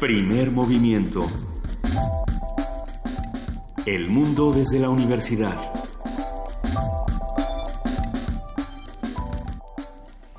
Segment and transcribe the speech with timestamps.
[0.00, 1.28] Primer movimiento.
[3.84, 5.54] El mundo desde la universidad.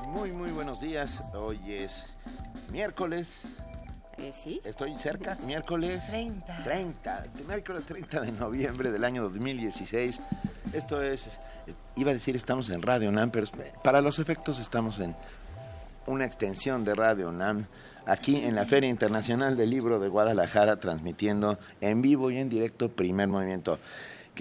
[0.07, 1.21] Muy, muy buenos días.
[1.36, 1.91] Hoy es
[2.71, 3.41] miércoles.
[4.18, 4.61] Eh, ¿Sí?
[4.63, 5.37] Estoy cerca.
[5.45, 6.64] Miércoles 30.
[6.64, 7.23] 30.
[7.47, 10.21] Miércoles 30 de noviembre del año 2016.
[10.73, 11.37] Esto es,
[11.96, 13.46] iba a decir estamos en Radio NAM, pero
[13.83, 15.15] para los efectos estamos en
[16.07, 17.65] una extensión de Radio NAM
[18.05, 22.89] aquí en la Feria Internacional del Libro de Guadalajara, transmitiendo en vivo y en directo
[22.89, 23.79] primer movimiento.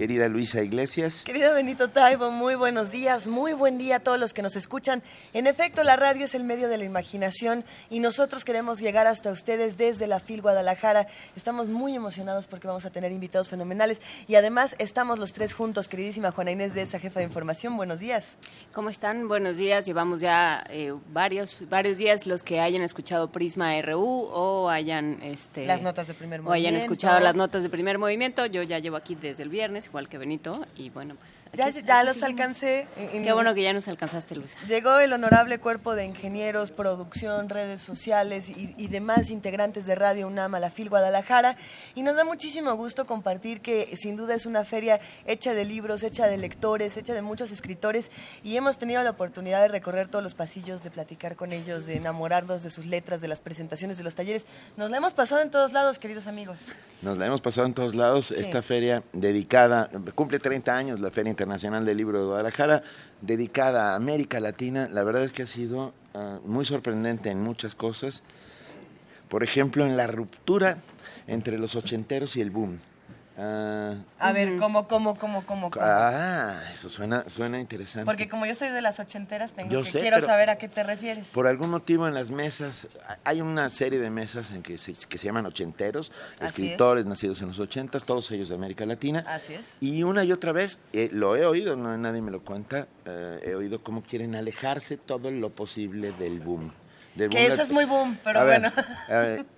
[0.01, 1.21] Querida Luisa Iglesias.
[1.23, 5.03] Querido Benito Taibo, muy buenos días, muy buen día a todos los que nos escuchan.
[5.31, 9.29] En efecto, la radio es el medio de la imaginación y nosotros queremos llegar hasta
[9.29, 11.05] ustedes desde la FIL Guadalajara.
[11.35, 15.87] Estamos muy emocionados porque vamos a tener invitados fenomenales y además estamos los tres juntos.
[15.87, 18.37] Queridísima Juana Inés de esa jefa de información, buenos días.
[18.73, 19.27] ¿Cómo están?
[19.27, 19.85] Buenos días.
[19.85, 24.01] Llevamos ya eh, varios varios días los que hayan escuchado Prisma RU
[24.33, 26.49] o hayan este las notas de primer movimiento.
[26.49, 28.47] O hayan escuchado las notas de primer movimiento.
[28.47, 31.49] Yo ya llevo aquí desde el viernes igual que Benito, y bueno, pues...
[31.51, 32.87] ya, ya los alcancé.
[32.95, 34.57] Qué bueno que ya nos alcanzaste, Luisa.
[34.65, 40.55] Llegó el honorable cuerpo de ingenieros, producción, redes sociales y, demás integrantes de Radio UNAM
[40.55, 41.57] a la FIL Guadalajara,
[41.93, 46.03] y nos da muchísimo gusto compartir que sin duda es una feria hecha de libros,
[46.03, 48.11] hecha de lectores, hecha de muchos escritores,
[48.43, 51.97] y hemos tenido la oportunidad de recorrer todos los pasillos, de platicar con ellos, de
[51.97, 54.45] enamorarnos de sus letras, de las presentaciones, de los talleres.
[54.77, 56.67] Nos la hemos pasado en todos lados, queridos amigos.
[57.01, 59.70] Nos la hemos pasado en todos lados, esta feria dedicada
[60.15, 62.83] cumple 30 años la Feria Internacional del Libro de Guadalajara,
[63.21, 64.87] dedicada a América Latina.
[64.91, 68.23] La verdad es que ha sido ah, muy sorprendente en muchas cosas.
[69.29, 70.77] Por ejemplo, en la ruptura
[71.27, 72.79] entre los ochenteros y el boom.
[73.43, 78.05] Ah, a ver, ¿cómo, cómo, cómo, cómo, Ah, eso suena, suena interesante.
[78.05, 81.27] Porque como yo soy de las ochenteras, tengo que quiero saber a qué te refieres.
[81.29, 82.87] Por algún motivo en las mesas,
[83.23, 87.47] hay una serie de mesas en que se, que se llaman ochenteros, escritores nacidos en
[87.47, 89.23] los ochentas, todos ellos de América Latina.
[89.27, 89.77] Así es.
[89.79, 93.39] Y una y otra vez, eh, lo he oído, no nadie me lo cuenta, eh,
[93.43, 96.71] he oído cómo quieren alejarse todo lo posible del boom.
[97.15, 98.71] que eso es muy boom, pero bueno.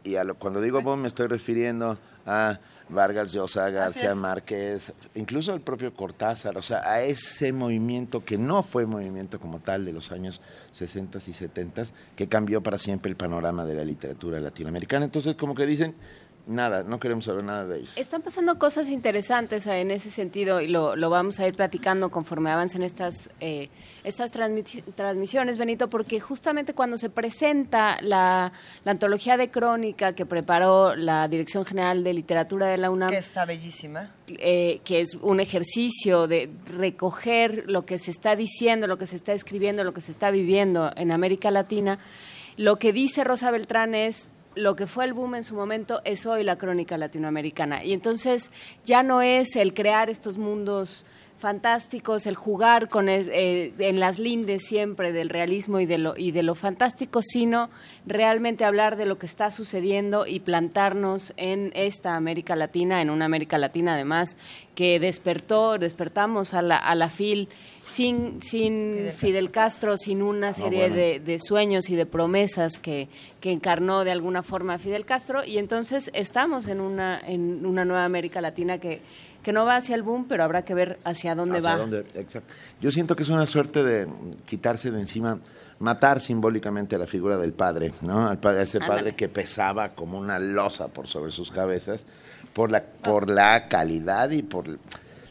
[0.05, 2.59] y a cuando digo boom me estoy refiriendo a
[2.89, 8.63] Vargas Llosa, García Márquez, incluso el propio Cortázar, o sea, a ese movimiento que no
[8.63, 10.41] fue movimiento como tal de los años
[10.73, 11.83] 60 y 70,
[12.15, 15.05] que cambió para siempre el panorama de la literatura latinoamericana.
[15.05, 15.95] Entonces, como que dicen,
[16.45, 17.91] nada, no queremos saber nada de ellos.
[17.95, 22.51] Están pasando cosas interesantes en ese sentido y lo, lo vamos a ir platicando conforme
[22.51, 23.69] avancen estas, eh,
[24.03, 28.51] estas transmisiones, Benito, porque justamente cuando se presenta la,
[28.83, 33.17] la, antología de crónica que preparó la Dirección General de Literatura de la UNAM, que
[33.17, 38.97] está bellísima, eh, que es un ejercicio de recoger lo que se está diciendo, lo
[38.97, 41.99] que se está escribiendo, lo que se está viviendo en América Latina,
[42.57, 46.25] lo que dice Rosa Beltrán es lo que fue el boom en su momento es
[46.25, 47.83] hoy la crónica latinoamericana.
[47.83, 48.51] Y entonces
[48.85, 51.05] ya no es el crear estos mundos
[51.43, 56.31] fantásticos, el jugar con eh, en las lindes siempre del realismo y de lo y
[56.31, 57.69] de lo fantástico, sino
[58.05, 63.25] realmente hablar de lo que está sucediendo y plantarnos en esta América Latina, en una
[63.25, 64.37] América Latina además
[64.73, 67.49] que despertó, despertamos a la a la FIL
[67.85, 74.03] sin, sin Fidel Castro, sin una serie de, sueños y de promesas que, que, encarnó
[74.03, 78.77] de alguna forma Fidel Castro, y entonces estamos en una, en una nueva América Latina
[78.77, 79.01] que,
[79.43, 81.85] que no va hacia el boom, pero habrá que ver hacia dónde va.
[82.81, 84.07] Yo siento que es una suerte de
[84.45, 85.39] quitarse de encima,
[85.79, 88.27] matar simbólicamente a la figura del padre, ¿no?
[88.27, 92.05] Al padre, ese padre que pesaba como una losa por sobre sus cabezas,
[92.53, 94.79] por la, por la calidad y por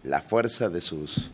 [0.05, 1.31] la fuerza de sus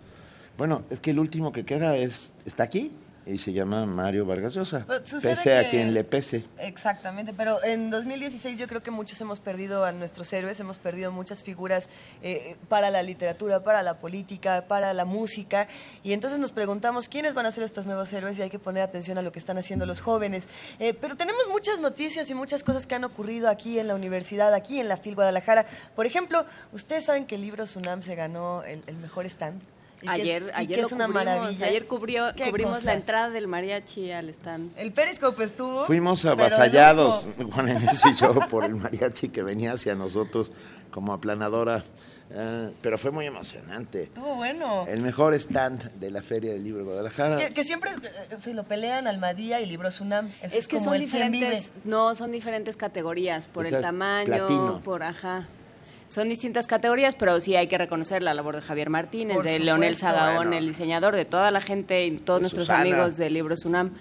[0.58, 2.90] bueno, es que el último que queda es está aquí
[3.28, 4.86] y se llama Mario Vargas Llosa.
[5.22, 6.44] Pese a quien le pese.
[6.58, 11.12] Exactamente, pero en 2016 yo creo que muchos hemos perdido a nuestros héroes, hemos perdido
[11.12, 11.88] muchas figuras
[12.22, 15.68] eh, para la literatura, para la política, para la música,
[16.02, 18.82] y entonces nos preguntamos quiénes van a ser estos nuevos héroes y hay que poner
[18.82, 20.48] atención a lo que están haciendo los jóvenes.
[20.80, 24.54] Eh, pero tenemos muchas noticias y muchas cosas que han ocurrido aquí en la universidad,
[24.54, 25.66] aquí en la FIL Guadalajara.
[25.94, 29.60] Por ejemplo, ustedes saben que el libro Sunam se ganó el, el mejor stand
[30.06, 31.66] ayer, ayer es una maravilla.
[31.66, 34.72] Ayer cubrió, cubrimos la entrada del mariachi al stand.
[34.76, 35.84] El Periscope estuvo.
[35.84, 40.52] Fuimos avasallados, Juan Inés y yo, por el mariachi que venía hacia nosotros
[40.90, 41.82] como aplanadora.
[42.30, 44.02] Eh, pero fue muy emocionante.
[44.02, 44.84] Estuvo bueno.
[44.86, 47.48] El mejor stand de la Feria del Libro de Guadalajara.
[47.48, 50.30] Que, siempre eh, se lo pelean Almadía y Libro Sunam.
[50.42, 55.48] Es, que son diferentes, no, son diferentes categorías, por el tamaño, por ajá
[56.08, 59.94] son distintas categorías, pero sí hay que reconocer la labor de Javier Martínez, de Leonel
[59.94, 63.92] Sagaón, el diseñador, de toda la gente y todos nuestros amigos de Libros UNAM.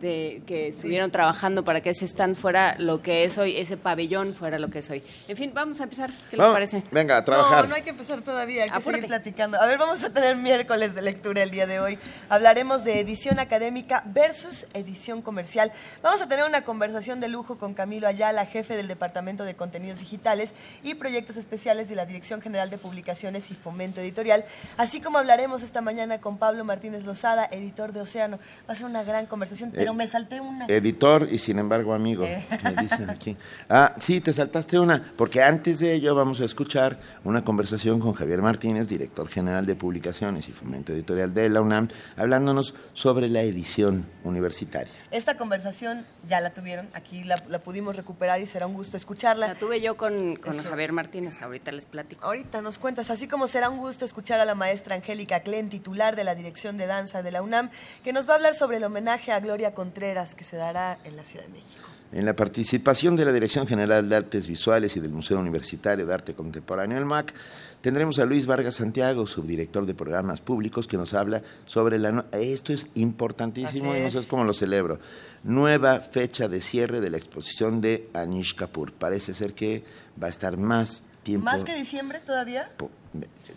[0.00, 4.34] De que estuvieron trabajando para que ese stand fuera lo que es hoy, ese pabellón
[4.34, 5.02] fuera lo que es hoy.
[5.26, 6.10] En fin, vamos a empezar.
[6.30, 6.82] ¿Qué les parece?
[6.90, 7.64] Venga, a trabajar.
[7.64, 9.02] No, no hay que empezar todavía, hay que Apúrate.
[9.02, 9.60] seguir platicando.
[9.60, 11.98] A ver, vamos a tener miércoles de lectura el día de hoy.
[12.28, 15.72] Hablaremos de edición académica versus edición comercial.
[16.02, 19.98] Vamos a tener una conversación de lujo con Camilo Ayala, jefe del Departamento de Contenidos
[19.98, 20.52] Digitales
[20.82, 24.44] y Proyectos Especiales de la Dirección General de Publicaciones y Fomento Editorial,
[24.76, 28.38] así como hablaremos esta mañana con Pablo Martínez Lozada, editor de Océano.
[28.68, 30.66] Va a ser una gran conversación, pero Eh, me salté una.
[30.66, 32.44] Editor y sin embargo amigo, Eh.
[32.62, 33.36] me dicen aquí.
[33.68, 38.12] Ah, sí, te saltaste una, porque antes de ello vamos a escuchar una conversación con
[38.12, 43.42] Javier Martínez, director general de publicaciones y fomento editorial de la UNAM, hablándonos sobre la
[43.42, 44.92] edición universitaria.
[45.10, 49.48] Esta conversación ya la tuvieron, aquí la, la pudimos recuperar y será un gusto escucharla.
[49.48, 50.56] La tuve yo con, con.
[50.58, 52.24] Javier Martínez, ahorita les platico.
[52.26, 56.16] Ahorita nos cuentas, así como será un gusto escuchar a la maestra Angélica Klen, titular
[56.16, 57.70] de la Dirección de Danza de la UNAM,
[58.04, 61.14] que nos va a hablar sobre el homenaje a Gloria Contreras que se dará en
[61.14, 61.84] la Ciudad de México.
[62.10, 66.12] En la participación de la Dirección General de Artes Visuales y del Museo Universitario de
[66.12, 67.32] Arte Contemporáneo, el MAC,
[67.80, 72.24] tendremos a Luis Vargas Santiago, subdirector de programas públicos, que nos habla sobre la...
[72.32, 74.12] Esto es importantísimo Así y no es.
[74.14, 74.98] sabes cómo lo celebro.
[75.44, 78.92] Nueva fecha de cierre de la exposición de Anish Kapoor.
[78.94, 79.84] Parece ser que
[80.20, 81.44] va a estar más tiempo...
[81.44, 82.68] ¿Más que diciembre todavía?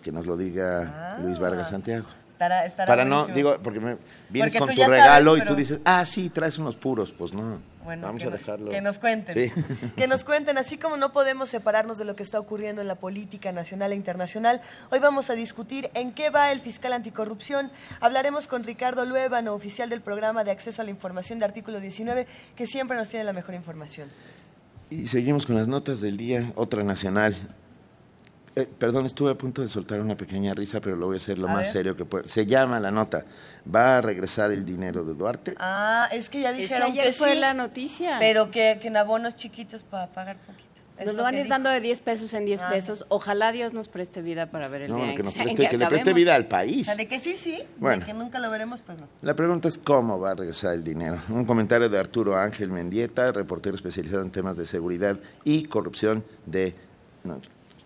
[0.04, 1.20] Que nos lo diga Ah.
[1.24, 2.06] Luis Vargas Santiago.
[2.42, 3.98] Estará, estará Para no, digo, porque me,
[4.30, 7.12] vienes Porque con tu sabes, regalo y tú dices, ah, sí, traes unos puros.
[7.12, 8.72] Pues no, Bueno, vamos a dejarlo.
[8.72, 9.36] que nos cuenten.
[9.36, 9.54] Sí.
[9.96, 12.96] Que nos cuenten, así como no podemos separarnos de lo que está ocurriendo en la
[12.96, 14.60] política nacional e internacional,
[14.90, 17.70] hoy vamos a discutir en qué va el fiscal anticorrupción.
[18.00, 22.26] Hablaremos con Ricardo Luébano, oficial del programa de acceso a la información de artículo 19,
[22.56, 24.10] que siempre nos tiene la mejor información.
[24.90, 27.36] Y seguimos con las notas del día, otra nacional.
[28.56, 31.38] Eh, perdón, estuve a punto de soltar una pequeña risa, pero lo voy a hacer
[31.38, 31.72] lo A más ver.
[31.72, 32.28] serio que pueda.
[32.28, 33.24] Se llama la nota.
[33.74, 35.56] ¿Va a regresar el dinero de Duarte?
[35.58, 38.18] Ah, es que ya Es que dijeron que fue sí, la noticia.
[38.20, 40.68] pero que, que en abonos chiquitos para pagar poquito.
[40.98, 41.54] Es Nos lo lo van a ir dijo.
[41.54, 43.06] dando de 10 pesos en 10 Ah, pesos.
[43.08, 45.78] Ojalá Dios nos preste vida para ver el no, día que, nos en preste, que
[45.78, 46.86] le preste vida al O país.
[46.86, 48.02] sea, de que sí, sí, Bueno.
[48.02, 49.08] de que nunca lo veremos, pues no.
[49.22, 51.18] La pregunta es cómo va a regresar el dinero.
[51.30, 56.76] Un comentario de Arturo Ángel Mendieta, reportero especializado en temas de seguridad y corrupción de
[57.24, 57.40] no,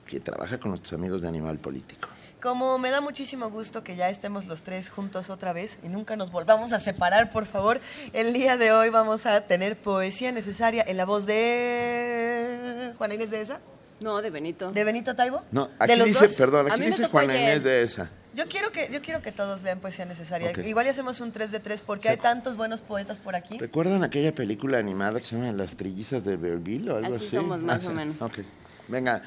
[0.05, 2.07] que trabaja con nuestros amigos de Animal Político.
[2.41, 6.15] Como me da muchísimo gusto que ya estemos los tres juntos otra vez y nunca
[6.15, 7.79] nos volvamos a separar, por favor,
[8.13, 13.31] el día de hoy vamos a tener poesía necesaria en la voz de Juana Inés
[13.31, 13.59] de esa,
[13.99, 14.71] No, de Benito.
[14.71, 15.41] de Benito Taibo.
[15.51, 16.35] No, ¿De aquí los dice, dos?
[16.35, 17.43] perdón, aquí dice Juana ayer.
[17.49, 18.11] Inés de esa.
[18.35, 20.51] Yo quiero que yo quiero que todos lean poesía necesaria.
[20.67, 23.57] Igual ya hacemos un 3 de 3 porque hay tantos buenos poetas por aquí.
[23.57, 27.35] ¿Recuerdan aquella película animada que se llama Las trillizas de Belleville o algo Así así?
[27.37, 27.95] somos, más Ah, o sí.
[27.95, 28.21] menos.
[28.21, 28.39] Ok.
[28.87, 29.23] Venga,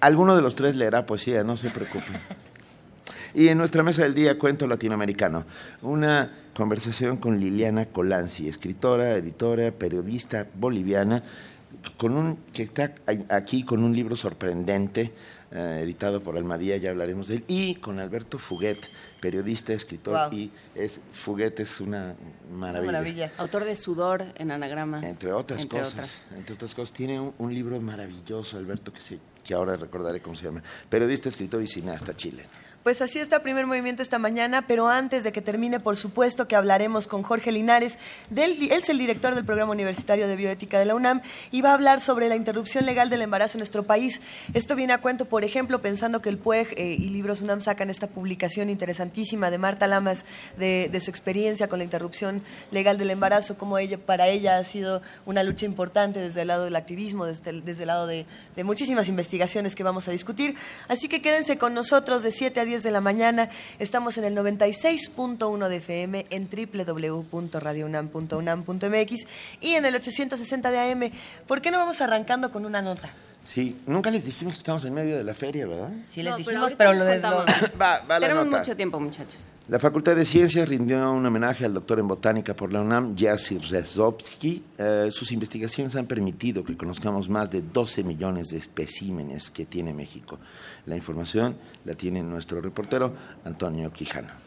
[0.00, 2.16] alguno de los tres leerá poesía, no se preocupen.
[3.34, 5.44] Y en nuestra mesa del día, cuento latinoamericano.
[5.80, 11.22] Una conversación con Liliana Colanzi, escritora, editora, periodista boliviana,
[11.96, 12.92] con un, que está
[13.30, 15.12] aquí con un libro sorprendente,
[15.50, 18.78] eh, editado por Almadía, ya hablaremos de él, y con Alberto Fuguet,
[19.22, 22.16] periodista, escritor, y es Fuguet es una
[22.50, 22.92] Una maravilla.
[22.92, 23.32] maravilla.
[23.38, 25.00] Autor de Sudor en anagrama.
[25.06, 25.92] Entre otras Entre cosas.
[25.94, 26.10] otras.
[26.36, 26.92] Entre otras cosas.
[26.92, 30.60] Tiene un, un libro maravilloso, Alberto, que, se, que ahora recordaré cómo se llama.
[30.90, 32.48] Periodista, escritor y cineasta chileno.
[32.82, 36.56] Pues así está primer movimiento esta mañana, pero antes de que termine, por supuesto que
[36.56, 37.96] hablaremos con Jorge Linares,
[38.34, 41.74] él es el director del programa universitario de bioética de la UNAM, y va a
[41.74, 44.20] hablar sobre la interrupción legal del embarazo en nuestro país.
[44.52, 47.88] Esto viene a cuento, por ejemplo, pensando que el PUEG eh, y Libros UNAM sacan
[47.88, 50.24] esta publicación interesantísima de Marta Lamas
[50.58, 52.42] de, de su experiencia con la interrupción
[52.72, 56.64] legal del embarazo, como ella, para ella ha sido una lucha importante desde el lado
[56.64, 58.26] del activismo, desde el, desde el lado de,
[58.56, 60.56] de muchísimas investigaciones que vamos a discutir.
[60.88, 63.50] Así que quédense con nosotros de 7 a 10 de la mañana.
[63.78, 69.26] Estamos en el 96.1 de FM en www.radiounam.unam.mx
[69.60, 71.10] y en el 860 de AM.
[71.46, 73.12] ¿Por qué no vamos arrancando con una nota?
[73.44, 75.90] Sí, nunca les dijimos que estamos en medio de la feria, ¿verdad?
[76.08, 77.18] Sí, les pero dijimos, pero, les lo de.
[77.80, 78.58] Va, va Tenemos nota.
[78.58, 79.52] mucho tiempo, muchachos.
[79.68, 83.60] La Facultad de Ciencias rindió un homenaje al doctor en botánica por la UNAM, Jerzy
[83.60, 84.62] Rzezowski.
[84.76, 89.92] Eh, sus investigaciones han permitido que conozcamos más de 12 millones de especímenes que tiene
[89.92, 90.38] México.
[90.86, 94.41] La información la tiene nuestro reportero Antonio Quijano.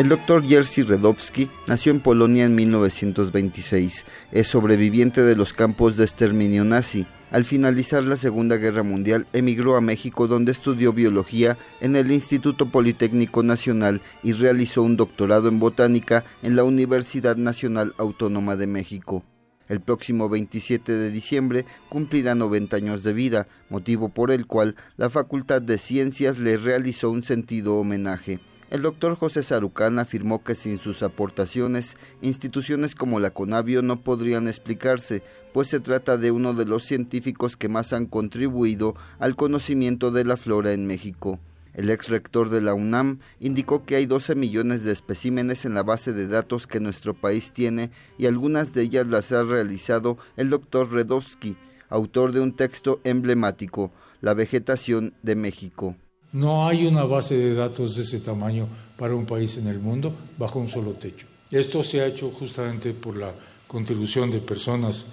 [0.00, 4.06] El doctor Jerzy Redowski nació en Polonia en 1926.
[4.32, 7.06] Es sobreviviente de los campos de exterminio nazi.
[7.30, 12.64] Al finalizar la Segunda Guerra Mundial, emigró a México donde estudió biología en el Instituto
[12.64, 19.22] Politécnico Nacional y realizó un doctorado en botánica en la Universidad Nacional Autónoma de México.
[19.68, 25.10] El próximo 27 de diciembre cumplirá 90 años de vida, motivo por el cual la
[25.10, 28.40] Facultad de Ciencias le realizó un sentido homenaje.
[28.70, 34.46] El doctor José Sarucán afirmó que sin sus aportaciones, instituciones como la Conavio no podrían
[34.46, 40.12] explicarse, pues se trata de uno de los científicos que más han contribuido al conocimiento
[40.12, 41.40] de la flora en México.
[41.74, 45.82] El ex rector de la UNAM indicó que hay 12 millones de especímenes en la
[45.82, 50.48] base de datos que nuestro país tiene y algunas de ellas las ha realizado el
[50.48, 51.56] doctor Redowski,
[51.88, 55.96] autor de un texto emblemático, La vegetación de México.
[56.32, 60.14] No hay una base de datos de ese tamaño para un país en el mundo
[60.38, 61.26] bajo un solo techo.
[61.50, 63.32] Esto se ha hecho justamente por la
[63.66, 65.04] contribución de personas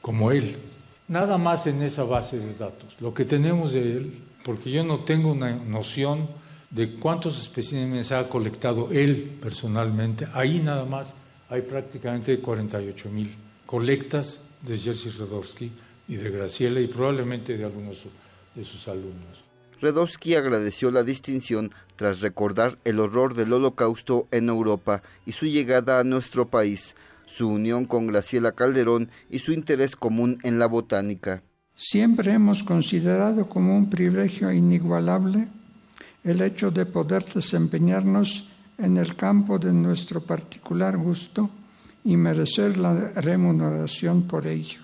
[0.00, 0.56] como él.
[1.06, 2.96] Nada más en esa base de datos.
[3.00, 6.28] Lo que tenemos de él, porque yo no tengo una noción
[6.70, 11.14] de cuántos especímenes ha colectado él personalmente, ahí nada más
[11.48, 13.34] hay prácticamente 48 mil
[13.64, 15.70] colectas de Jerzy Rodowski
[16.08, 18.04] y de Graciela y probablemente de algunos
[18.54, 19.47] de sus alumnos.
[19.80, 26.00] Redowski agradeció la distinción tras recordar el horror del holocausto en Europa y su llegada
[26.00, 31.42] a nuestro país, su unión con Graciela Calderón y su interés común en la botánica.
[31.76, 35.46] Siempre hemos considerado como un privilegio inigualable
[36.24, 41.50] el hecho de poder desempeñarnos en el campo de nuestro particular gusto
[42.04, 44.80] y merecer la remuneración por ello.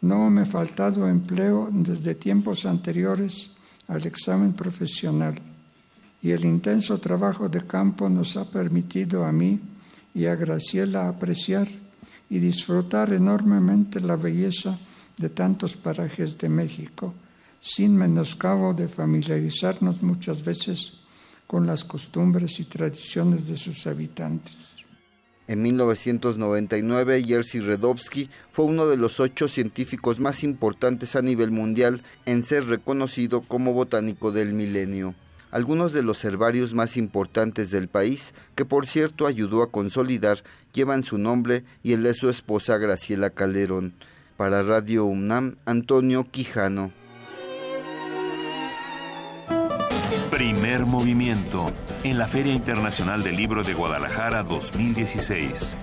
[0.00, 3.50] No me ha faltado empleo desde tiempos anteriores
[3.88, 5.34] al examen profesional
[6.22, 9.60] y el intenso trabajo de campo nos ha permitido a mí
[10.14, 11.68] y a Graciela apreciar
[12.30, 14.78] y disfrutar enormemente la belleza
[15.16, 17.14] de tantos parajes de México,
[17.60, 20.98] sin menoscabo de familiarizarnos muchas veces
[21.46, 24.77] con las costumbres y tradiciones de sus habitantes.
[25.48, 32.02] En 1999, Jerzy Redowski fue uno de los ocho científicos más importantes a nivel mundial
[32.26, 35.14] en ser reconocido como botánico del milenio.
[35.50, 41.02] Algunos de los herbarios más importantes del país, que por cierto ayudó a consolidar, llevan
[41.02, 43.94] su nombre y el de su esposa Graciela Calderón.
[44.36, 46.97] Para Radio UNAM, Antonio Quijano.
[50.38, 51.72] Primer movimiento
[52.04, 55.74] en la Feria Internacional del Libro de Guadalajara 2016.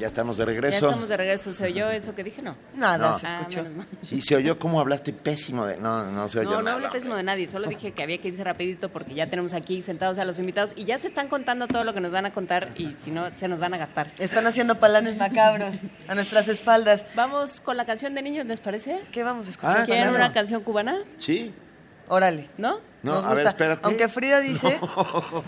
[0.00, 0.80] Ya estamos de regreso.
[0.80, 1.52] Ya estamos de regreso.
[1.52, 2.42] ¿Se oyó eso que dije?
[2.42, 2.56] No.
[2.74, 3.18] Nada, No.
[3.18, 3.62] se Ah, escuchó.
[3.76, 3.86] mal.
[4.02, 5.76] Sí, se oyó cómo hablaste pésimo de...
[5.76, 8.28] No, no se oyó No, no hablé pésimo de nadie, solo dije que había que
[8.28, 11.68] irse rapidito porque ya tenemos aquí sentados a los invitados y ya se están contando
[11.68, 14.10] todo lo que nos van a contar y si no, se nos van a gastar.
[14.18, 15.76] Están haciendo palanes macabros
[16.08, 17.04] a nuestras espaldas.
[17.14, 19.02] Vamos con la canción de niños, ¿les parece?
[19.12, 19.80] ¿Qué vamos a escuchar?
[19.82, 20.16] Ah, ¿Quieren claro.
[20.16, 20.96] una canción cubana?
[21.18, 21.52] Sí.
[22.08, 22.48] Órale.
[22.58, 22.78] ¿No?
[23.02, 23.50] No, Nos a ver, gusta.
[23.50, 23.80] espérate.
[23.86, 24.78] Aunque Frida dice,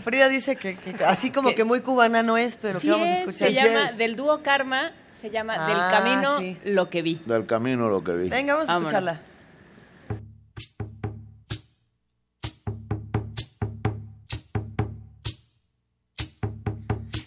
[0.05, 2.93] Frida dice que, que así como Que- que muy cubana no es, pero Sí ¿qué
[2.93, 3.49] vamos a es, escuchar?
[3.49, 6.59] se llama, del dúo Karma, se llama Ah, Del Camino sí.
[6.65, 7.21] Lo que vi.
[7.27, 8.29] Del camino lo que vi.
[8.31, 9.21] Venga, vamos a escucharla.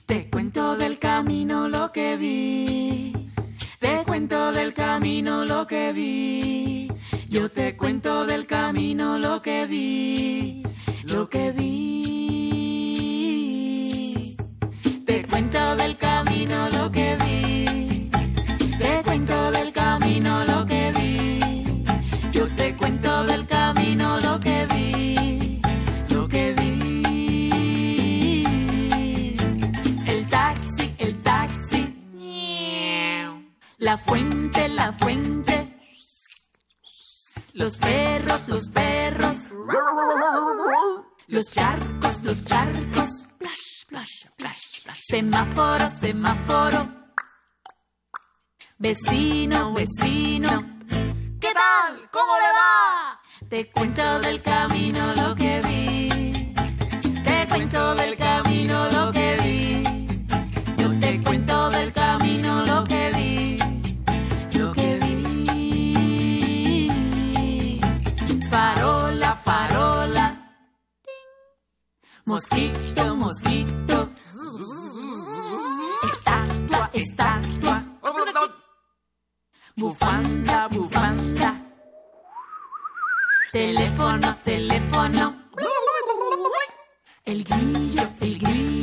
[0.06, 3.14] Te cuento del camino lo que vi.
[3.80, 6.92] Te cuento del camino lo que vi.
[7.36, 10.64] Yo te cuento del camino lo que vi.
[11.04, 12.38] Lo que vi.
[15.06, 18.10] Te cuento del camino lo que vi.
[18.80, 21.74] Te cuento del camino lo que vi.
[22.32, 25.60] Yo te cuento del camino lo que vi.
[26.12, 27.52] Lo que vi.
[30.08, 31.94] El taxi, el taxi.
[33.80, 35.45] La fuente, la fuente.
[37.56, 39.38] Los perros, los perros.
[41.28, 43.30] Los charcos, los charcos.
[43.40, 45.00] Plash, plash, plash, plash.
[45.08, 46.86] Semáforo, semáforo.
[48.78, 50.66] Vecino, vecino.
[51.40, 52.10] ¿Qué tal?
[52.12, 53.22] ¿Cómo le va?
[53.48, 56.54] Te cuento del camino lo que vi.
[57.24, 58.25] Te cuento del camino
[72.28, 74.10] Mosquito, mosquito.
[76.12, 77.84] Estatua, estatua.
[79.78, 81.56] Bufanda, bufanda.
[83.52, 85.36] Teléfono, teléfono.
[87.26, 88.75] El grillo, el grillo.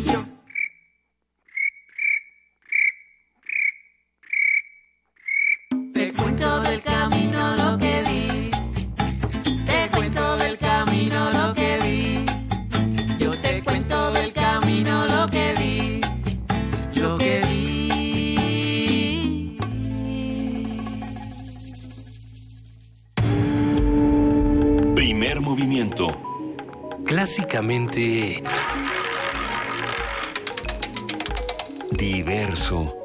[25.52, 26.06] Movimiento.
[27.04, 28.42] Clásicamente...
[31.90, 32.96] Diverso.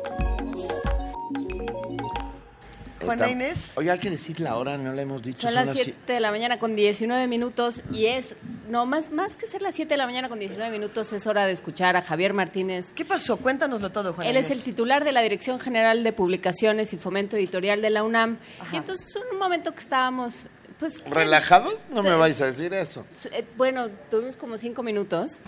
[3.04, 3.72] Juana Está- Inés.
[3.76, 5.42] Oye, hay que decir la hora, no la hemos dicho.
[5.42, 8.36] Son las 7 de la mañana con 19 minutos y es,
[8.70, 11.46] no, más, más que ser las 7 de la mañana con 19 minutos, es hora
[11.46, 12.94] de escuchar a Javier Martínez.
[12.94, 13.38] ¿Qué pasó?
[13.38, 14.64] Cuéntanoslo todo, Juana Él es el Inés.
[14.66, 18.38] titular de la Dirección General de Publicaciones y Fomento Editorial de la UNAM.
[18.74, 20.48] Y entonces, en un momento que estábamos,
[20.80, 21.04] pues...
[21.10, 21.76] ¿Relajados?
[21.92, 23.06] No me vais a decir eso.
[23.32, 25.40] Eh, Bueno, tuvimos como cinco minutos,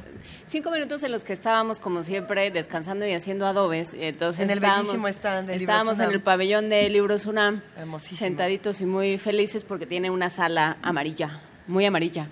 [0.48, 3.94] cinco minutos en los que estábamos como siempre descansando y haciendo adobes.
[3.94, 7.62] Entonces En el estábamos- bellísimo stand de Libros Estábamos en el pabellón de Libros UNAM,
[7.78, 8.20] Hermosísimo.
[8.20, 12.28] sentaditos y muy felices porque tiene una sala amarilla, muy amarilla,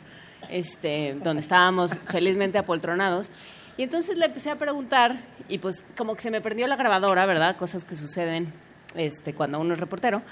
[0.50, 3.32] este, donde estábamos felizmente apoltronados.
[3.78, 5.18] Y entonces le empecé a preguntar
[5.50, 7.56] y pues como que se me prendió la grabadora, ¿verdad?
[7.58, 8.52] Cosas que suceden
[8.96, 10.24] este, cuando uno es reportero.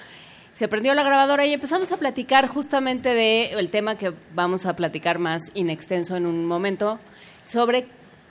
[0.55, 4.73] Se prendió la grabadora y empezamos a platicar justamente de el tema que vamos a
[4.73, 6.97] platicar más in extenso en un momento,
[7.45, 7.87] sobre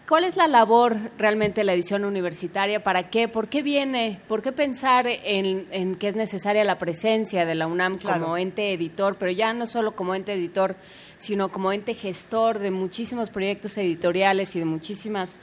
[0.08, 4.40] cuál es la labor realmente de la edición universitaria, para qué, por qué viene, por
[4.40, 8.22] qué pensar en, en que es necesaria la presencia de la UNAM Claro.
[8.22, 10.76] como ente editor, pero ya no solo como ente editor,
[11.18, 15.36] sino como ente gestor de muchísimos proyectos editoriales y de muchísimas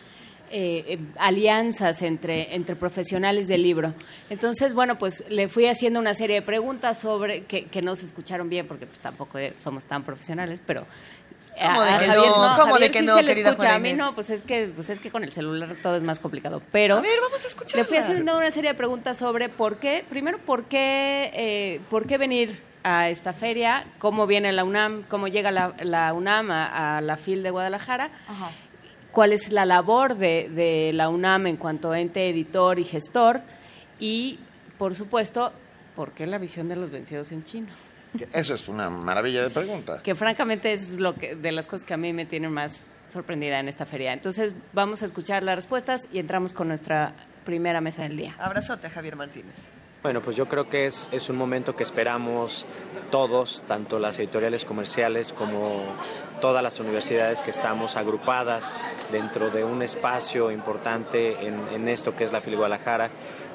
[0.51, 3.93] eh, eh, alianzas entre, entre profesionales del libro.
[4.29, 8.05] Entonces, bueno, pues le fui haciendo una serie de preguntas sobre que, que no se
[8.05, 10.85] escucharon bien porque pues, tampoco somos tan profesionales, pero
[11.61, 12.43] ¿Cómo de que Javier no?
[12.43, 14.29] a ¿Cómo de Javier que sí no, se le escucha, Juana a mí no, pues
[14.29, 16.61] es que pues es que con el celular todo es más complicado.
[16.71, 17.81] Pero A ver, vamos a escucharla.
[17.81, 22.07] le fui haciendo una serie de preguntas sobre por qué, primero, por qué, eh, por
[22.07, 26.97] qué venir a esta feria, cómo viene la UNAM, cómo llega la, la UNAM a,
[26.97, 28.09] a la FIL de Guadalajara,
[29.11, 33.41] cuál es la labor de, de la UNAM en cuanto a ente editor y gestor
[33.99, 34.39] y,
[34.77, 35.53] por supuesto,
[35.95, 37.67] por qué la visión de los vencidos en chino.
[38.33, 40.01] Eso es una maravilla de pregunta.
[40.03, 43.59] Que francamente es lo que, de las cosas que a mí me tienen más sorprendida
[43.59, 44.13] en esta feria.
[44.13, 47.13] Entonces vamos a escuchar las respuestas y entramos con nuestra
[47.45, 48.35] primera mesa del día.
[48.39, 49.55] Abrazote a Javier Martínez.
[50.03, 52.65] Bueno, pues yo creo que es, es un momento que esperamos
[53.11, 55.83] todos, tanto las editoriales comerciales como
[56.41, 58.75] todas las universidades que estamos agrupadas
[59.11, 63.09] dentro de un espacio importante en, en esto que es la FIL Guadalajara,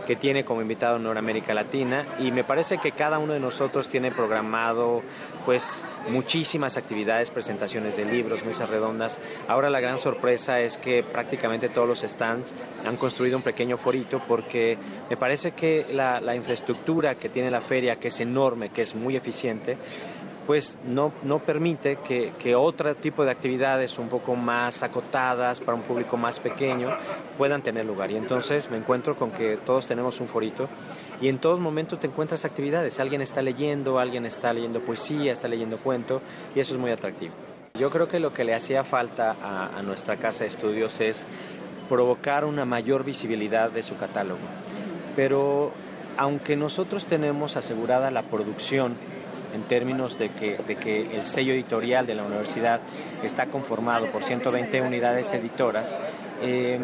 [0.06, 3.88] que tiene como invitado a América Latina y me parece que cada uno de nosotros
[3.88, 5.02] tiene programado
[5.44, 9.18] pues muchísimas actividades, presentaciones de libros, mesas redondas.
[9.48, 12.54] Ahora la gran sorpresa es que prácticamente todos los stands
[12.86, 14.78] han construido un pequeño forito porque
[15.10, 18.94] me parece que la, la infraestructura que tiene la feria, que es enorme, que es
[18.94, 19.76] muy eficiente,
[20.46, 25.76] pues no, no permite que, que otro tipo de actividades un poco más acotadas para
[25.76, 26.96] un público más pequeño
[27.36, 28.10] puedan tener lugar.
[28.12, 30.68] Y entonces me encuentro con que todos tenemos un forito
[31.20, 33.00] y en todos momentos te encuentras actividades.
[33.00, 36.22] Alguien está leyendo, alguien está leyendo poesía, está leyendo cuento
[36.54, 37.34] y eso es muy atractivo.
[37.74, 41.26] Yo creo que lo que le hacía falta a, a nuestra casa de estudios es
[41.88, 44.40] provocar una mayor visibilidad de su catálogo.
[45.16, 45.72] Pero
[46.16, 48.96] aunque nosotros tenemos asegurada la producción
[49.54, 52.80] en términos de que, de que el sello editorial de la universidad
[53.22, 55.96] está conformado por 120 unidades editoras,
[56.42, 56.78] eh,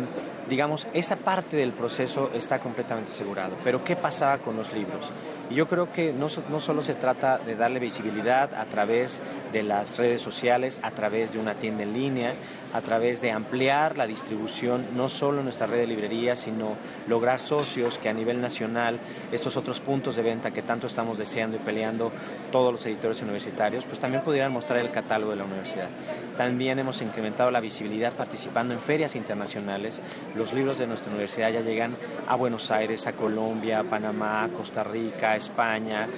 [0.49, 3.57] digamos, esa parte del proceso está completamente asegurado.
[3.65, 5.11] Pero ¿qué pasaba con los libros?
[5.51, 9.21] Y yo creo que no, so- no solo se trata de darle visibilidad a través
[9.53, 12.33] de las redes sociales, a través de una tienda en línea,
[12.73, 16.77] a través de ampliar la distribución, no solo en nuestra red de librerías, sino
[17.07, 18.99] lograr socios que a nivel nacional,
[19.31, 22.11] estos otros puntos de venta que tanto estamos deseando y peleando
[22.51, 25.89] todos los editores universitarios, pues también pudieran mostrar el catálogo de la universidad.
[26.37, 30.01] También hemos incrementado la visibilidad participando en ferias internacionales.
[30.35, 31.95] Los libros de nuestra universidad ya llegan
[32.27, 36.09] a Buenos Aires, a Colombia, a Panamá, Costa Rica, a España.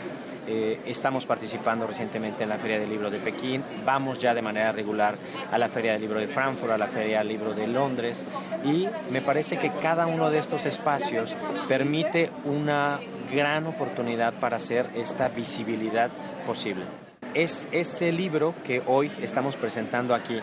[0.47, 3.65] Eh, estamos participando recientemente en la Feria del Libro de Pekín.
[3.85, 5.17] Vamos ya de manera regular
[5.51, 8.25] a la Feria del Libro de Frankfurt, a la Feria del Libro de Londres.
[8.65, 11.35] Y me parece que cada uno de estos espacios
[11.67, 13.01] permite una
[13.33, 16.11] gran oportunidad para hacer esta visibilidad
[16.47, 17.04] posible.
[17.35, 20.37] Es ese libro que hoy estamos presentando aquí.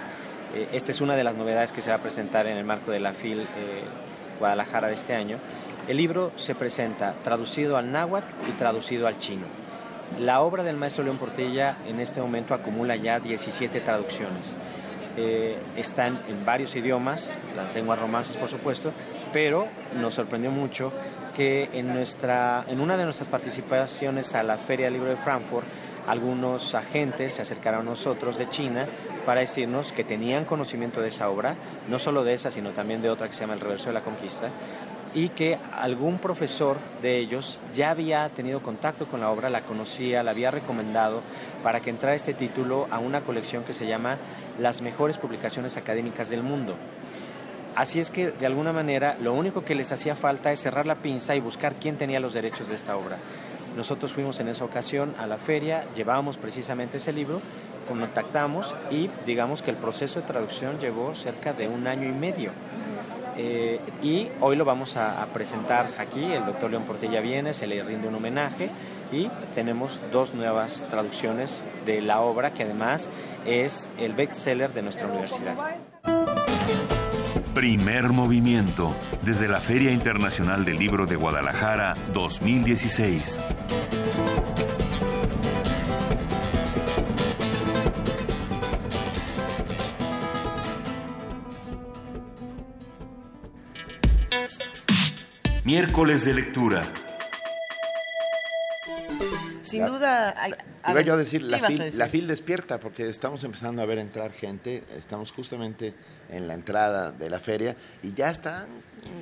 [0.54, 2.92] Eh, esta es una de las novedades que se va a presentar en el marco
[2.92, 3.46] de la FIL eh,
[4.40, 5.38] Guadalajara de este año.
[5.88, 9.46] El libro se presenta traducido al náhuatl y traducido al chino.
[10.20, 14.58] La obra del maestro León Portilla en este momento acumula ya 17 traducciones.
[15.16, 18.92] Eh, están en varios idiomas, las lenguas romances por supuesto,
[19.32, 20.92] pero nos sorprendió mucho
[21.38, 25.66] que en, nuestra, en una de nuestras participaciones a la Feria del Libro de Frankfurt,
[26.08, 28.86] algunos agentes se acercaron a nosotros de China
[29.26, 31.56] para decirnos que tenían conocimiento de esa obra,
[31.88, 34.02] no solo de esa, sino también de otra que se llama El Reverso de la
[34.02, 34.50] Conquista,
[35.14, 40.24] y que algún profesor de ellos ya había tenido contacto con la obra, la conocía,
[40.24, 41.22] la había recomendado
[41.64, 44.18] para que entrara este título a una colección que se llama
[44.60, 46.76] Las mejores publicaciones académicas del mundo.
[47.76, 50.96] Así es que, de alguna manera, lo único que les hacía falta es cerrar la
[50.96, 53.18] pinza y buscar quién tenía los derechos de esta obra.
[53.76, 57.42] Nosotros fuimos en esa ocasión a la feria, llevábamos precisamente ese libro,
[57.88, 62.52] contactamos y digamos que el proceso de traducción llevó cerca de un año y medio.
[63.38, 67.82] Eh, y hoy lo vamos a, presentar aquí, el doctor León Portilla viene, se le
[67.82, 68.70] rinde un homenaje
[69.12, 73.10] y tenemos dos nuevas traducciones de la obra que además
[73.46, 75.56] es el bestseller de nuestra universidad.
[77.54, 83.42] Primer movimiento desde la Feria Internacional del Libro de Guadalajara 2016.
[95.66, 96.84] Miércoles de lectura.
[99.72, 100.34] Sin duda.
[100.38, 100.52] hay-
[100.84, 102.00] a Iba ver, yo a decir, ¿qué la ibas a fil, decir?
[102.00, 105.94] la fil despierta, porque estamos empezando a ver entrar gente, estamos justamente
[106.30, 108.66] en la entrada de la feria y ya están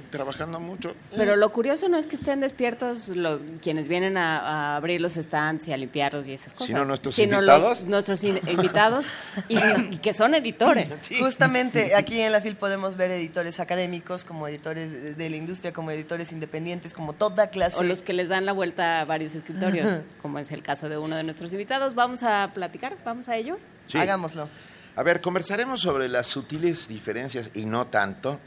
[0.10, 0.96] trabajando mucho.
[1.16, 5.14] Pero lo curioso no es que estén despiertos lo- quienes vienen a, a abrir los
[5.14, 6.68] stands y a limpiarlos y esas cosas.
[6.68, 7.80] Sino nuestros sino invitados.
[7.82, 9.06] Los, nuestros in- invitados
[9.48, 9.58] y,
[9.94, 10.88] y que son editores.
[11.20, 15.74] Justamente aquí en la FIL podemos ver editores académicos, como editores de- de la industria,
[15.74, 17.78] como editores independientes, como toda clase.
[17.78, 19.88] O los que les dan la vuelta a varios escritorios,
[20.22, 21.96] como es el caso de uno de nuestros invitados.
[21.96, 23.58] Vamos a platicar, vamos a ello.
[23.88, 23.98] Sí.
[23.98, 24.48] Hagámoslo.
[24.96, 28.40] A ver, conversaremos sobre las sutiles diferencias y no tanto.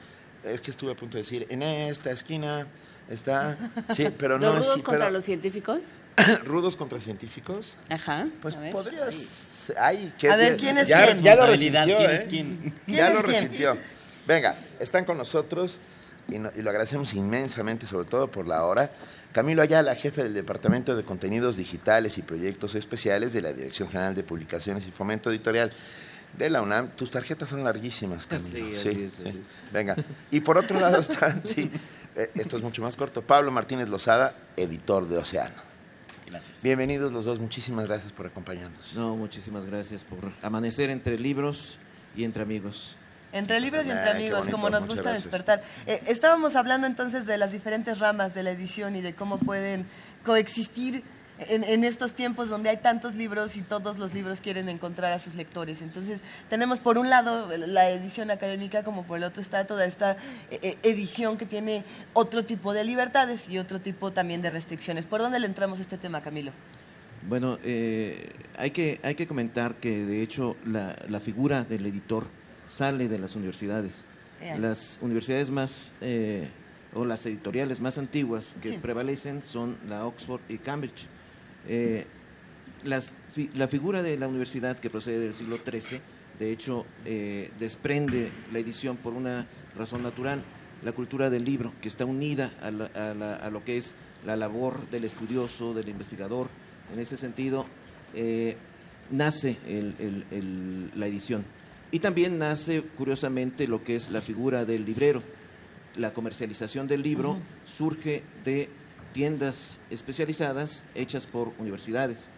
[0.44, 2.66] Es que estuve a punto de decir, en esta esquina
[3.08, 3.56] está...
[3.94, 5.80] Sí, pero los no rudos sí, contra pero- los científicos.
[6.44, 7.76] rudos contra científicos.
[7.88, 8.26] Ajá.
[8.40, 8.72] Pues ver.
[8.72, 9.70] podrías...
[9.78, 10.56] Ay, qué A ver.
[10.56, 11.22] ¿quién es ya, quién?
[11.22, 12.14] Ya lo resintió, ¿quién ¿eh?
[12.14, 12.74] es quién?
[12.84, 13.42] ¿Quién Ya es lo quién?
[13.42, 13.78] resintió.
[14.26, 15.78] Venga, están con nosotros
[16.28, 18.90] y, no- y lo agradecemos inmensamente, sobre todo por la hora.
[19.32, 24.14] Camilo Ayala, jefe del Departamento de Contenidos Digitales y Proyectos Especiales de la Dirección General
[24.14, 25.72] de Publicaciones y Fomento Editorial
[26.36, 26.88] de la UNAM.
[26.96, 28.48] Tus tarjetas son larguísimas, Camilo.
[28.48, 29.72] Sí, así es, así es.
[29.72, 29.96] Venga.
[30.30, 31.70] Y por otro lado están, sí,
[32.16, 35.72] eh, esto es mucho más corto, Pablo Martínez Lozada, editor de Océano.
[36.26, 36.62] Gracias.
[36.62, 38.94] Bienvenidos los dos, muchísimas gracias por acompañarnos.
[38.94, 41.78] No, muchísimas gracias por amanecer entre libros
[42.16, 42.96] y entre amigos.
[43.32, 45.24] Entre libros y entre amigos, bonito, como nos gusta gracias.
[45.24, 45.62] despertar.
[45.86, 49.86] Eh, estábamos hablando entonces de las diferentes ramas de la edición y de cómo pueden
[50.24, 51.02] coexistir
[51.38, 55.18] en, en estos tiempos donde hay tantos libros y todos los libros quieren encontrar a
[55.18, 55.82] sus lectores.
[55.82, 60.12] Entonces, tenemos por un lado la edición académica, como por el otro está toda esta
[60.50, 65.06] eh, eh, edición que tiene otro tipo de libertades y otro tipo también de restricciones.
[65.06, 66.52] ¿Por dónde le entramos a este tema, Camilo?
[67.28, 72.26] Bueno, eh, hay, que, hay que comentar que de hecho la, la figura del editor
[72.66, 74.06] sale de las universidades.
[74.58, 76.48] Las universidades más, eh,
[76.94, 78.78] o las editoriales más antiguas que Sí.
[78.78, 81.06] prevalecen son la Oxford y Cambridge.
[81.68, 82.06] Eh,
[82.84, 83.12] las
[83.54, 86.00] la figura de la universidad que procede del siglo XIII,
[86.38, 89.46] de hecho, eh, desprende la edición por una
[89.76, 90.42] razón natural,
[90.82, 93.94] la cultura del libro, que está unida a, la- a la- a lo que es
[94.26, 96.48] la labor del estudioso, del investigador.
[96.92, 97.64] En ese sentido,
[98.14, 98.56] eh,
[99.10, 101.44] nace el- el- el- la edición.
[101.90, 105.22] Y también nace, curiosamente, lo que es la figura del librero.
[105.96, 108.68] La comercialización del libro surge de
[109.12, 112.28] tiendas especializadas hechas por universidades.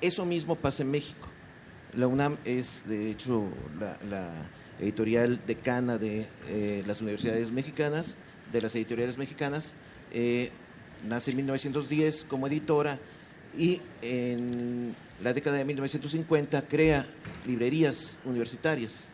[0.00, 1.28] Eso mismo pasa en México.
[1.94, 3.44] La UNAM es, de hecho,
[3.78, 4.30] la,
[4.80, 8.16] editorial decana de eh, las universidades mexicanas,
[8.52, 9.74] de las editoriales mexicanas.
[10.12, 10.50] Eh,
[11.06, 12.98] nace en 1910 como editora
[13.56, 17.06] y en la década de 1950 crea
[17.46, 19.08] librerías universitarias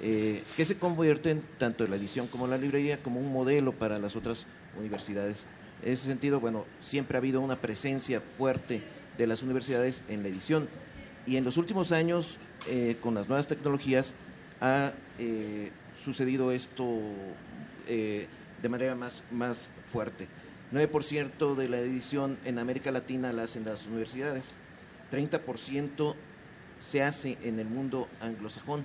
[0.00, 3.72] eh, que se convierten, tanto en la edición como en la librería, como un modelo
[3.72, 5.46] para las otras universidades.
[5.82, 8.82] En ese sentido, bueno, siempre ha habido una presencia fuerte
[9.18, 10.68] de las universidades en la edición.
[11.26, 14.14] Y en los últimos años, eh, con las nuevas tecnologías,
[14.60, 17.00] ha eh, sucedido esto
[17.88, 18.26] eh,
[18.62, 20.28] de manera más, más fuerte.
[20.72, 24.56] 9% de la edición en América Latina la hacen las universidades,
[25.10, 26.14] 30%
[26.78, 28.84] se hace en el mundo anglosajón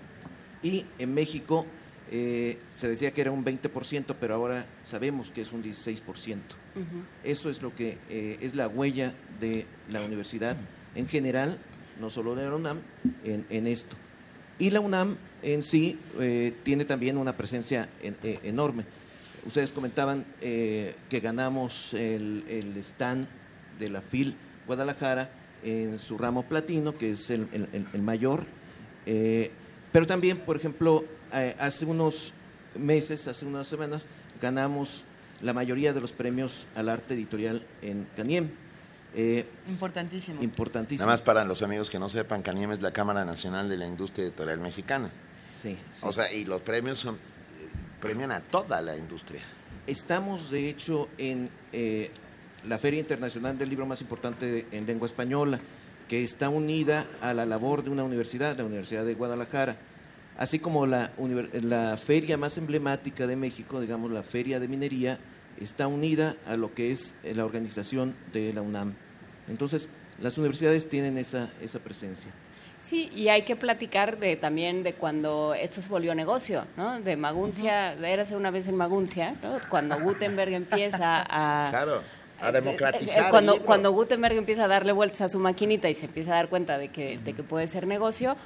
[0.61, 1.65] y en México
[2.11, 6.37] eh, se decía que era un 20%, pero ahora sabemos que es un 16%.
[7.23, 10.55] Eso es lo que eh, es la huella de la universidad
[10.95, 11.57] en general,
[11.99, 12.79] no solo de la UNAM,
[13.23, 13.95] en, en esto.
[14.59, 18.83] Y la UNAM en sí eh, tiene también una presencia en- enorme.
[19.45, 23.25] Ustedes comentaban que ganamos el, el stand
[23.79, 25.29] de la FIL Guadalajara
[25.63, 27.47] en su ramo platino, que es el,
[27.93, 28.43] el- mayor,
[29.05, 32.33] pero también, por ejemplo, eh, hace unos
[32.75, 34.07] meses, hace unas semanas,
[34.41, 35.03] ganamos
[35.41, 38.49] la mayoría de los premios al arte editorial en Caniem.
[39.15, 40.43] Eh, Importantísimo.
[40.43, 41.05] importantísimo.
[41.05, 43.87] Nada más para los amigos que no sepan, Caniem es la Cámara Nacional de la
[43.87, 45.09] Industria Editorial Mexicana.
[45.51, 46.01] Sí, sí.
[46.05, 47.17] O sea, y los premios son, eh,
[47.99, 49.41] premian a toda la industria.
[49.87, 52.11] Estamos, de hecho, en eh,
[52.67, 55.59] la Feria Internacional del Libro más importante de- en lengua española,
[56.07, 59.77] que está unida a la labor de una universidad, la Universidad de Guadalajara,
[60.37, 61.11] así como la,
[61.61, 65.19] la feria más emblemática de México, digamos la Feria de Minería,
[65.59, 68.93] está unida a lo que es eh, la organización de la UNAM.
[69.49, 72.31] Entonces, las universidades tienen esa, esa presencia.
[72.79, 76.99] Sí, y hay que platicar de también de cuando esto se volvió negocio, ¿no?
[77.01, 79.57] De Maguncia, de érase una vez en Maguncia, ¿no?
[79.69, 81.69] Cuando Gutenberg empieza a...
[81.71, 82.03] Claro,
[82.39, 83.17] a Eh, democratizar.
[83.17, 86.33] eh, el cuando, cuando Gutenberg empieza a darle vueltas a su maquinita y se empieza
[86.33, 88.37] a dar cuenta de que, de que puede ser negocio,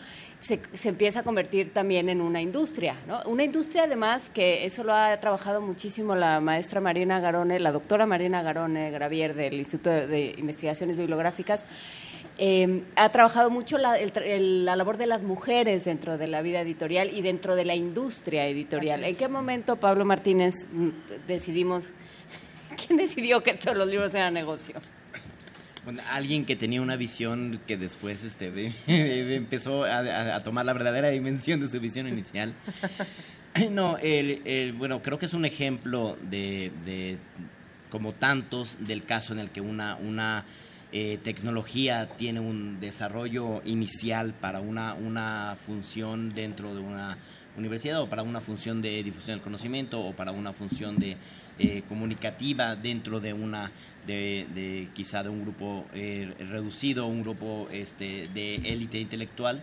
[0.41, 3.21] se, se empieza a convertir también en una industria, ¿no?
[3.27, 8.05] Una industria además que eso lo ha trabajado muchísimo la maestra Marina Garone, la doctora
[8.05, 11.63] Marina Garone Gravier del Instituto de, Investigaciones Bibliográficas,
[12.37, 16.25] eh, ha trabajado mucho la, el tra- el- la labor de las mujeres dentro de
[16.27, 19.03] la vida editorial y dentro de la industria editorial.
[19.03, 20.89] ¿En qué momento, Pablo Martínez, mm,
[21.27, 21.93] decidimos,
[22.87, 24.75] quién decidió que todos los libros eran negocio?
[25.83, 28.73] Bueno, alguien que tenía una visión que después este,
[29.35, 32.53] empezó a, tomar la verdadera dimensión de su visión inicial.
[33.71, 37.17] No, el, el- bueno, creo que es un ejemplo de, de,
[37.89, 40.45] como tantos, del caso en el que una, una
[40.91, 47.17] eh, tecnología tiene un desarrollo inicial para una, una función dentro de una
[47.57, 51.17] universidad o para una función de difusión del conocimiento o para una función de
[51.59, 53.71] eh, comunicativa dentro de una
[54.07, 59.61] de, de quizá de un grupo eh, reducido un grupo este, de élite intelectual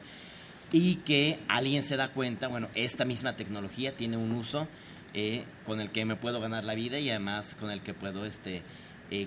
[0.73, 4.69] y que alguien se da cuenta bueno esta misma tecnología tiene un uso
[5.15, 8.27] eh, con el que me puedo ganar la vida y además con el que puedo
[8.27, 8.63] este
[9.11, 9.27] eh,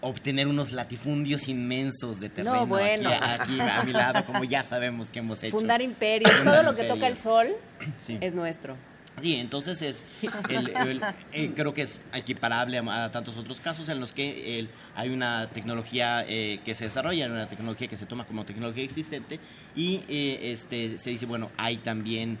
[0.00, 3.08] obtener unos latifundios inmensos de terreno No, bueno.
[3.08, 5.56] aquí, aquí a mi lado, como ya sabemos que hemos hecho.
[5.56, 7.48] Fundar imperios, todo lo que toca el sol
[8.00, 8.18] Sí.
[8.20, 8.76] es nuestro.
[9.20, 10.06] Sí, entonces es,
[10.48, 14.70] el- eh, creo que es equiparable a, a tantos otros casos en los que el-
[14.96, 19.38] hay una tecnología eh, que se desarrolla, una tecnología que se toma como tecnología existente
[19.76, 22.38] y eh, este, se dice, bueno, hay también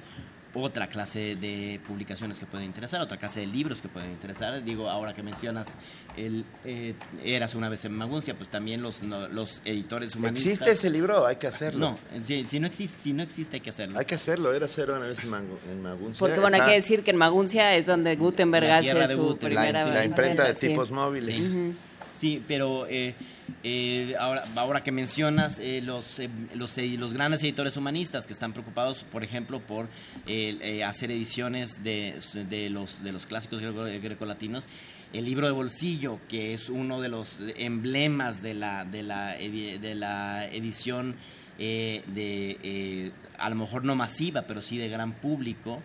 [0.54, 4.62] otra clase de publicaciones que pueden interesar, otra clase de libros que pueden interesar.
[4.62, 5.68] Digo, ahora que mencionas
[6.16, 10.52] el eh, Eras una vez en Maguncia, pues también los, no- los editores humanistas...
[10.52, 11.26] ¿Existe ese libro?
[11.26, 11.96] Hay que hacerlo.
[12.12, 13.98] No, si, si no existe, si no existe hay que hacerlo.
[13.98, 16.18] Hay que hacerlo, era cero una vez en, Magu- en Maguncia.
[16.20, 19.38] Porque bueno, hay que decir que en Maguncia es donde Gutenberg hace su Gutenberg.
[19.38, 20.68] primera la, la imprenta de sí.
[20.68, 21.42] tipos móviles.
[21.42, 21.74] Sí.
[22.14, 23.14] Sí, pero eh,
[23.64, 28.32] eh, ahora, ahora que mencionas eh, los, eh, los, eh, los grandes editores humanistas que
[28.32, 29.88] están preocupados, por ejemplo, por
[30.26, 34.68] eh, hacer ediciones de, de, los, de los clásicos greco- grecolatinos,
[35.12, 39.94] el libro de bolsillo, que es uno de los emblemas de la, de la, de
[39.94, 41.16] la edición
[41.58, 45.82] de, a lo mejor no masiva, pero sí de gran público,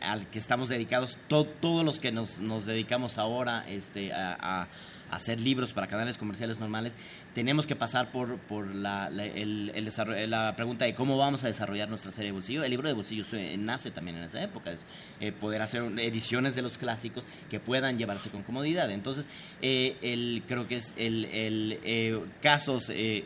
[0.00, 4.66] al que estamos dedicados, to- todos los que nos, nos dedicamos ahora este, a
[5.10, 6.96] hacer libros para canales comerciales normales,
[7.34, 12.28] tenemos que pasar por, por la, la- pregunta de cómo vamos a desarrollar nuestra serie
[12.28, 12.64] de bolsillo.
[12.64, 13.24] El libro de bolsillo
[13.58, 14.84] nace también en esa época, es
[15.20, 18.90] eh, poder hacer ediciones de los clásicos que puedan llevarse con comodidad.
[18.90, 19.26] Entonces,
[19.62, 23.24] eh, el, creo que es el, eh, casos eh,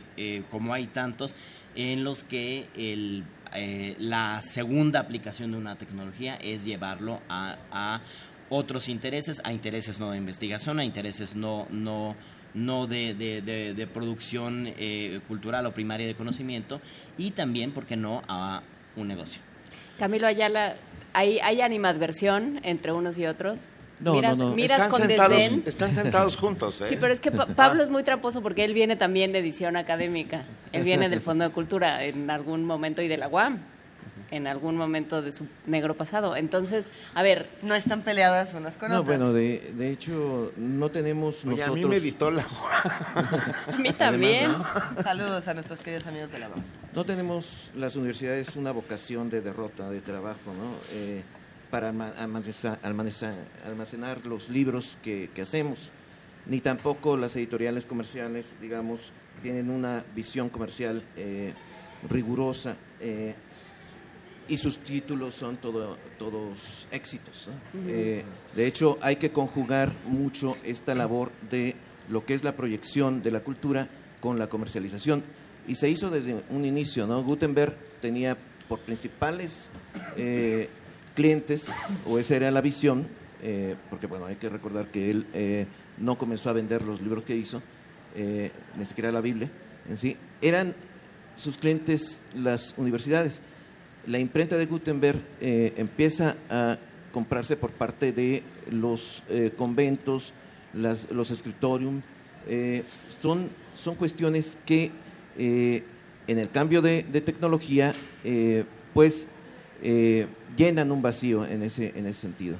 [0.50, 1.34] como hay tantos
[1.76, 8.00] en los que el eh, la segunda aplicación de una tecnología es llevarlo a
[8.50, 12.14] otros intereses, a intereses no de investigación, a intereses no, no,
[12.52, 16.80] no de, de- de- de producción eh, cultural o primaria de conocimiento
[17.16, 18.62] y también, ¿por qué no?, a
[18.96, 19.40] un negocio.
[19.98, 20.74] Camilo Ayala,
[21.12, 23.60] ¿hay, hay animadversión entre unos y otros?
[24.00, 24.54] No, miras, no, no.
[24.56, 25.62] miras Están con sentados, desdén.
[25.66, 26.86] están sentados juntos, ¿eh?
[26.88, 29.76] Sí, pero es que Pa- Pablo es muy tramposo porque él viene también de edición
[29.76, 30.44] académica.
[30.72, 33.58] Él viene del Fondo de Cultura en algún momento y de la UAM,
[34.30, 36.36] en algún momento de su negro pasado.
[36.36, 39.18] Entonces, a ver, No están peleadas unas con No, otras.
[39.18, 41.76] bueno, de, de hecho, no tenemos Oye, a nosotros...
[41.76, 42.42] mí me editó la...
[42.84, 44.52] a mí también.
[45.02, 46.62] Saludos a nuestros queridos amigos de la UAM.
[46.94, 50.74] No tenemos las universidades una vocación de derrota, de trabajo, ¿no?
[50.92, 51.22] Eh,
[51.70, 53.34] para alma- almacenar, almacenar-
[53.66, 55.90] almacenar los libros que, que hacemos,
[56.46, 59.12] ni tampoco las editoriales comerciales, digamos,
[59.42, 61.52] tienen una visión comercial eh,
[62.08, 63.34] rigurosa eh,
[64.50, 67.48] y sus títulos son todo- todos éxitos.
[67.48, 67.80] ¿no?
[67.88, 68.22] Eh,
[68.54, 71.74] de hecho, hay que conjugar mucho esta labor de
[72.10, 73.88] lo que es la proyección de la cultura
[74.20, 75.22] con la comercialización.
[75.68, 77.22] y se hizo desde un inicio, ¿no?
[77.22, 78.36] Gutenberg tenía
[78.68, 79.70] por principales
[80.16, 80.68] eh,
[81.14, 81.68] clientes,
[82.06, 83.06] o esa era la visión,
[83.42, 85.66] eh, porque bueno, hay que recordar que él eh,
[85.98, 87.62] no comenzó a vender los libros que hizo,
[88.16, 89.48] eh, ni siquiera la Biblia
[89.88, 90.74] en sí, eran
[91.36, 93.42] sus clientes las universidades.
[94.06, 96.78] La imprenta de Gutenberg eh, empieza a
[97.12, 100.32] comprarse por parte de los eh, conventos,
[100.72, 102.02] los escritorium.
[102.48, 102.82] eh,
[103.20, 104.90] son, son cuestiones que
[105.36, 107.94] en el cambio de, de tecnología,
[108.92, 109.26] pues
[110.56, 112.56] llenan un vacío en ese, en ese sentido.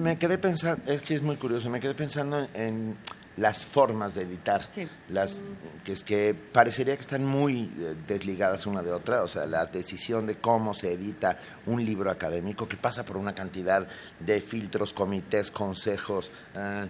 [0.00, 2.96] Me quedé pensando, es que es muy curioso, me quedé pensando en
[3.36, 4.86] las formas de editar, Sí.
[5.08, 5.38] las
[5.84, 9.66] que es que parecería que están muy eh, desligadas una de otra, o sea, la
[9.66, 13.86] decisión de cómo se edita un libro académico que pasa por una cantidad
[14.20, 16.86] de filtros, comités, consejos, eh,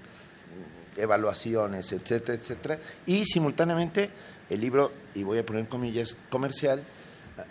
[0.96, 4.10] evaluaciones, etcétera, etcétera, y simultáneamente
[4.50, 6.82] el libro, y voy a poner comillas, comercial,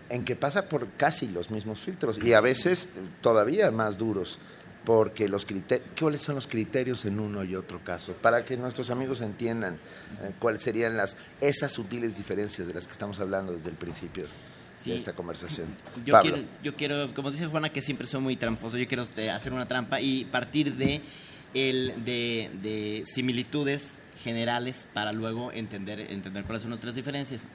[0.10, 2.88] en que pasa por casi los mismos filtros y a veces
[3.22, 4.38] todavía más duros
[4.86, 8.14] porque los criterios, ¿cuáles son los criterios en uno y otro caso?
[8.14, 9.76] Para que nuestros amigos entiendan
[10.22, 14.26] eh, cuáles serían las esas sutiles diferencias de las que estamos hablando desde el principio
[14.76, 14.90] Sí.
[14.90, 15.68] de esta conversación.
[16.04, 16.34] Yo Pablo.
[16.34, 19.54] quiero, yo quiero, como dice Juana, que siempre soy muy tramposo, yo quiero este, hacer
[19.54, 21.00] una trampa y partir de,
[21.54, 27.48] el, de, de similitudes generales para luego entender, entender cuáles son nuestras diferencias.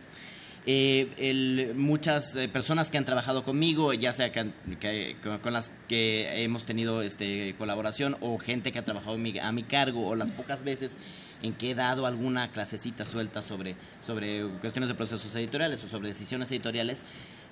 [0.70, 5.54] Eh, el- muchas eh, personas que han trabajado conmigo, ya sea que que- con, con
[5.54, 10.06] las que hemos tenido este, colaboración o gente que ha trabajado mi- a mi cargo
[10.06, 10.98] o las pocas veces
[11.42, 16.08] en que he dado alguna clasecita suelta sobre, sobre cuestiones de procesos editoriales o sobre
[16.08, 17.02] decisiones editoriales,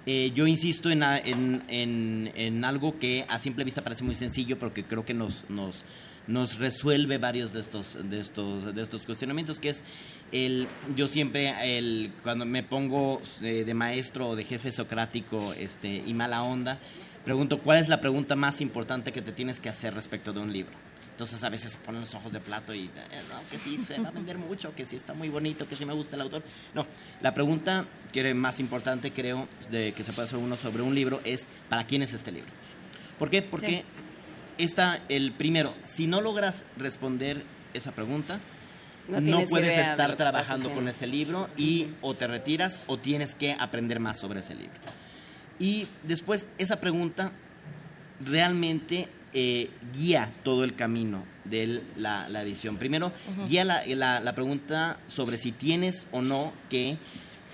[0.05, 4.59] eh, yo insisto en, en, en- en algo que a simple vista parece muy sencillo,
[4.59, 5.85] pero que creo que nos, nos,
[6.27, 9.85] nos resuelve varios de estos, de estos, de estos cuestionamientos, que es
[10.33, 15.89] el, yo siempre, el, cuando me pongo eh, de maestro o de jefe socrático este,
[15.89, 16.79] y mala onda,
[17.25, 20.53] pregunto, ¿cuál es la pregunta más importante que te tienes que hacer respecto de un
[20.53, 20.73] libro?
[21.17, 22.91] Entonces a veces se ponen los ojos de plato y, eh,
[23.31, 25.87] no, que sí, se va a vender mucho, que sí está muy bonito, que sí
[25.87, 26.43] me gusta el autor.
[26.75, 26.87] No,
[27.23, 31.23] la pregunta que más importante creo de que se puede hacer uno sobre un libro
[31.25, 32.51] es, ¿para quién es este libro?
[33.19, 33.41] ¿Por qué?
[33.41, 33.85] Porque
[34.65, 38.41] está el primero, si no logras responder esa pregunta,
[39.21, 44.01] No puedes estar trabajando con ese libro y o te retiras o tienes que aprender
[44.01, 44.75] más sobre ese libro.
[45.61, 47.31] Y después esa pregunta
[48.25, 52.77] realmente eh, guía todo el camino de la, la edición.
[52.79, 53.13] Primero,
[53.47, 56.97] guía la, la- la pregunta sobre si tienes o no que,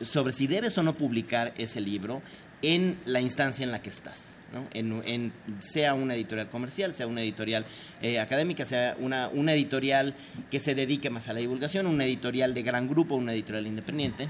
[0.03, 2.23] sobre si debes o no publicar ese libro
[2.63, 4.32] en la instancia en la que estás.
[4.75, 7.65] En, sea una editorial comercial, sea una editorial
[8.03, 10.15] eh, académica, sea una, una editorial
[10.51, 14.29] que se dedique más a la divulgación, una editorial de gran grupo, una editorial independiente.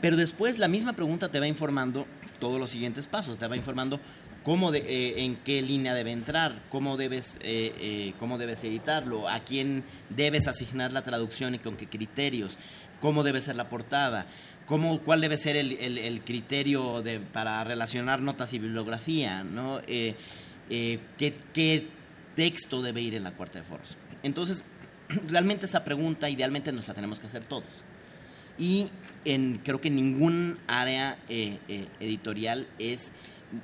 [0.00, 2.06] Pero después la misma pregunta te va informando
[2.38, 3.98] todos los siguientes pasos, te va informando
[4.44, 9.40] cómo de- eh, en qué línea debe entrar, cómo debes, eh, cómo debes editarlo, a
[9.40, 12.58] quién debes asignar la traducción y con qué criterios,
[13.00, 14.26] cómo debe ser la portada,
[14.66, 19.80] cómo, cuál debe ser el, el- el criterio de, para relacionar notas y bibliografía, ¿no?
[19.86, 20.14] Eh,
[20.70, 21.86] eh, qué, qué
[22.34, 23.96] texto debe ir en la cuarta de foros.
[24.22, 24.64] Entonces,
[25.28, 27.82] realmente esa pregunta idealmente nos la tenemos que hacer todos
[28.58, 28.88] y
[29.24, 33.12] en, creo que en ningún área eh, eh, editorial es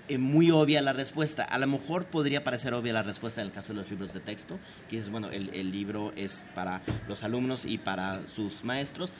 [0.08, 1.42] eh, muy obvia la respuesta.
[1.44, 4.20] A lo mejor podría parecer obvia la respuesta en el caso de los libros de
[4.20, 4.58] texto,
[4.90, 9.12] que es, bueno, el, el libro es para los alumnos y para sus maestros,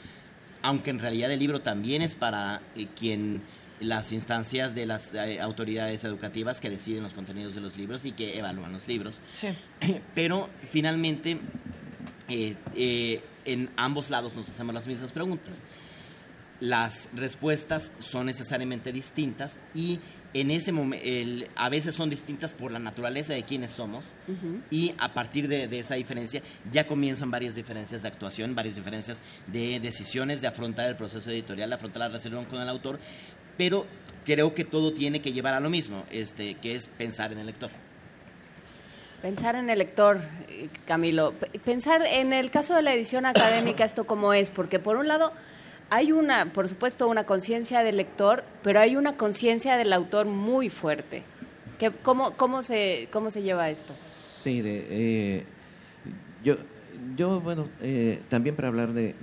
[0.63, 3.43] aunque en realidad el libro también es para eh, quien
[3.83, 8.13] las instancias de las eh, autoridades educativas que deciden los contenidos de los libros y
[8.13, 9.19] que evalúan los libros.
[9.33, 9.49] Sí.
[10.15, 11.37] Pero finalmente,
[12.29, 15.61] eh, eh, en ambos lados nos hacemos las mismas preguntas.
[16.59, 19.99] Las respuestas son necesariamente distintas y
[20.33, 21.05] en ese momento
[21.55, 24.05] a veces son distintas por la naturaleza de quienes somos
[24.71, 26.41] y a partir de, de esa diferencia
[26.71, 31.69] ya comienzan varias diferencias de actuación, varias diferencias de decisiones de afrontar el proceso editorial,
[31.69, 32.99] de afrontar la relación con el autor,
[33.57, 33.85] pero
[34.25, 37.45] creo que todo tiene que llevar a lo mismo, este, que es pensar en el
[37.45, 37.69] lector.
[39.21, 40.19] Pensar en el lector,
[40.49, 41.33] eh, Camilo.
[41.63, 45.31] Pensar en el caso de la edición académica, esto cómo es, porque por un lado
[45.93, 50.71] hay una, por supuesto, una conciencia del lector, pero hay una conciencia del autor muy
[50.71, 51.21] fuerte.
[51.77, 53.93] ¿Qué- cómo, cómo, se, ¿Cómo se lleva esto?
[54.27, 55.43] Sí, de, eh,
[56.43, 56.55] yo,
[57.15, 59.13] yo, bueno, eh, también para hablar de,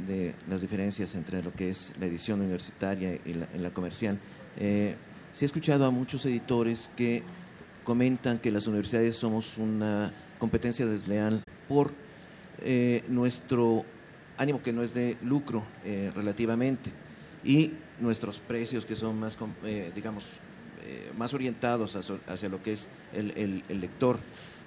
[0.48, 4.20] las diferencias entre lo que es la edición universitaria y la, y la comercial,
[4.56, 4.94] eh,
[5.32, 7.24] sí he escuchado a muchos editores que
[7.82, 11.90] comentan que las universidades somos una competencia desleal por
[12.62, 13.84] eh, nuestro
[14.40, 16.90] ánimo que no es de lucro eh, relativamente,
[17.44, 20.24] y nuestros precios que son más, eh, digamos,
[20.86, 24.18] eh, más orientados hacia, hacia lo que es el, el- el lector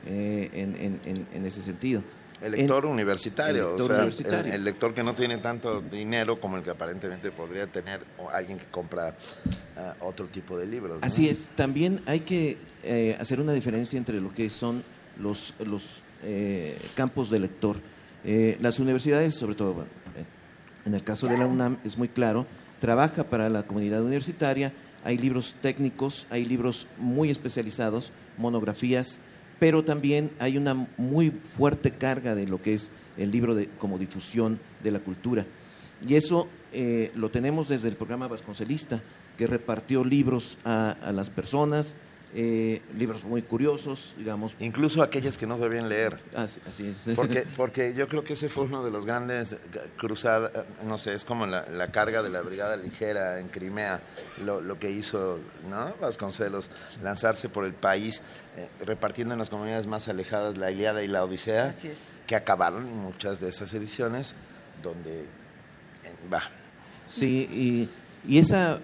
[0.05, 0.99] eh, en,
[1.33, 2.03] en- ese sentido.
[2.41, 4.51] El lector En- universitario, el lector o sea, universitario.
[4.53, 8.29] El, el lector que no tiene tanto dinero como el que aparentemente podría tener o
[8.29, 9.15] alguien que compra
[9.77, 10.99] ah, otro tipo de libros.
[10.99, 11.05] ¿no?
[11.07, 12.57] Así es, también hay que
[13.19, 14.83] hacer una diferencia entre lo que son
[15.19, 16.01] los, los
[16.95, 17.77] campos de lector.
[18.23, 20.25] Eh, las universidades, sobre todo eh,
[20.85, 22.45] en el caso de la UNAM, es muy claro,
[22.79, 24.71] trabaja para la comunidad universitaria,
[25.03, 29.19] hay libros técnicos, hay libros muy especializados, monografías,
[29.59, 33.97] pero también hay una muy fuerte carga de lo que es el libro de, como
[33.97, 35.45] difusión de la cultura.
[36.07, 39.01] Y eso eh, lo tenemos desde el programa Vasconcelista,
[39.37, 41.95] que repartió libros a las personas,
[42.35, 44.55] eh, libros muy curiosos, digamos.
[44.59, 46.19] Incluso aquellos que no sabían leer.
[46.35, 47.15] Así, así es.
[47.15, 49.55] Porque, porque yo creo que ese fue uno de los grandes
[49.97, 50.51] cruzadas,
[50.85, 53.99] no sé, es como la, la carga de la Brigada Ligera en Crimea,
[54.43, 55.93] lo, lo que hizo ¿no?
[56.01, 56.69] Vasconcelos,
[57.01, 58.21] lanzarse por el país,
[58.57, 61.97] eh, repartiendo en las comunidades más alejadas la Iliada y la Odisea, Así es.
[62.27, 64.35] que acabaron muchas de esas ediciones,
[64.81, 65.25] donde eh,
[66.31, 66.43] va.
[67.09, 67.89] Sí, y,
[68.31, 68.79] y esa,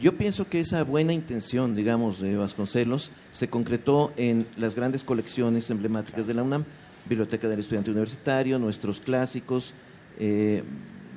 [0.00, 5.70] yo pienso que esa buena intención, digamos, de Vasconcelos se concretó en las grandes colecciones
[5.70, 6.64] emblemáticas de la UNAM,
[7.08, 9.72] Biblioteca del Estudiante Universitario, nuestros clásicos,
[10.18, 10.62] eh,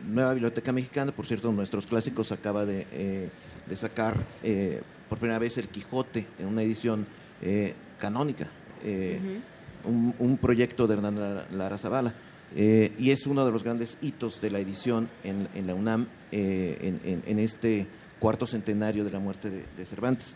[0.08, 3.30] Nueva Biblioteca Mexicana, por cierto, nuestros clásicos acaba de, eh,
[3.68, 7.06] de sacar eh, por primera vez el Quijote en una edición
[8.00, 8.48] canónica,
[9.86, 12.14] un, un proyecto de Hernán Lara- Lara Zavala.
[12.56, 16.08] Eh, y es uno de los grandes hitos de la edición en, en la UNAM
[16.32, 17.86] eh, en, en- en este
[18.20, 20.36] cuarto centenario de la muerte de, Cervantes.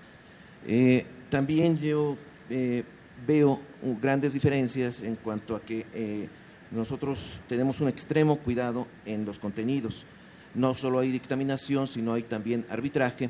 [0.68, 2.18] Eh, también yo
[2.50, 2.84] eh,
[3.26, 6.28] veo uh, grandes diferencias en cuanto a que eh,
[6.72, 10.06] nosotros tenemos un extremo cuidado en los contenidos.
[10.54, 13.30] No solo hay dictaminación, sino hay también arbitraje.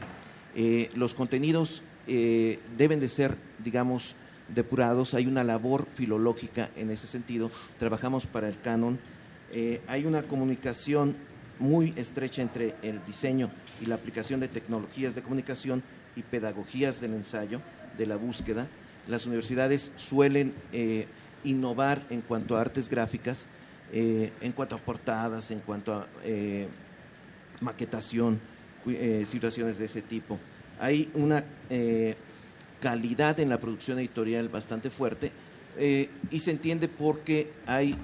[0.96, 4.16] Los contenidos deben de ser, digamos,
[4.48, 5.14] depurados.
[5.14, 7.52] Hay una labor filológica en ese sentido.
[7.78, 9.00] Trabajamos para el canon.
[9.88, 11.16] Hay una comunicación
[11.60, 15.84] muy estrecha entre el diseño y la aplicación de tecnologías de comunicación
[16.16, 17.62] y pedagogías del ensayo,
[17.98, 18.68] de la búsqueda.
[19.08, 21.08] Las universidades suelen eh,
[21.44, 23.48] innovar en cuanto a artes gráficas,
[23.92, 26.68] eh, en cuanto a portadas, en cuanto a eh,
[27.60, 28.40] maquetación,
[29.26, 30.40] situaciones de ese tipo.
[30.80, 31.44] Hay una
[32.80, 35.32] calidad en la producción editorial bastante fuerte
[36.32, 37.96] y se entiende porque hay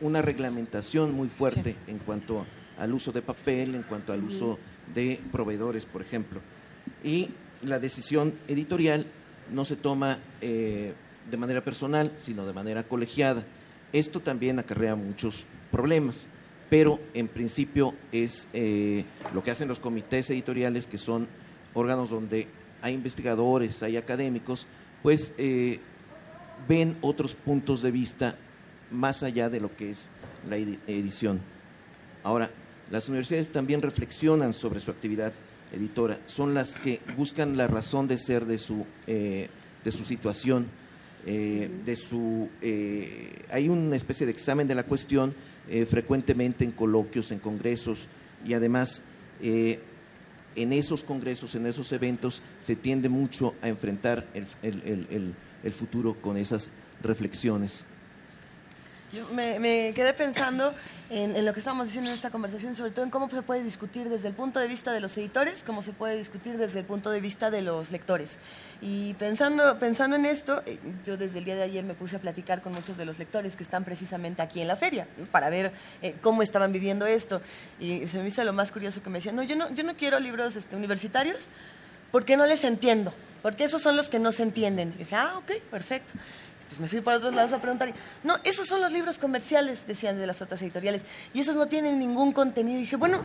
[0.00, 2.46] una reglamentación muy fuerte en cuanto
[2.78, 4.58] al uso de papel, en cuanto al uso
[4.94, 6.40] de proveedores, por ejemplo.
[7.04, 7.30] Y
[7.62, 9.06] la decisión editorial
[9.52, 10.94] no se toma eh,
[11.30, 13.44] de manera personal, sino de manera colegiada.
[13.92, 16.26] Esto también acarrea muchos problemas,
[16.70, 19.04] pero en principio es eh,
[19.34, 21.28] lo que hacen los comités editoriales, que son
[21.74, 22.48] órganos donde
[22.80, 24.66] hay investigadores, hay académicos,
[25.02, 25.78] pues eh,
[26.68, 28.36] ven otros puntos de vista
[28.90, 30.10] más allá de lo que es
[30.48, 31.40] la edi- edición.
[32.24, 32.50] Ahora,
[32.90, 35.32] las universidades también reflexionan sobre su actividad
[35.72, 39.48] editora, son las que buscan la razón de ser de su, eh,
[39.84, 40.66] de su situación,
[41.26, 42.48] eh, de su...
[42.60, 45.34] eh, hay una especie de examen de la cuestión
[45.88, 48.08] frecuentemente en coloquios, en congresos
[48.44, 49.02] y además
[49.40, 54.46] en esos congresos, en esos eventos, se tiende mucho a enfrentar el-
[55.08, 56.70] el- el futuro con esas
[57.00, 57.84] reflexiones.
[59.12, 60.72] Yo me, quedé pensando
[61.10, 64.08] en, lo que estábamos diciendo en esta conversación, sobre todo en cómo se puede discutir
[64.08, 67.10] desde el punto de vista de los editores, cómo se puede discutir desde el punto
[67.10, 68.38] de vista de los lectores.
[68.80, 72.20] Y pensando, pensando en esto, eh, yo desde el día de ayer me puse a
[72.20, 75.72] platicar con muchos de los lectores que están precisamente aquí en la feria, para ver
[76.00, 77.42] eh, cómo estaban viviendo esto.
[77.78, 79.94] Y se me hizo lo más curioso que me decían, no, yo no, yo no
[79.94, 81.48] quiero libros este, universitarios
[82.10, 84.94] porque no les entiendo, porque esos son los que no se entienden.
[84.96, 86.14] Y dije, ah, ok, perfecto.
[86.72, 87.90] Entonces me fui por otros lados a preguntar.
[87.90, 87.94] y,
[88.24, 91.02] no, esos son los libros comerciales, decían de las otras editoriales.
[91.34, 92.78] Y esos no tienen ningún contenido.
[92.78, 93.20] Y dije, bueno,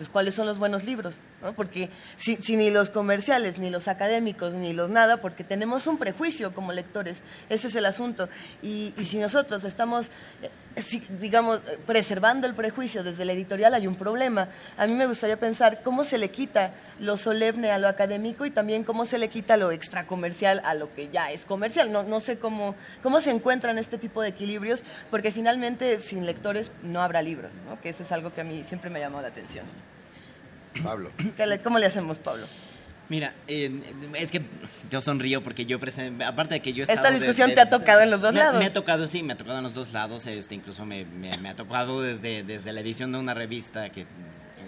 [0.00, 1.20] pues ¿cuáles son los buenos libros?
[1.42, 1.52] ¿No?
[1.52, 5.98] Porque si, si ni los comerciales, ni los académicos, ni los nada, porque tenemos un
[5.98, 7.22] prejuicio como lectores.
[7.50, 8.30] Ese es el asunto.
[8.62, 10.06] Y, si nosotros estamos,
[10.42, 14.48] eh, si- digamos, preservando el prejuicio desde la editorial, hay un problema.
[14.78, 18.50] A mí me gustaría pensar cómo se le quita lo solemne a lo académico y
[18.50, 21.92] también cómo se le quita lo extracomercial a lo que ya es comercial.
[21.92, 26.70] No, no sé cómo, cómo se encuentran este tipo de equilibrios, porque finalmente sin lectores
[26.82, 29.66] no habrá libros, que eso es algo que a mí siempre me llamado la atención.
[30.82, 31.10] Pablo.
[31.36, 32.46] ¿Qué le- ¿Cómo le hacemos, Pablo?
[33.08, 33.72] Mira, eh,
[34.14, 34.40] es que
[34.88, 37.68] yo sonrío porque yo present- aparte de que yo he Esta discusión desde- te ha
[37.68, 38.58] tocado en los dos me, lados.
[38.60, 41.36] Me ha tocado, sí, me ha tocado en los dos lados, este, incluso me, me-
[41.38, 44.06] me ha tocado desde, desde la edición de una revista que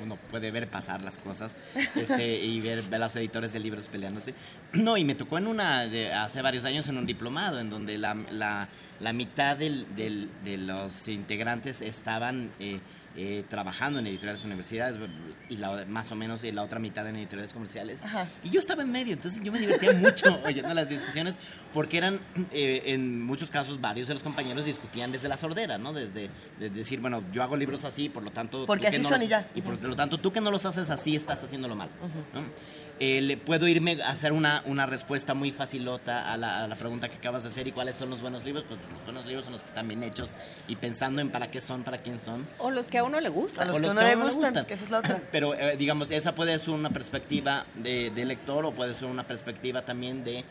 [0.03, 1.55] uno puede ver pasar las cosas
[1.95, 4.35] este, y ver, ver a los editores de libros peleándose.
[4.73, 7.97] No, y me tocó en una, de- hace varios años en un diplomado, en donde
[7.97, 12.51] la, la, la mitad del, del- de los integrantes estaban...
[12.59, 12.81] eh,
[13.17, 14.99] eh, trabajando en editoriales universidades
[15.49, 18.03] y la, más o menos la otra mitad en editoriales comerciales.
[18.03, 18.27] Ajá.
[18.43, 21.37] Y yo estaba en medio, entonces yo me divertía mucho oyendo las discusiones
[21.75, 22.21] porque eran,
[22.53, 25.93] eh, en muchos casos, varios de los compañeros discutían desde la sordera, ¿no?
[25.93, 28.67] Desde, desde decir, bueno, yo hago libros así, por lo tanto...
[28.67, 29.47] Porque que así no son los- y ya.
[29.55, 31.91] Y por lo tanto, tú que no los haces así, estás haciéndolo mal.
[32.35, 32.43] ¿no?
[33.01, 36.77] Eh, le puedo irme a hacer una, una respuesta muy facilota a la, a la
[36.77, 38.65] pregunta que acabas de hacer y cuáles son los buenos libros.
[38.69, 40.35] Pues los buenos libros son los que están bien hechos
[40.69, 42.47] y pensando en para qué son, para quién son.
[42.59, 43.63] O los que a uno le gustan.
[43.63, 44.67] A los O que los no que a le uno le gustan, gustan.
[44.67, 45.23] que esa es la otra.
[45.33, 49.27] Pero eh, digamos, esa puede ser una perspectiva de, de lector o puede ser una
[49.27, 50.45] perspectiva también de,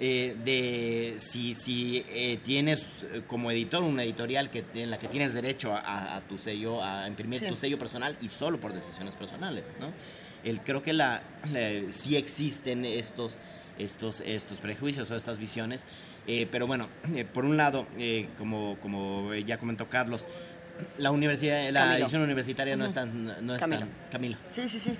[0.00, 5.08] eh, de si, si eh, tienes eh, como editor una editorial que, en la que
[5.08, 7.46] tienes derecho a, a tu sello, a imprimir Sí.
[7.48, 9.86] tu sello personal y solo por decisiones personales, ¿no?
[10.44, 11.22] El, creo que la,
[11.52, 13.38] la- sí existen estos,
[13.78, 15.84] estos, estos prejuicios o estas visiones,
[16.26, 20.26] eh, pero bueno, eh, por un lado, eh, como, como ya comentó Carlos,
[20.96, 22.04] la universidad, la Camilo.
[22.04, 23.80] edición universitaria no es tan, no es Camilo.
[23.80, 24.36] tan- Camilo.
[24.52, 24.96] Sí, sí, sí.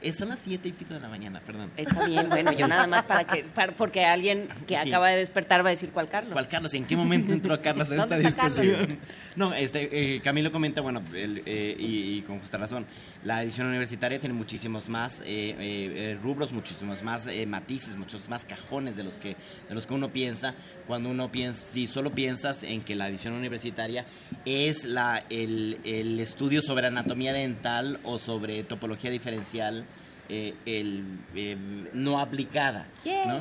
[0.00, 1.72] Eh, son las siete y pico de la mañana, perdón.
[1.76, 4.88] Está bien, bueno, yo nada más para que, para- porque alguien que Sí.
[4.88, 6.32] acaba de despertar va a decir cuál Carlos.
[6.34, 6.72] ¿Cuál Carlos?
[6.74, 8.96] ¿En qué momento entró Carlos a esta ¿Dónde está discusión?
[9.34, 12.86] No, este, eh, Camilo comenta, bueno, el, eh, y, y con justa razón,
[13.24, 18.28] la edición universitaria tiene muchísimos más eh, eh, eh, rubros, muchísimos más eh, matices, muchos
[18.28, 19.36] más cajones de los que
[19.68, 20.54] de los que uno piensa
[20.86, 24.04] cuando uno piensa, si solo piensas en que la edición universitaria
[24.44, 29.84] es la el, el estudio sobre anatomía dental o sobre topología diferencial.
[30.28, 31.04] Eh, el,
[31.34, 31.56] eh,
[31.94, 32.86] no aplicada.
[33.26, 33.40] ¿no?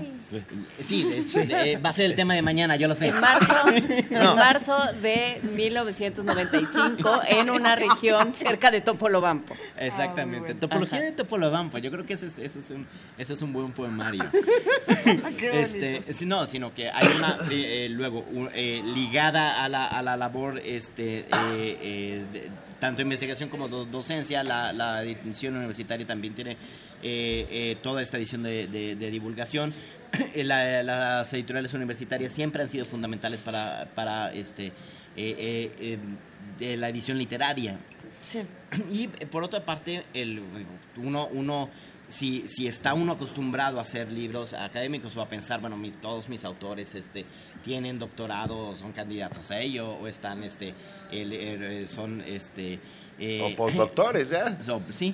[0.82, 3.08] Sí, es- eh, va a ser el tema de mañana, yo lo sé.
[3.08, 3.54] En marzo,
[4.10, 9.56] en marzo de 1995 en una región cerca de Topolobampo.
[9.78, 10.54] Exactamente.
[10.56, 11.78] Topología de Topolobampo.
[11.78, 14.24] Yo creo que ese es, ese es, un, ese es un buen poemario.
[15.54, 20.18] este, sí, no, sino que hay una, eh, luego, eh, ligada a la, a la
[20.18, 22.50] labor, este, eh, eh, de-
[22.80, 26.52] tanto investigación como do- docencia, la, la edición universitaria también tiene
[27.04, 29.74] eh, eh, toda esta edición de, de- de divulgación.
[30.36, 34.68] La- las editoriales universitarias siempre han sido fundamentales para, para este,
[35.16, 35.98] eh, eh,
[36.60, 37.78] de la edición literaria.
[38.28, 38.40] Sí.
[38.92, 40.42] Y por otra parte, el,
[40.98, 41.70] uno, uno
[42.08, 46.30] si, si está uno acostumbrado a hacer libros académicos o a pensar, bueno, mi- todos
[46.30, 47.26] mis autores este,
[47.64, 50.74] tienen doctorado, son candidatos a ello, o están, este,
[51.12, 52.80] el- el- son, este...
[53.20, 54.62] eh, O postdoctores, ¿ya?
[54.64, 55.14] so- sí,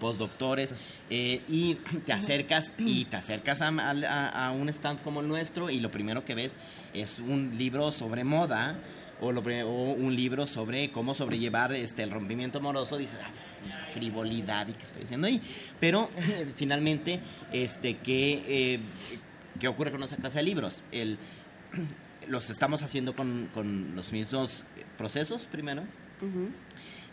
[0.00, 0.74] postdoctores,
[1.10, 1.74] eh, y
[2.04, 5.90] te acercas y te acercas a, a- a un stand como el nuestro y lo
[5.92, 6.56] primero que ves
[6.92, 8.78] es un libro sobre moda
[9.20, 13.30] o, lo pri- o un libro sobre cómo sobrellevar este el rompimiento amoroso, dices, ah,
[13.34, 15.40] pues, es una frivolidad y qué estoy diciendo ahí.
[15.80, 16.10] Pero
[16.56, 17.20] finalmente,
[17.52, 18.44] este, ¿qué,
[18.74, 18.80] eh,
[19.58, 20.82] ¿qué ocurre con esa clase de libros?
[20.92, 21.18] El,
[22.28, 24.64] los estamos haciendo con, con los mismos
[24.98, 25.82] procesos primero.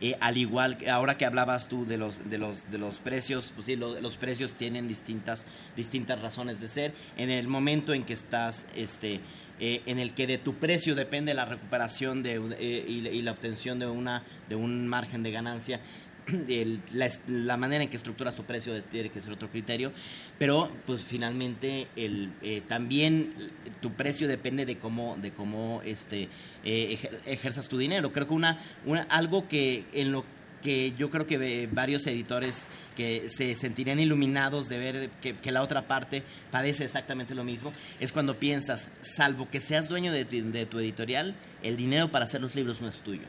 [0.01, 3.51] Eh, al igual que ahora que hablabas tú de los de los de los precios,
[3.53, 5.45] pues sí, lo- los precios tienen distintas
[5.77, 6.93] distintas razones de ser.
[7.15, 9.19] En el momento en que estás este
[9.59, 13.79] eh, en el que de tu precio depende la recuperación de, eh, y, la obtención
[13.79, 15.79] de una de un margen de ganancia
[16.47, 16.81] el-
[17.27, 19.91] la, manera en que estructuras tu precio tiene que ser otro criterio,
[20.39, 23.33] pero pues finalmente el, eh, también
[23.81, 26.29] tu precio depende de cómo, de cómo este,
[26.63, 28.13] eh, ejer- ejerzas tu dinero.
[28.13, 30.23] Creo que una, una, algo que en lo
[30.63, 32.63] que yo creo que eh, varios editores
[32.95, 37.73] que se sentirían iluminados de ver que, que la otra parte padece exactamente lo mismo,
[37.99, 42.41] es cuando piensas, salvo que seas dueño de, de tu editorial, el dinero para hacer
[42.41, 43.23] los libros no es tuyo.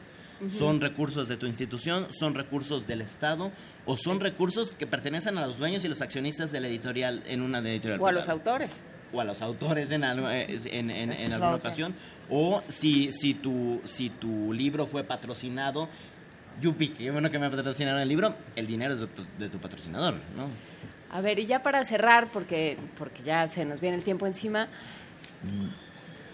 [0.59, 3.51] Son recursos de tu institución, son recursos del Estado
[3.87, 7.41] o son recursos que pertenecen a los dueños y los accionistas de la editorial en
[7.41, 8.01] una editorial.
[8.01, 8.71] O a los autores.
[9.13, 11.95] O a los autores en, algo- eh, en, alguna ocasión.
[12.29, 15.89] O si, si, tu, si tu libro fue patrocinado,
[16.61, 19.59] yupi, qué bueno que me patrocinaron el libro, el dinero es de tu, de tu
[19.59, 20.49] patrocinador, ¿no?
[21.11, 24.69] A ver, y ya para cerrar, porque, porque ya se nos viene el tiempo encima.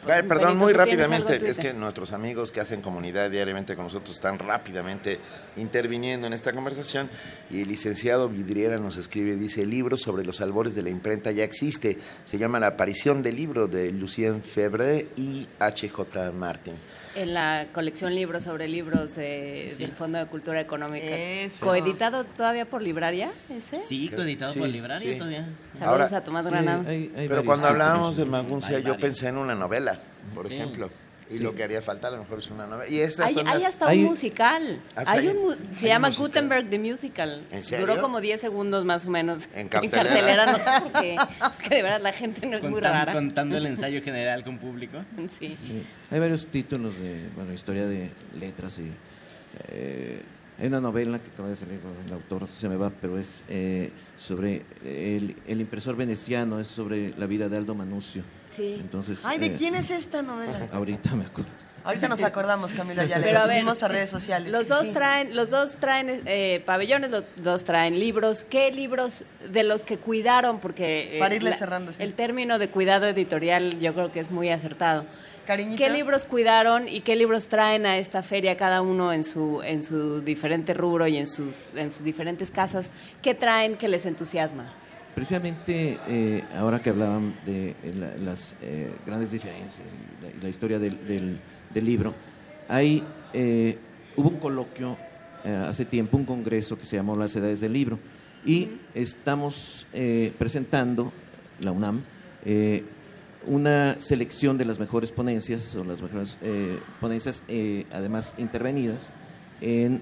[0.06, 3.76] Ay, perdón, Benito, muy ¿tú tienes rápidamente, es que nuestros amigos que hacen comunidad diariamente
[3.76, 5.18] con nosotros están rápidamente
[5.58, 7.10] interviniendo en esta conversación
[7.50, 11.30] y el licenciado Vidriera nos escribe, dice, el libro sobre los albores de la imprenta
[11.32, 16.32] ya existe, se llama La aparición del libro de Lucien Febre y H.J.
[16.32, 16.76] Martin.
[17.16, 19.82] En la colección libros sobre libros de- Sí.
[19.82, 21.06] del Fondo de Cultura Económica.
[21.06, 21.66] Eso.
[21.66, 23.78] ¿Coeditado todavía por Libraria ese?
[23.80, 25.18] Sí, coeditado Sí, por Libraria sí.
[25.18, 25.48] todavía.
[25.76, 26.84] Saludos a Tomás sí, Granado.
[26.88, 29.98] hay- hay Pero varios cuando hablábamos de Maguncia, yo pensé en una novela,
[30.34, 30.54] por Sí.
[30.54, 30.88] ejemplo.
[31.30, 31.42] Y Sí.
[31.44, 32.90] lo que haría falta a lo mejor es una novela.
[32.90, 34.80] Y estas Hay, son hay las- hasta hay- un musical.
[34.96, 36.26] Hasta Hay un, se llama musical.
[36.26, 37.46] Gutenberg the Musical.
[37.52, 37.86] ¿En serio?
[37.86, 39.48] Duró como 10 segundos más o menos.
[39.54, 40.02] En cartelera.
[40.02, 41.16] cartelera, no sé por qué.
[41.56, 43.12] Porque de verdad la gente no es muy rara.
[43.12, 44.98] contando el ensayo general con público.
[45.38, 45.54] Sí.
[45.54, 48.90] Sí, hay varios títulos de, bueno, historia de letras y
[49.68, 50.22] eh,
[50.58, 53.44] hay una novela que acaba de salir, bueno, el autor se me va, pero es
[53.48, 58.22] eh, sobre el, el impresor veneciano, es sobre la vida de Aldo Manucio.
[58.54, 58.78] Sí.
[58.80, 60.68] Entonces, Ay, ¿de eh, quién es esta novela?
[60.72, 61.50] Ahorita me acuerdo.
[61.82, 64.52] Ahorita nos acordamos, Camilo, ya le Pero a ver, subimos a redes sociales.
[64.52, 64.92] Los dos sí.
[64.92, 68.44] traen, los dos traen eh, pabellones, los dos traen libros.
[68.44, 70.60] ¿Qué libros de los que cuidaron?
[70.60, 72.02] Porque eh, Para irle cerrando, sí.
[72.02, 75.06] el término de cuidado editorial yo creo que es muy acertado.
[75.46, 75.82] Cariñito.
[75.82, 79.82] ¿Qué libros cuidaron y qué libros traen a esta feria cada uno en su en
[79.82, 82.90] su diferente rubro y en sus en sus diferentes casas?
[83.22, 84.70] ¿Qué traen que les entusiasma?
[85.20, 90.78] Precisamente eh, ahora que hablaban de eh, la- las eh, grandes diferencias y la, historia
[90.78, 91.38] del, del-
[91.74, 92.14] del libro,
[92.66, 93.04] hay,
[93.34, 93.76] eh,
[94.16, 94.96] hubo un coloquio
[95.68, 97.98] hace tiempo, un congreso que se llamó Las Edades del Libro,
[98.46, 99.86] y estamos
[100.38, 101.12] presentando,
[101.60, 102.02] la UNAM,
[103.46, 106.38] una selección de las mejores ponencias, o las mejores
[106.98, 107.42] ponencias,
[107.92, 109.12] además intervenidas,
[109.60, 110.00] en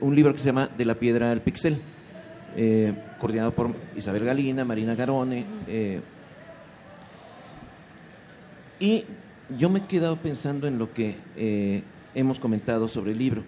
[0.00, 1.76] un libro que se llama De la piedra al pixel
[2.56, 5.44] eh, coordinado por Isabel Galina, Marina Garone.
[5.66, 6.00] eh,
[8.78, 9.04] y
[9.58, 11.82] yo me he quedado pensando en lo que eh,
[12.14, 13.42] hemos comentado sobre el libro.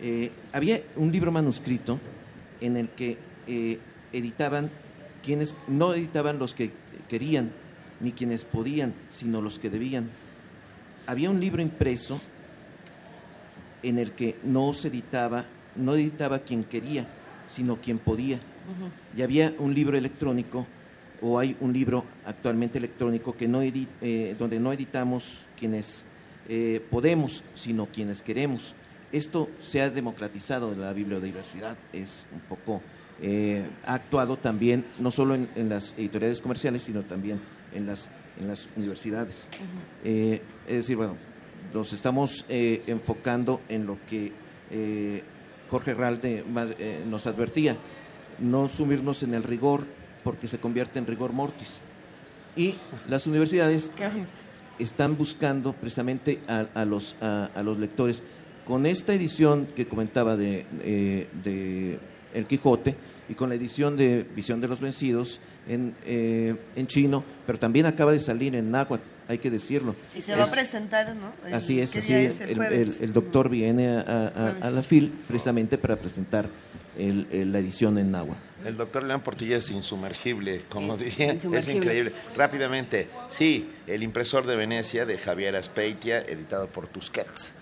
[0.00, 1.98] Eh, había un libro manuscrito
[2.60, 3.18] en el que
[4.12, 4.70] editaban
[5.22, 6.70] quienes no editaban los que
[7.08, 7.50] querían
[8.00, 10.08] ni quienes podían, sino los que debían.
[11.06, 12.20] Había un libro impreso
[13.82, 15.44] en el que no se editaba,
[15.74, 17.06] no editaba quien quería,
[17.46, 18.40] sino quien podía.
[19.16, 20.66] Y había un libro electrónico,
[21.22, 26.06] o hay un libro actualmente electrónico que no edi- eh, donde no editamos quienes
[26.48, 28.74] eh, podemos, sino quienes queremos.
[29.12, 32.80] Esto se ha democratizado en la bibliodiversidad, es un poco,
[33.20, 37.40] eh, ha actuado también, no solo en, en las editoriales comerciales, sino también
[37.74, 38.08] en las,
[38.40, 39.50] en las universidades.
[40.04, 41.16] Eh, es decir, bueno,
[41.74, 44.32] nos estamos eh, enfocando en lo que
[44.70, 45.22] eh,
[45.68, 47.76] Jorge Ralde más, eh, nos advertía,
[48.40, 49.84] no sumirnos en el rigor
[50.24, 51.80] porque se convierte en rigor mortis.
[52.56, 52.74] Y
[53.08, 53.90] las universidades
[54.78, 58.22] están buscando precisamente a, a los, a, a los lectores.
[58.64, 61.98] Con esta edición que comentaba de, eh, de
[62.34, 62.94] El Quijote
[63.28, 67.86] y con la edición de Visión de los Vencidos en, eh, en chino, pero también
[67.86, 69.94] acaba de salir en náhuatl, hay que decirlo.
[70.14, 71.32] Y se va a Es- presentar, ¿no?
[71.46, 72.40] El- Así es, ¿qué así es.
[72.40, 73.00] es?
[73.00, 74.62] El doctor viene a, a- a- Jueves.
[74.62, 76.48] a la FIL precisamente para presentar
[76.98, 78.40] el- el- la edición en náhuatl.
[78.66, 81.26] El doctor León Portilla es insumergible, como Es diría.
[81.28, 81.78] Es insumergible.
[81.78, 82.12] increíble.
[82.36, 87.52] Rápidamente, sí, El impresor de Venecia de Javier Aspeitia, editado por Tusquets.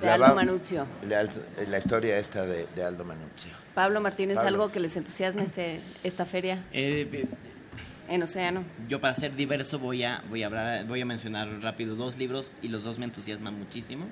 [0.00, 0.86] De La Aldo Manuzio.
[1.08, 1.26] La,
[1.68, 3.50] la historia esta de, de Aldo Manuzio.
[3.74, 4.48] Pablo Martínez, Pablo.
[4.48, 7.26] ¿algo que les entusiasme este, esta feria eh,
[8.08, 8.64] en Océano?
[8.88, 12.54] yo para ser diverso voy a, voy a hablar, voy a mencionar rápido dos libros
[12.62, 14.06] y los dos me entusiasman muchísimo.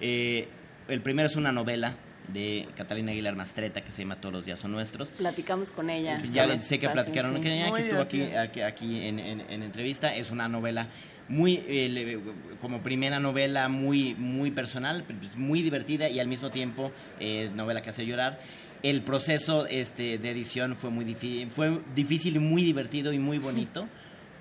[0.00, 0.48] Eh,
[0.88, 1.94] el primero es una novela
[2.32, 5.10] de Catalina Aguilar Mastreta que se llama Todos los días son nuestros.
[5.12, 6.20] Platicamos con ella.
[6.32, 7.38] Ya sé que platicaron sí.
[7.38, 10.14] con ella, Muy que estuvo aquí, aquí, aquí en, en- en entrevista.
[10.14, 10.88] Es una novela
[11.28, 12.18] muy, eh, le-
[12.60, 15.04] como primera novela muy, muy personal,
[15.36, 18.40] muy divertida y al mismo tiempo eh, novela que hace llorar.
[18.88, 23.88] El proceso este, de edición fue muy difícil, fue difícil muy divertido y muy bonito.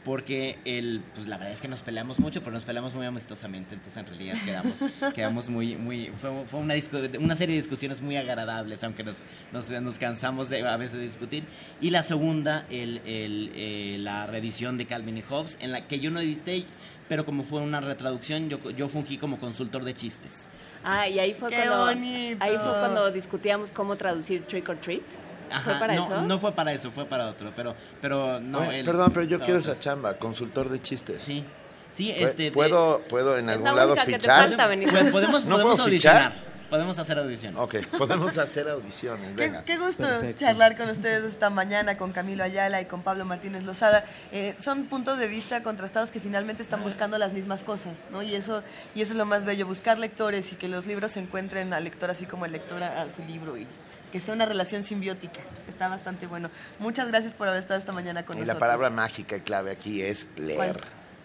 [0.03, 3.73] Porque el, pues la verdad es que nos peleamos mucho, pero nos peleamos muy amistosamente,
[3.73, 4.79] entonces en realidad quedamos,
[5.15, 9.23] quedamos muy, muy, fue, fue una, discu- una serie de discusiones muy agradables, aunque nos,
[9.51, 11.43] nos, nos cansamos de, a veces de discutir.
[11.81, 15.97] Y la segunda, el, el, eh, la reedición de Calvin y Hobbes, en la que
[15.99, 16.65] yo no edité,
[17.09, 20.49] pero como fue una retraducción, yo, yo fungí como consultor de chistes.
[20.86, 22.43] Ah, y ahí fue, ¡Qué cuando, bonito!
[22.45, 25.01] ahí fue cuando discutíamos cómo traducir trick or treat.
[25.01, 26.21] ¿Fue Ajá, para no, eso?
[26.21, 28.59] no fue para eso, fue para otro, pero, pero no.
[28.59, 29.73] Oye, el- perdón, pero yo quiero otros.
[29.75, 31.23] esa chamba, consultor de chistes.
[31.23, 31.43] Sí,
[31.91, 32.43] sí, este...
[32.43, 34.49] de- ¿Puedo, ¿Puedo en algún la lado única que te fichar?
[34.49, 34.67] falta.
[34.67, 36.33] Pues podemos, ¿No podemos puedo fichar?
[36.70, 37.59] Podemos hacer audiciones.
[37.59, 39.63] Ok, podemos hacer audiciones, Qué, venga.
[39.63, 40.39] qué gusto Perfecto.
[40.39, 44.05] charlar con ustedes esta mañana, con Camilo Ayala y con Pablo Martínez Lozada.
[44.32, 48.24] Eh, son puntos de vista contrastados que finalmente están buscando las mismas cosas, ¿no?
[48.24, 48.63] Y eso,
[48.95, 51.84] y eso es lo más bello, buscar lectores y que los libros se encuentren al
[51.84, 53.68] lector así como el lector a, a su libro y
[54.11, 55.41] que sea una relación simbiótica.
[55.70, 56.49] Está bastante bueno.
[56.80, 58.55] Muchas gracias por haber estado esta mañana con Y nosotros.
[58.55, 60.55] la palabra mágica y clave aquí es leer.
[60.57, 60.78] ¿Cuál?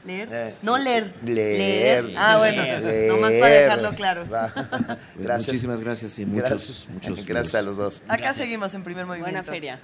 [0.04, 0.28] ¿Leer?
[0.32, 1.12] Eh, no leer.
[1.22, 2.14] Leer.
[2.16, 3.08] Ah, bueno, Leer.
[3.12, 4.28] nomás para dejarlo claro.
[4.30, 4.52] Va.
[5.16, 5.48] Gracias.
[5.48, 6.88] Muchísimas gracias y muchos, Gracias.
[6.88, 8.02] muchos Gracias a los dos.
[8.06, 8.36] Acá Gracias.
[8.36, 9.30] seguimos en primer movimiento.
[9.30, 9.80] Buena feria.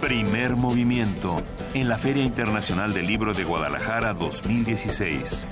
[0.00, 1.42] Primer movimiento
[1.74, 5.44] en la Feria Internacional del Libro de Guadalajara 2016.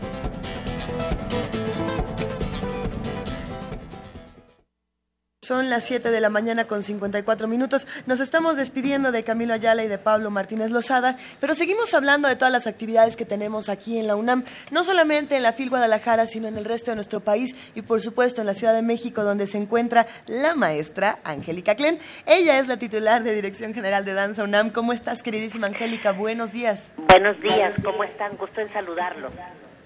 [5.47, 7.86] Son las 7 de la mañana con 54 minutos.
[8.07, 12.34] Nos estamos despidiendo de Camilo Ayala y de Pablo Martínez Lozada, pero seguimos hablando de
[12.34, 14.42] todas las actividades que tenemos aquí en la UNAM,
[14.72, 18.01] no solamente en la FIL Guadalajara, sino en el resto de nuestro país y por
[18.01, 22.01] supuesto en la Ciudad de México, donde se encuentra la maestra Angélica Klen.
[22.26, 24.70] Ella es la titular de Dirección General de Danza UNAM.
[24.70, 26.11] ¿Cómo estás, queridísima Angélica?
[26.11, 26.92] Buenos días.
[26.97, 28.36] Buenos días, ¿cómo están?
[28.36, 29.30] Gusto en saludarlos.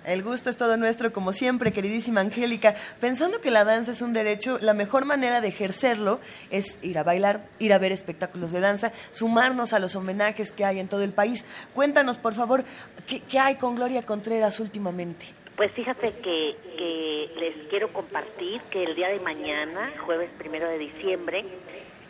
[0.05, 2.75] El gusto es todo nuestro, como siempre, queridísima Angélica.
[3.01, 6.21] Pensando que la danza es un derecho, la mejor manera de ejercerlo
[6.51, 10.65] es ir a bailar, ir a ver espectáculos de danza, sumarnos a los homenajes que
[10.65, 11.45] hay en todo el país.
[11.75, 12.65] Cuéntanos, por favor,
[13.07, 15.27] ¿qué, qué hay con Gloria Contreras últimamente?
[15.57, 20.79] Pues fíjate que, que les quiero compartir que el día de mañana, jueves primero de
[20.79, 21.45] diciembre,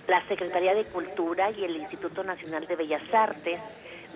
[0.06, 3.58] la Secretaría de Cultura y el Instituto Nacional de Bellas Artes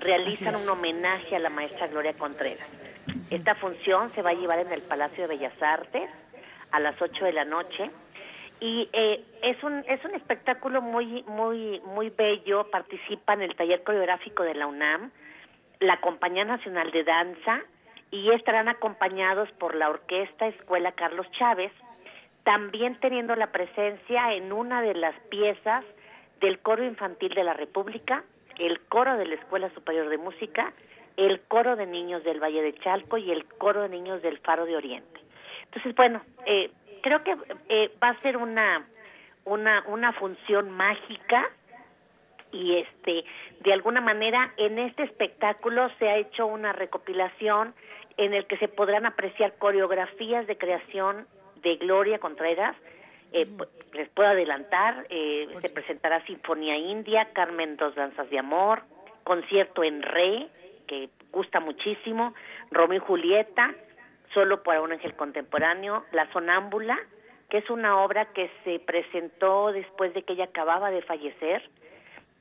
[0.00, 2.66] realizan un homenaje a la maestra Gloria Contreras.
[3.30, 6.10] Esta función se va a llevar en el Palacio de Bellas Artes
[6.70, 7.90] a las 8 de la noche
[8.60, 12.70] y eh, es un es un espectáculo muy muy muy bello.
[12.70, 15.10] Participa en el taller coreográfico de la UNAM,
[15.80, 17.60] la Compañía Nacional de Danza
[18.10, 21.72] y estarán acompañados por la Orquesta Escuela Carlos Chávez,
[22.44, 25.84] también teniendo la presencia en una de las piezas
[26.40, 28.22] del Coro Infantil de la República,
[28.58, 30.72] el Coro de la Escuela Superior de Música,
[31.16, 34.66] el Coro de Niños del Valle de Chalco y el Coro de Niños del Faro
[34.66, 35.20] de Oriente.
[35.64, 36.70] Entonces, bueno, eh,
[37.02, 37.36] creo que
[37.68, 38.86] eh, va a ser una,
[39.44, 41.48] una, una función mágica
[42.52, 43.24] y este
[43.60, 47.74] de alguna manera en este espectáculo se ha hecho una recopilación
[48.16, 51.26] en el que se podrán apreciar coreografías de creación
[51.62, 52.76] de Gloria Contreras
[53.32, 58.82] eh, pu- les puedo adelantar eh, se presentará Sinfonía India Carmen dos danzas de amor
[59.24, 60.46] concierto en re
[60.86, 62.34] que gusta muchísimo
[62.70, 63.74] Romeo y Julieta
[64.32, 66.98] solo para un ángel contemporáneo La Sonámbula
[67.54, 71.62] que es una obra que se presentó después de que ella acababa de fallecer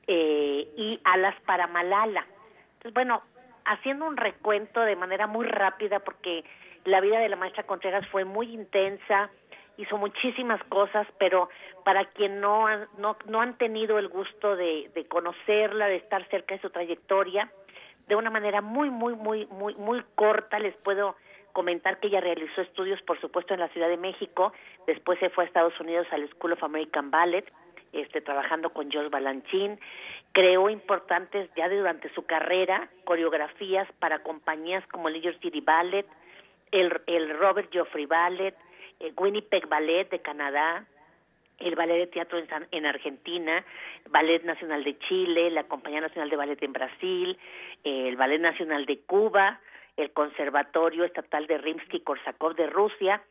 [0.08, 2.26] eh, y Alas para Malala.
[2.74, 3.22] Entonces, bueno,
[3.64, 6.44] haciendo un recuento de manera muy rápida, porque
[6.84, 9.30] la vida de la maestra Contreras fue muy intensa,
[9.76, 11.48] hizo muchísimas cosas, pero
[11.84, 12.66] para quien no
[12.98, 17.50] no, no han tenido el gusto de conocerla, de estar cerca de su trayectoria,
[18.06, 21.16] de una manera muy, muy, muy, muy, muy corta, les puedo
[21.52, 24.52] comentar que ella realizó estudios, por supuesto, en la Ciudad de México,
[24.86, 27.44] después se fue a Estados Unidos al School of American Ballet,
[27.92, 29.78] este, trabajando con Jos Balanchín,
[30.32, 36.06] creó importantes ya durante su carrera coreografías para compañías como el New York City Ballet,
[36.72, 38.56] el, el Robert Joffrey Ballet,
[38.98, 40.86] el Winnipeg Ballet de Canadá,
[41.58, 43.64] el Ballet de Teatro en, San- en Argentina,
[44.10, 47.38] Ballet Nacional de Chile, la Compañía Nacional de Ballet en Brasil,
[47.84, 49.60] el Ballet Nacional de Cuba,
[49.96, 53.22] el Conservatorio Estatal de Rimsky-Korsakov de Rusia.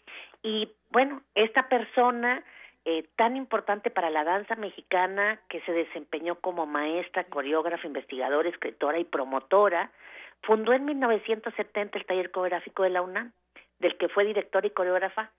[0.41, 2.43] Y bueno, esta persona
[2.85, 8.99] eh, tan importante para la danza mexicana que se desempeñó como maestra, coreógrafa, investigadora, escritora
[8.99, 9.91] y promotora,
[10.41, 13.31] fundó en 1970 el taller coreográfico de la UNAM,
[13.79, 15.31] del que fue directora y coreógrafa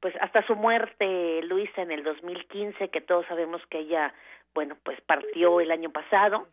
[0.00, 4.14] pues hasta su muerte, Luisa, en el 2015, que todos sabemos que ella,
[4.54, 6.46] bueno, pues partió el año pasado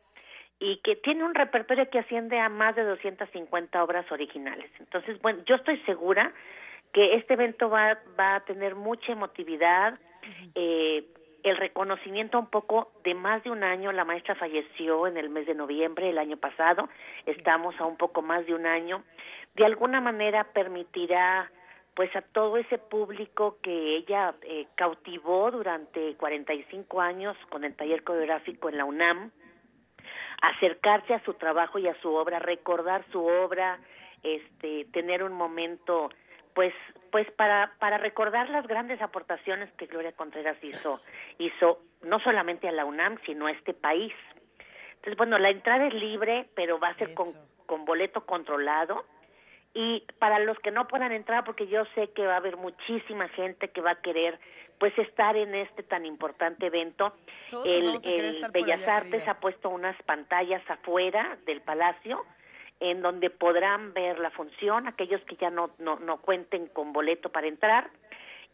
[0.60, 4.70] y que tiene un repertorio que asciende a más de 250 obras originales.
[4.80, 6.34] Entonces, bueno, yo estoy segura
[6.93, 10.00] que este evento va, va a tener mucha emotividad,
[10.56, 11.04] eh,
[11.43, 15.46] el reconocimiento un poco de más de un año, la maestra falleció en el mes
[15.46, 16.89] de noviembre del año pasado,
[17.28, 19.04] estamos a un poco más de un año,
[19.54, 21.52] de alguna manera permitirá
[21.96, 28.04] pues a todo ese público que ella eh, cautivó durante 45 años con el taller
[28.04, 29.32] coreográfico en la UNAM,
[30.41, 33.80] acercarse a su trabajo y a su obra, recordar su obra,
[34.24, 36.10] este, tener un momento,
[36.54, 36.74] pues,
[37.12, 41.00] pues para para recordar las grandes aportaciones que Gloria Contreras hizo,
[41.38, 44.14] hizo no solamente a la UNAM sino a este país.
[44.96, 47.28] Entonces, bueno, la entrada es libre, pero va a ser con,
[47.66, 49.06] con boleto controlado
[49.76, 53.28] y para los que no puedan entrar porque yo sé que va a haber muchísima
[53.30, 54.39] gente que va a querer
[54.80, 57.13] pues estar en este tan importante evento
[57.51, 57.99] Todos el,
[58.51, 59.32] Bellas allá, Artes querida.
[59.32, 62.26] ha puesto unas pantallas afuera del palacio
[62.80, 67.30] en donde podrán ver la función aquellos que ya no no, no cuenten con boleto
[67.30, 67.89] para entrar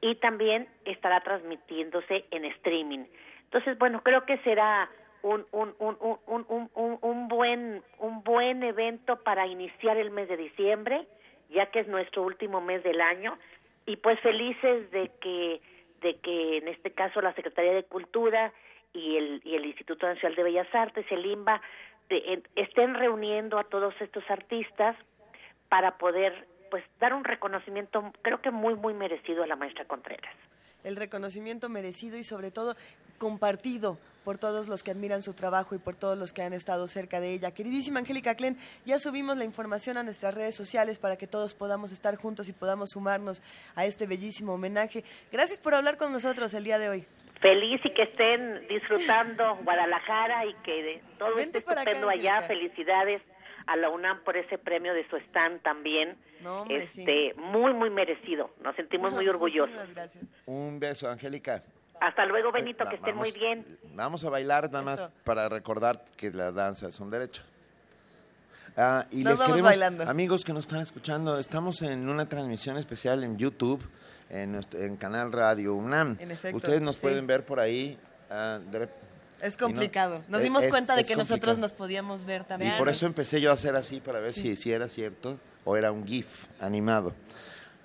[0.02, 3.06] y también estará transmitiéndose en streaming
[3.44, 4.90] entonces bueno creo que será
[5.24, 10.28] un, un, un, un, un, un, un- buen un buen evento para iniciar el mes
[10.30, 11.06] de diciembre
[11.50, 13.38] ya que es nuestro último mes del año.
[13.86, 15.62] Y pues felices de que
[16.02, 18.52] de que en este caso la Secretaría de Cultura
[18.94, 21.62] y el, y el Instituto Nacional de Bellas Artes, el IMBA,
[22.56, 24.96] estén reuniendo a todos estos artistas
[25.70, 30.34] para poder pues dar un reconocimiento creo que muy muy merecido a la maestra Contreras
[30.84, 32.76] el reconocimiento merecido y sobre todo
[33.18, 36.88] compartido por todos los que admiran su trabajo y por todos los que han estado
[36.88, 37.54] cerca de ella.
[37.54, 41.92] Queridísima Angélica Klen, ya subimos la información a nuestras redes sociales para que todos podamos
[41.92, 43.42] estar juntos y podamos sumarnos
[43.76, 45.04] a este bellísimo homenaje.
[45.32, 47.06] Gracias por hablar con nosotros el día de hoy.
[47.42, 52.44] Feliz y que estén disfrutando Guadalajara y que todo esté estupendo allá.
[52.44, 53.22] Felicidades
[53.68, 56.18] a la UNAM por ese premio de su stand también.
[56.70, 58.52] este, muy muy merecido.
[58.64, 59.76] Nos sentimos muy orgullosos.
[60.46, 61.62] Un beso, Angélica.
[62.00, 63.64] Hasta luego, Benito, que estén muy bien.
[63.94, 67.44] Vamos a bailar nada más para recordar que la danza es un derecho.
[68.76, 70.04] Ah, y les queremos, bailando.
[70.10, 73.86] amigos que nos están escuchando, estamos en una transmisión especial en YouTube,
[74.30, 76.18] en, en Canal Radio UNAM.
[76.54, 78.00] Ustedes nos pueden ver por ahí.
[78.30, 78.60] Ah,
[79.42, 80.24] es complicado.
[80.28, 82.76] Nos dimos cuenta de que nosotros nos podíamos ver también.
[82.76, 85.76] Y por eso empecé yo a hacer así para ver si, si era cierto o
[85.78, 87.14] era un GIF animado.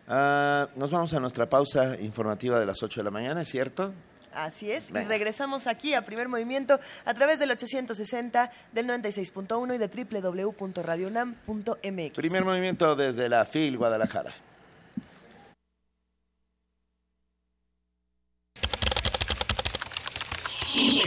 [0.09, 3.93] Ah, nos vamos a nuestra pausa informativa de las 8 de la mañana, ¿es cierto?
[4.33, 9.79] Así es, y regresamos aquí a Primer Movimiento a través del 860, del 96.1 y
[9.79, 9.89] de
[10.21, 12.15] www.radionam.mx.
[12.15, 14.35] Primer Movimiento desde la FIL Guadalajara.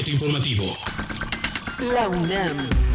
[0.07, 0.77] Informativo.
[1.93, 2.88] La UNAM.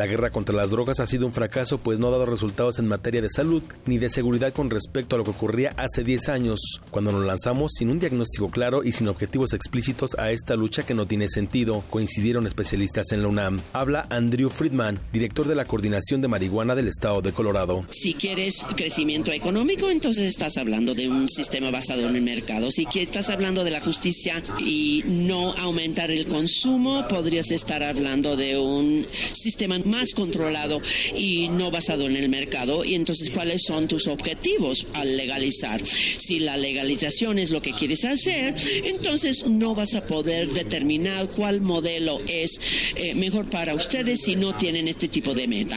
[0.00, 2.88] La guerra contra las drogas ha sido un fracaso pues no ha dado resultados en
[2.88, 6.80] materia de salud ni de seguridad con respecto a lo que ocurría hace 10 años,
[6.90, 10.94] cuando nos lanzamos sin un diagnóstico claro y sin objetivos explícitos a esta lucha que
[10.94, 13.60] no tiene sentido, coincidieron especialistas en la UNAM.
[13.74, 17.84] Habla Andrew Friedman, director de la Coordinación de Marihuana del Estado de Colorado.
[17.90, 22.70] Si quieres crecimiento económico, entonces estás hablando de un sistema basado en el mercado.
[22.70, 28.56] Si estás hablando de la justicia y no aumentar el consumo, podrías estar hablando de
[28.56, 30.80] un sistema más controlado
[31.14, 32.84] y no basado en el mercado.
[32.84, 35.84] Y entonces, ¿cuáles son tus objetivos al legalizar?
[35.84, 41.60] Si la legalización es lo que quieres hacer, entonces no vas a poder determinar cuál
[41.60, 42.60] modelo es
[42.94, 45.76] eh, mejor para ustedes si no tienen este tipo de meta.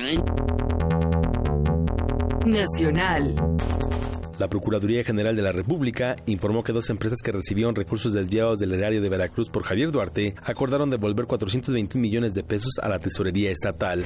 [2.45, 3.35] Nacional.
[4.39, 8.73] La Procuraduría General de la República informó que dos empresas que recibieron recursos desviados del
[8.73, 13.51] erario de Veracruz por Javier Duarte acordaron devolver 421 millones de pesos a la tesorería
[13.51, 14.03] estatal.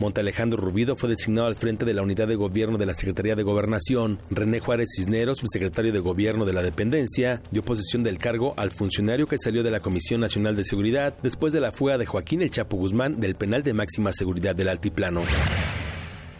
[0.00, 3.36] Monte Alejandro Rubido fue designado al frente de la unidad de gobierno de la Secretaría
[3.36, 4.18] de Gobernación.
[4.30, 9.26] René Juárez Cisneros, subsecretario de Gobierno de la Dependencia, dio posesión del cargo al funcionario
[9.26, 12.50] que salió de la Comisión Nacional de Seguridad después de la fuga de Joaquín El
[12.50, 15.22] Chapo Guzmán del penal de máxima seguridad del Altiplano.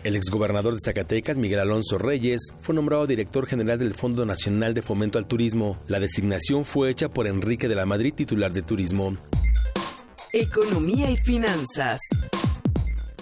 [0.02, 4.80] El exgobernador de Zacatecas, Miguel Alonso Reyes, fue nombrado director general del Fondo Nacional de
[4.80, 5.78] Fomento al Turismo.
[5.88, 9.18] La designación fue hecha por Enrique de la Madrid, titular de Turismo.
[10.32, 12.00] Economía y finanzas.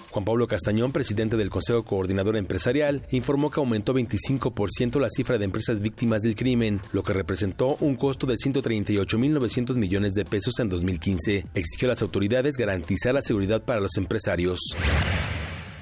[0.09, 5.45] Juan Pablo Castañón, presidente del Consejo Coordinador Empresarial, informó que aumentó 25% la cifra de
[5.45, 10.69] empresas víctimas del crimen, lo que representó un costo de 138.900 millones de pesos en
[10.69, 11.45] 2015.
[11.53, 14.59] Exigió a las autoridades garantizar la seguridad para los empresarios.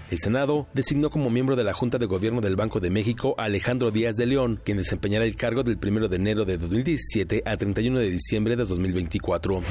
[0.09, 3.43] El Senado designó como miembro de la Junta de Gobierno del Banco de México a
[3.43, 7.57] Alejandro Díaz de León, quien desempeñará el cargo del 1 de enero de 2017 a
[7.57, 9.61] 31 de diciembre de 2024.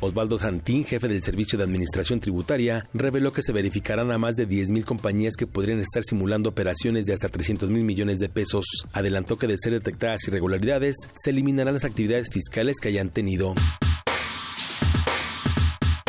[0.00, 4.48] Osvaldo Santín, jefe del Servicio de Administración Tributaria, reveló que se verificarán a más de
[4.48, 8.64] 10.000 compañías que podrían estar simulando operaciones de hasta 300 mil millones de pesos.
[8.92, 13.54] Adelantó que de ser detectadas irregularidades, se eliminarán las actividades fiscales que hayan tenido.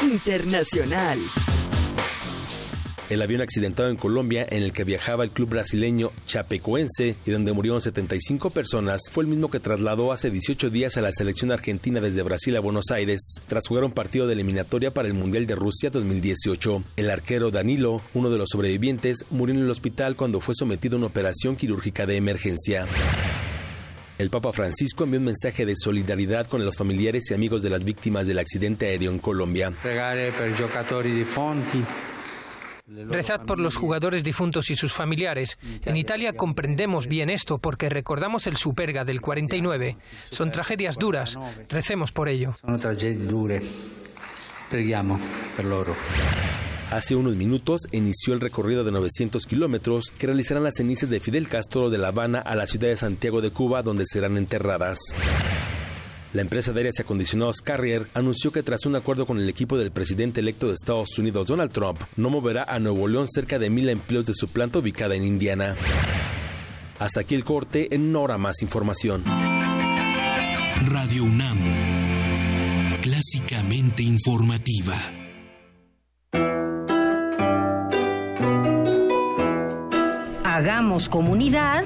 [0.03, 1.17] Internacional.
[3.09, 7.53] El avión accidentado en Colombia en el que viajaba el club brasileño Chapecoense y donde
[7.53, 12.01] murieron 75 personas fue el mismo que trasladó hace 18 días a la selección argentina
[12.01, 15.55] desde Brasil a Buenos Aires tras jugar un partido de eliminatoria para el Mundial de
[15.55, 16.83] Rusia 2018.
[16.97, 20.99] El arquero Danilo, uno de los sobrevivientes, murió en el hospital cuando fue sometido a
[20.99, 22.85] una operación quirúrgica de emergencia.
[24.19, 27.83] El Papa Francisco envió un mensaje de solidaridad con los familiares y amigos de las
[27.83, 29.73] víctimas del accidente aéreo en Colombia.
[32.89, 35.57] Rezad por los jugadores difuntos y sus familiares.
[35.85, 39.97] En Italia comprendemos bien esto porque recordamos el Superga del 49.
[40.31, 41.37] Son tragedias duras.
[41.69, 42.53] Recemos por ello.
[42.59, 43.63] Son tragedias duras.
[44.69, 45.19] Preghiamo
[45.55, 45.95] per loro.
[46.91, 51.47] Hace unos minutos inició el recorrido de 900 kilómetros que realizarán las cenizas de Fidel
[51.47, 54.97] Castro de La Habana a la ciudad de Santiago de Cuba, donde serán enterradas.
[56.31, 59.91] La empresa de aires acondicionados Carrier anunció que tras un acuerdo con el equipo del
[59.91, 63.89] presidente electo de Estados Unidos, Donald Trump, no moverá a Nuevo León cerca de mil
[63.89, 65.75] empleos de su planta ubicada en Indiana.
[66.99, 69.23] Hasta aquí el corte, en hora más información.
[70.85, 71.57] Radio UNAM.
[73.01, 74.95] Clásicamente informativa.
[80.43, 81.85] Hagamos comunidad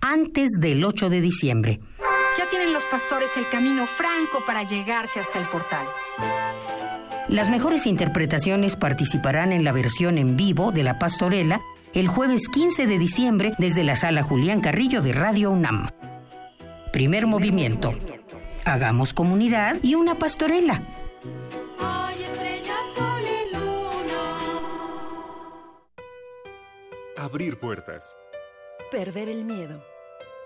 [0.00, 1.80] antes del 8 de diciembre.
[2.38, 5.86] Ya tienen los pastores el camino franco para llegarse hasta el portal.
[7.28, 11.60] Las mejores interpretaciones participarán en la versión en vivo de La Pastorela
[11.92, 15.88] el jueves 15 de diciembre desde la sala Julián Carrillo de Radio UNAM.
[16.92, 17.92] Primer movimiento.
[18.64, 20.82] Hagamos comunidad y una pastorela.
[27.16, 28.16] Abrir puertas.
[28.90, 29.82] Perder el miedo.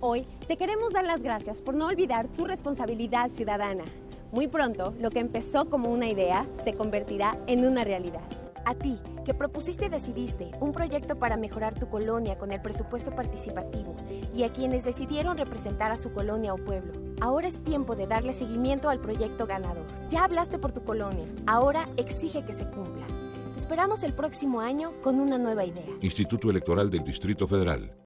[0.00, 3.84] Hoy te queremos dar las gracias por no olvidar tu responsabilidad ciudadana.
[4.30, 8.20] Muy pronto, lo que empezó como una idea se convertirá en una realidad.
[8.66, 13.10] A ti, que propusiste y decidiste un proyecto para mejorar tu colonia con el presupuesto
[13.12, 13.96] participativo,
[14.34, 16.92] y a quienes decidieron representar a su colonia o pueblo,
[17.22, 19.86] ahora es tiempo de darle seguimiento al proyecto ganador.
[20.10, 23.06] Ya hablaste por tu colonia, ahora exige que se cumpla.
[23.54, 25.86] Te esperamos el próximo año con una nueva idea.
[26.02, 28.05] Instituto Electoral del Distrito Federal.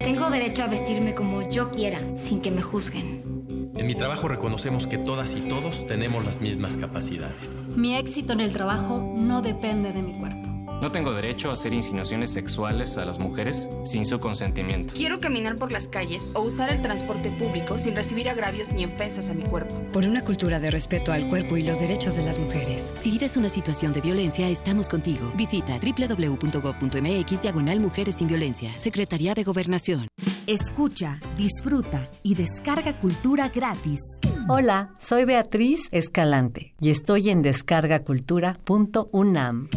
[0.00, 3.70] Tengo derecho a vestirme como yo quiera, sin que me juzguen.
[3.76, 7.62] En mi trabajo reconocemos que todas y todos tenemos las mismas capacidades.
[7.76, 10.49] Mi éxito en el trabajo no depende de mi cuerpo.
[10.80, 14.94] No tengo derecho a hacer insinuaciones sexuales a las mujeres sin su consentimiento.
[14.94, 19.28] Quiero caminar por las calles o usar el transporte público sin recibir agravios ni ofensas
[19.28, 19.74] a mi cuerpo.
[19.92, 22.90] Por una cultura de respeto al cuerpo y los derechos de las mujeres.
[23.00, 25.30] Si vives una situación de violencia, estamos contigo.
[25.36, 28.72] Visita www.gov.mx diagonal Mujeres sin Violencia.
[28.78, 30.08] Secretaría de Gobernación.
[30.46, 34.00] Escucha, disfruta y descarga cultura gratis.
[34.48, 39.68] Hola, soy Beatriz Escalante y estoy en descargacultura.unam.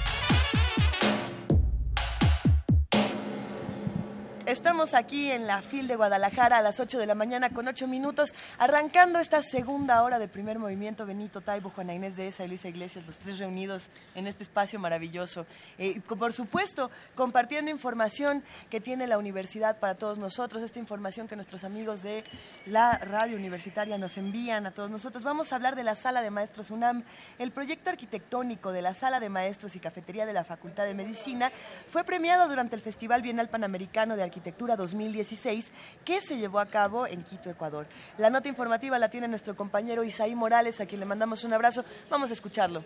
[4.48, 7.88] Estamos aquí en la FIL de Guadalajara a las 8 de la mañana con 8
[7.88, 11.06] minutos, arrancando esta segunda hora de primer movimiento.
[11.06, 15.46] Benito Taibo, Juana Inés de esa, Elisa Iglesias, los tres reunidos en este espacio maravilloso.
[15.78, 21.36] Eh, por supuesto, compartiendo información que tiene la universidad para todos nosotros, esta información que
[21.36, 22.24] nuestros amigos de
[22.66, 25.24] la radio universitaria nos envían a todos nosotros.
[25.24, 27.04] Vamos a hablar de la Sala de Maestros UNAM.
[27.38, 31.52] El proyecto arquitectónico de la Sala de Maestros y Cafetería de la Facultad de Medicina
[31.88, 35.74] fue premiado durante el Festival Bienal Panamericano de Arquitectura 2016
[36.06, 37.86] que se llevó a cabo en Quito, Ecuador.
[38.18, 41.84] La nota informativa la tiene nuestro compañero Isaí Morales, a quien le mandamos un abrazo.
[42.10, 42.82] Vamos a escucharlo.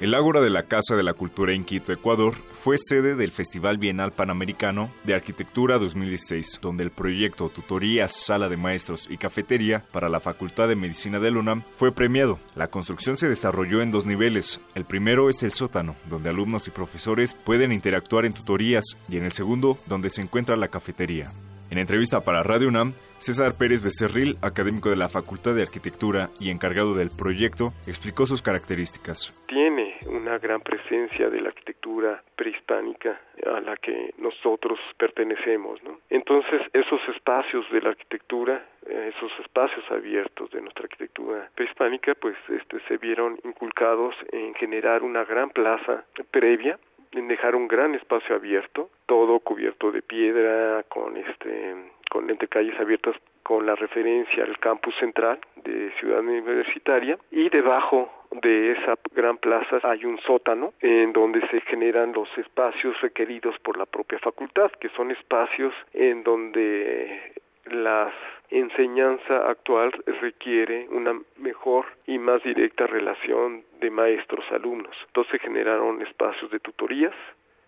[0.00, 3.76] El Ágora de la Casa de la Cultura en Quito, Ecuador, fue sede del Festival
[3.76, 10.08] Bienal Panamericano de Arquitectura 2016, donde el proyecto Tutorías, Sala de Maestros y Cafetería para
[10.08, 12.38] la Facultad de Medicina de UNAM fue premiado.
[12.54, 14.58] La construcción se desarrolló en dos niveles.
[14.74, 19.24] El primero es el sótano, donde alumnos y profesores pueden interactuar en tutorías, y en
[19.26, 21.30] el segundo, donde se encuentra la cafetería.
[21.70, 26.50] En entrevista para Radio UNAM, César Pérez Becerril, académico de la Facultad de Arquitectura y
[26.50, 29.30] encargado del proyecto, explicó sus características.
[29.46, 35.80] Tiene una gran presencia de la arquitectura prehispánica a la que nosotros pertenecemos.
[35.84, 36.00] ¿no?
[36.10, 42.80] Entonces, esos espacios de la arquitectura, esos espacios abiertos de nuestra arquitectura prehispánica, pues este,
[42.88, 46.80] se vieron inculcados en generar una gran plaza previa
[47.12, 51.74] en dejar un gran espacio abierto, todo cubierto de piedra, con este
[52.10, 58.10] con entre calles abiertas con la referencia al campus central de Ciudad Universitaria y debajo
[58.42, 63.76] de esa gran plaza hay un sótano en donde se generan los espacios requeridos por
[63.76, 67.32] la propia facultad, que son espacios en donde
[67.66, 68.12] la
[68.50, 74.96] enseñanza actual requiere una mejor y más directa relación de maestros-alumnos.
[75.06, 77.14] Entonces se generaron espacios de tutorías,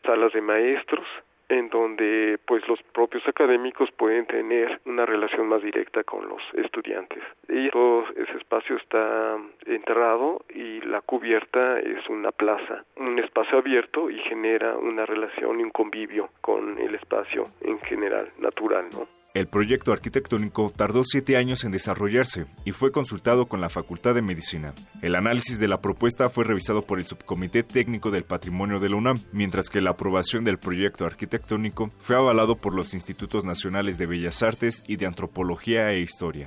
[0.05, 1.07] salas de maestros,
[1.49, 7.23] en donde pues los propios académicos pueden tener una relación más directa con los estudiantes.
[7.49, 14.09] Y todo ese espacio está enterrado y la cubierta es una plaza, un espacio abierto
[14.09, 19.22] y genera una relación y un convivio con el espacio en general, natural, ¿no?
[19.35, 24.21] El proyecto arquitectónico tardó siete años en desarrollarse y fue consultado con la Facultad de
[24.21, 24.75] Medicina.
[25.01, 28.97] El análisis de la propuesta fue revisado por el Subcomité Técnico del Patrimonio de la
[28.97, 34.05] UNAM, mientras que la aprobación del proyecto arquitectónico fue avalado por los Institutos Nacionales de
[34.05, 36.45] Bellas Artes y de Antropología e Historia.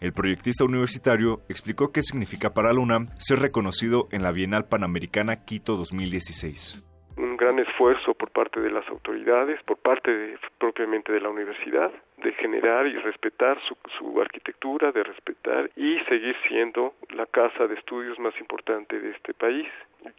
[0.00, 5.44] El proyectista universitario explicó qué significa para la UNAM ser reconocido en la Bienal Panamericana
[5.44, 11.20] Quito 2016 un gran esfuerzo por parte de las autoridades, por parte de, propiamente de
[11.20, 17.26] la universidad, de generar y respetar su, su, arquitectura, de respetar y seguir siendo la
[17.26, 19.66] casa de estudios más importante de este país,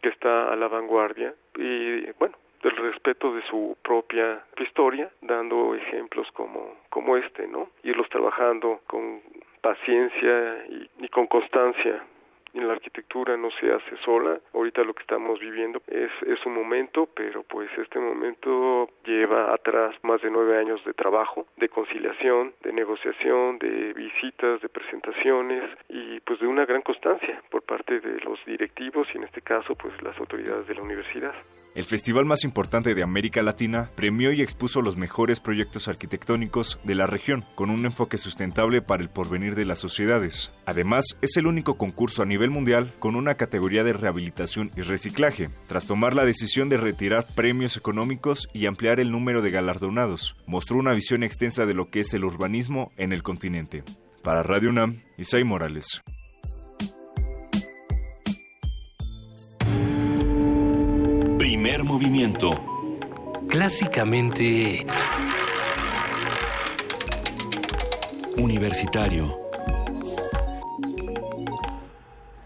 [0.02, 6.26] que está a la vanguardia y bueno, del respeto de su propia historia, dando ejemplos
[6.32, 7.70] como, como este, ¿no?
[7.84, 9.20] Irlos trabajando con
[9.60, 12.02] paciencia y, y con constancia
[12.68, 14.38] la arquitectura no se hace sola.
[14.54, 19.96] Ahorita lo que estamos viviendo es, es un momento, pero pues este momento lleva atrás
[20.02, 25.97] más de nueve años de trabajo, de conciliación, de negociación, de visitas, de presentaciones y
[26.24, 29.92] pues de una gran constancia por parte de los directivos y en este caso pues
[30.02, 31.32] las autoridades de la universidad.
[31.74, 36.94] El festival más importante de América Latina premió y expuso los mejores proyectos arquitectónicos de
[36.94, 40.52] la región, con un enfoque sustentable para el porvenir de las sociedades.
[40.66, 45.48] Además, es el único concurso a nivel mundial con una categoría de rehabilitación y reciclaje,
[45.68, 50.36] tras tomar la decisión de retirar premios económicos y ampliar el número de galardonados.
[50.46, 53.84] Mostró una visión extensa de lo que es el urbanismo en el continente.
[54.28, 56.02] Para Radio UNAM, Isai Morales.
[61.38, 62.50] Primer movimiento.
[63.48, 64.84] Clásicamente...
[68.36, 69.34] Universitario.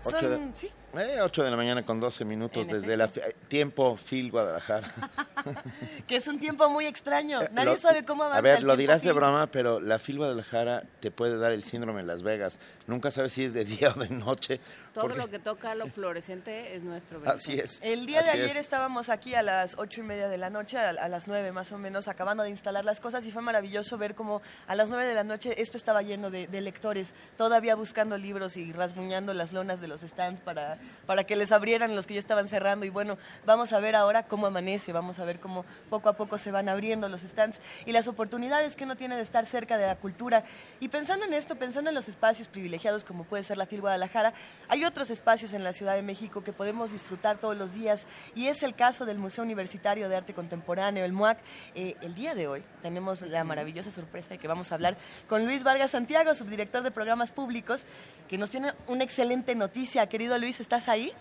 [0.02, 0.70] Son, ¿sí?
[0.94, 3.08] Eh, 8 de la mañana con 12 minutos desde la
[3.48, 4.94] tiempo Phil Guadalajara.
[6.07, 7.40] que es un tiempo muy extraño.
[7.53, 9.99] Nadie Eh, Lo- sabe cómo avanza A ver, el lo dirás de broma, pero la
[9.99, 12.59] Phil Guadalajara te puede dar el síndrome en Las Vegas.
[12.86, 14.61] Nunca sabes si es de día o de noche.
[14.93, 17.20] Todo porque- lo que toca lo fluorescente es nuestro.
[17.24, 17.78] Así es.
[17.82, 18.57] El día de ayer es.
[18.57, 21.72] estábamos aquí a las ocho y media de la noche, a, a las nueve más
[21.72, 25.07] o menos, acabando de instalar las cosas y fue maravilloso ver cómo a las nueve
[25.07, 29.52] de la noche esto estaba lleno de, de lectores, todavía buscando libros y rasguñando las
[29.52, 32.85] lonas de los stands para, para que les abrieran los que ya estaban cerrando.
[32.85, 33.16] Y bueno,
[33.47, 36.68] vamos a ver ahora cómo amanece, vamos a ver cómo poco a poco se van
[36.68, 40.44] abriendo los stands y las oportunidades que uno tiene de estar cerca de la cultura.
[40.80, 44.32] Y pensando en esto, pensando en los espacios privilegiados como puede ser la FIL Guadalajara,
[44.68, 48.46] hay otros espacios en la Ciudad de México que podemos disfrutar todos los días y
[48.46, 51.38] es el caso del Museo Universitario de Arte Contemporáneo, el MUAC.
[51.74, 54.96] Eh, el día de hoy tenemos la maravillosa sorpresa de que vamos a hablar
[55.28, 57.84] con Luis Vargas Santiago, subdirector de programas públicos,
[58.28, 60.09] que nos tiene una excelente noticia.
[60.09, 61.12] Querido Luis, ¿estás ahí?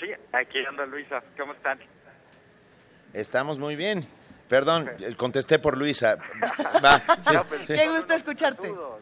[0.00, 1.22] Sí, aquí anda Luisa.
[1.36, 1.78] ¿Cómo están?
[3.12, 4.06] Estamos muy bien.
[4.48, 6.16] Perdón, eh, contesté por Luisa.
[6.84, 7.74] Va, sí, No, pues, sí.
[7.74, 8.68] Qué gusto escucharte.
[8.68, 9.00] Saludos.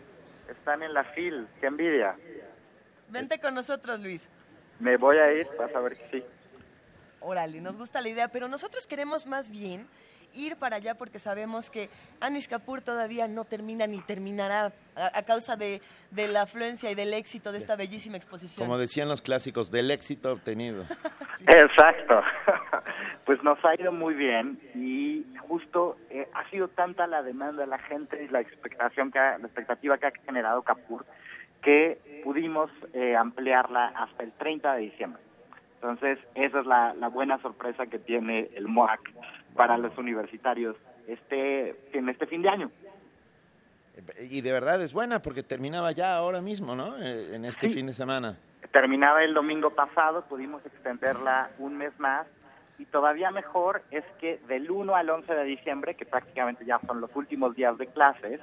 [0.48, 1.46] Están en la FIL.
[1.60, 2.14] Qué envidia.
[3.08, 4.28] Vente con nosotros, Luis.
[4.78, 6.24] Me voy a ir, vas a ver que sí.
[7.20, 9.86] Órale, nos gusta la idea, pero nosotros queremos más bien
[10.38, 11.90] ir para allá porque sabemos que
[12.20, 17.12] Anish Kapoor todavía no termina ni terminará a, causa de, de, la afluencia y del
[17.12, 18.64] éxito de esta bellísima exposición.
[18.64, 20.84] Como decían los clásicos, del éxito obtenido.
[21.46, 22.22] Exacto.
[23.26, 27.68] pues nos ha ido muy bien y justo eh, ha sido tanta la demanda de
[27.68, 31.04] la gente y la expectación que la expectativa que ha generado Kapoor
[31.62, 35.22] que pudimos eh, ampliarla hasta el 30 de diciembre.
[35.74, 39.00] Entonces, esa es la, buena sorpresa que tiene el MOAC
[39.58, 40.76] para los universitarios
[41.08, 42.70] este, en este fin de año.
[44.30, 46.96] Y de verdad es buena porque terminaba ya ahora mismo, ¿no?
[46.96, 48.36] Eh, en este fin de semana.
[48.70, 52.28] Terminaba el domingo pasado, pudimos extenderla un mes más
[52.78, 57.00] y todavía mejor es que del 1 al 11 de diciembre, que prácticamente ya son
[57.00, 58.40] los últimos días de clases,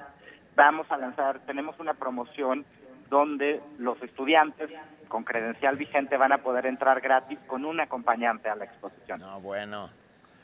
[0.54, 2.66] vamos a lanzar, tenemos una promoción
[3.08, 4.68] donde los estudiantes
[5.08, 9.20] con credencial vigente van a poder entrar gratis con un acompañante a la exposición.
[9.20, 9.88] No, bueno,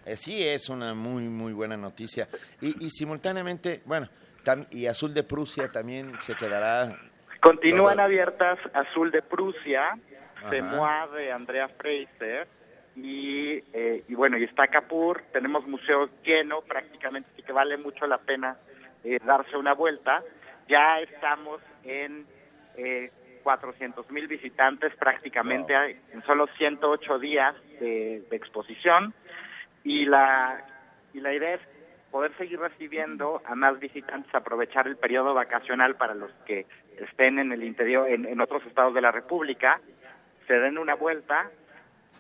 [0.05, 2.29] eh, sí es una muy, muy buena noticia.
[2.61, 4.09] Y, simultáneamente, bueno,
[4.70, 6.97] y Azul de Prusia también se quedará.
[7.41, 9.99] Continúan abiertas Azul de Prusia,
[10.51, 12.47] Semoa de Andrea Fraser
[12.97, 18.07] y, eh, y bueno, y está Capur, tenemos museo lleno prácticamente, así que vale mucho
[18.07, 18.57] la pena
[19.05, 20.23] eh, darse una vuelta.
[20.69, 22.27] Ya estamos en
[22.77, 23.11] eh,
[23.43, 25.74] 400 mil visitantes prácticamente
[26.12, 29.15] en solo 108 días de, exposición
[29.84, 30.64] y la,
[31.12, 31.60] y la idea es
[32.12, 36.66] poder seguir recibiendo a más visitantes, aprovechar el periodo vacacional para los que
[36.98, 39.80] estén en el interior, en, otros estados de la República,
[40.46, 41.50] se den una vuelta.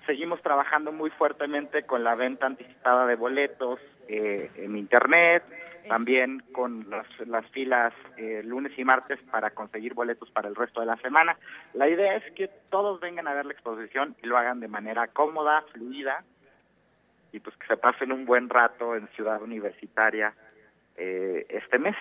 [0.06, 3.78] Seguimos trabajando muy fuertemente con la venta anticipada de boletos
[4.08, 5.44] eh, en Internet,
[5.86, 10.80] también con las, las filas eh, lunes y martes para conseguir boletos para el resto
[10.80, 11.36] de la semana.
[11.74, 15.08] La idea es que todos vengan a ver la exposición y lo hagan de manera
[15.08, 16.24] cómoda, fluida
[17.32, 20.34] y pues que se pasen un buen rato en Ciudad Universitaria
[20.96, 21.96] eh, este mes.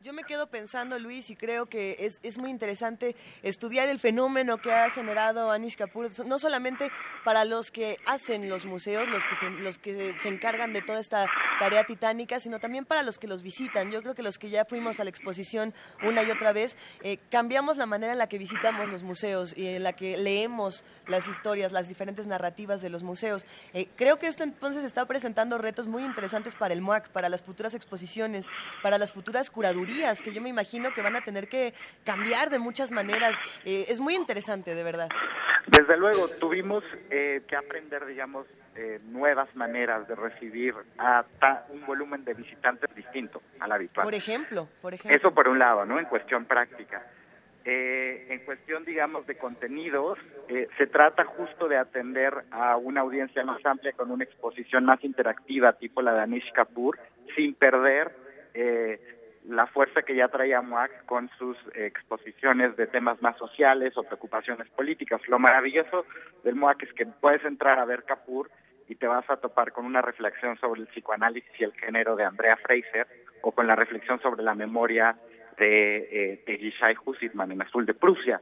[0.00, 4.58] Yo me quedo pensando, Luis, y creo que es, es, muy interesante estudiar el fenómeno
[4.58, 6.92] que ha generado Anish Kapoor, no solamente
[7.24, 11.00] para los que hacen los museos, los que, se, los que se encargan de toda
[11.00, 11.26] esta
[11.58, 13.90] tarea titánica, sino también para los que los visitan.
[13.90, 17.18] Yo creo que los que ya fuimos a la exposición una y otra vez, eh,
[17.28, 21.26] cambiamos la manera en la que visitamos los museos y en la que leemos las
[21.26, 23.46] historias, las diferentes narrativas de los museos.
[23.74, 27.42] Eh, creo que esto entonces está presentando retos muy interesantes para el MOAC, para las
[27.42, 28.46] futuras exposiciones,
[28.80, 29.87] para las futuras curadurías
[30.22, 31.72] que yo me imagino que van a tener que
[32.04, 33.38] cambiar de muchas maneras.
[33.64, 35.08] Eh, es muy interesante, de verdad.
[35.66, 38.46] Desde luego, tuvimos eh, que aprender, digamos,
[38.76, 41.24] eh, nuevas maneras de recibir a
[41.70, 44.04] un volumen de visitantes distinto al habitual.
[44.04, 45.16] Por ejemplo, por ejemplo.
[45.16, 45.98] Eso por un lado, ¿no?
[45.98, 47.02] En cuestión práctica.
[47.70, 50.18] en cuestión, digamos, de contenidos,
[50.78, 55.74] se trata justo de atender a una audiencia más amplia con una exposición más interactiva,
[55.74, 56.98] tipo la de Anish Kapoor,
[57.36, 58.10] sin perder
[59.48, 64.68] la fuerza que ya traía MOAC con sus exposiciones de temas más sociales o preocupaciones
[64.68, 65.26] políticas.
[65.26, 66.04] Lo maravilloso
[66.44, 68.50] del MOAC es que puedes entrar a ver Capur
[68.88, 72.24] y te vas a topar con una reflexión sobre el psicoanálisis y el género de
[72.24, 73.06] Andrea Fraser
[73.40, 75.16] o con la reflexión sobre la memoria
[75.56, 78.40] de, eh, de Husitman en Azul de Prusia.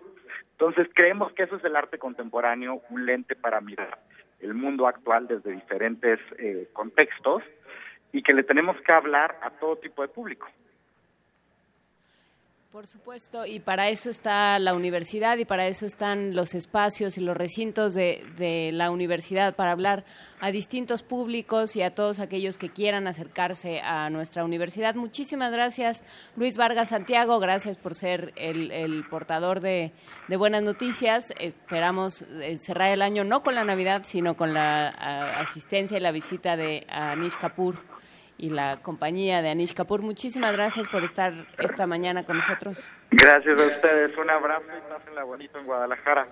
[0.52, 3.98] Entonces creemos que eso es el arte contemporáneo, un lente para mirar
[4.40, 7.42] el mundo actual desde diferentes eh, contextos
[8.12, 10.48] y que le tenemos que hablar a todo tipo de público.
[12.76, 17.22] Por supuesto, y para eso está la universidad y para eso están los espacios y
[17.22, 20.04] los recintos de, la universidad, para hablar
[20.40, 24.94] a distintos públicos y a todos aquellos que quieran acercarse a nuestra universidad.
[24.94, 26.04] Muchísimas gracias,
[26.36, 29.92] Luis Vargas Santiago, gracias por ser el, portador de,
[30.28, 31.32] buenas noticias.
[31.40, 34.88] Esperamos eh, cerrar el año no con la Navidad, sino con la
[35.40, 37.95] asistencia y la visita de Anish Kapoor
[38.38, 40.02] y la compañía de Anish Kapoor.
[40.02, 42.78] Muchísimas gracias por estar esta mañana con nosotros.
[43.10, 46.26] Gracias a ustedes, un abrazo y pásenla bonito en Guadalajara.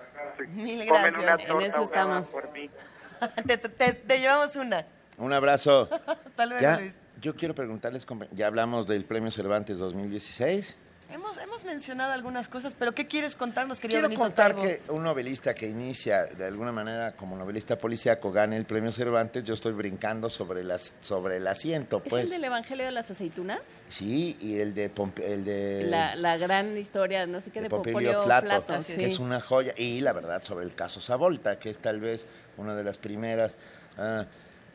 [0.49, 2.35] Mil gracias, en eso estamos.
[3.77, 4.85] te, llevamos una.
[5.17, 5.89] Un abrazo.
[6.07, 6.93] Hasta luego, Luis.
[7.21, 10.77] Yo quiero preguntarles, ya hablamos del Premio Cervantes 2016.
[11.11, 15.53] Hemos, hemos mencionado algunas cosas, pero ¿qué quieres contarnos, querido Quiero contar que un novelista
[15.53, 20.29] que inicia de alguna manera como novelista policíaco gane el premio Cervantes, yo estoy brincando
[20.29, 22.01] sobre las sobre el asiento.
[22.03, 22.23] ¿Es pues.
[22.25, 23.61] el del Evangelio de las Aceitunas?
[23.87, 24.91] Sí, y el de...
[25.23, 29.73] el de la, gran historia, no sé qué, de, de Flato, que es una joya.
[29.77, 32.25] Y la verdad sobre el caso Savolta, que es tal vez
[32.57, 33.57] una de las primeras...
[33.97, 34.25] Ah,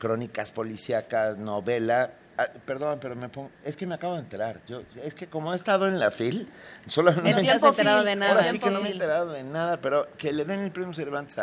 [0.01, 2.09] crónicas policíacas, novela
[2.41, 4.59] Ah, perdón, pero me pongo, es que me acabo de enterar.
[4.67, 6.47] Yo, es que como he estado en la FIL,
[6.87, 8.31] solo no me he enterado de nada.
[8.31, 10.93] Ahora sí que no me he enterado de nada, pero que le den el premio
[10.93, 11.37] Cervantes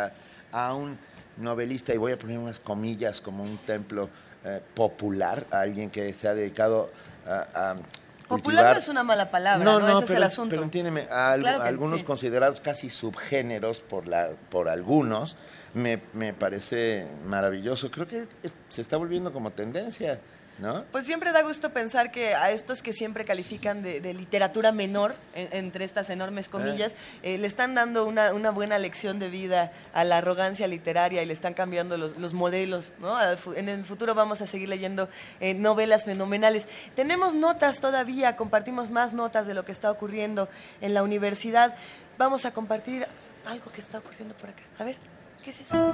[0.51, 0.97] a, un
[1.37, 4.09] novelista, y voy a poner unas comillas como un templo,
[4.43, 6.89] eh, popular, alguien que se ha dedicado
[7.25, 7.75] a,
[8.27, 10.51] Popular no es una mala palabra, no, no, Ese es el asunto.
[10.51, 15.35] Pero entiéndeme, algunos considerados casi subgéneros por, la, por algunos,
[15.73, 17.89] me, me parece maravilloso.
[17.89, 18.27] Creo que
[18.69, 20.21] se está volviendo como tendencia.
[20.91, 25.85] Pues siempre da gusto pensar que a estos que siempre califican de, literatura menor, entre
[25.85, 27.35] estas enormes comillas, eh.
[27.35, 31.33] Eh, le están dando una, buena lección de vida a la arrogancia literaria y le
[31.33, 32.91] están cambiando los, modelos.
[32.99, 33.17] ¿no?
[33.55, 35.09] En el futuro vamos a seguir leyendo
[35.39, 36.67] eh, novelas fenomenales.
[36.95, 40.49] Tenemos notas todavía, compartimos más notas de lo que está ocurriendo
[40.81, 41.75] en la universidad.
[42.17, 43.07] Vamos a compartir
[43.45, 44.63] algo que está ocurriendo por acá.
[44.77, 44.97] A ver,
[45.43, 45.91] ¿qué es eso?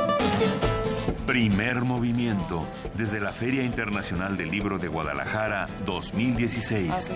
[1.25, 7.13] Primer movimiento desde la Feria Internacional del Libro de Guadalajara 2016.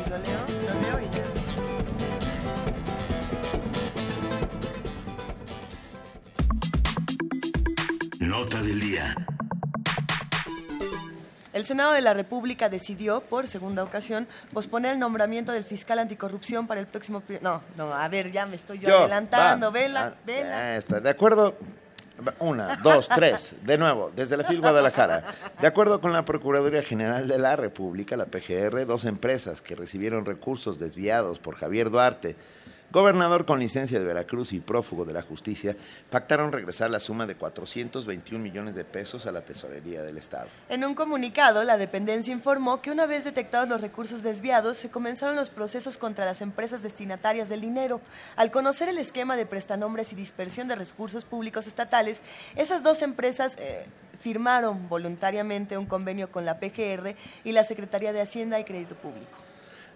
[8.20, 9.16] Nota del día.
[11.54, 16.66] El Senado de la República decidió, por segunda ocasión, posponer el nombramiento del fiscal anticorrupción
[16.66, 17.22] para el próximo...
[17.42, 19.72] No, no, a ver, ya me estoy yo, adelantando.
[19.72, 20.78] Vela, ah, vela.
[20.78, 21.56] Está de acuerdo.
[22.40, 23.56] Una, dos, tres.
[23.64, 25.24] De nuevo, desde la FIL Guadalajara.
[25.60, 30.26] De acuerdo con la Procuraduría General de la República, la PGR, dos empresas que recibieron
[30.26, 32.36] recursos desviados por Javier Duarte
[32.92, 35.78] Gobernador con licencia de Veracruz y prófugo de la justicia
[36.10, 40.48] pactaron regresar la suma de 421 millones de pesos a la tesorería del Estado.
[40.70, 45.36] En un comunicado, la dependencia informó que una vez detectados los recursos desviados, se comenzaron
[45.36, 48.02] los procesos contra las empresas destinatarias del dinero.
[48.36, 52.22] Al conocer el esquema de prestanombres y dispersión de recursos públicos estatales,
[52.56, 53.54] esas dos empresas...
[53.58, 53.86] Eh,
[54.20, 59.49] firmaron voluntariamente un convenio con la PGR y la Secretaría de Hacienda y Crédito Público.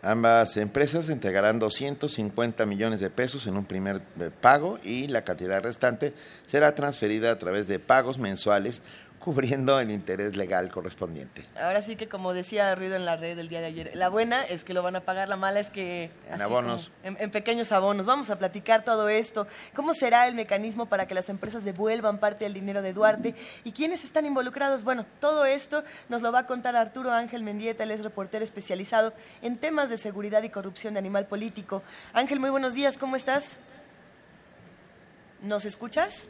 [0.05, 5.63] Ambas empresas entregarán 250 millones de pesos en un primer eh, pago y la cantidad
[5.63, 6.13] restante
[6.45, 8.81] será transferida a través de pagos mensuales
[9.23, 11.45] cubriendo el interés legal correspondiente.
[11.55, 14.43] Ahora sí que como decía Ruido en la red el día de ayer, la buena
[14.43, 16.11] es que lo van a pagar, la mala es que...
[16.29, 16.91] En abonos.
[17.03, 18.05] En, pequeños abonos.
[18.05, 19.47] Vamos a platicar todo esto.
[19.73, 23.33] ¿Cómo será el mecanismo para que las empresas devuelvan parte del dinero de Duarte?
[23.63, 24.83] ¿Y quiénes están involucrados?
[24.83, 29.13] Bueno, todo esto nos lo va a contar Arturo Ángel Mendieta, él es reportero especializado
[29.41, 31.81] en temas de seguridad y corrupción de animal político.
[32.11, 33.55] Ángel, muy buenos días, ¿cómo estás?
[35.41, 36.27] ¿Nos escuchas?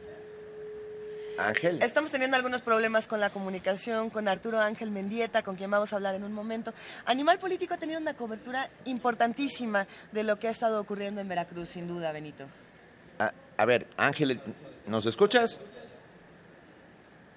[1.38, 1.82] Ángel.
[1.82, 5.96] Estamos teniendo algunos problemas con la comunicación con Arturo Ángel Mendieta, con quien vamos a
[5.96, 6.72] hablar en un momento.
[7.06, 11.70] Animal Político ha tenido una cobertura importantísima de lo que ha estado ocurriendo en Veracruz,
[11.70, 12.44] sin duda, Benito.
[13.56, 14.40] A, ver, Ángel,
[14.86, 15.60] ¿nos escuchas?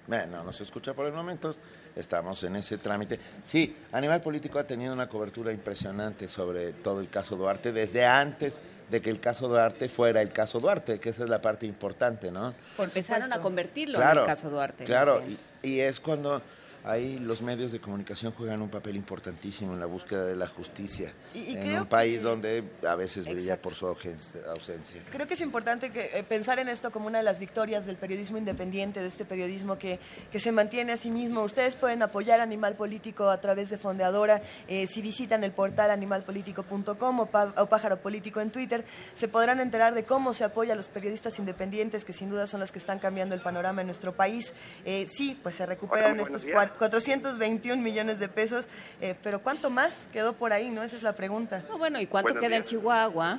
[0.08, 1.54] no nos escucha por el momento.
[1.94, 3.18] Estamos en ese trámite.
[3.44, 8.60] Sí, Animal Político ha tenido una cobertura impresionante sobre todo el caso Duarte desde antes
[8.90, 12.30] de que el caso Duarte fuera el caso Duarte, que esa es la parte importante,
[12.30, 12.54] ¿no?
[12.78, 14.84] Empezaron a convertirlo en el caso Duarte.
[14.84, 15.22] Claro,
[15.62, 16.42] y, es cuando
[16.84, 21.12] ahí los medios de comunicación juegan un papel importantísimo en la búsqueda de la justicia
[21.34, 25.02] en un país donde a veces brilla por su ausencia.
[25.10, 27.96] Creo que es importante que, eh, pensar en esto como una de las victorias del
[27.96, 29.98] periodismo independiente, de este periodismo que,
[30.30, 31.42] que se mantiene a sí mismo.
[31.42, 34.42] Ustedes pueden apoyar Animal Político a través de Fondeadora.
[34.68, 38.84] Eh, si visitan el portal animalpolitico.com o, o Pájaro Político en Twitter,
[39.14, 42.60] se podrán enterar de cómo se apoya a los periodistas independientes, que sin duda son
[42.60, 44.52] los que están cambiando el panorama en nuestro país.
[44.84, 46.44] Eh, sí, pues se recuperan estos
[46.78, 48.66] cuatro 421 millones de pesos,
[49.00, 50.70] eh, pero ¿cuánto más quedó por ahí?
[50.70, 50.82] ¿no?
[50.82, 51.62] Esa es la pregunta.
[51.76, 53.38] bueno, ¿y cuánto queda en Chihuahua?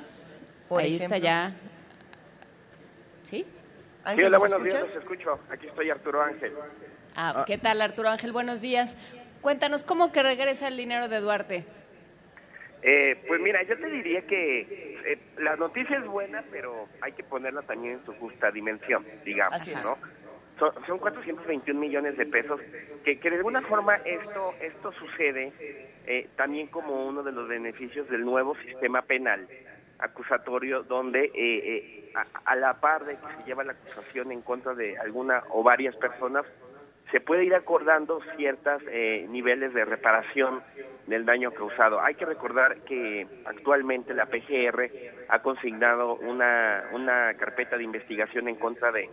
[0.70, 1.52] ahí está ya.
[3.24, 3.46] ¿Sí?
[4.06, 5.38] Sí, hola, buenos días, los escucho.
[5.50, 6.52] Aquí estoy Arturo Ángel.
[7.14, 8.32] Ah, ah, ¿qué tal Arturo Ángel?
[8.32, 8.96] Buenos días.
[9.40, 11.64] Cuéntanos, ¿cómo que regresa el dinero de Duarte?
[12.82, 14.60] Eh, pues mira, yo te diría que
[15.04, 19.56] eh, la noticia es buena, pero hay que ponerla también en su justa dimensión, digamos,
[19.60, 19.86] Así es.
[20.60, 20.72] ¿No?
[20.86, 22.60] son, 421 millones de pesos,
[23.04, 25.52] que, que de alguna forma esto, esto sucede
[26.06, 29.46] eh, también como uno de los beneficios del nuevo sistema penal
[29.98, 32.12] acusatorio, donde eh, eh,
[32.44, 35.94] a, la par de que se lleva la acusación en contra de alguna o varias
[35.96, 36.44] personas,
[37.12, 38.82] se puede ir acordando ciertos
[39.28, 40.62] niveles de reparación
[41.08, 42.00] del daño causado.
[42.00, 44.88] Hay que recordar que actualmente la PGR
[45.28, 49.10] ha consignado una, una carpeta de investigación en contra de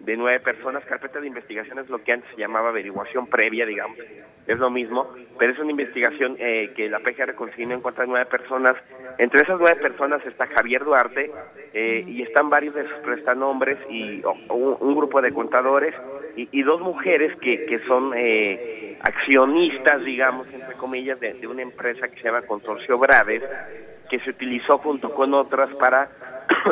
[0.00, 0.84] de nueve personas.
[0.84, 3.98] Carpeta de investigación es lo que antes se llamaba averiguación previa, digamos.
[4.46, 5.08] Es lo mismo,
[5.38, 8.74] pero es una investigación eh, que la PGR consiguió en contra de nueve personas.
[9.18, 11.30] Entre esas nueve personas está Javier Duarte
[11.72, 15.94] eh, y están varios de sus prestanombres y un, grupo de contadores
[16.36, 22.08] y, dos mujeres que, que son eh, accionistas, digamos, entre comillas, de, de una empresa
[22.08, 23.42] que se llama Consorcio Graves,
[24.08, 26.08] que se utilizó junto con otras para,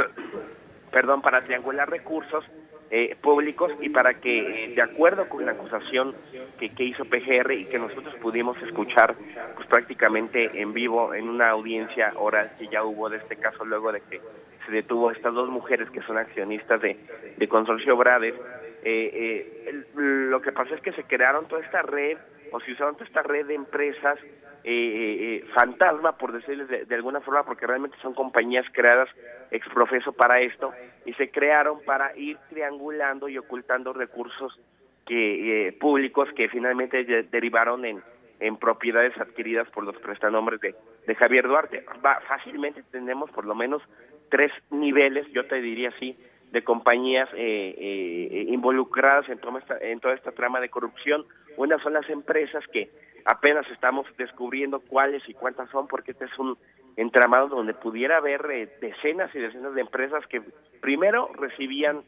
[0.90, 2.44] perdón, para triangular recursos
[2.90, 6.14] eh, públicos y para que, eh, de acuerdo con la acusación
[6.58, 9.14] que, que hizo PGR y que nosotros pudimos escuchar
[9.54, 13.92] pues prácticamente en vivo en una audiencia oral que ya hubo de este caso luego
[13.92, 14.20] de que
[14.64, 16.96] se detuvo estas dos mujeres que son accionistas de,
[17.36, 18.34] de Consorcio Brades,
[18.82, 22.16] eh, lo que pasa es que se crearon toda esta red
[22.52, 24.18] o se usaron toda esta red de empresas
[24.64, 29.08] eh, fantasma, por decirles de, alguna forma, porque realmente son compañías creadas
[29.50, 30.72] exprofeso para esto
[31.06, 34.58] y se crearon para ir triangulando y ocultando recursos
[35.06, 38.02] que eh, públicos que finalmente derivaron en,
[38.40, 40.74] en propiedades adquiridas por los prestanombres de,
[41.06, 41.84] de Javier Duarte.
[42.28, 43.82] Fácilmente tenemos por lo menos
[44.28, 46.16] tres niveles, yo te diría así,
[46.52, 51.26] de compañías eh, eh, involucradas en toda, esta, en toda esta trama de corrupción.
[51.56, 52.90] Una son las empresas que
[53.28, 56.56] apenas estamos descubriendo cuáles y cuántas son, porque este es un
[56.96, 60.40] entramado donde pudiera haber eh, decenas y decenas de empresas que
[60.80, 62.04] primero recibían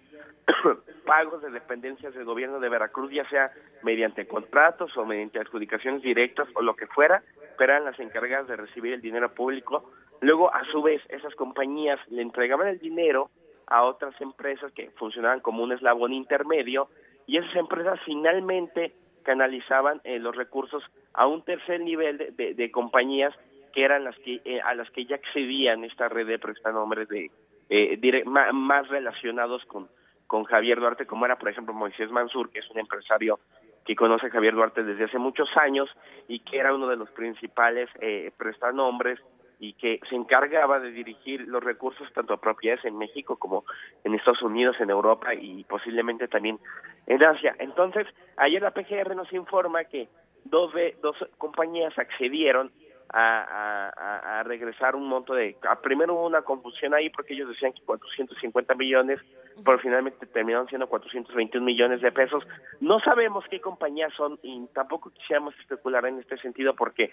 [1.05, 3.53] pagos de dependencias del gobierno de Veracruz, ya sea
[3.83, 7.23] mediante contratos o mediante adjudicaciones directas o lo que fuera,
[7.59, 9.91] pero eran las encargadas de recibir el dinero público.
[10.23, 13.31] Luego, a su vez, esas compañías le entregaban el dinero
[13.67, 16.89] a otras empresas que funcionaban como un eslabón intermedio
[17.27, 20.83] y esas empresas finalmente canalizaban eh, los recursos
[21.15, 23.35] a un tercer nivel de, de, compañías
[23.73, 27.31] que eran las que eh, a las que ya accedían esta red de prestanombres de
[27.69, 29.89] eh, más, relacionados con
[30.27, 33.39] con Javier Duarte como era por ejemplo Moisés Mansur que es un empresario
[33.85, 35.89] que conoce a Javier Duarte desde hace muchos años
[36.29, 39.19] y que era uno de los principales eh, prestanombres
[39.61, 43.65] y que se encargaba de dirigir los recursos tanto a propiedades en México como
[44.05, 46.59] en Estados Unidos, en Europa y posiblemente también
[47.07, 47.55] en Asia.
[47.59, 48.07] Entonces,
[48.39, 50.09] ayer la PGR nos informa que
[50.45, 50.73] dos,
[51.03, 52.73] dos compañías accedieron
[53.13, 55.57] a, a, regresar un monto de...
[55.83, 59.21] primero hubo una confusión ahí porque ellos decían que 450 millones,
[59.65, 62.45] pero finalmente terminaron siendo 421 millones de pesos.
[62.81, 67.13] No sabemos qué compañías son y tampoco quisiéramos especular en este sentido porque,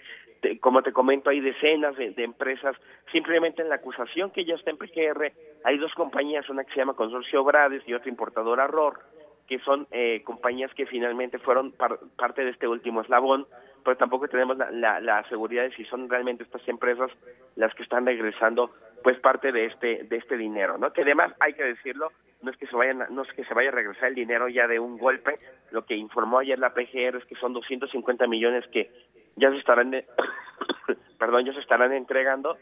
[0.60, 2.76] como te comento, hay decenas de, empresas.
[3.12, 5.32] Simplemente en la acusación que ya está en PGR
[5.64, 9.00] hay dos compañías, una que se llama Consorcio Brades y otra importadora ROR,
[9.46, 11.72] que son eh, compañías que finalmente fueron
[12.16, 13.46] parte de este último eslabón
[13.84, 17.10] pero tampoco tenemos la, la, seguridad de si son realmente estas empresas
[17.56, 18.70] las que están regresando
[19.02, 20.92] pues parte de este de este dinero, ¿no?
[20.92, 23.70] Que además hay que decirlo, no es que se vayan no es que se vaya
[23.70, 25.36] a regresar el dinero ya de un golpe,
[25.70, 28.90] lo que informó ayer la PGR es que son 250 millones que
[29.36, 29.90] ya se estarán
[31.18, 32.56] perdón, ya se estarán entregando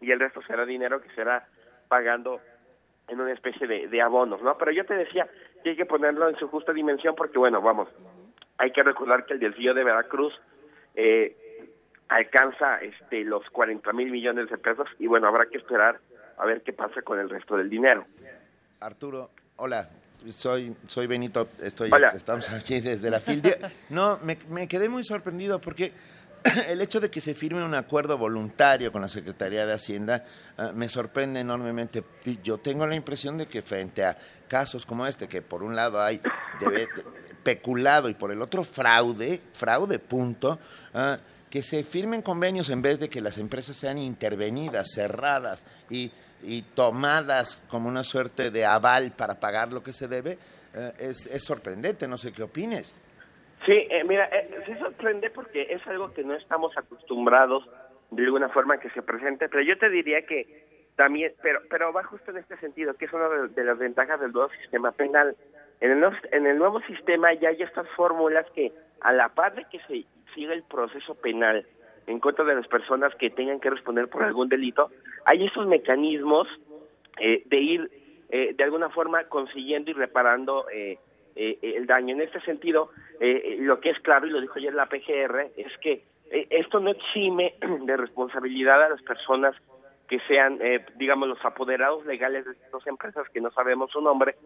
[0.00, 1.46] y el resto será dinero que será
[1.88, 2.40] pagando
[3.08, 4.56] en una especie de, de abonos, ¿no?
[4.58, 5.26] Pero yo te decía
[5.62, 7.88] que hay que ponerlo en su justa dimensión porque bueno, vamos,
[8.58, 10.34] hay que recordar que el desvío de Veracruz
[10.94, 11.36] eh,
[12.08, 16.00] alcanza este, los 40 mil millones de pesos y bueno, habrá que esperar
[16.36, 18.04] a ver qué pasa con el resto del dinero.
[18.80, 19.88] Arturo, hola,
[20.30, 23.42] soy, soy Benito, estoy, estamos aquí desde la FIL.
[23.90, 25.92] No, me, me quedé muy sorprendido porque
[26.68, 30.24] el hecho de que se firme un acuerdo voluntario con la Secretaría de Hacienda
[30.56, 32.04] ah, me sorprende enormemente.
[32.42, 34.16] Yo tengo la impresión de que frente a
[34.46, 36.20] casos como este, que por un lado hay
[36.60, 36.88] debe,
[37.42, 40.58] peculado y por el otro fraude, fraude punto,
[40.94, 41.18] ah,
[41.50, 46.12] que se firmen convenios en vez de que las empresas sean intervenidas, cerradas y,
[46.42, 50.38] y tomadas como una suerte de aval para pagar lo que se debe,
[50.74, 52.92] eh, es, es, sorprendente, no sé qué opines.
[53.66, 57.64] Sí, eh, mira, eh, sí sorprende porque es algo que no estamos acostumbrados
[58.10, 60.66] de alguna forma que se presente, pero yo te diría que
[60.96, 64.32] también, pero, pero va justo en este sentido, que es una de las ventajas del
[64.32, 65.36] nuevo sistema penal.
[65.80, 69.64] En el, en el nuevo sistema ya hay estas fórmulas que, a la par de
[69.70, 70.04] que se
[70.34, 71.64] siga el proceso penal
[72.08, 74.90] en contra de las personas que tengan que responder por algún delito,
[75.24, 76.48] hay esos mecanismos
[77.20, 77.90] eh, de ir
[78.30, 80.98] eh, de alguna forma consiguiendo y reparando eh,
[81.38, 82.14] el daño.
[82.14, 82.90] En este sentido,
[83.20, 87.54] lo que es claro, y lo dijo ayer la PGR, es que esto no exime
[87.82, 89.54] de responsabilidad a las personas
[90.08, 90.58] que sean,
[90.96, 94.36] digamos, los apoderados legales de estas empresas que no sabemos su nombre,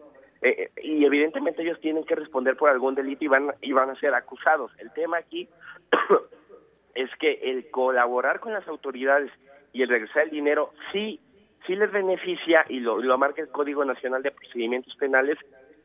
[0.43, 3.95] eh, y evidentemente ellos tienen que responder por algún delito y van, y van a
[3.95, 4.71] ser acusados.
[4.77, 5.47] El tema aquí
[6.95, 9.31] es que el colaborar con las autoridades
[9.71, 11.21] y el regresar el dinero sí,
[11.65, 15.37] sí les beneficia, y lo, lo marca el Código Nacional de Procedimientos Penales,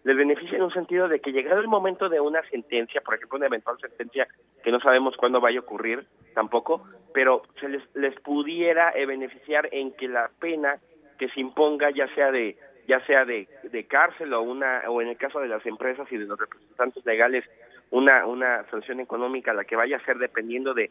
[0.04, 3.36] les beneficia en un sentido de que llegado el momento de una sentencia, por ejemplo,
[3.36, 4.26] una eventual sentencia
[4.62, 9.68] que no sabemos cuándo vaya a ocurrir tampoco, pero se les, les pudiera eh, beneficiar
[9.72, 10.78] en que la pena
[11.18, 12.56] que se imponga, ya sea de
[12.86, 16.16] ya sea de, de cárcel o una o en el caso de las empresas y
[16.16, 17.44] de los representantes legales
[17.90, 20.90] una una sanción económica la que vaya a ser dependiendo de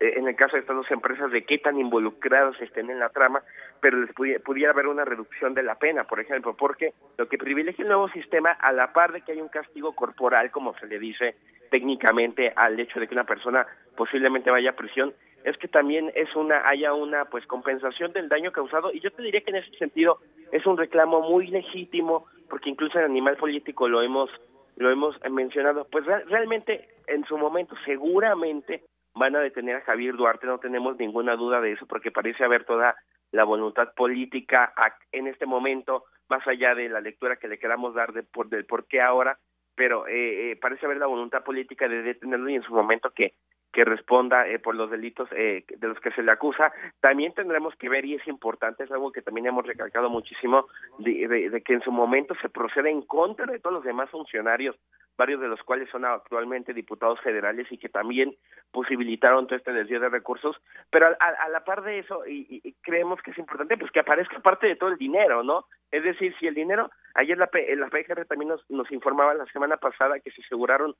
[0.00, 3.42] en el caso de estas dos empresas, de qué tan involucrados estén en la trama,
[3.80, 7.82] pero les pudiera, haber una reducción de la pena, por ejemplo, porque lo que privilegia
[7.82, 10.98] el nuevo sistema, a la par de que hay un castigo corporal, como se le
[10.98, 11.36] dice
[11.70, 13.66] técnicamente al hecho de que una persona
[13.96, 15.14] posiblemente vaya a prisión,
[15.44, 19.22] es que también es una haya una pues compensación del daño causado y yo te
[19.22, 20.18] diría que en ese sentido
[20.50, 24.28] es un reclamo muy legítimo porque incluso en Animal Político lo hemos
[24.76, 28.82] lo hemos mencionado pues realmente en su momento seguramente
[29.16, 32.64] van a detener a Javier Duarte no tenemos ninguna duda de eso porque parece haber
[32.64, 32.94] toda
[33.32, 34.72] la voluntad política
[35.10, 38.66] en este momento más allá de la lectura que le queramos dar de por del
[38.66, 39.38] por qué ahora
[39.74, 43.34] pero eh, eh, parece haber la voluntad política de detenerlo y en su momento que
[43.76, 46.72] que responda eh, por los delitos eh, de los que se le acusa.
[46.98, 50.66] También tendremos que ver, y es importante, es algo que también hemos recalcado muchísimo,
[50.98, 54.76] de, que en su momento se procede en contra de todos los demás funcionarios,
[55.18, 58.34] varios de los cuales son actualmente diputados federales y que también
[58.72, 60.56] posibilitaron todo este desvío de recursos.
[60.88, 64.68] Pero a, la par de eso, y, creemos que es importante, pues que aparezca parte
[64.68, 65.66] de todo el dinero, ¿no?
[65.90, 69.76] Es decir, si el dinero, ayer la, la PGR también nos, nos informaba la semana
[69.76, 70.94] pasada que se aseguraron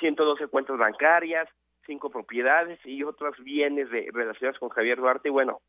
[0.00, 1.46] 112 cuentas bancarias,
[1.86, 5.28] cinco propiedades y otros bienes de, relacionados con Javier Duarte.
[5.28, 5.60] Y bueno,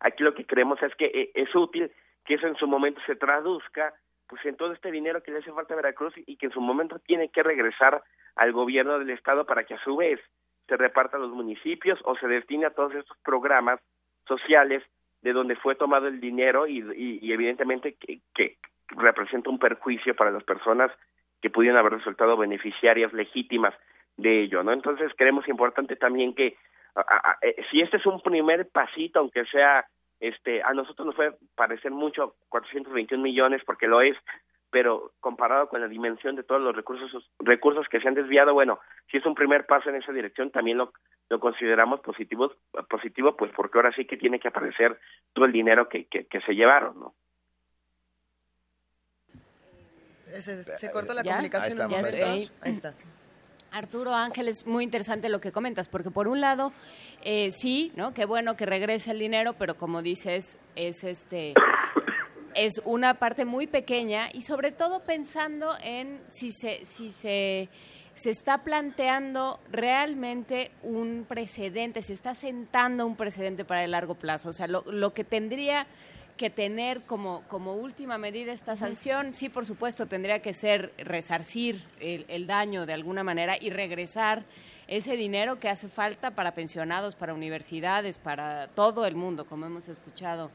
[0.00, 1.90] aquí lo que creemos es que eh, es útil
[2.24, 3.94] que eso en su momento se traduzca
[4.26, 6.60] pues en todo este dinero que le hace falta a Veracruz y que en su
[6.60, 8.02] momento tiene que regresar
[8.36, 10.20] al gobierno del estado para que a su vez
[10.66, 13.80] se reparta a los municipios o se destine a todos estos programas
[14.26, 14.82] sociales
[15.22, 16.78] de donde fue tomado el dinero y,
[17.22, 18.56] y, evidentemente que, que,
[18.88, 20.92] representa un perjuicio para las personas
[21.40, 23.74] que pudieron haber resultado beneficiarias legítimas
[24.16, 24.72] de ello, ¿no?
[24.72, 26.56] Entonces creemos importante también que
[27.42, 29.86] eh, si este es un primer pasito, aunque sea,
[30.20, 34.16] este, a nosotros nos puede parecer mucho 421 millones porque lo es,
[34.70, 38.80] pero comparado con la dimensión de todos los recursos recursos que se han desviado, bueno,
[39.10, 40.92] si es un primer paso en esa dirección, también lo,
[41.28, 42.52] lo consideramos positivo,
[42.88, 44.98] positivo, pues porque ahora sí que tiene que aparecer
[45.32, 47.14] todo el dinero que, que, se llevaron, ¿no?
[50.40, 51.80] Se, cortó la comunicación.
[52.60, 52.94] Ahí está.
[53.74, 56.72] Arturo Ángel, es muy interesante lo que comentas, porque por un lado,
[57.24, 58.14] eh, sí, ¿no?
[58.14, 61.54] Qué bueno que regrese el dinero, pero como dices, es este
[62.54, 67.68] es una parte muy pequeña y sobre todo pensando en si se, si se,
[68.14, 74.50] se está planteando realmente un precedente, se está sentando un precedente para el largo plazo.
[74.50, 75.88] O sea, lo, lo que tendría
[76.36, 79.34] que tener como, como última medida esta sanción.
[79.34, 84.44] Sí, por supuesto, tendría que ser resarcir el, daño de alguna manera y regresar
[84.86, 89.88] ese dinero que hace falta para pensionados, para universidades, para todo el mundo, como hemos
[89.88, 90.50] escuchado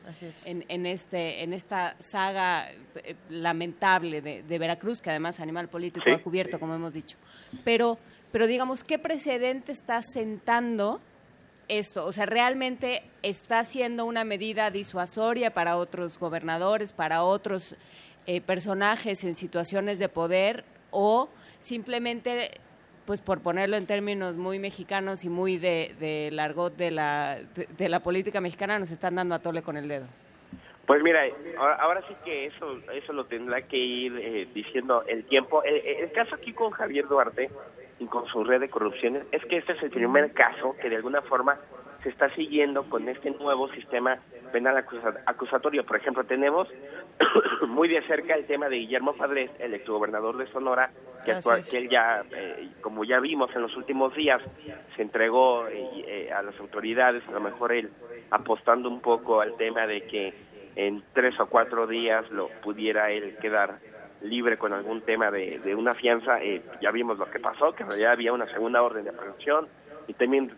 [0.46, 6.22] en, en, este, en esta saga eh, lamentable de, Veracruz, que además Animal Político ha
[6.22, 7.18] cubierto, como hemos dicho.
[7.64, 7.98] Pero,
[8.32, 11.02] pero digamos, ¿qué precedente está sentando
[11.70, 12.06] esto?
[12.06, 17.78] O sea, ¿realmente está siendo una medida disuasoria para otros gobernadores, para otros
[18.28, 21.30] eh, personajes en situaciones de poder o
[21.60, 22.52] simplemente
[23.06, 27.40] pues por ponerlo en términos muy mexicanos y muy de, de largot de la,
[27.76, 30.06] de, la política mexicana, nos están dando a tole con el dedo.
[30.86, 31.22] Pues mira,
[31.58, 35.64] ahora, sí que eso eso lo tendrá que ir eh, diciendo el tiempo.
[35.64, 37.50] el, caso aquí con Javier Duarte
[38.00, 40.96] y con su red de corrupción es que este es el primer caso que de
[40.96, 41.58] alguna forma
[42.04, 44.18] se está siguiendo con este nuevo sistema
[44.54, 44.78] penal
[45.26, 45.86] acusatorio.
[45.86, 46.68] Por ejemplo, tenemos
[47.68, 50.92] muy de cerca el tema de Guillermo Padres, el exgobernador de Sonora,
[51.26, 51.34] que,
[51.70, 54.42] que él ya, eh, como ya vimos en los últimos días,
[54.96, 57.90] se entregó eh, eh, a las autoridades, a lo mejor él
[58.32, 60.34] apostando un poco al tema de que
[60.76, 63.80] en tres o cuatro días lo pudiera él quedar
[64.22, 67.84] libre con algún tema de, de una fianza, eh, ya vimos lo que pasó, que
[67.84, 69.68] en realidad había una segunda orden de aprehensión
[70.08, 70.52] y también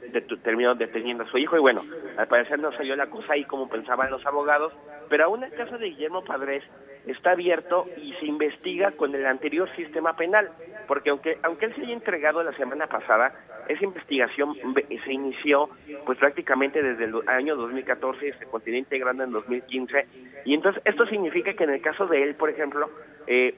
[0.44, 1.82] terminó deteniendo a su hijo y bueno,
[2.18, 4.72] al parecer no salió la cosa ahí como pensaban los abogados,
[5.10, 6.64] pero aún el caso de Guillermo Padres
[7.06, 10.50] está abierto y se investiga con el anterior sistema penal,
[10.92, 13.34] porque aunque aunque él se haya entregado la semana pasada,
[13.70, 14.58] esa investigación
[15.06, 15.70] se inició
[16.06, 20.06] pues prácticamente desde el año 2014 y se continúa integrando en 2015
[20.44, 22.90] y entonces esto significa que en el caso de él, por ejemplo,
[23.26, 23.56] eh,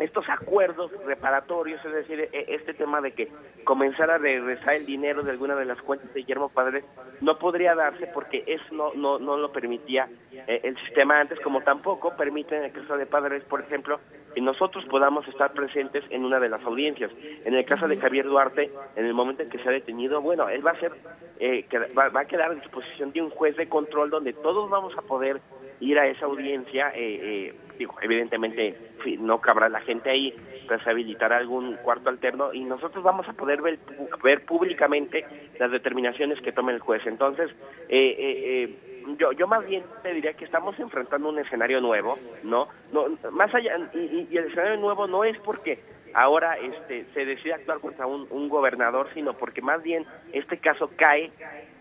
[0.00, 3.28] estos acuerdos reparatorios, es decir, e, este tema de que
[3.64, 6.84] comenzara a regresar el dinero de alguna de las cuentas de Guillermo Padres,
[7.20, 11.60] no podría darse porque eso no, no, no lo permitía eh, el sistema antes, como
[11.60, 14.00] tampoco permite en el caso de Padres, por ejemplo,
[14.34, 17.10] que nosotros podamos estar presentes en una de las audiencias.
[17.44, 20.48] En el caso de Javier Duarte, en el momento en que se ha detenido, bueno,
[20.48, 20.92] él va a ser,
[21.38, 21.66] eh,
[21.96, 25.02] va, va, a quedar en disposición de un juez de control donde todos vamos a
[25.02, 25.40] poder
[25.80, 26.92] ir a esa audiencia.
[26.94, 28.76] Eh, digo, evidentemente
[29.18, 30.34] no cabrá la gente ahí,
[30.68, 33.78] pues habilitar algún cuarto alterno y nosotros vamos a poder ver,
[34.22, 35.24] ver públicamente
[35.58, 37.04] las determinaciones que tome el juez.
[37.06, 37.50] Entonces,
[37.88, 38.76] eh, eh, eh,
[39.18, 42.68] yo, yo más bien te diría que estamos enfrentando un escenario nuevo, ¿no?
[42.92, 45.80] no más allá, y el escenario nuevo no es porque
[46.14, 51.30] ahora este, se decide actuar contra un, gobernador, sino porque más bien este caso cae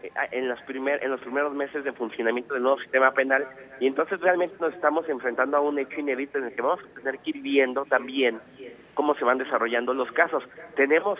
[0.03, 3.47] eh, en los, primer, en los primeros meses de funcionamiento del nuevo sistema penal
[3.79, 6.99] y entonces realmente nos estamos enfrentando a un hecho inédito en el que vamos a
[6.99, 8.39] tener que ir viendo también
[8.93, 10.43] cómo se van desarrollando los casos.
[10.75, 11.19] Tenemos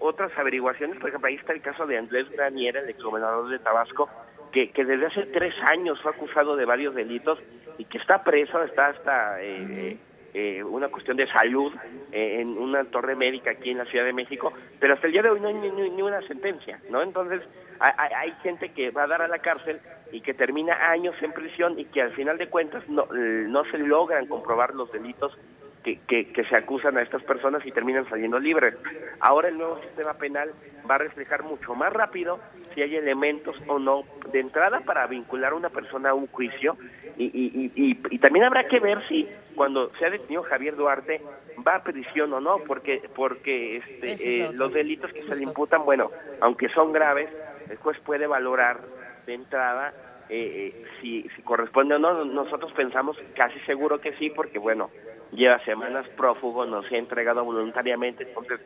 [0.00, 4.08] otras averiguaciones, por ejemplo, ahí está el caso de Andrés Granier, el exgobernador de Tabasco,
[4.50, 7.38] que, que desde hace tres años fue acusado de varios delitos
[7.78, 9.42] y que está preso, está hasta...
[9.42, 9.96] Eh,
[10.34, 11.72] eh, una cuestión de salud
[12.10, 15.22] eh, en una torre médica aquí en la Ciudad de México, pero hasta el día
[15.22, 17.02] de hoy no hay ni, una sentencia, ¿no?
[17.02, 17.42] Entonces
[17.78, 19.80] hay, hay, gente que va a dar a la cárcel
[20.10, 23.78] y que termina años en prisión y que al final de cuentas no, no se
[23.78, 25.36] logran comprobar los delitos
[25.82, 28.74] que, que, se acusan a estas personas y terminan saliendo libres.
[29.20, 30.52] Ahora el nuevo sistema penal
[30.88, 32.38] va a reflejar mucho más rápido
[32.74, 36.76] si hay elementos o no de entrada para vincular a una persona a un juicio
[37.16, 41.20] y, y, y, y también habrá que ver si cuando se ha detenido Javier Duarte
[41.66, 45.84] va a prisión o no, porque porque este, eh, los delitos que se le imputan,
[45.84, 46.10] bueno,
[46.40, 47.28] aunque son graves,
[47.68, 48.80] el juez puede valorar
[49.26, 49.92] de entrada
[50.28, 52.24] eh, eh, si, si corresponde o no.
[52.24, 54.90] Nosotros pensamos casi seguro que sí, porque bueno,
[55.32, 58.60] lleva semanas prófugo, no se ha entregado voluntariamente, entonces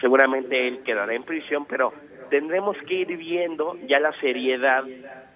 [0.00, 1.92] seguramente él quedará en prisión, pero
[2.30, 4.84] tendremos que ir viendo ya la seriedad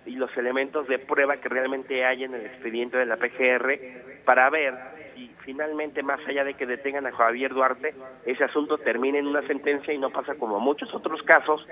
[0.07, 3.79] y los elementos de prueba que realmente hay en el expediente de la PGR
[4.25, 4.75] para ver
[5.15, 7.95] si finalmente, más allá de que detengan a Javier Duarte,
[8.27, 11.67] ese asunto termine en una sentencia y no pasa como muchos otros casos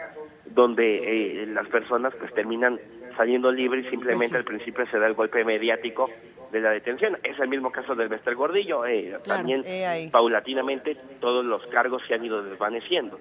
[0.47, 2.79] donde eh, las personas pues terminan
[3.17, 6.09] saliendo libres y simplemente al principio se da el golpe mediático
[6.51, 7.19] de la detención.
[7.23, 8.85] Es el mismo caso del Bester Gordillo.
[8.87, 9.63] Eh, también
[10.11, 13.19] paulatinamente todos los cargos se han ido desvaneciendo.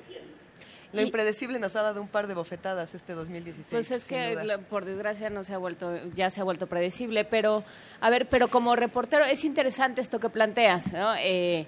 [0.94, 3.68] Lo impredecible nos ha dado un par de bofetadas este 2016.
[3.70, 4.38] Pues es que
[4.70, 7.64] por desgracia no se ha vuelto, ya se ha vuelto predecible, pero
[8.02, 11.14] a ver, pero como reportero es interesante esto que planteas, ¿no?
[11.18, 11.66] Eh,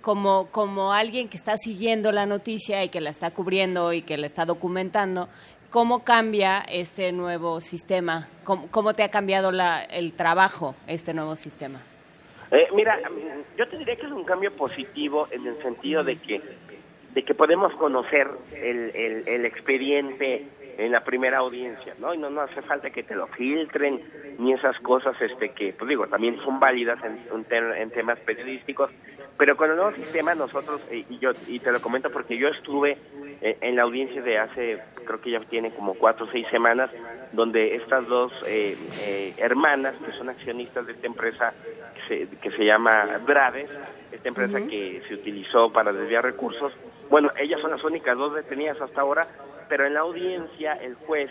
[0.00, 4.18] como, como alguien que está siguiendo la noticia y que la está cubriendo y que
[4.18, 5.28] la está documentando,
[5.74, 8.28] ¿cómo cambia este nuevo sistema?
[8.44, 11.80] ¿Cómo, cómo te ha cambiado la, el trabajo este nuevo sistema?
[12.52, 12.96] Eh, mira,
[13.58, 16.40] yo te diría que es un cambio positivo en el sentido de que
[17.12, 20.46] de que podemos conocer el, el, el, expediente
[20.78, 22.14] en la primera audiencia, ¿no?
[22.14, 24.00] Y no, no hace falta que te lo filtren
[24.38, 27.18] ni esas cosas, este que, pues digo, también son válidas en,
[27.50, 28.90] en temas periodísticos,
[29.36, 32.48] pero con el nuevo sistema nosotros, eh, y yo y te lo comento porque yo
[32.48, 32.96] estuve
[33.40, 36.90] eh, en la audiencia de hace, creo que ya tiene como cuatro o seis semanas,
[37.32, 41.52] donde estas dos eh, hermanas, que son accionistas de esta empresa
[41.94, 43.68] que se, que se llama Brades,
[44.12, 46.72] esta empresa que se utilizó para desviar recursos,
[47.10, 49.26] bueno, ellas son las únicas dos detenidas hasta ahora,
[49.68, 51.30] pero en la audiencia el juez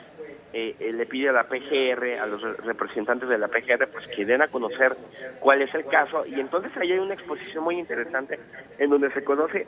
[0.54, 4.26] eh, eh, le pide a la PGR, a los representantes de la PGR, pues que
[4.26, 4.96] den a conocer
[5.40, 6.26] cuál es el caso.
[6.26, 8.40] Y entonces ahí hay una exposición muy interesante
[8.78, 9.68] en donde se conoce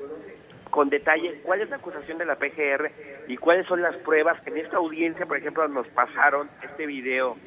[0.69, 2.91] con detalle cuál es la acusación de la PGR
[3.27, 4.45] y cuáles son las pruebas.
[4.45, 7.37] En esta audiencia, por ejemplo, nos pasaron este video,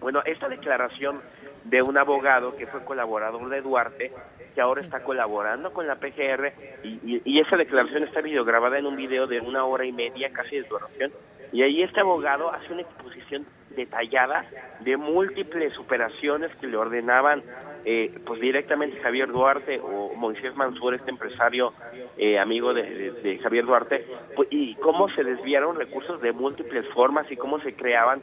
[0.00, 1.20] bueno, esta declaración
[1.64, 4.12] de un abogado que fue colaborador de Duarte,
[4.54, 6.52] que ahora está colaborando con la PGR,
[6.82, 10.62] y, esa declaración está videograbada en un video de una hora y media, casi de
[10.62, 11.12] duración,
[11.52, 14.44] y ahí este abogado hace una exposición detallada
[14.80, 17.42] de múltiples operaciones que le ordenaban
[17.84, 21.74] eh, pues directamente Javier Duarte o Moisés Mansur, este empresario
[22.16, 24.06] eh, amigo de, Javier Duarte,
[24.36, 28.22] pues, y cómo se desviaron recursos de múltiples formas y cómo se creaban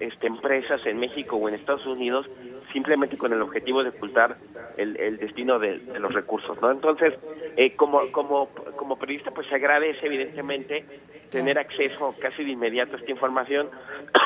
[0.00, 2.26] este, empresas en México o en Estados Unidos
[2.72, 4.36] simplemente con el objetivo de ocultar
[4.76, 6.72] el, el destino de, los recursos, ¿no?
[6.72, 7.14] Entonces,
[7.56, 10.84] eh, como, como, como periodista, pues se agradece evidentemente
[11.30, 13.70] tener acceso casi de inmediato a esta información,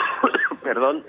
[0.63, 1.05] perdón,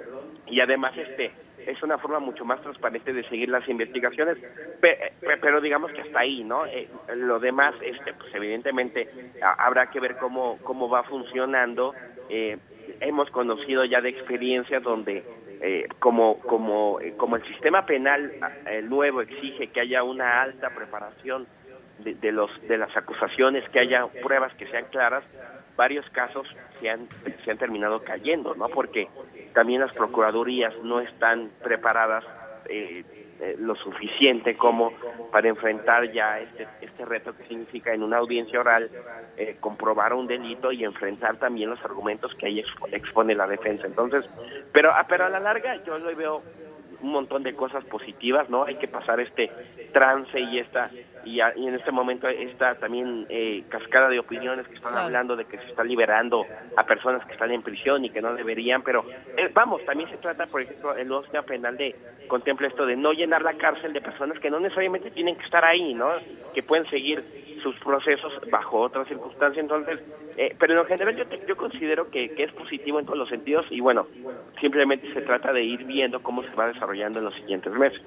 [0.48, 1.31] y además este
[1.65, 4.38] es una forma mucho más transparente de seguir las investigaciones,
[4.81, 6.65] pero, digamos que hasta ahí, ¿no?
[6.65, 9.10] Eh, lo demás, este, pues evidentemente
[9.41, 11.94] habrá que ver cómo, cómo va funcionando.
[12.30, 12.57] Eh,
[13.02, 15.24] hemos conocido ya de experiencias donde
[15.62, 18.32] eh, como como eh, como el sistema penal
[18.66, 21.48] eh, nuevo exige que haya una alta preparación
[22.00, 25.24] de, de, los de las acusaciones que haya pruebas que sean claras
[25.76, 26.48] varios casos
[26.80, 27.08] se han
[27.44, 29.08] se han terminado cayendo no porque
[29.54, 32.24] también las procuradurías no están preparadas
[33.40, 34.91] eh, lo suficiente como
[35.32, 38.90] para enfrentar ya este, este reto que significa en una audiencia oral
[39.38, 43.88] eh, comprobar un delito y enfrentar también los argumentos que ahí expone la defensa.
[43.88, 44.26] Entonces,
[44.74, 46.44] pero, ah, pero a la larga yo lo veo
[47.02, 48.66] un montón de cosas positivas, ¿no?
[48.66, 49.49] Hay que pasar este
[49.94, 50.91] trance y esta
[51.30, 55.57] y, en este momento esta también eh, cascada de opiniones que están hablando de que
[55.57, 56.45] se está liberando
[56.76, 59.06] a personas que están en prisión y que no deberían, pero
[59.38, 61.95] eh, vamos, también se trata, por ejemplo, el sistema penal de
[62.27, 65.64] contempla esto de no llenar la cárcel de personas que no necesariamente tienen que estar
[65.64, 66.10] ahí, ¿no?
[66.53, 67.23] Que pueden seguir
[67.61, 69.99] sus procesos bajo otras circunstancias, entonces,
[70.38, 73.30] eh, pero en lo general yo, yo considero que, que es positivo en todos los
[73.30, 74.07] sentidos y bueno,
[74.61, 78.01] simplemente se trata de ir viendo cómo se va desarrollando en los siguientes meses.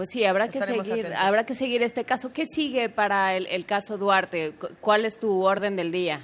[0.00, 2.32] Pues sí, habrá que seguir, habrá que seguir este caso.
[2.32, 4.54] ¿Qué sigue para el, el caso Duarte?
[4.80, 6.22] ¿Cuál es tu orden del día?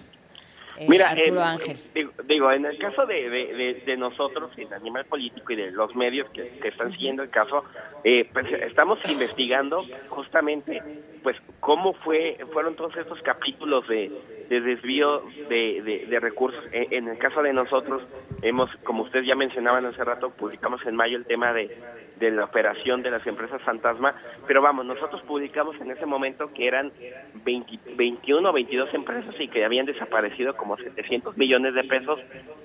[0.79, 1.77] Eh, Mira, Ángel.
[2.25, 6.59] Digo, en el caso de, de, nosotros, el animal político y de los medios que,
[6.67, 7.65] están siguiendo el caso,
[8.03, 10.83] eh, pues estamos investigando justamente
[11.27, 14.13] pues cómo fue fueron todos estos capítulos de,
[14.49, 16.63] desvío de, recursos.
[16.71, 18.01] En, en, el caso de nosotros,
[18.43, 21.77] hemos, como ustedes ya mencionaban hace rato, publicamos en mayo el tema de,
[22.19, 24.15] de la operación de las empresas fantasma,
[24.47, 26.93] pero vamos, nosotros publicamos en ese momento que eran
[27.45, 32.19] 21 o 22 empresas y que habían desaparecido como 700 millones de pesos,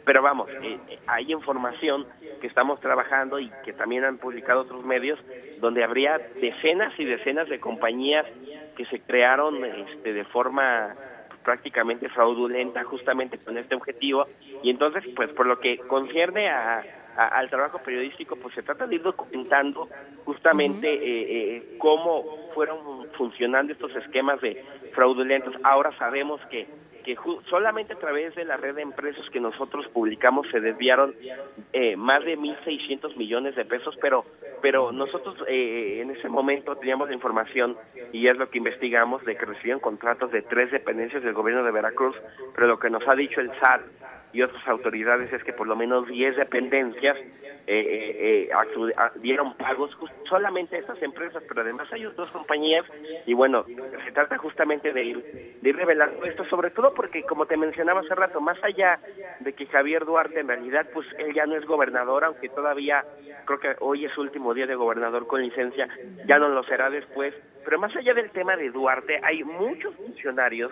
[0.06, 2.06] pero vamos, eh, eh, hay información
[2.40, 5.20] que estamos trabajando y que también han publicado otros medios,
[5.60, 8.26] donde habría decenas y decenas de compañías
[8.76, 10.96] que se crearon este, de forma
[11.44, 14.28] prácticamente fraudulenta justamente con este objetivo
[14.62, 16.84] y entonces pues por lo que concierne a
[17.16, 19.90] al trabajo periodístico, pues se trata de ir documentando
[20.26, 25.54] justamente eh, eh, cómo fueron funcionando estos esquemas de fraudulentos.
[25.64, 26.68] Ahora sabemos que
[27.02, 27.16] que
[27.50, 31.16] solamente a través de la red de empresas que nosotros publicamos se desviaron
[31.74, 34.26] eh, más de 1.600 millones de pesos, pero
[34.62, 37.78] pero nosotros eh, en ese momento teníamos la información
[38.14, 41.72] y es lo que investigamos de que recibían contratos de tres dependencias del gobierno de
[41.72, 42.16] Veracruz,
[42.54, 43.82] pero lo que nos ha dicho el SAT
[44.34, 47.30] y otras autoridades es que por lo menos 10 dependencias eh,
[47.68, 49.96] eh, eh dieron pagos
[50.28, 52.86] solamente a estas empresas, pero además hay otras compañías
[53.26, 53.66] y bueno,
[54.06, 58.02] se trata justamente de ir, de ir revelando esto, sobre todo porque como te mencionaba
[58.02, 59.00] hace rato, más allá
[59.40, 63.06] de que Javier Duarte en realidad pues él ya no es gobernador, aunque todavía
[63.46, 65.88] creo que hoy es último día de gobernador con licencia,
[66.26, 67.34] ya no lo será después,
[67.64, 70.72] pero más allá del tema de Duarte hay muchos funcionarios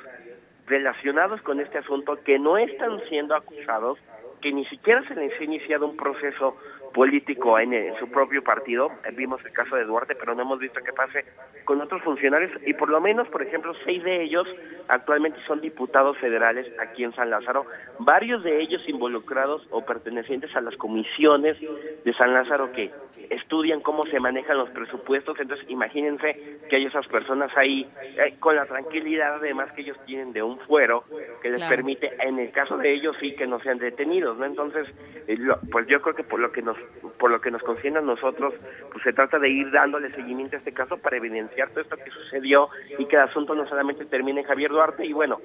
[0.69, 3.97] relacionados con este asunto que no están siendo acusados,
[4.41, 6.55] que ni siquiera se les ha iniciado un proceso
[6.93, 8.91] político en, su propio partido.
[9.13, 11.25] Vimos el caso de Duarte, pero no hemos visto qué pase
[11.65, 14.47] con otros funcionarios y por lo menos, por ejemplo, seis de ellos
[14.87, 17.65] actualmente son diputados federales aquí en San Lázaro,
[17.99, 22.91] varios de ellos involucrados o pertenecientes a las comisiones de San Lázaro que
[23.29, 28.55] estudian cómo se manejan los presupuestos, entonces imagínense que hay esas personas ahí eh, con
[28.55, 31.03] la tranquilidad además que ellos tienen de un fuero
[31.41, 34.45] que les permite, en el caso de ellos sí que no sean detenidos, ¿no?
[34.45, 34.87] Entonces,
[35.27, 35.37] eh,
[35.71, 36.77] pues yo creo que por lo que nos
[37.17, 38.53] por lo que nos concierne a nosotros,
[38.91, 42.11] pues se trata de ir dándole seguimiento a este caso para evidenciar todo esto que
[42.11, 45.39] sucedió y que el asunto no solamente termine en Javier Duarte y bueno,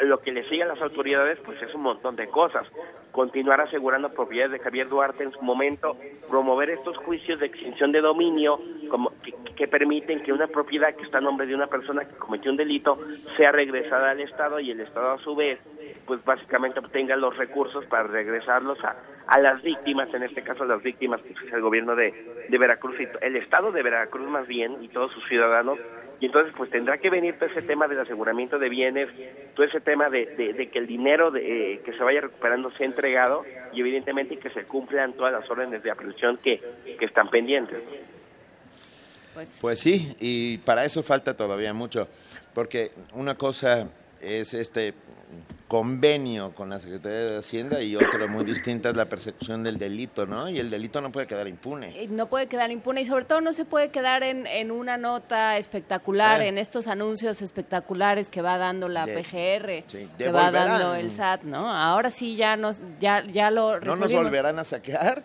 [0.00, 2.66] lo que le sigue a las autoridades pues es un montón de cosas.
[3.12, 5.96] Continuar asegurando propiedades de Javier Duarte en su momento,
[6.28, 8.58] promover estos juicios de extinción de dominio
[8.90, 9.12] como
[9.56, 12.56] que, permiten que una propiedad que está a nombre de una persona que cometió un
[12.56, 12.98] delito
[13.36, 15.58] sea regresada al Estado y el Estado a su vez
[16.06, 18.96] pues básicamente obtenga los recursos para regresarlos a,
[19.26, 23.00] a las víctimas, en este caso las víctimas que es el gobierno de, de Veracruz
[23.00, 25.78] y el Estado de Veracruz más bien y todos sus ciudadanos
[26.20, 29.08] y entonces pues tendrá que venir todo ese tema del aseguramiento de bienes,
[29.54, 32.86] todo ese tema de, de, que el dinero de, eh, que se vaya recuperando sea
[32.86, 36.60] entregado y evidentemente que se cumplan todas las órdenes de aprehensión que,
[36.98, 37.82] que están pendientes.
[39.34, 42.08] Pues, pues sí, y para eso falta todavía mucho,
[42.54, 43.88] porque una cosa
[44.24, 44.94] es este
[45.68, 50.26] convenio con la Secretaría de Hacienda y otra muy distinta es la persecución del delito,
[50.26, 50.48] ¿no?
[50.48, 51.88] Y el delito no puede quedar impune.
[52.00, 54.98] Eh, no puede quedar impune y sobre todo no se puede quedar en, en una
[54.98, 59.84] nota espectacular, en estos anuncios espectaculares que va dando la PGR,
[60.16, 61.68] que va dando el SAT, ¿no?
[61.68, 65.24] Ahora sí ya nos ya ya lo ¿No nos volverán a saquear?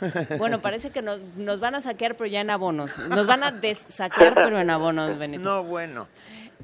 [0.38, 2.96] Bueno, parece que nos, nos van a saquear, pero ya en abonos.
[3.08, 5.42] Nos van a desaquear, pero en abonos, Benito.
[5.42, 6.08] No, bueno.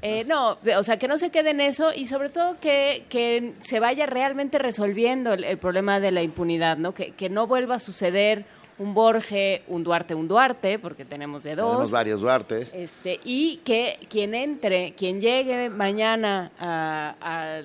[0.01, 3.53] Eh, no, o sea, que no se quede en eso y sobre todo que, que
[3.61, 6.93] se vaya realmente resolviendo el, problema de la impunidad, ¿no?
[6.93, 8.45] Que, que no vuelva a suceder
[8.77, 11.71] un Borge, un Duarte, un Duarte, porque tenemos de dos.
[11.71, 12.73] Tenemos varios Duartes.
[12.73, 17.59] Este, y que quien entre, quien llegue mañana a,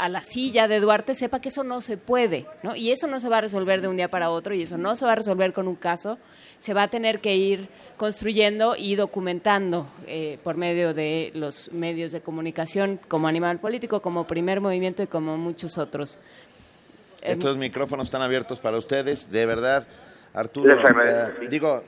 [0.00, 2.74] a la silla de Duarte sepa que eso no se puede, ¿no?
[2.76, 4.96] Y eso no se va a resolver de un día para otro y eso no
[4.96, 6.18] se va a resolver con un caso,
[6.60, 12.12] se va a tener que ir construyendo y documentando eh, por medio de los medios
[12.12, 16.18] de comunicación como Animal Político, como Primer Movimiento y como muchos otros.
[17.22, 19.86] Estos micrófonos están abiertos para ustedes, de verdad.
[20.34, 20.72] Arturo,
[21.04, 21.82] eh, digo,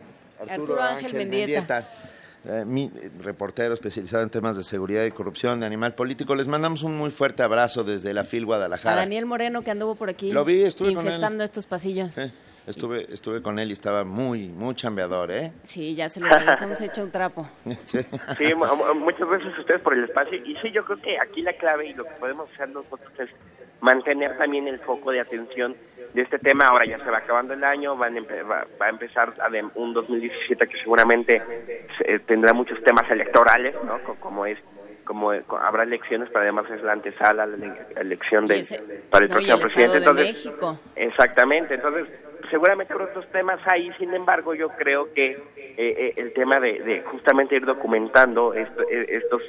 [0.48, 1.88] Arturo, Ángel, Mendieta.
[2.44, 2.90] Eh, mi
[3.20, 6.34] reportero especializado en temas de seguridad y corrupción de animal político.
[6.34, 8.96] Les mandamos un muy fuerte abrazo desde la FIL Guadalajara.
[8.96, 10.32] A Daniel Moreno que anduvo por aquí.
[10.32, 12.18] Lo vi, estuve infestando estos pasillos.
[12.66, 15.52] Estuve, estuve con él y estaba muy, muy chambeador, ¿eh?
[15.64, 17.48] Sí, ya se lo hemos hecho un trapo.
[17.84, 17.98] Sí.
[18.54, 20.38] muchas gracias a ustedes por el espacio.
[20.38, 23.28] Y sí, yo creo que aquí la clave y lo que podemos hacer nosotros es
[23.80, 25.76] mantener también el foco de atención
[26.14, 26.66] de este tema.
[26.66, 29.34] Ahora ya se va acabando el año, va, a empezar
[29.74, 31.42] un 2017 que seguramente
[32.26, 33.98] tendrá muchos temas electorales, ¿no?
[34.20, 34.58] Como es
[35.04, 38.64] como habrá elecciones, pero además es la antesala, la elección de,
[39.10, 39.98] para el próximo presidente.
[39.98, 40.52] Entonces,
[40.94, 41.74] exactamente.
[41.74, 42.06] Entonces,
[42.52, 47.56] seguramente otros temas ahí, sin embargo, yo creo que eh, eh, el tema de, justamente
[47.56, 48.68] ir documentando eh,
[49.08, 49.42] estos,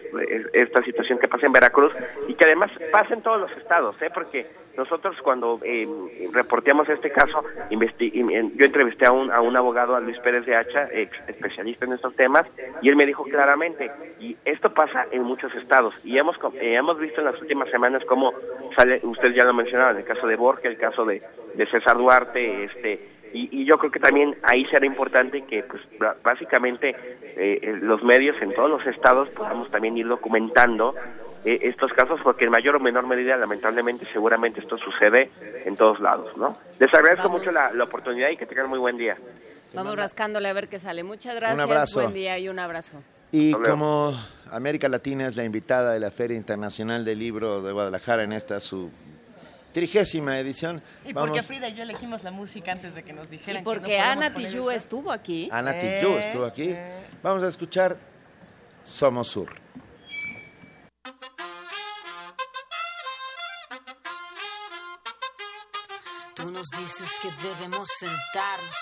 [0.54, 1.92] esta situación que pasa en Veracruz
[2.30, 4.10] y que además pasa en todos los estados, ¿eh?
[4.14, 4.48] porque
[4.78, 5.86] nosotros cuando eh,
[6.32, 10.86] reporteamos este caso, yo entrevisté a un, a un abogado, a Luis Pérez de Hacha,
[11.28, 12.46] especialista en estos temas,
[12.82, 17.20] y él me dijo claramente, y esto pasa en muchos estados, y hemos, hemos visto
[17.20, 18.34] en las últimas semanas cómo
[18.76, 21.22] sale, usted ya lo mencionaba, el caso de Borja, el caso de,
[21.54, 22.93] de César Duarte, este
[23.34, 25.82] y, yo creo que también ahí será importante que pues
[26.24, 26.96] básicamente
[27.36, 30.94] eh, los medios en todos los estados podamos también ir documentando
[31.44, 35.32] eh, estos casos porque en mayor o menor medida lamentablemente seguramente esto sucede
[35.66, 39.18] en todos lados no les agradezco mucho la, oportunidad y que tengan muy buen día.
[39.74, 41.04] Vamos rascándole a ver qué sale.
[41.04, 43.02] Muchas gracias buen día y un abrazo.
[43.32, 44.14] Y como
[44.52, 48.60] América Latina es la invitada de la Feria Internacional del Libro de Guadalajara en esta
[48.60, 48.92] su
[49.74, 50.82] trigésima edición.
[51.06, 53.62] Y porque Frida y yo elegimos la música antes de que nos dijeran.
[53.62, 55.50] Y porque Ana Tijoux estuvo aquí.
[55.52, 56.76] Ana Tijoux estuvo aquí.
[57.22, 57.98] Vamos a escuchar
[58.84, 59.64] Somos Sur.
[66.36, 68.76] Tú nos dices que debemos sentarnos,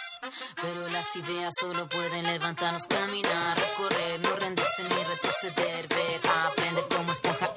[0.61, 7.11] pero las ideas solo pueden levantarnos, caminar, recorrer, no rendirse ni retroceder, ver, aprender como
[7.11, 7.50] esponja,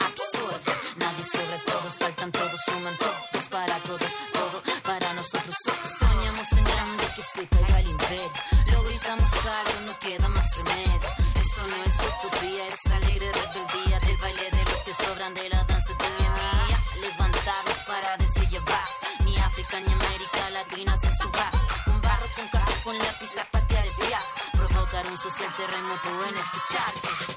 [1.24, 5.54] sobre todos, faltan todos, suman todos para todos, todo para nosotros.
[5.98, 8.32] Soñamos en grande que se caiga el imperio.
[8.72, 11.10] Lo gritamos algo, no queda más remedio.
[11.36, 15.64] Esto no es utopía, es alegre rebeldía del baile de los que sobran de la
[15.64, 16.78] danza tuya mía.
[17.00, 18.88] Levantarnos para decir llevar.
[19.24, 21.50] Ni África ni América Latina se suba.
[21.84, 24.32] Con barro, con casco, con lápiz a patear el fiasco.
[24.52, 27.33] Provocar un social terremoto en escuchar.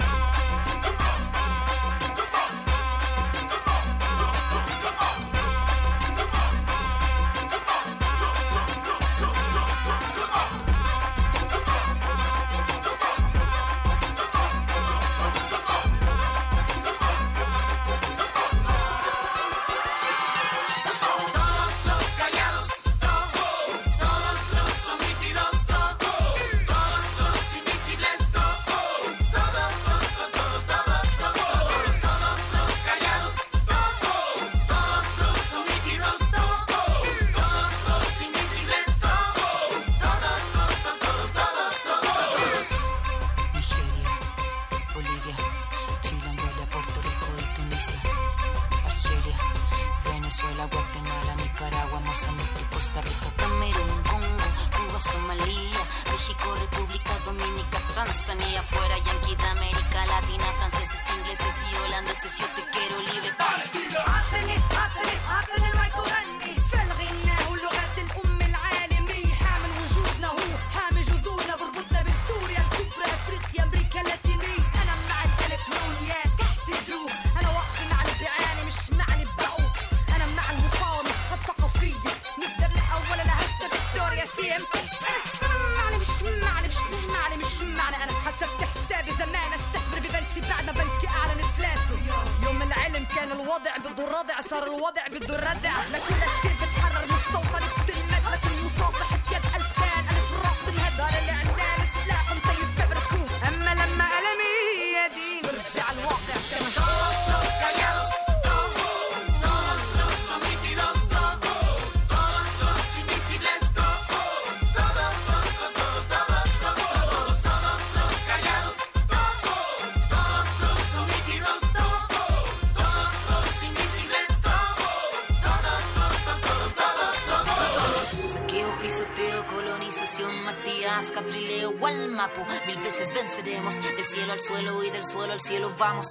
[134.40, 136.08] Suelo y del suelo al cielo vamos.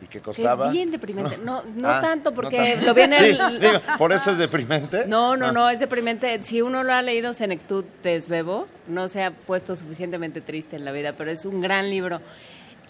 [0.00, 0.64] ¿Y qué costaba?
[0.66, 1.38] Que es bien deprimente.
[1.38, 2.86] No, no Ah, tanto, no porque tanto.
[2.86, 3.60] lo viene Sí, el...
[3.60, 5.06] digo, ¿Por eso es deprimente?
[5.08, 5.52] No, no, Ah.
[5.52, 6.40] no, es deprimente.
[6.44, 10.84] Si uno lo ha leído Senectud de Esbebo, no se ha puesto suficientemente triste en
[10.84, 12.20] la vida, pero es un gran libro.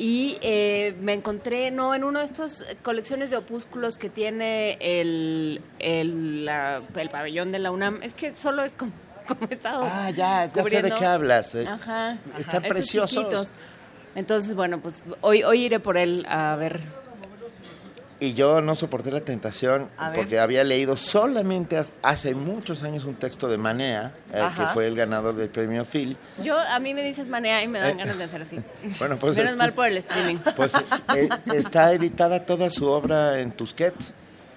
[0.01, 5.61] Y eh, me encontré, no, en uno de estos colecciones de opúsculos que tiene el,
[5.81, 8.01] el, la- el pabellón de la UNAM.
[8.03, 8.93] Es que solo es como,
[9.29, 11.55] como he estado Ah, ya, ya sé de qué hablas.
[11.55, 11.67] eh.
[11.69, 12.17] Ajá.
[12.39, 13.11] Están preciosos.
[13.17, 13.55] chiquitos.
[14.15, 16.81] Entonces, bueno, pues hoy, hoy iré por él a ver.
[18.21, 20.19] Y yo no soporté la tentación A ver.
[20.19, 24.69] porque había leído solamente hace muchos años un texto de Manea, eh, que Ajá.
[24.75, 26.17] fue el ganador del premio Phil.
[26.43, 28.59] Yo, a mí me dices manea y me dan Eh, ganas de hacer así.
[28.99, 30.39] Bueno, pues Menos es- mal por el streaming.
[30.57, 30.73] Pues
[31.15, 34.13] eh, está editada toda su obra en Tusquets,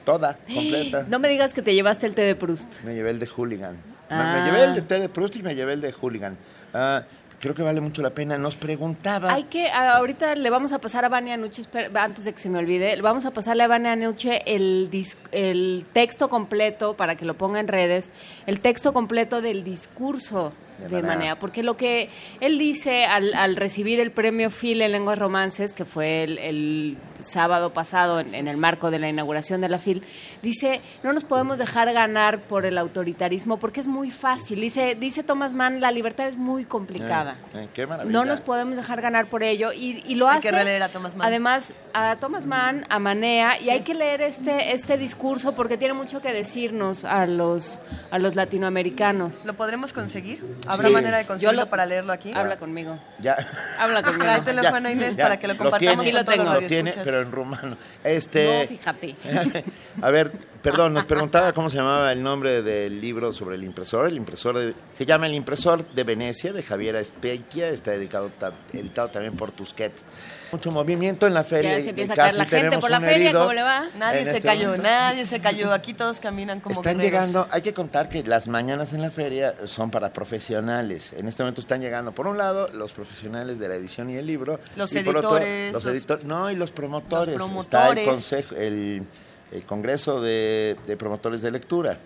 [0.05, 1.05] toda, completa.
[1.07, 2.81] No me digas que te llevaste el té de Proust.
[2.83, 3.77] Me llevé el de Hooligan.
[4.11, 4.33] Me- Ah.
[4.43, 6.37] Me, llevé el de T de Proust y me llevé el de Hooligan.
[6.73, 7.03] Ah,
[7.39, 8.37] creo que vale mucho la pena.
[8.37, 9.33] Nos preguntaba.
[9.33, 11.63] Hay que, ahorita le vamos a pasar a Vania Nuche,
[11.95, 15.85] antes de que se me olvide, vamos a pasarle a Vania Nuche el, dis- el
[15.93, 18.11] texto completo para que lo ponga en redes,
[18.45, 21.15] el texto completo del discurso De de, Manea.
[21.15, 22.09] Manea, porque lo que
[22.39, 26.97] él dice al, al recibir el premio Phil en lenguas romances, que fue el, el
[27.21, 30.03] sábado pasado en, en el marco de la inauguración de la Phil,
[30.41, 34.59] dice, no nos podemos dejar ganar por el autoritarismo porque es muy fácil.
[34.61, 37.37] Dice, dice Thomas Mann, la libertad es muy complicada.
[37.53, 38.11] Eh, eh, qué maravilla.
[38.11, 40.49] No nos podemos dejar ganar por ello y, y lo Hay hace.
[40.49, 41.27] que releer a Thomas Mann.
[41.27, 45.93] Además, a Thomas Mann, a Manea, y hay que leer este este discurso porque tiene
[45.93, 47.79] mucho que decirnos a los
[48.09, 49.33] a los latinoamericanos.
[49.45, 50.43] ¿Lo podremos conseguir?
[50.73, 50.93] ¿Habrá Sí.
[50.93, 52.31] manera de conseguirlo lo- para leerlo aquí?
[52.33, 52.99] Habla conmigo.
[53.19, 53.35] Ya.
[53.79, 54.23] Habla conmigo.
[54.23, 57.03] Trae teléfono a Inés para que lo compartamos tiene, con los Lo tiene, radioescuchas.
[57.03, 57.77] pero en rumano.
[58.03, 59.15] Este, No, fíjate.
[60.01, 60.31] A ver,
[60.61, 64.07] perdón, nos preguntaba cómo se llamaba el nombre del libro sobre el impresor.
[64.07, 67.69] El impresor de- se llama El impresor de Venecia, de Javier Espeitia.
[67.69, 70.03] Está dedicado, ta- editado también por Tusquets.
[70.51, 71.77] Mucho movimiento en la feria.
[71.77, 73.85] Ya se empieza a caer la gente por la feria, herido ¿cómo le va?
[73.97, 74.83] Nadie en se este cayó, momento.
[74.83, 75.71] nadie se cayó.
[75.71, 77.21] Aquí todos caminan como Están guerreros.
[77.21, 81.13] llegando, hay que contar que las mañanas en la feria son para profesionales.
[81.13, 84.25] En este momento están llegando, por un lado, los profesionales de la edición y el
[84.27, 84.59] libro.
[84.75, 87.37] Los y por otro, editores, los los- editores, no, y los promotores.
[87.37, 88.05] Los Está el promotores.
[88.07, 89.03] consejo, el,
[89.51, 91.97] el Congreso de, de Promotores de Lectura,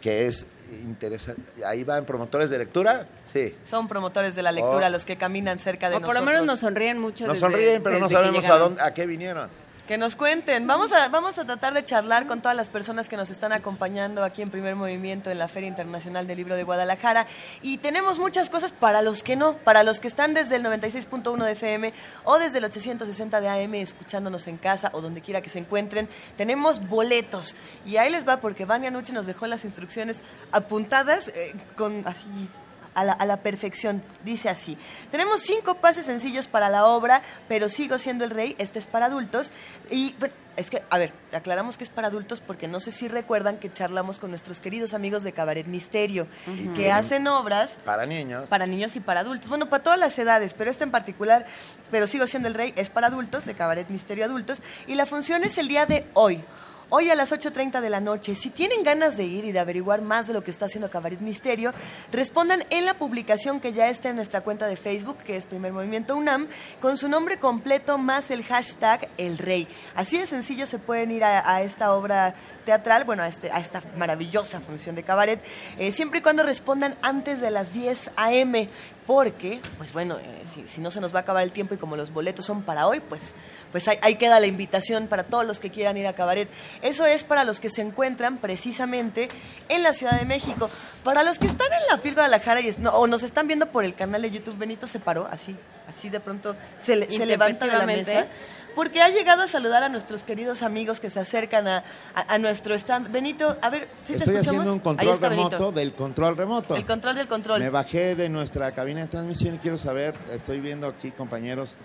[0.00, 0.46] que es
[0.82, 1.42] interesante.
[1.64, 3.54] Ahí van promotores de lectura, sí.
[3.68, 4.90] Son promotores de la lectura Oh.
[4.90, 6.24] los que caminan cerca de O por nosotros.
[6.26, 7.26] lo menos nos sonríen mucho.
[7.26, 9.48] Nos desde- sonríen, pero no desde que sabemos a, dónde, a qué vinieron.
[9.86, 10.66] Que nos cuenten.
[10.66, 14.24] Vamos a, vamos a tratar de charlar con todas las personas que nos están acompañando
[14.24, 17.26] aquí en Primer Movimiento en la Feria Internacional del Libro de Guadalajara.
[17.60, 21.44] Y tenemos muchas cosas para los que no, para los que están desde el 96.1
[21.44, 21.92] de FM
[22.24, 26.08] o desde el 860 de AM escuchándonos en casa o donde quiera que se encuentren.
[26.38, 27.54] Tenemos boletos.
[27.84, 32.48] Y ahí les va porque Vania Nuche nos dejó las instrucciones apuntadas eh, con así
[32.94, 34.02] a la, a la perfección.
[34.24, 34.76] Dice así.
[35.10, 38.54] Tenemos cinco pases sencillos para la obra, pero sigo siendo el rey.
[38.58, 39.52] Este es para adultos.
[39.90, 40.14] Y
[40.56, 43.72] es que, a ver, aclaramos que es para adultos porque no sé si recuerdan que
[43.72, 46.28] charlamos con nuestros queridos amigos de Cabaret Misterio,
[46.76, 48.48] que hacen obras Para niños.
[48.48, 49.48] para niños y para adultos.
[49.48, 51.44] Bueno, para todas las edades, pero este en particular,
[51.90, 54.62] pero sigo siendo el rey, es para adultos, de Cabaret Misterio Adultos.
[54.86, 56.44] Y la función es el día de hoy.
[56.90, 58.34] Hoy a las 8.30 de la noche.
[58.36, 61.20] Si tienen ganas de ir y de averiguar más de lo que está haciendo Cabaret
[61.20, 61.72] Misterio,
[62.12, 65.72] respondan en la publicación que ya está en nuestra cuenta de Facebook, que es Primer
[65.72, 66.46] Movimiento UNAM,
[66.82, 69.66] con su nombre completo más el hashtag El Rey.
[69.94, 72.34] Así de sencillo se pueden ir a, esta obra
[72.66, 75.42] teatral, bueno, a, este, a esta maravillosa función de cabaret,
[75.78, 78.68] eh, siempre y cuando respondan antes de las 10 a.m.,
[79.06, 81.76] porque, pues bueno, eh, si, si no se nos va a acabar el tiempo y
[81.78, 83.32] como los boletos son para hoy, pues,
[83.70, 86.48] pues ahí, ahí queda la invitación para todos los que quieran ir a cabaret.
[86.82, 89.28] Eso es para los que se encuentran precisamente
[89.68, 90.70] en la Ciudad de México.
[91.02, 93.66] Para los que están en la FIL Guadalajara y es- no, o nos están viendo
[93.66, 95.54] por el canal de YouTube, Benito se paró así,
[95.88, 98.26] así de pronto se, se levanta de la mesa.
[98.74, 101.84] Porque ha llegado a saludar a nuestros queridos amigos que se acercan a,
[102.14, 103.10] a- a nuestro stand.
[103.12, 104.48] Benito, a ver, ¿sí te Estoy escuchamos?
[104.60, 105.28] haciendo un control Benito.
[105.50, 106.76] remoto del control remoto.
[106.76, 107.60] El control del control.
[107.60, 111.76] Me bajé de nuestra cabina de transmisión y quiero saber, estoy viendo aquí compañeros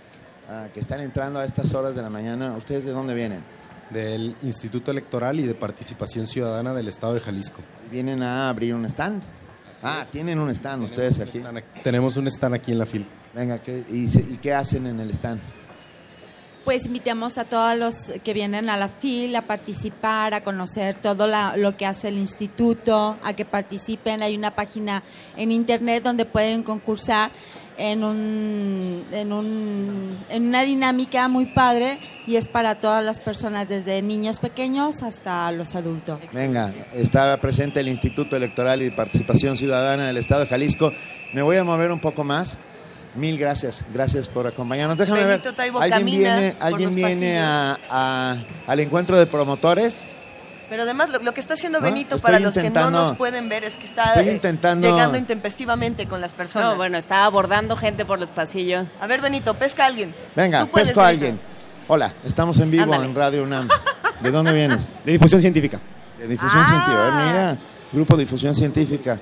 [0.49, 2.53] ah, que están entrando a estas horas de la mañana.
[2.57, 3.43] ¿Ustedes de dónde vienen?
[3.91, 7.61] Del Instituto Electoral y de Participación Ciudadana del Estado de Jalisco.
[7.91, 9.21] ¿Vienen a abrir un stand?
[9.83, 11.41] ah, tienen un stand ustedes aquí.
[11.83, 13.07] Tenemos un stand aquí en la FIL.
[13.33, 13.59] Venga,
[13.89, 14.07] y,
[14.41, 15.39] qué hacen en el stand?
[16.65, 21.27] Pues invitamos a todos los que vienen a la FIL a participar, a conocer todo
[21.55, 24.21] lo que hace el instituto, a que participen.
[24.21, 25.01] Hay una página
[25.35, 27.31] en internet donde pueden concursar
[27.79, 33.69] en, un, en, un, en una dinámica muy padre y es para todas las personas,
[33.69, 36.19] desde niños pequeños hasta los adultos.
[36.33, 40.91] Venga, está presente el Instituto Electoral y Participación Ciudadana del Estado de Jalisco.
[41.33, 42.57] Me voy a mover un poco más.
[43.15, 44.97] Mil gracias, gracias por acompañarnos.
[44.97, 45.41] Déjame ver,
[45.79, 48.37] ¿alguien viene, ¿alguien viene a,
[48.67, 50.07] al encuentro de promotores?
[50.69, 53.75] Pero además lo, que está haciendo Benito para los que no nos pueden ver es
[53.75, 54.39] que está eh,
[54.79, 56.71] llegando intempestivamente con las personas.
[56.71, 58.87] No, bueno, está abordando gente por los pasillos.
[59.01, 60.13] A ver, Benito, pesca a alguien.
[60.35, 61.39] Venga, pesco a alguien.
[61.87, 63.67] Hola, estamos en vivo en Radio UNAM.
[64.21, 64.91] ¿De dónde vienes?
[65.03, 65.79] De difusión científica.
[66.19, 67.07] De difusión científica.
[67.07, 67.57] Eh, mira,
[67.91, 69.17] Grupo Difusión Científica.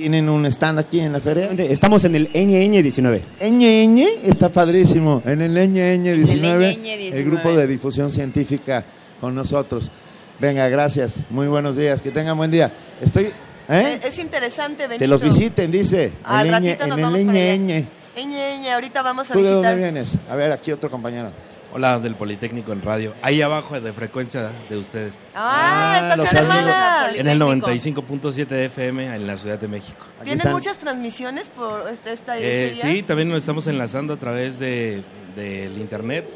[0.00, 1.50] ¿Tienen un stand aquí en la feria?
[1.58, 3.22] Estamos en el Ñ 19.
[3.38, 5.22] Ñ está padrísimo.
[5.26, 8.82] En el Ñ 19, el grupo de difusión científica
[9.20, 9.90] con nosotros.
[10.38, 11.20] Venga, gracias.
[11.28, 12.00] Muy buenos días.
[12.00, 12.72] Que tengan buen día.
[12.98, 13.30] Estoy.
[13.68, 14.00] ¿eh?
[14.02, 15.00] es interesante, Benito.
[15.00, 16.14] Que los visiten, dice.
[16.24, 17.86] Al en ratito en el Ñ,
[18.16, 18.70] Ñ.
[18.72, 20.16] ahorita vamos a ¿Tú de dónde vienes?
[20.30, 21.30] A ver, aquí otro compañero.
[21.72, 23.14] Hola, del Politécnico en radio.
[23.22, 25.22] Ahí abajo de frecuencia de ustedes.
[25.36, 30.04] Ah, ah En el 95.7 FM en la Ciudad de México.
[30.24, 35.02] ¿Tienen muchas transmisiones por este, esta, eh, Sí, también nos estamos enlazando a través de,
[35.36, 36.28] del internet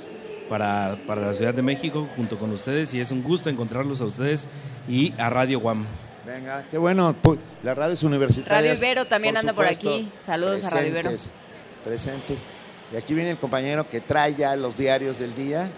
[0.48, 4.04] para, para la Ciudad de México junto con ustedes y es un gusto encontrarlos a
[4.04, 4.46] ustedes
[4.88, 5.84] y a Radio Guam.
[6.24, 7.16] Venga, qué bueno.
[7.64, 8.64] Las radios universitarias.
[8.64, 10.12] Radio Ibero también anda por aquí.
[10.20, 11.10] Saludos a Radio Ibero.
[11.82, 12.44] Presentes.
[12.92, 15.70] Y aquí viene el compañero que trae ya los diarios del día.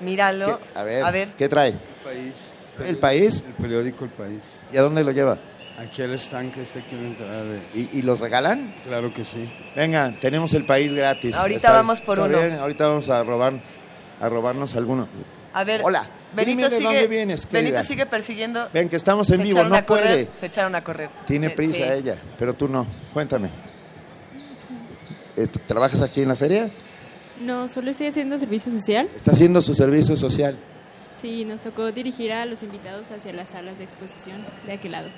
[0.00, 0.60] Míralo.
[0.74, 1.70] a, ver, a ver, ¿qué trae?
[1.70, 2.54] El país.
[2.78, 3.44] ¿El país?
[3.46, 4.60] El periódico El País.
[4.72, 5.38] ¿Y a dónde lo lleva?
[5.78, 7.60] Aquí al estanque está aquí en la entrada de...
[7.74, 8.74] ¿Y, los regalan?
[8.84, 9.50] Claro que sí.
[9.74, 11.34] Venga, tenemos el país gratis.
[11.34, 12.38] Ahorita vamos por uno.
[12.60, 13.60] Ahorita vamos a robar
[14.20, 15.08] a robarnos alguno.
[15.52, 15.80] A ver.
[15.84, 16.08] Hola.
[16.34, 18.68] Benito sigue, dónde vienes, Benito sigue persiguiendo.
[18.72, 20.28] Ven, que estamos en vivo, no puede.
[20.38, 21.08] se echaron a correr.
[21.26, 22.84] Tiene prisa ella, pero tú no.
[23.12, 23.50] Cuéntame.
[25.36, 26.70] Este, ¿Trabajas aquí en la feria?
[27.40, 29.08] No, solo estoy haciendo servicio social.
[29.14, 30.56] Está haciendo su servicio social.
[31.14, 35.08] Sí, nos tocó dirigir a los invitados hacia las salas de exposición de aquel lado.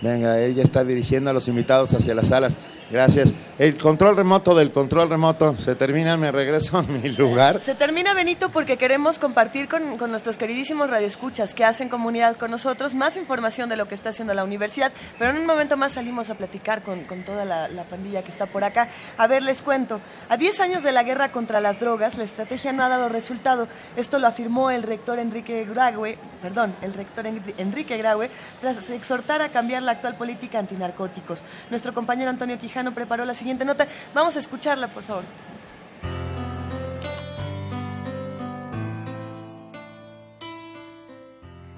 [0.00, 2.56] Venga, ella está dirigiendo a los invitados hacia las salas.
[2.92, 3.32] Gracias.
[3.58, 7.60] El control remoto del control remoto se termina, me regreso a mi lugar.
[7.62, 12.94] Se termina, Benito, porque queremos compartir con, nuestros queridísimos radioescuchas que hacen comunidad con nosotros
[12.94, 14.92] más información de lo que está haciendo la universidad.
[15.18, 18.62] Pero en un momento más salimos a platicar con, toda la, pandilla que está por
[18.62, 18.88] acá.
[19.16, 20.00] A ver, les cuento.
[20.28, 23.68] A 10 años de la guerra contra las drogas, la estrategia no ha dado resultado.
[23.96, 28.28] Esto lo afirmó el rector Enrique Graue, perdón, el rector Enrique Graue,
[28.60, 31.42] tras exhortar a cambiar la actual política antinarcóticos.
[31.70, 33.86] Nuestro compañero Antonio Quijano preparó la siguiente nota.
[34.12, 35.22] Vamos a escucharla, por favor.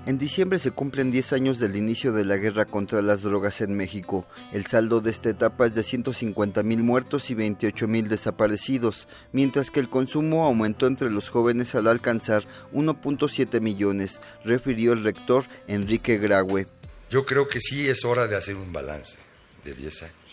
[0.07, 3.75] En diciembre se cumplen 10 años del inicio de la guerra contra las drogas en
[3.75, 4.27] México.
[4.53, 9.71] El saldo de esta etapa es de 150 mil muertos y 28 mil desaparecidos, mientras
[9.71, 12.45] que el consumo aumentó entre los jóvenes al alcanzar
[12.75, 16.67] 1.7 millones, refirió el rector Enrique Graue.
[17.09, 19.17] Yo creo que sí es hora de hacer un balance
[19.65, 20.24] de 10 años.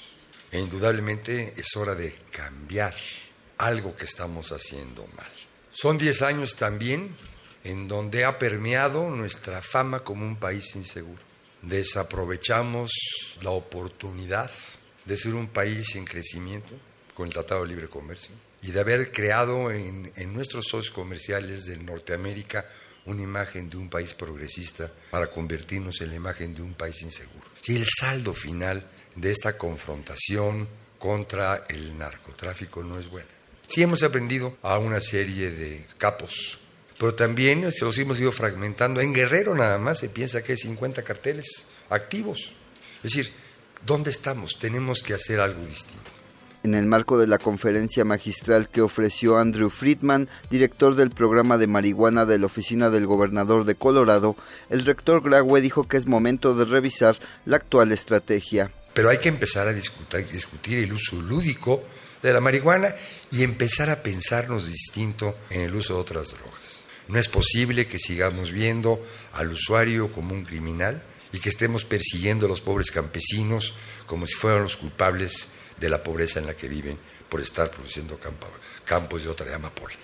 [0.52, 2.96] E indudablemente es hora de cambiar
[3.58, 5.30] algo que estamos haciendo mal.
[5.72, 7.16] Son 10 años también
[7.64, 11.22] en donde ha permeado nuestra fama como un país inseguro.
[11.62, 12.92] Desaprovechamos
[13.42, 14.52] la oportunidad
[15.06, 16.74] de ser un país en crecimiento
[17.14, 21.66] con el Tratado de Libre Comercio y de haber creado en, en nuestros socios comerciales
[21.66, 22.66] de Norteamérica
[23.06, 27.46] una imagen de un país progresista para convertirnos en la imagen de un país inseguro.
[27.62, 30.68] Si el saldo final de esta confrontación
[31.00, 33.30] contra el narcotráfico no es buena.
[33.68, 36.60] Sí hemos aprendido a una serie de capos,
[36.98, 39.02] pero también se los hemos ido fragmentando.
[39.02, 42.54] En Guerrero nada más se piensa que hay 50 carteles activos.
[42.98, 43.32] Es decir,
[43.86, 44.60] ¿dónde estamos?
[44.60, 46.12] Tenemos que hacer algo distinto.
[46.64, 51.66] En el marco de la conferencia magistral que ofreció Andrew Friedman, director del programa de
[51.66, 54.36] marihuana de la Oficina del Gobernador de Colorado,
[54.70, 58.70] el rector Graue dijo que es momento de revisar la actual estrategia.
[58.94, 61.84] Pero hay que empezar a discutir, el uso lúdico
[62.22, 62.94] de la marihuana
[63.32, 66.86] y empezar a pensarnos distinto en el uso de otras drogas.
[67.08, 71.02] No es posible que sigamos viendo al usuario como un criminal
[71.34, 73.74] y que estemos persiguiendo a los pobres campesinos
[74.06, 76.98] como si fueran los culpables de la pobreza en la que viven
[77.30, 78.20] por estar produciendo
[78.86, 79.96] campos de otra amapola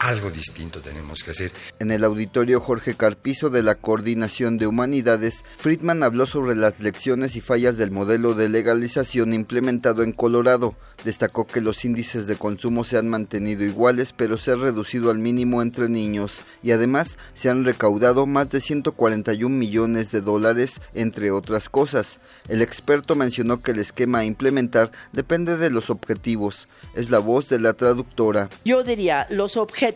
[0.00, 1.52] algo distinto tenemos que hacer.
[1.78, 7.36] En el auditorio Jorge Carpizo de la Coordinación de Humanidades, Friedman habló sobre las lecciones
[7.36, 10.74] y fallas del modelo de legalización implementado en Colorado.
[11.04, 15.18] Destacó que los índices de consumo se han mantenido iguales, pero se han reducido al
[15.18, 21.30] mínimo entre niños y además se han recaudado más de 141 millones de dólares, entre
[21.30, 22.20] otras cosas.
[22.48, 26.68] El experto mencionó que el esquema a implementar depende de los objetivos.
[26.94, 28.48] Es la voz de la traductora.
[28.64, 29.89] Yo diría, los objetivos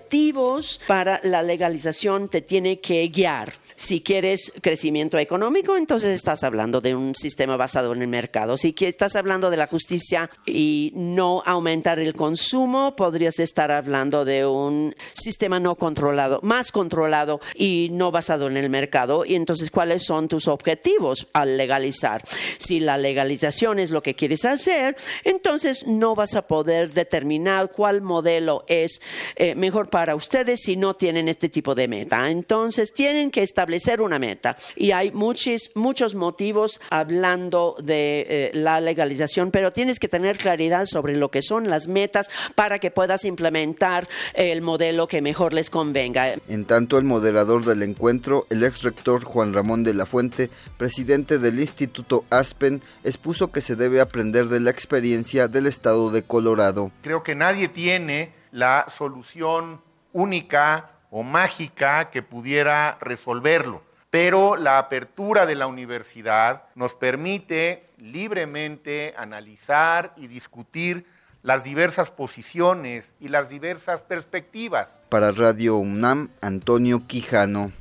[0.86, 3.52] para la legalización te tiene que guiar.
[3.76, 8.56] Si quieres crecimiento económico, entonces estás hablando de un sistema basado en el mercado.
[8.56, 14.46] Si estás hablando de la justicia y no aumentar el consumo, podrías estar hablando de
[14.46, 19.24] un sistema no controlado, más controlado y no basado en el mercado.
[19.24, 22.22] Y entonces, ¿cuáles son tus objetivos al legalizar?
[22.58, 28.02] Si la legalización es lo que quieres hacer, entonces no vas a poder determinar cuál
[28.02, 29.00] modelo es
[29.34, 32.30] eh, mejor para ustedes si no tienen este tipo de meta.
[32.30, 34.56] Entonces, tienen que establecer una meta.
[34.76, 40.86] Y hay muchos, muchos motivos hablando de eh, la legalización, pero tienes que tener claridad
[40.86, 45.70] sobre lo que son las metas para que puedas implementar el modelo que mejor les
[45.70, 46.34] convenga.
[46.48, 51.38] En tanto, el moderador del encuentro, el ex rector Juan Ramón de la Fuente, presidente
[51.38, 56.90] del Instituto Aspen, expuso que se debe aprender de la experiencia del estado de Colorado.
[57.02, 59.82] Creo que nadie tiene la solución
[60.12, 63.82] única o mágica que pudiera resolverlo.
[64.10, 71.04] Pero la apertura de la universidad nos permite libremente analizar y discutir
[71.42, 75.00] las diversas posiciones y las diversas perspectivas.
[75.08, 77.72] Para Radio UNAM, Antonio Quijano.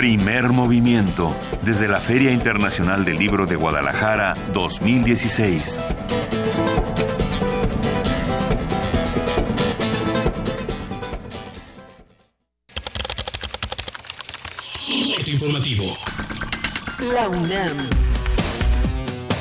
[0.00, 5.78] Primer movimiento desde la Feria Internacional del Libro de Guadalajara 2016.
[15.26, 15.84] informativo.
[17.12, 18.19] La UNAM.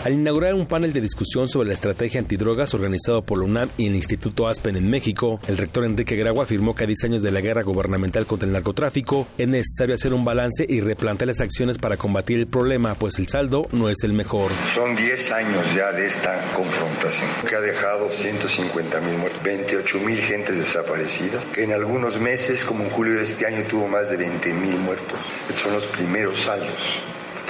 [0.05, 3.87] Al inaugurar un panel de discusión sobre la estrategia antidrogas organizado por la UNAM y
[3.87, 7.33] el Instituto Aspen en México, el rector Enrique Grau afirmó que a 10 años de
[7.33, 11.77] la guerra gubernamental contra el narcotráfico es necesario hacer un balance y replantear las acciones
[11.77, 14.53] para combatir el problema, pues el saldo no es el mejor.
[14.73, 20.19] Son 10 años ya de esta confrontación que ha dejado 150 mil muertos, 28 mil
[20.19, 24.15] gentes desaparecidas, que en algunos meses, como en julio de este año, tuvo más de
[24.15, 25.19] 20 mil muertos.
[25.49, 27.01] Estos son los primeros saldos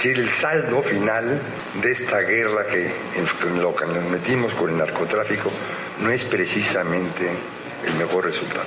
[0.08, 1.40] el saldo final
[1.82, 5.50] de esta guerra en lo que nos metimos con el narcotráfico
[6.00, 7.28] no es precisamente
[7.86, 8.64] el mejor resultado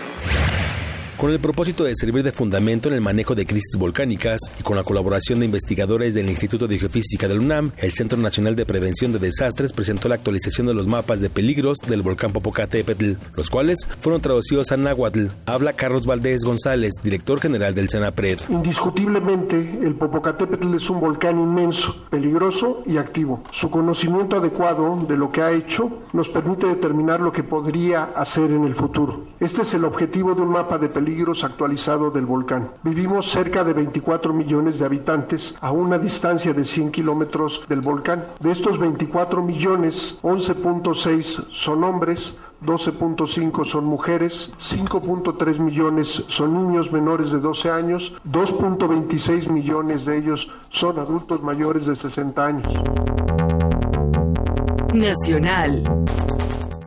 [1.24, 4.76] con el propósito de servir de fundamento en el manejo de crisis volcánicas y con
[4.76, 9.14] la colaboración de investigadores del Instituto de Geofísica del UNAM, el Centro Nacional de Prevención
[9.14, 13.88] de Desastres presentó la actualización de los mapas de peligros del volcán Popocatépetl, los cuales
[14.02, 15.28] fueron traducidos a náhuatl.
[15.46, 18.40] Habla Carlos Valdés González, director general del CENAPRED.
[18.50, 23.46] Indiscutiblemente, el Popocatépetl es un volcán inmenso, peligroso y activo.
[23.50, 28.52] Su conocimiento adecuado de lo que ha hecho nos permite determinar lo que podría hacer
[28.52, 29.28] en el futuro.
[29.40, 31.13] Este es el objetivo de un mapa de peligros
[31.44, 32.72] actualizado del volcán.
[32.84, 38.26] Vivimos cerca de 24 millones de habitantes a una distancia de 100 kilómetros del volcán.
[38.40, 47.32] De estos 24 millones, 11.6 son hombres, 12.5 son mujeres, 5.3 millones son niños menores
[47.32, 52.74] de 12 años, 2.26 millones de ellos son adultos mayores de 60 años.
[54.94, 55.84] Nacional.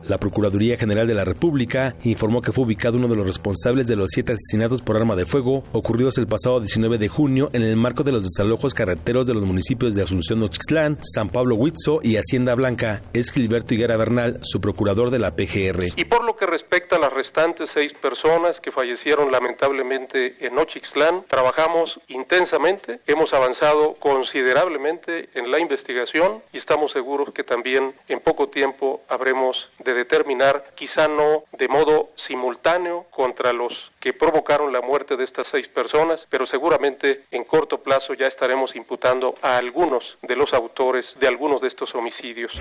[0.07, 3.97] La Procuraduría General de la República informó que fue ubicado uno de los responsables de
[3.97, 7.75] los siete asesinatos por arma de fuego ocurridos el pasado 19 de junio en el
[7.75, 12.15] marco de los desalojos carreteros de los municipios de Asunción Oxixtlán, San Pablo Huitzo y
[12.15, 13.01] Hacienda Blanca.
[13.11, 15.83] Es Gilberto Higuera Bernal, su procurador de la PGR.
[15.97, 21.25] Y por lo que respecta a las restantes seis personas que fallecieron lamentablemente en Oxixtlán,
[21.27, 28.47] trabajamos intensamente, hemos avanzado considerablemente en la investigación y estamos seguros que también en poco
[28.47, 35.17] tiempo habremos de determinar, quizá no de modo simultáneo contra los que provocaron la muerte
[35.17, 40.35] de estas seis personas, pero seguramente en corto plazo ya estaremos imputando a algunos de
[40.35, 42.57] los autores de algunos de estos homicidios.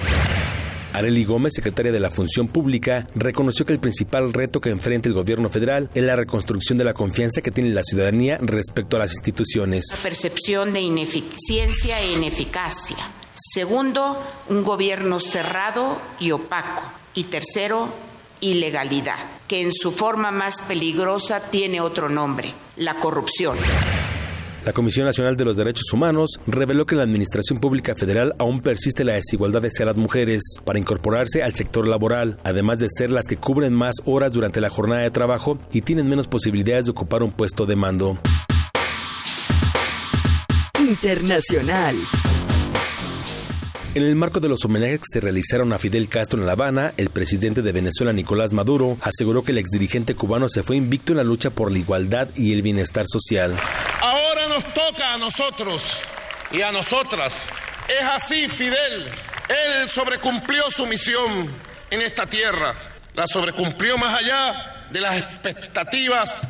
[0.93, 5.15] Areli Gómez, secretaria de la Función Pública, reconoció que el principal reto que enfrenta el
[5.15, 9.13] gobierno federal es la reconstrucción de la confianza que tiene la ciudadanía respecto a las
[9.13, 9.89] instituciones.
[9.91, 12.97] La percepción de ineficiencia e ineficacia.
[13.33, 14.17] Segundo,
[14.49, 17.89] un gobierno cerrado y opaco y tercero,
[18.41, 19.19] ilegalidad,
[19.49, 23.57] que en su forma más peligrosa tiene otro nombre, la corrupción.
[24.65, 28.61] La Comisión Nacional de los Derechos Humanos reveló que en la Administración Pública Federal aún
[28.61, 33.27] persiste la desigualdad hacia las mujeres para incorporarse al sector laboral, además de ser las
[33.27, 37.23] que cubren más horas durante la jornada de trabajo y tienen menos posibilidades de ocupar
[37.23, 38.19] un puesto de mando.
[40.81, 41.97] Internacional.
[43.97, 46.93] En el marco de los homenajes que se realizaron a Fidel Castro en La Habana,
[46.99, 51.17] el presidente de Venezuela, Nicolás Maduro, aseguró que el exdirigente cubano se fue invicto en
[51.17, 53.57] la lucha por la igualdad y el bienestar social.
[54.03, 56.03] Ahora nos toca a nosotros
[56.53, 57.49] y a nosotras.
[57.89, 59.07] Es así, Fidel.
[59.49, 61.49] Él sobrecumplió su misión
[61.89, 62.75] en esta tierra.
[63.15, 66.47] La sobrecumplió más allá de las expectativas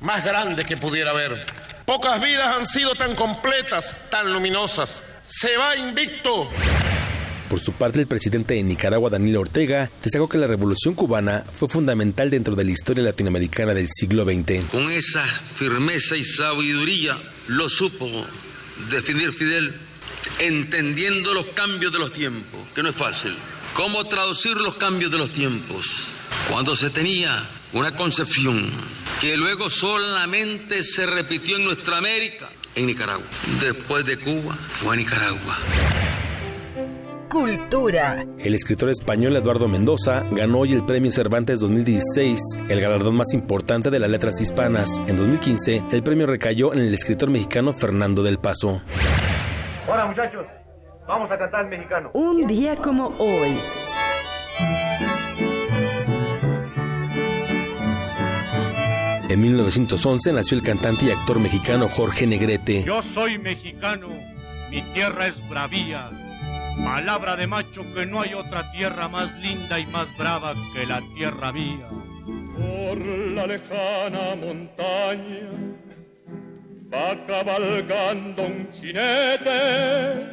[0.00, 1.46] más grandes que pudiera haber.
[1.86, 5.02] Pocas vidas han sido tan completas, tan luminosas.
[5.26, 6.48] Se va invicto.
[7.48, 11.68] Por su parte, el presidente de Nicaragua, Daniel Ortega, destacó que la revolución cubana fue
[11.68, 14.64] fundamental dentro de la historia latinoamericana del siglo XX.
[14.70, 17.18] Con esa firmeza y sabiduría
[17.48, 18.08] lo supo
[18.90, 19.74] definir Fidel,
[20.38, 23.34] entendiendo los cambios de los tiempos, que no es fácil.
[23.74, 26.08] ¿Cómo traducir los cambios de los tiempos?
[26.48, 28.70] Cuando se tenía una concepción
[29.20, 33.24] que luego solamente se repitió en nuestra América, en Nicaragua.
[33.60, 35.56] Después de Cuba, fue Nicaragua.
[37.28, 38.26] Cultura.
[38.38, 43.90] El escritor español Eduardo Mendoza ganó hoy el Premio Cervantes 2016, el galardón más importante
[43.90, 45.00] de las letras hispanas.
[45.06, 48.82] En 2015, el premio recayó en el escritor mexicano Fernando del Paso.
[49.88, 50.44] Hola muchachos,
[51.08, 52.10] vamos a cantar mexicano.
[52.12, 53.58] Un día como hoy.
[59.32, 62.84] En 1911 nació el cantante y actor mexicano Jorge Negrete.
[62.84, 64.08] Yo soy mexicano,
[64.68, 66.10] mi tierra es bravía.
[66.84, 71.00] Palabra de macho que no hay otra tierra más linda y más brava que la
[71.16, 71.88] tierra mía.
[72.58, 75.48] Por la lejana montaña
[76.92, 80.26] va cabalgando un jinete,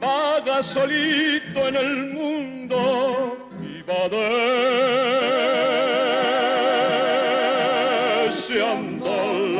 [0.00, 5.38] vaga solito en el mundo y va deseando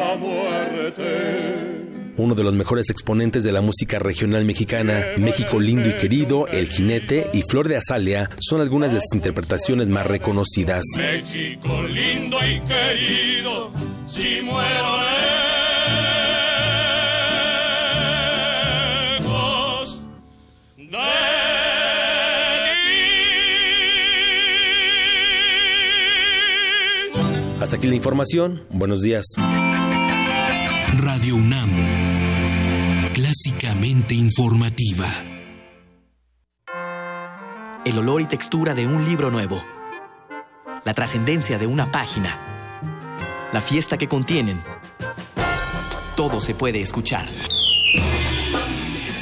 [0.09, 1.85] la muerte.
[2.17, 6.69] Uno de los mejores exponentes de la música regional mexicana, México lindo y querido, El
[6.69, 10.83] Jinete y Flor de Azalea son algunas de sus interpretaciones más reconocidas.
[10.97, 13.71] México lindo y querido,
[14.07, 14.99] si muero
[19.21, 20.01] lejos
[20.77, 20.99] de
[27.61, 28.61] Hasta aquí la información.
[28.71, 29.25] Buenos días.
[31.01, 31.71] Radio UNAM,
[33.15, 35.07] clásicamente informativa.
[37.85, 39.65] El olor y textura de un libro nuevo.
[40.85, 43.49] La trascendencia de una página.
[43.53, 44.61] La fiesta que contienen.
[46.17, 47.29] Todo se puede escuchar.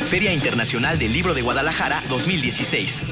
[0.08, 3.02] Feria Internacional del Libro de Guadalajara 2016.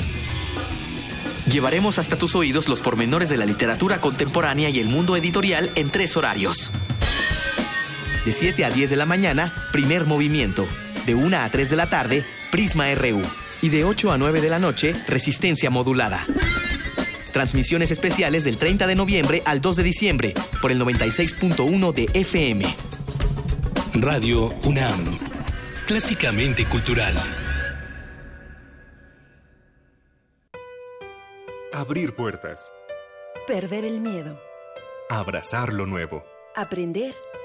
[1.50, 5.90] Llevaremos hasta tus oídos los pormenores de la literatura contemporánea y el mundo editorial en
[5.90, 6.72] tres horarios.
[8.24, 10.66] De 7 a 10 de la mañana, primer movimiento.
[11.06, 13.22] De 1 a 3 de la tarde, Prisma RU.
[13.60, 16.26] Y de 8 a 9 de la noche, resistencia modulada.
[17.32, 22.64] Transmisiones especiales del 30 de noviembre al 2 de diciembre por el 96.1 de FM.
[23.94, 25.18] Radio UNAM,
[25.86, 27.14] clásicamente cultural.
[31.72, 32.72] Abrir puertas.
[33.48, 34.40] Perder el miedo.
[35.10, 36.24] Abrazar lo nuevo.
[36.54, 37.14] Aprender.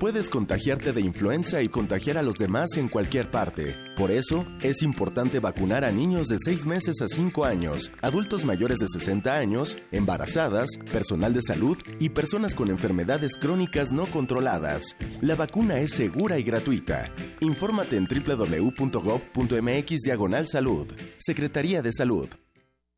[0.00, 3.78] Puedes contagiarte de influenza y contagiar a los demás en cualquier parte.
[3.96, 8.76] Por eso, es importante vacunar a niños de 6 meses a 5 años, adultos mayores
[8.78, 14.94] de 60 años, embarazadas, personal de salud y personas con enfermedades crónicas no controladas.
[15.22, 17.10] La vacuna es segura y gratuita.
[17.40, 20.88] Infórmate en www.gov.mx diagonal salud.
[21.16, 22.28] Secretaría de Salud.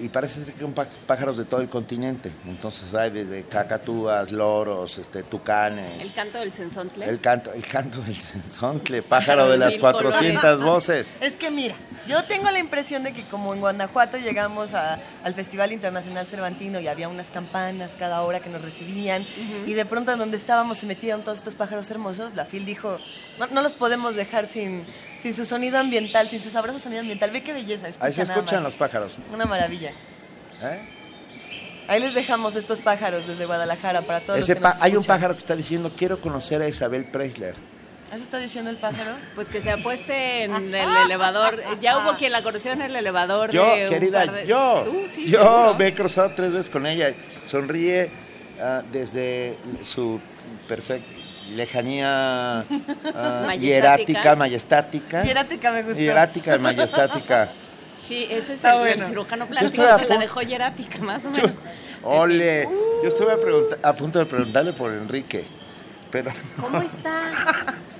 [0.00, 2.30] y parece ser que son pá- pájaros de todo el continente.
[2.46, 7.06] Entonces hay desde cacatúas, loros, este, tucanes, El canto del sensontle.
[7.08, 10.64] el canto, el canto del sensontle, pájaro de las mil 400 colores.
[10.64, 11.12] voces.
[11.20, 11.74] Es que mira,
[12.08, 16.80] yo tengo la impresión de que como en Guanajuato llegamos a- al Festival Internacional Cervantino
[16.80, 19.26] y había unas campanas cada hora que nos recibían
[19.66, 22.98] y de pronto en donde estábamos se metían todos estos pájaros hermosos, la FIL dijo,
[23.38, 24.84] no, no los podemos dejar sin,
[25.22, 27.30] sin su sonido ambiental, sin su sabroso sonido ambiental.
[27.30, 27.88] Ve qué belleza.
[27.88, 28.72] escucha Ahí se escuchan más.
[28.72, 29.18] los pájaros.
[29.32, 29.90] Una maravilla.
[30.62, 30.80] ¿eh?
[31.88, 34.96] Ahí les dejamos estos pájaros desde Guadalajara para todos Ese los que pa- nos hay
[34.96, 37.54] un pájaro que está diciendo, quiero conocer a Isabel Preisler.
[38.14, 39.12] ¿Eso está diciendo el pájaro?
[39.34, 41.58] Pues que se apueste en el elevador.
[41.80, 43.50] Ya hubo quien la conoció en el elevador.
[43.50, 45.74] Yo, de querida, de- yo, Tú, sí, yo seguro.
[45.74, 47.12] me he cruzado tres veces con ella.
[47.46, 48.10] Sonríe
[48.60, 50.20] ah, desde su
[50.68, 51.08] perfecta
[51.52, 52.60] lejanía
[53.14, 55.22] ah, hierática, majestática.
[55.22, 55.98] Hierática me gustó.
[56.00, 57.50] Hierática, majestática.
[58.00, 59.02] Sí, ese es Está el, bueno.
[59.04, 61.52] el cirujano plástico que la dejó hierática, más o menos.
[62.02, 62.68] Ole,
[63.02, 65.44] yo estuve a, pregunta- a punto de preguntarle por Enrique,
[66.10, 67.22] pero ¿Cómo está?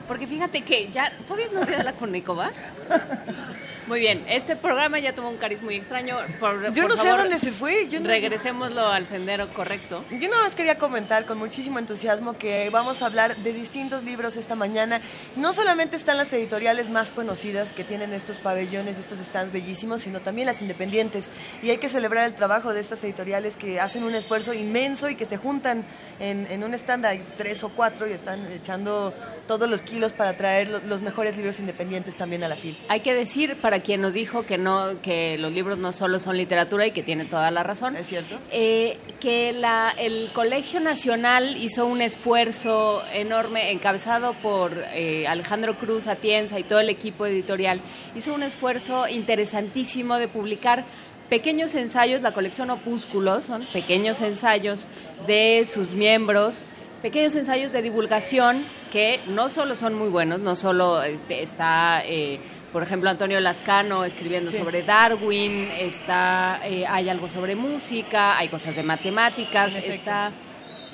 [0.08, 2.52] Porque fíjate que ya, ¿todavía no olvida la con Nicobar?
[3.88, 6.16] Muy bien, este programa ya tomó un cariz muy extraño.
[6.38, 7.88] Por, Yo por no sé a dónde se fue.
[7.88, 10.04] Yo no- Regresémoslo al sendero correcto.
[10.10, 14.36] Yo nada más quería comentar con muchísimo entusiasmo que vamos a hablar de distintos libros
[14.36, 15.00] esta mañana.
[15.36, 20.20] No solamente están las editoriales más conocidas que tienen estos pabellones, estos stands bellísimos, sino
[20.20, 21.28] también las independientes.
[21.62, 25.16] Y hay que celebrar el trabajo de estas editoriales que hacen un esfuerzo inmenso y
[25.16, 25.84] que se juntan
[26.20, 29.12] en, en un stand, hay tres o cuatro y están echando
[29.48, 32.78] todos los kilos para traer lo- los mejores libros independientes también a la FIL.
[32.88, 36.36] Hay que decir, para quien nos dijo que no que los libros no solo son
[36.36, 38.38] literatura y que tiene toda la razón, ¿Es cierto?
[38.50, 46.06] eh, que la, el Colegio Nacional hizo un esfuerzo enorme, encabezado por eh, Alejandro Cruz
[46.06, 47.80] Atienza y todo el equipo editorial,
[48.16, 50.84] hizo un esfuerzo interesantísimo de publicar
[51.28, 54.86] pequeños ensayos, la colección Opúsculos, son pequeños ensayos
[55.26, 56.62] de sus miembros,
[57.00, 62.02] pequeños ensayos de divulgación que no solo son muy buenos, no solo este, está...
[62.04, 62.38] eh,
[62.72, 64.58] por ejemplo, Antonio Lascano escribiendo Sí.
[64.58, 70.30] sobre Darwin, está, eh, hay algo sobre música, hay cosas de matemáticas, está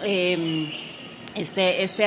[0.03, 0.73] eh,
[1.35, 2.05] este, este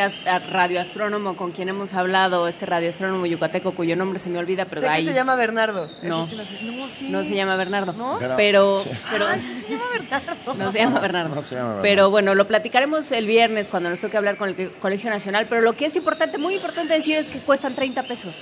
[0.52, 4.89] radioastrónomo con quien hemos hablado, este radioastrónomo yucateco cuyo nombre se me olvida, pero sé
[4.89, 5.89] ahí que se llama Bernardo.
[6.02, 6.27] No.
[6.27, 7.07] sí no, sí.
[7.10, 8.18] no se llama Bernardo, ¿No?
[8.19, 10.53] pero, Pero- pero, Ay, sí se llama Bernardo.
[10.56, 11.35] no se llama Bernardo.
[11.35, 11.81] No se llama Bernardo.
[11.84, 15.45] Pero bueno, lo platicaremos el viernes cuando nos toque hablar con el Colegio Nacional.
[15.48, 18.35] Pero lo que es importante, muy importante decir es que cuestan 30 pesos.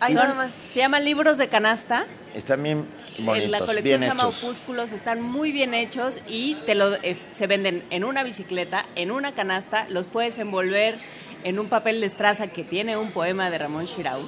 [0.00, 0.50] Ay, Son- nada más.
[0.72, 2.06] Se llaman libros de canasta.
[2.34, 4.44] están bien En la bonitos, colección bien se llama hechos.
[4.44, 9.10] Opúsculos, están muy bien hechos y te lo es- se venden en una bicicleta, en
[9.10, 10.96] una canasta, los puedes envolver
[11.44, 14.22] en un papel de estraza que tiene un poema de Ramón Shirau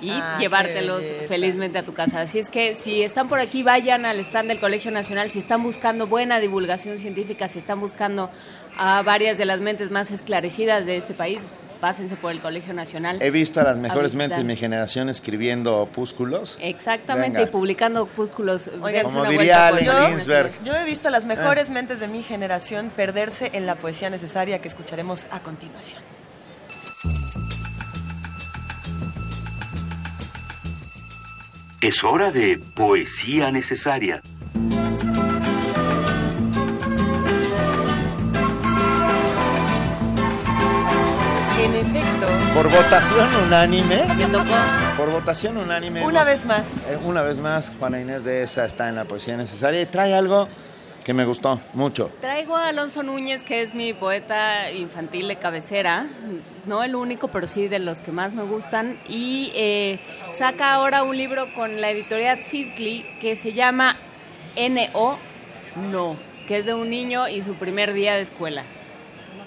[0.00, 2.20] y Ah, llevártelos felizmente a tu casa.
[2.20, 5.62] Así es que si están por aquí, vayan al stand del Colegio Nacional, si están
[5.62, 8.30] buscando buena divulgación científica, si están buscando
[8.76, 11.38] a varias de las mentes más esclarecidas de este país,
[11.80, 13.20] pásense por el Colegio Nacional.
[13.20, 16.56] He visto a las mejores mentes de mi generación escribiendo opúsculos.
[16.60, 17.50] Exactamente, Venga.
[17.50, 18.70] y publicando opúsculos.
[18.82, 20.52] Oigan, Como una diría Allen Ginsberg.
[20.64, 24.60] Yo he visto a las mejores mentes de mi generación perderse en la poesía necesaria
[24.60, 26.00] que escucharemos a continuación.
[31.80, 34.22] Es hora de poesía necesaria.
[42.54, 44.04] Por votación unánime.
[44.16, 44.44] Me tocó.
[44.96, 46.04] Por votación unánime.
[46.04, 46.62] una vez más.
[46.88, 50.14] eh, una vez más, Juana Inés de esa está en la poesía necesaria y trae
[50.14, 50.48] algo
[51.04, 52.10] que me gustó mucho.
[52.20, 56.06] Traigo a Alonso Núñez, que es mi poeta infantil de cabecera,
[56.64, 59.98] no el único, pero sí de los que más me gustan, y eh,
[60.30, 63.96] saca ahora un libro con la editorial Sidley que se llama
[64.56, 65.18] N.O.
[65.90, 66.16] No,
[66.48, 68.62] que es de un niño y su primer día de escuela.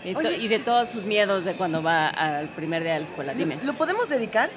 [0.03, 0.37] Y, Oye.
[0.37, 3.33] y de todos sus miedos de cuando va al primer día de la escuela.
[3.33, 3.57] Dime.
[3.63, 4.49] ¿Lo podemos dedicar?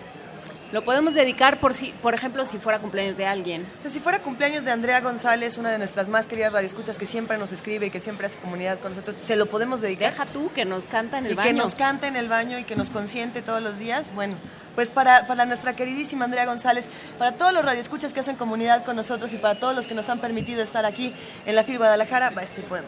[0.72, 3.66] Lo podemos dedicar, por, si, por ejemplo, si fuera cumpleaños de alguien.
[3.76, 7.06] O sea, si fuera cumpleaños de Andrea González, una de nuestras más queridas radioescuchas que
[7.06, 10.12] siempre nos escribe y que siempre hace comunidad con nosotros, ¿se lo podemos dedicar?
[10.12, 11.48] Deja tú que nos canta en el y baño.
[11.48, 14.14] que nos cante en el baño y que nos consiente todos los días.
[14.14, 14.36] Bueno,
[14.76, 16.84] pues para, para nuestra queridísima Andrea González,
[17.18, 20.08] para todos los radioescuchas que hacen comunidad con nosotros y para todos los que nos
[20.08, 21.12] han permitido estar aquí
[21.46, 22.86] en la FIL Guadalajara, va este poema.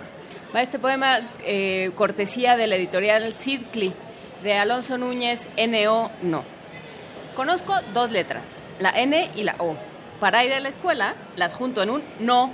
[0.54, 3.94] Va este poema eh, cortesía de la editorial Sidcli,
[4.42, 6.10] de Alonso Núñez, N.O.
[6.20, 6.44] No.
[7.34, 9.76] Conozco dos letras, la N y la O.
[10.20, 12.50] Para ir a la escuela, las junto en un no.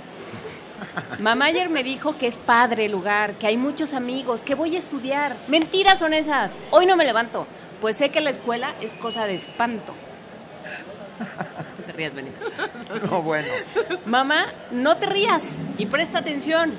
[1.19, 4.77] Mamá ayer me dijo que es padre el lugar, que hay muchos amigos, que voy
[4.77, 5.35] a estudiar.
[5.49, 6.57] Mentiras son esas.
[6.71, 7.47] Hoy no me levanto,
[7.81, 9.93] pues sé que la escuela es cosa de espanto.
[11.85, 12.39] Te rías, Benito.
[13.11, 13.49] No, bueno.
[14.05, 15.43] Mamá, no te rías
[15.77, 16.77] y presta atención.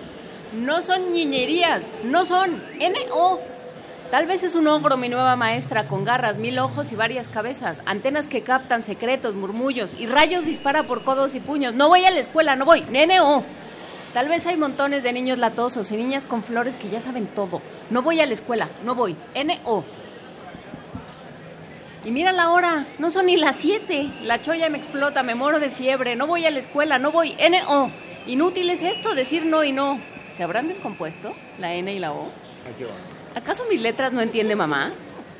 [0.52, 3.40] No son niñerías, no son N-O.
[4.10, 7.80] Tal vez es un ogro mi nueva maestra con garras, mil ojos y varias cabezas,
[7.86, 11.74] antenas que captan secretos, murmullos y rayos dispara por codos y puños.
[11.74, 13.44] No voy a la escuela, no voy, N-O.
[14.12, 17.62] Tal vez hay montones de niños latosos y niñas con flores que ya saben todo.
[17.90, 19.84] No voy a la escuela, no voy, N-O.
[22.04, 24.10] Y mira la hora, no son ni las 7.
[24.22, 27.36] La cholla me explota, me muero de fiebre, no voy a la escuela, no voy.
[27.38, 27.90] N-O.
[28.26, 30.00] Inútil es esto, decir no y no.
[30.32, 32.28] ¿Se habrán descompuesto la N y la O?
[33.34, 34.92] ¿Acaso mis letras no entiende mamá?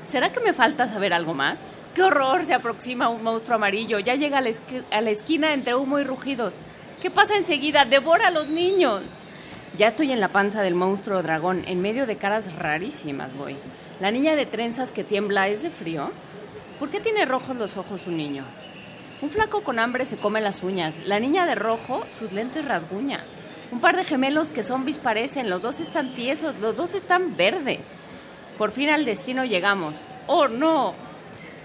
[0.02, 1.60] ¿Será que me falta saber algo más?
[1.94, 2.44] ¡Qué horror!
[2.44, 3.98] Se aproxima un monstruo amarillo.
[3.98, 4.50] Ya llega a la,
[4.90, 6.54] a la esquina entre humo y rugidos.
[7.02, 7.84] ¿Qué pasa enseguida?
[7.84, 9.02] ¡Devora a los niños!
[9.78, 13.56] Ya estoy en la panza del monstruo dragón, en medio de caras rarísimas voy.
[14.00, 16.10] La niña de trenzas que tiembla es de frío.
[16.78, 18.44] ¿Por qué tiene rojos los ojos un niño?
[19.22, 20.98] Un flaco con hambre se come las uñas.
[21.06, 23.24] La niña de rojo sus lentes rasguña.
[23.72, 25.48] Un par de gemelos que zombies parecen.
[25.48, 27.86] Los dos están tiesos, los dos están verdes.
[28.58, 29.94] Por fin al destino llegamos.
[30.26, 30.94] ¡Oh, no!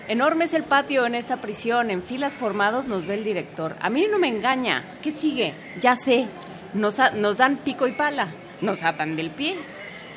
[0.08, 1.90] Enorme es el patio en esta prisión.
[1.90, 3.76] En filas formados nos ve el director.
[3.82, 4.84] A mí no me engaña.
[5.02, 5.54] ¿Qué sigue?
[5.82, 6.28] Ya sé.
[6.76, 6.98] Nos,
[7.38, 8.28] dan pico y pala.
[8.62, 9.58] Nos atan del pie.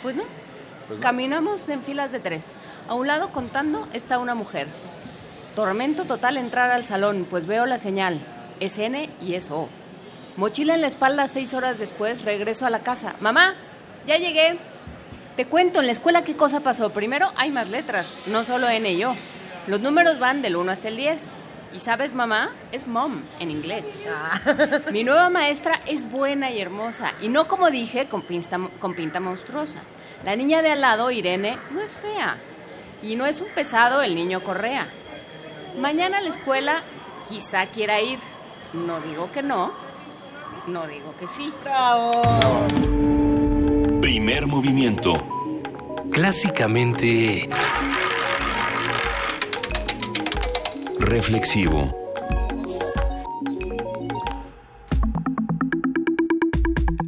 [0.02, 0.24] Pues no.
[1.00, 2.44] Caminamos en filas de tres.
[2.86, 4.68] A un lado contando está una mujer.
[5.54, 8.20] Tormento total entrar al salón, pues veo la señal.
[8.60, 9.68] Es N y es O.
[10.38, 13.16] Mochila en la espalda, seis horas después, regreso a la casa.
[13.18, 13.56] Mamá,
[14.06, 14.56] ya llegué.
[15.34, 16.90] Te cuento en la escuela qué cosa pasó.
[16.90, 19.16] Primero, hay más letras, no solo N y O.
[19.66, 21.20] Los números van del 1 hasta el 10.
[21.74, 23.84] Y sabes, mamá, es mom en inglés.
[24.92, 27.14] Mi nueva maestra es buena y hermosa.
[27.20, 29.80] Y no como dije, con pinta, con pinta monstruosa.
[30.24, 32.36] La niña de al lado, Irene, no es fea.
[33.02, 34.86] Y no es un pesado el niño Correa.
[35.80, 36.84] Mañana a la escuela
[37.28, 38.20] quizá quiera ir.
[38.72, 39.87] No digo que no,
[40.68, 41.52] no digo que sí.
[41.64, 42.20] ¡Bravo!
[44.00, 45.14] Primer movimiento.
[46.12, 47.48] Clásicamente...
[51.00, 51.94] Reflexivo.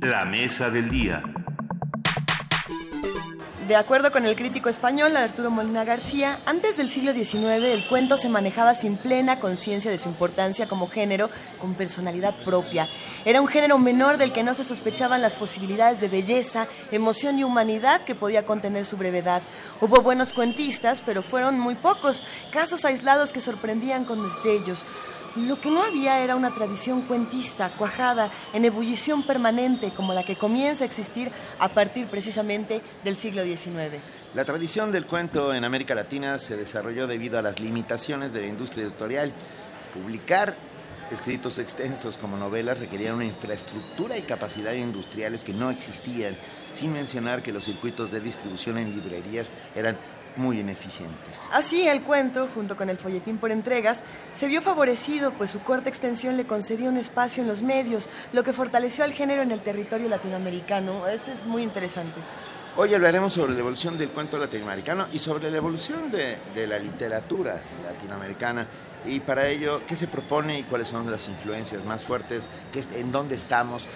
[0.01, 1.23] La mesa del día.
[3.71, 8.17] De acuerdo con el crítico español Arturo Molina García, antes del siglo XIX el cuento
[8.17, 11.31] se manejaba sin plena conciencia de su importancia como género
[11.61, 12.89] con personalidad propia.
[13.25, 17.45] Era un género menor del que no se sospechaban las posibilidades de belleza, emoción y
[17.45, 19.41] humanidad que podía contener su brevedad.
[19.81, 24.85] Hubo buenos cuentistas, pero fueron muy pocos, casos aislados que sorprendían con destellos.
[25.37, 30.35] Lo que no había era una tradición cuentista, cuajada, en ebullición permanente, como la que
[30.35, 31.31] comienza a existir
[31.61, 34.01] a partir precisamente del siglo XIX.
[34.35, 38.47] La tradición del cuento en América Latina se desarrolló debido a las limitaciones de la
[38.49, 39.33] industria editorial.
[39.95, 40.57] Publicar
[41.13, 46.37] escritos extensos como novelas requería una infraestructura y capacidad industriales que no existían,
[46.73, 49.97] sin mencionar que los circuitos de distribución en librerías eran
[50.37, 51.41] muy ineficientes.
[51.53, 54.03] Así, el cuento, junto con el folletín por entregas,
[54.37, 58.43] se vio favorecido, pues su corta extensión le concedió un espacio en los medios, lo
[58.43, 61.07] que fortaleció al género en el territorio latinoamericano.
[61.07, 62.21] Esto es muy interesante.
[62.77, 66.79] Hoy hablaremos sobre la evolución del cuento latinoamericano y sobre la evolución de, de la
[66.79, 68.67] literatura latinoamericana.
[69.05, 72.49] Y para ello, ¿qué se propone y cuáles son las influencias más fuertes?
[72.73, 73.87] ¿Qué, ¿En dónde estamos?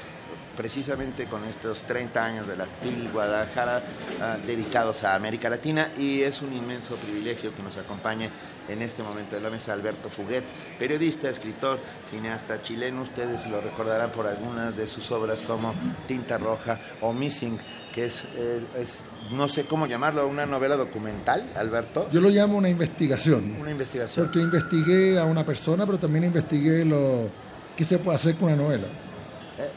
[0.57, 3.83] Precisamente con estos 30 años de la FIL Guadalajara
[4.21, 8.31] ah, dedicados a América Latina y es un inmenso privilegio que nos acompañe
[8.69, 10.45] en este momento de la mesa Alberto Fuguet,
[10.79, 11.79] periodista, escritor,
[12.11, 13.03] cineasta chileno.
[13.03, 15.75] Ustedes lo recordarán por algunas de sus obras como
[16.07, 17.59] Tinta Roja o Missing,
[17.95, 19.03] que es, eh, es
[19.33, 22.09] no sé cómo llamarlo, una novela documental, Alberto.
[22.11, 23.57] Yo lo llamo una investigación.
[23.61, 24.27] Una investigación.
[24.27, 27.29] Porque investigué a una persona, pero también investigué lo
[27.77, 28.87] que se puede hacer con una novela.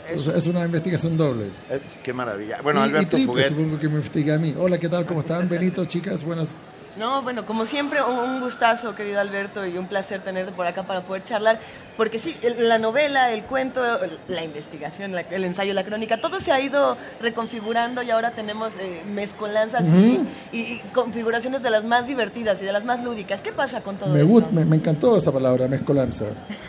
[0.10, 1.46] Es, es, una investigación doble.
[1.70, 2.60] Es, qué maravilla.
[2.64, 3.50] Bueno, y, Alberto y triple, Fuguet.
[3.50, 4.56] supongo que me investigué a mí.
[4.58, 5.06] Hola, ¿qué tal?
[5.06, 5.48] ¿Cómo están?
[5.48, 6.48] Benito, chicas, buenas.
[6.98, 11.02] No, bueno, como siempre, un gustazo, querido Alberto, y un placer tenerte por acá para
[11.02, 11.60] poder charlar,
[11.96, 13.82] porque sí, la novela, el cuento,
[14.28, 18.78] la investigación, la, el ensayo, la crónica, todo se ha ido reconfigurando y ahora tenemos
[18.78, 20.26] eh, mezcolanzas uh -huh.
[20.52, 23.44] y, y, configuraciones de las más divertidas y de las más lúdicas.
[23.44, 24.50] ¿Qué pasa con todo me esto?
[24.52, 26.26] Me, me encantó esa palabra, mezcolanza.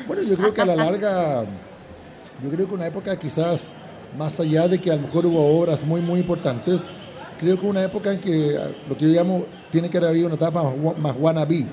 [0.06, 1.44] Bueno, yo creo que a la larga,
[2.43, 3.73] yo creo que una época quizás,
[4.16, 6.82] más allá de que a lo mejor hubo obras muy, muy importantes,
[7.39, 8.59] creo que una época en que
[8.89, 11.66] lo que yo llamo tiene que haber habido una etapa más, más wannabe,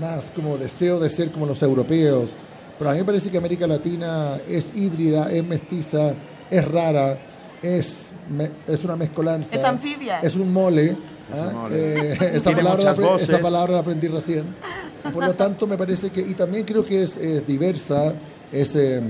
[0.00, 2.30] más como deseo de ser como los europeos.
[2.78, 6.12] Pero a mí me parece que América Latina es híbrida, es mestiza,
[6.50, 7.18] es rara,
[7.62, 9.56] es, me, es una mezcolanza.
[9.56, 10.20] Es anfibia.
[10.20, 10.96] Es un mole.
[11.32, 11.68] ¿ah?
[11.70, 14.44] Eh, esa, palabra la, esa, palabra la, aprendí recién.
[15.12, 18.12] Por lo tanto, me parece que, y también creo que es, es diversa,
[18.52, 18.76] es...
[18.76, 19.00] Eh,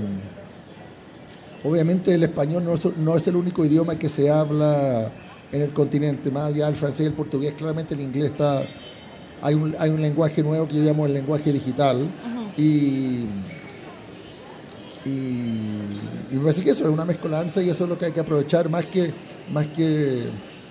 [1.65, 5.11] obviamente el español no es, no es el único idioma que se habla
[5.51, 8.63] en el continente, más allá del francés y el portugués, claramente el inglés está,
[9.41, 12.07] hay un, hay un lenguaje nuevo que yo llamo el lenguaje digital
[12.57, 13.25] y,
[15.05, 15.09] y,
[16.31, 18.19] y, me parece que eso es una mezcolanza y eso es lo que hay que
[18.19, 19.11] aprovechar más que,
[19.51, 20.23] más que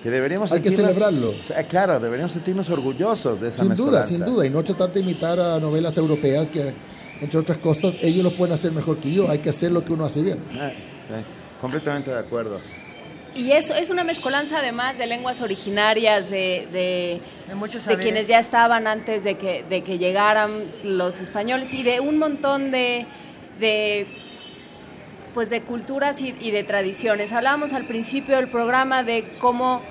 [0.03, 1.33] que deberíamos hay que celebrarlo.
[1.71, 4.01] Claro, deberíamos sentirnos orgullosos de esa Sin mezcolanza.
[4.01, 6.75] duda, sin duda, y no tratar de imitar a novelas europeas que,
[7.25, 9.93] entre otras cosas, ellos lo pueden hacer mejor que yo, hay que hacer lo que
[9.93, 10.39] uno hace bien.
[10.59, 10.71] Ah,
[11.61, 12.61] completamente de acuerdo.
[13.35, 18.29] Y eso es una mezcolanza además de lenguas originarias de, de, de, muchos de quienes
[18.29, 23.07] ya estaban antes de que, de que llegaran los españoles y de un montón de,
[23.59, 24.07] de
[25.33, 27.33] pues de culturas y, y, de tradiciones.
[27.33, 29.83] Hablábamos al principio del programa de cómo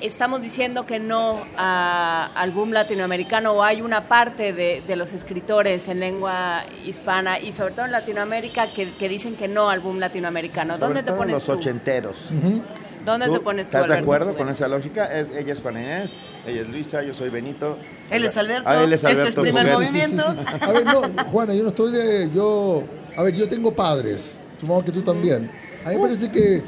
[0.00, 5.12] estamos diciendo que no a, al boom latinoamericano o hay una parte de, de, los
[5.12, 9.80] escritores en lengua hispana y sobre todo en Latinoamérica que, que dicen que no al
[9.80, 10.74] boom latinoamericano.
[10.74, 11.52] Sobre ¿Dónde te pones los tú?
[11.52, 12.30] ochenteros.
[12.30, 12.62] Uh -huh.
[13.04, 15.06] ¿Dónde ¿Tú te pones tú, ¿Estás de acuerdo con esa lógica?
[15.06, 16.10] Es, ella es Juan Inés,
[16.46, 17.78] ella es Luisa, yo soy Benito.
[18.10, 18.68] Él es Alberto.
[18.68, 19.28] Ah, él es Alberto.
[19.28, 20.22] Este es primer movimiento.
[20.22, 20.58] Sí, sí, sí.
[20.60, 22.30] A ver, no, Juana, yo no estoy de.
[22.34, 22.82] Yo,
[23.16, 25.50] a ver, yo tengo padres, supongo que tú también.
[25.84, 26.62] A mí me parece que,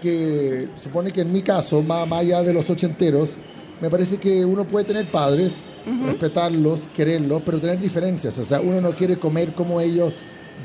[0.00, 3.30] que supone que en mi caso, más, más allá de los ochenteros,
[3.80, 5.52] me parece que uno puede tener padres,
[5.86, 6.06] uh -huh.
[6.06, 8.36] respetarlos, quererlos, pero tener diferencias.
[8.38, 10.12] O sea, uno no quiere comer como ellos,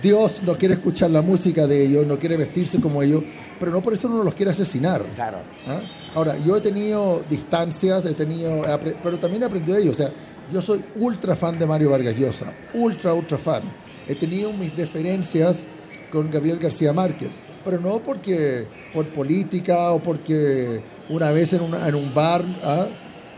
[0.01, 3.23] Dios no quiere escuchar la música de ellos, no quiere vestirse como ellos,
[3.59, 5.03] pero no por eso uno los quiere asesinar.
[5.15, 5.37] Claro.
[5.67, 5.81] ¿Ah?
[6.15, 8.63] Ahora, yo he tenido distancias, he tenido,
[9.01, 9.95] pero también he aprendido de ellos.
[9.95, 10.11] O sea,
[10.51, 13.63] yo soy ultra fan de Mario Vargas Llosa, ultra, ultra fan.
[14.07, 15.65] He tenido mis diferencias
[16.11, 17.31] con Gabriel García Márquez,
[17.63, 22.87] pero no porque por política o porque una vez en, una, en un bar ¿ah?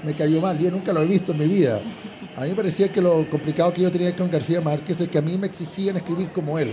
[0.04, 0.58] me cayó mal.
[0.60, 1.82] Yo nunca lo he visto en mi vida.
[2.38, 5.18] A mí me parecía que lo complicado que yo tenía con García Márquez es que
[5.18, 6.72] a mí me exigían escribir como él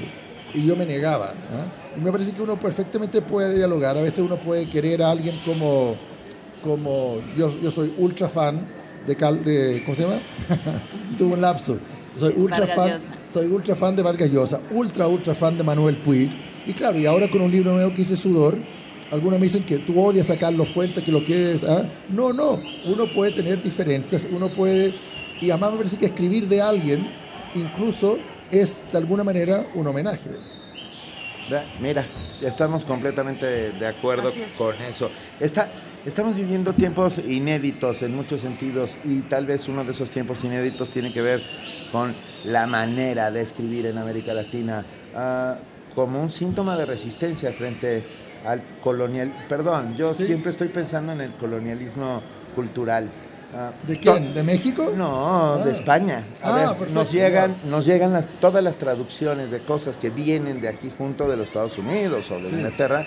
[0.55, 1.31] y yo me negaba.
[1.31, 1.99] ¿eh?
[1.99, 3.97] Y me parece que uno perfectamente puede dialogar.
[3.97, 5.95] A veces uno puede querer a alguien como,
[6.63, 8.67] como yo, yo soy ultra fan
[9.07, 10.21] de, Cal, de ¿cómo se llama?
[11.19, 11.79] Tuve un lapso.
[12.17, 13.09] Soy ultra Vargas fan, Llosa.
[13.33, 16.31] soy ultra fan de Vargas Llosa, ultra ultra fan de Manuel Puig.
[16.67, 18.57] Y claro, y ahora con un libro nuevo que hice Sudor,
[19.11, 21.65] algunos me dicen que tú odias a Carlos Fuentes, que lo quieres.
[21.65, 21.85] ¿ah?
[22.09, 22.61] No, no.
[22.87, 24.95] Uno puede tener diferencias, uno puede.
[25.41, 27.07] Y además me parece que escribir de alguien,
[27.55, 28.19] incluso,
[28.51, 30.31] es de alguna manera un homenaje.
[31.81, 32.07] Mira,
[32.41, 35.11] estamos completamente de acuerdo con eso.
[35.41, 35.69] Está,
[36.07, 40.89] estamos viviendo tiempos inéditos en muchos sentidos y tal vez uno de esos tiempos inéditos
[40.89, 41.43] tiene que ver
[41.91, 44.85] con la manera de escribir en América Latina
[45.15, 48.03] uh, como un síntoma de resistencia frente
[48.47, 49.33] al colonial.
[49.49, 50.25] Perdón, yo ¿Sí?
[50.25, 52.23] siempre estoy pensando en el colonialismo
[52.55, 53.09] cultural.
[53.53, 54.33] Uh, ¿De quién?
[54.33, 54.93] ¿De México?
[54.97, 55.65] No, ah.
[55.65, 56.25] de España.
[56.43, 60.09] A ah, ver, perfecto, nos llegan, nos llegan las, todas las traducciones de cosas que
[60.09, 62.55] vienen de aquí junto de los Estados Unidos o de sí.
[62.55, 63.05] Inglaterra,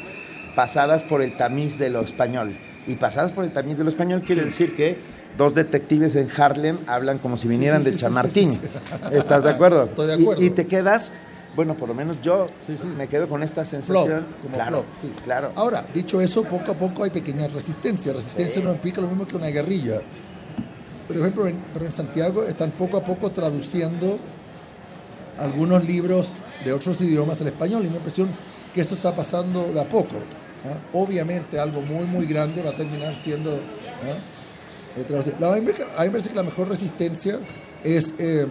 [0.56, 2.56] pasadas por el tamiz de lo español.
[2.86, 4.48] Y pasadas por el tamiz de lo español quiere sí.
[4.50, 4.98] decir que
[5.36, 8.60] dos detectives en Harlem hablan como si vinieran sí, de Chamartín.
[9.12, 9.86] ¿Estás de acuerdo?
[9.86, 10.44] Estoy de Y- acuerdo.
[10.44, 11.12] Y, te quedas,
[11.56, 12.48] bueno, por lo menos yo
[12.98, 14.26] me quedo con esta sensación.
[14.42, 15.12] Como claro, sí.
[15.24, 15.52] claro.
[15.56, 18.16] Ahora, dicho eso, poco a poco hay pequeñas resistencias.
[18.16, 20.02] Resistencia no implica lo mismo que una guerrilla.
[21.08, 24.18] Por ejemplo, en, en Santiago están poco a poco traduciendo
[25.40, 28.30] algunos libros de otros idiomas al español y me impresión
[28.74, 30.16] que eso está pasando de a poco.
[30.66, 30.78] ¿ah?
[30.94, 33.52] Obviamente algo muy, muy grande va a terminar siendo...
[33.54, 34.98] ¿ah?
[34.98, 35.34] eh.
[35.40, 37.40] La- a, mí me, a mí me parece que la mejor resistencia
[37.84, 38.48] es eh,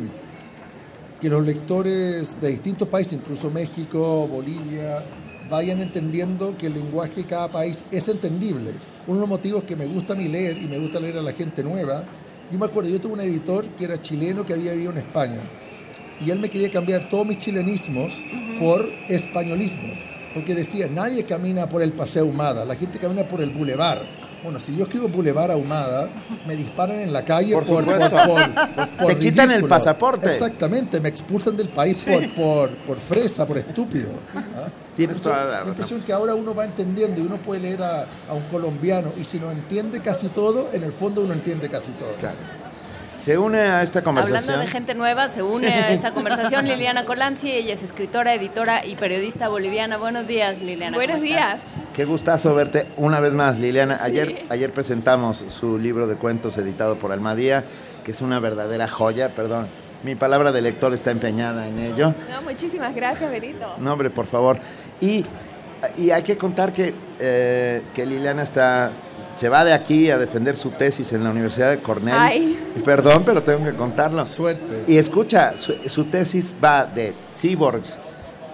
[1.25, 5.03] que los lectores de distintos países, incluso México, Bolivia,
[5.49, 8.73] vayan entendiendo que el lenguaje de cada país es entendible.
[9.07, 11.23] Uno de los motivos que me gusta a mí leer y me gusta leer a
[11.23, 12.05] la gente nueva,
[12.53, 15.41] yo me acuerdo, yo tuve un editor que era chileno que había vivido en España
[16.20, 18.12] y él me quería cambiar todos mis chilenismos
[18.59, 19.97] por españolismos,
[20.35, 24.03] porque decía, nadie camina por el Paseo Humada, la gente camina por el Boulevard.
[24.44, 26.10] Bueno, si yo escribo Boulevard Ahumada,
[26.47, 30.31] me disparan en la calle Por por, Te quitan el pasaporte.
[30.31, 34.10] Exactamente, me expulsan del país por, por, por fresa, por estúpido.
[34.34, 34.68] ¿ah?
[34.94, 35.68] Tienes Eso- toda la razón.
[35.68, 39.24] impresión que ahora uno va entendiendo y uno puede leer a, a un colombiano y
[39.24, 42.10] si no entiende casi todo, en el fondo uno entiende casi todo.
[43.25, 44.36] Se une a esta conversación.
[44.36, 47.51] Hablando de gente nueva, se une a esta conversación Liliana Colanzi.
[47.51, 49.97] Ella es escritora, editora y periodista boliviana.
[49.97, 50.94] Buenos días, Liliana.
[50.94, 51.57] Buenos días.
[51.94, 53.97] Qué gustazo verte una vez más, Liliana.
[53.97, 54.05] Sí.
[54.05, 57.65] Ayer, ayer presentamos su libro de cuentos editado por Almadía,
[58.05, 59.69] que es una verdadera joya, perdón.
[60.03, 62.12] Mi palabra de lector está empeñada en ello.
[62.31, 63.75] No, muchísimas gracias, Benito.
[63.78, 64.59] No, hombre, por favor.
[65.01, 65.25] Y,
[65.97, 68.91] y hay que contar que, eh, que Liliana está,
[69.37, 72.15] se va de aquí a defender su tesis en la Universidad de Cornell.
[72.19, 72.59] Ay.
[72.85, 74.25] Perdón, pero tengo que contarlo.
[74.25, 74.85] Suerte.
[74.87, 77.99] Y escucha, su, su tesis va de cyborgs,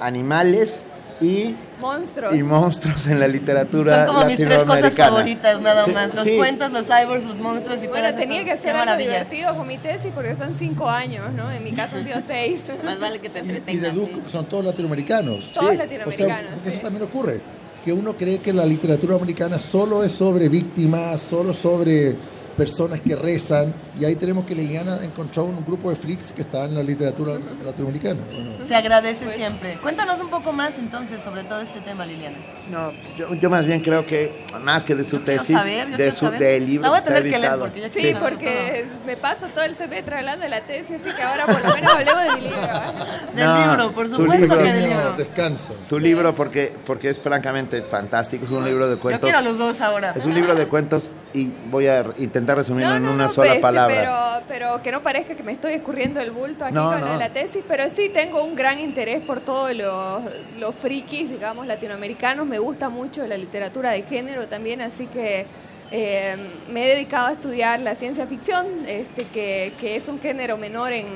[0.01, 0.83] animales
[1.21, 2.35] y, Monstruos.
[2.35, 6.15] y monstruos en la literatura Son como mis tres cosas favoritas nada Sí, más.
[6.15, 6.37] Los sí.
[6.39, 10.11] cuentos, los cyborgs, los monstruos y Bueno, tenía que ser algo divertido con mi tesis
[10.15, 11.51] porque son cinco años, ¿no?
[11.51, 12.63] En mi caso han sido seis.
[12.85, 13.95] Más vale que te Y de entretengas.
[13.95, 15.53] Duke son todos latinoamericanos.
[15.53, 15.77] Todos Sí.
[15.77, 16.69] latinoamericanos, O sea, sí.
[16.71, 17.41] eso también ocurre,
[17.85, 22.17] que uno cree que la literatura americana solo es sobre víctimas, solo sobre
[22.65, 26.67] personas que rezan, y ahí tenemos que Liliana encontró un grupo de freaks que está
[26.67, 28.21] en la literatura latinoamericana.
[28.31, 29.79] Bueno, Se agradece siempre.
[29.81, 32.37] Cuéntanos un poco más entonces sobre todo este tema, Liliana.
[32.71, 36.13] No, yo, yo más bien creo que, más que de su tesis, saber, yo de
[36.13, 37.61] su del libro La voy a que está tener que leer editado.
[37.63, 41.23] porque ya Sí, porque me paso todo el semestre hablando de la tesis, así que
[41.23, 42.59] ahora por lo menos hablemos de mi libro.
[42.61, 43.37] ¿eh?
[43.37, 45.13] Del No, libro, por tu supuesto libro- que del libro.
[45.17, 45.75] descanso.
[45.89, 49.23] Tu libro, porque, porque es francamente fantástico, es un libro de Yo cuentos.
[49.23, 50.13] quiero a los dos ahora.
[50.15, 53.95] Es un libro de cuentos y voy a intentar resumirlo en una sola Este, palabra.
[53.97, 57.07] Pero, pero que no parezca que me estoy escurriendo el bulto aquí No, con lo
[57.07, 57.13] no.
[57.13, 60.23] de la tesis, pero sí tengo un gran interés por todos los,
[60.59, 62.47] los frikis, digamos, latinoamericanos.
[62.47, 65.47] Me gusta mucho la literatura de género también, así que
[65.93, 66.37] eh,
[66.73, 70.93] me he dedicado a estudiar la ciencia ficción, este, que, que es un género menor
[70.93, 71.07] en,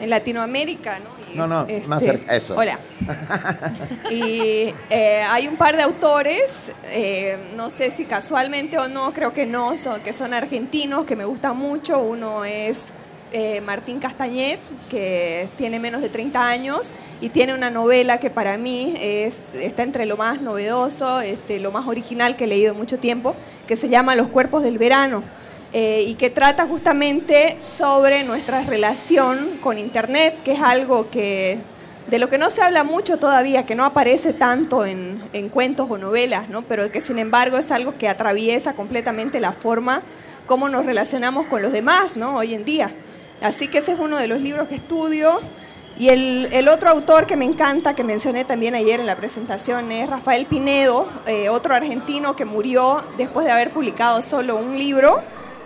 [0.00, 1.10] en Latinoamérica, ¿no?
[1.32, 2.56] Y, No, no, más este, cerca, eso.
[2.56, 2.78] Hola.
[4.10, 9.32] Y eh, hay un par de autores, eh, no sé si casualmente o no, creo
[9.32, 11.98] que no, son, que son argentinos, que me gustan mucho.
[11.98, 12.78] Uno es
[13.32, 16.82] eh, Martín Castañet, que tiene menos de 30 años
[17.20, 21.72] y tiene una novela que para mí es, está entre lo más novedoso, este, lo
[21.72, 23.34] más original que he leído en mucho tiempo,
[23.66, 25.24] que se llama Los cuerpos del verano.
[25.76, 31.58] Eh, y que trata justamente sobre nuestra relación con Internet, que es algo que
[32.06, 35.90] de lo que no se habla mucho todavía, que no aparece tanto en, en cuentos
[35.90, 36.62] o novelas, ¿no?
[36.62, 40.02] pero que sin embargo es algo que atraviesa completamente la forma
[40.46, 42.36] como nos relacionamos con los demás ¿no?
[42.36, 42.94] hoy en día.
[43.42, 45.40] Así que ese es uno de los libros que estudio.
[45.98, 49.90] Y el, el otro autor que me encanta, que mencioné también ayer en la presentación,
[49.90, 55.22] es Rafael Pinedo, eh, otro argentino que murió después de haber publicado solo un libro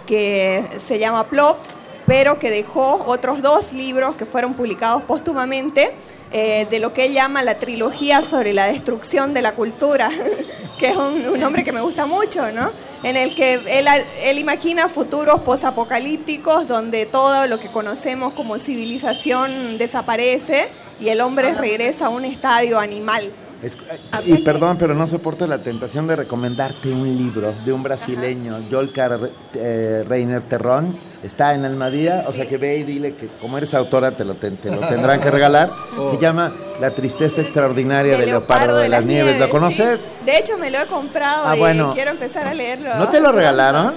[0.09, 1.59] que se llama Plop,
[2.07, 5.93] pero que dejó otros dos libros que fueron publicados póstumamente
[6.33, 10.11] eh, de lo que él llama la trilogía sobre la destrucción de la cultura,
[10.79, 12.73] que es un, un nombre que me gusta mucho, ¿no?
[13.03, 13.87] En el que él,
[14.25, 21.53] él imagina futuros posapocalípticos donde todo lo que conocemos como civilización desaparece y el hombre
[21.53, 23.31] regresa a un estadio animal.
[23.63, 23.77] Es-
[24.25, 29.19] y perdón, pero no soporto la tentación de recomendarte un libro de un brasileño, Yolcar
[29.55, 30.97] eh, Reiner Terrón.
[31.25, 34.35] Está en Almadía, o sea que ve y dile que como eres autora te lo,
[34.37, 35.73] te lo tendrán que regalar.
[35.99, 36.13] Oh.
[36.13, 39.41] Se llama La tristeza extraordinaria De del leopardo de las nieves.
[39.41, 40.03] ¿Lo conoces?
[40.03, 40.09] sí.
[40.25, 41.93] De hecho, me lo he comprado Ah, y bueno.
[41.93, 42.95] quiero empezar a leerlo.
[42.95, 43.95] ¿No te lo regalaron?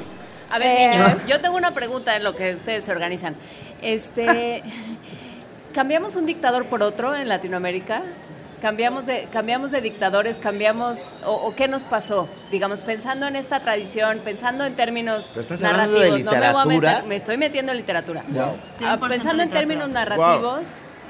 [0.49, 3.35] A ver, niños, yo tengo una pregunta en lo que ustedes se organizan.
[3.83, 4.63] Este,
[5.75, 8.01] ¿Cambiamos un dictador por otro en Latinoamérica?
[8.61, 13.59] Cambiamos de cambiamos de dictadores, cambiamos o, o qué nos pasó, digamos pensando en esta
[13.59, 16.19] tradición, pensando en términos Pero estás narrativos.
[16.23, 18.23] No me voy a meter, me estoy metiendo en literatura.
[18.27, 18.55] Wow.
[18.83, 19.59] Ah, 100% pensando en literatura.
[19.59, 20.67] términos narrativos,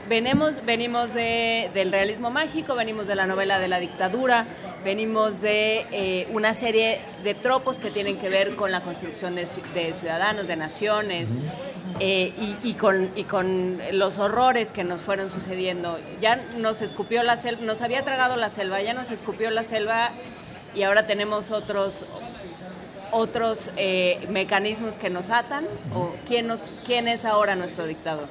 [0.10, 4.46] venimos venimos de, del realismo mágico, venimos de la novela de la dictadura,
[4.84, 9.44] venimos de eh, una serie de tropos que tienen que ver con la construcción de,
[9.46, 11.30] ci- de ciudadanos, de naciones.
[12.04, 16.00] Eh, y, y con, y con los horrores que nos fueron sucediendo.
[16.20, 20.10] Ya nos escupió la selva, nos había tragado la selva, ya nos escupió la selva
[20.74, 22.04] y ahora tenemos otros
[23.12, 25.64] otros eh, mecanismos que nos atan
[25.94, 28.26] o quién nos quién es ahora nuestro dictador.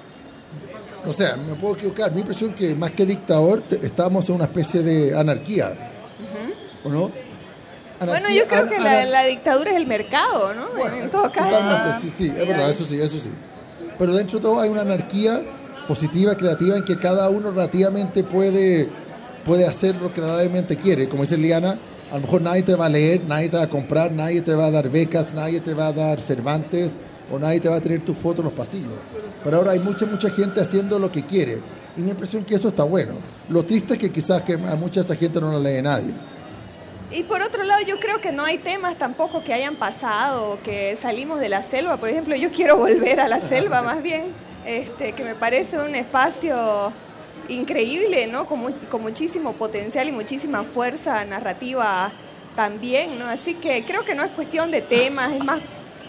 [1.07, 2.10] O sea, me puedo equivocar.
[2.10, 5.74] Mi impresión es que más que dictador, estábamos en una especie de anarquía,
[6.82, 7.12] ¿o no?
[8.05, 10.86] Bueno, yo creo que la, dictadura es el mercado, ¿no?
[10.92, 11.50] en todo caso.
[11.50, 13.31] Totalmente, sí, sí, es verdad, eso sí, eso sí.
[14.00, 15.42] Pero dentro de todo hay una anarquía
[15.86, 18.88] positiva, creativa, en que cada uno relativamente puede,
[19.44, 21.06] puede hacer lo que realmente quiere.
[21.06, 21.76] Como dice Liana,
[22.10, 24.54] a lo mejor nadie te va a leer, nadie te va a comprar, nadie te
[24.54, 26.92] va a dar becas, nadie te va a dar Cervantes
[27.30, 28.88] o nadie te va a tener tu foto en los pasillos.
[29.44, 31.58] Pero ahora hay mucha, mucha gente haciendo lo que quiere.
[31.94, 33.12] Y mi impresión es que eso está bueno.
[33.50, 36.14] Lo triste es que quizás que a mucha de esa gente no la lee nadie.
[37.12, 40.97] Y por otro lado, yo creo que no hay temas tampoco que hayan pasado, que
[40.97, 41.97] salimos de la selva.
[41.97, 44.26] Por ejemplo, yo quiero volver a la selva más bien,
[44.64, 46.92] este, que me parece un espacio
[47.48, 48.47] increíble, ¿no?
[48.47, 52.12] Con, con muchísimo potencial y muchísima fuerza narrativa
[52.55, 53.26] también, ¿no?
[53.26, 55.60] Así que creo que no es cuestión de temas, es más,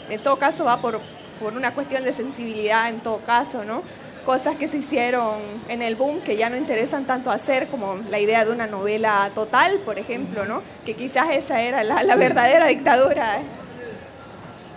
[0.07, 1.01] en todo caso va por,
[1.39, 3.81] por una cuestión de sensibilidad, en todo caso, ¿no?
[4.25, 8.19] Cosas que se hicieron en el boom que ya no interesan tanto hacer, como la
[8.19, 10.61] idea de una novela total, por ejemplo, ¿no?
[10.85, 13.25] Que quizás esa era la, la verdadera dictadura.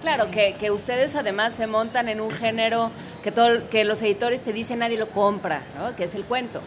[0.00, 2.90] Claro, que, que ustedes además se montan en un género
[3.22, 5.96] que todo que los editores te dicen nadie lo compra, ¿no?
[5.96, 6.60] Que es el cuento.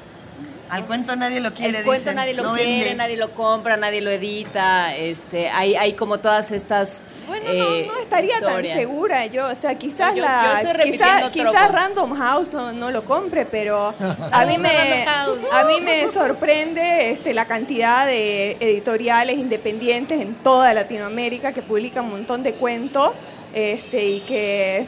[0.70, 2.96] Al cuento nadie lo quiere, El cuento dicen, nadie lo no quiere, vende.
[2.96, 7.94] nadie lo compra, nadie lo edita, este, hay, hay como todas estas Bueno, eh, no,
[7.94, 8.74] no estaría historias.
[8.74, 11.72] tan segura yo, o sea, quizás Yo- yo la estoy quizás, quizás.
[11.72, 13.94] Random House no, no lo compre, pero
[14.32, 20.74] a mí me a mí me sorprende este la cantidad de editoriales independientes en toda
[20.74, 23.12] Latinoamérica que publican un montón de cuentos
[23.54, 24.86] este y que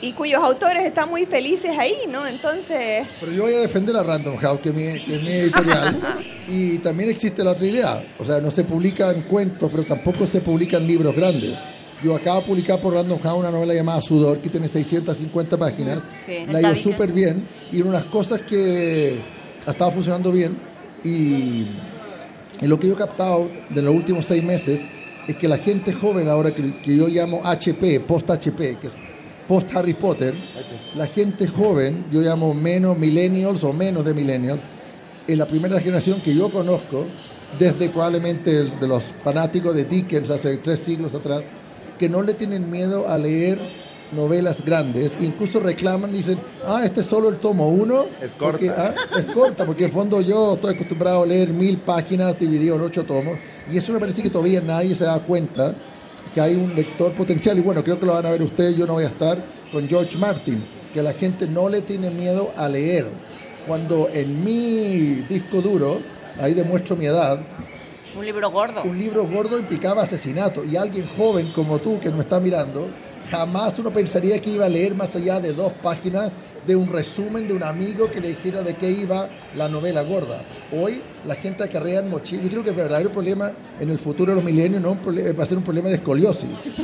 [0.00, 2.26] y cuyos autores están muy felices ahí, ¿no?
[2.26, 5.28] Entonces, Pero yo voy a defender a Random House, que es mi, que es mi
[5.28, 5.98] editorial.
[6.48, 8.04] y también existe la otra idea.
[8.18, 11.58] O sea, no se publican cuentos, pero tampoco se publican libros grandes.
[12.02, 16.02] Yo acabo de publicar por Random House una novela llamada Sudor, que tiene 650 páginas.
[16.24, 16.82] Sí, la ido bien.
[16.82, 17.48] súper bien.
[17.72, 19.18] Y unas cosas que
[19.66, 20.56] ha estado funcionando bien.
[21.02, 21.66] Y,
[22.60, 24.82] y lo que yo he captado de los últimos seis meses
[25.26, 28.94] es que la gente joven ahora, que, que yo llamo HP, post-HP, que es
[29.46, 30.34] post Harry Potter,
[30.94, 34.60] la gente joven, yo llamo menos millennials o menos de millennials,
[35.26, 37.06] es la primera generación que yo conozco,
[37.58, 41.42] desde probablemente de los fanáticos de Dickens hace tres siglos atrás,
[41.98, 43.58] que no le tienen miedo a leer
[44.12, 48.04] novelas grandes, incluso reclaman, dicen, ah, este es solo el tomo uno.
[48.22, 48.94] Es porque, corta.
[48.96, 52.76] ah, es corta, porque en el fondo yo estoy acostumbrado a leer mil páginas dividido
[52.76, 53.38] en ocho tomos,
[53.72, 55.74] y eso me parece que todavía nadie se da cuenta
[56.36, 58.86] que hay un lector potencial, y bueno, creo que lo van a ver ustedes, yo
[58.86, 59.38] no voy a estar
[59.72, 63.06] con George Martin, que la gente no le tiene miedo a leer.
[63.66, 65.98] Cuando en mi disco duro,
[66.38, 67.40] ahí demuestro mi edad,
[68.14, 68.82] Un libro gordo.
[68.82, 72.86] un libro gordo implicaba asesinato y alguien joven como tú que me está mirando,
[73.30, 76.32] jamás uno pensaría que iba a leer más allá de dos páginas
[76.66, 80.42] de un resumen de un amigo que le dijera de qué iba la novela gorda.
[80.70, 82.42] Hoy la gente acarrea en mochila.
[82.42, 84.96] Yo creo que el verdadero problema en el futuro de los milenios no
[85.38, 86.50] va a ser un problema de escoliosis.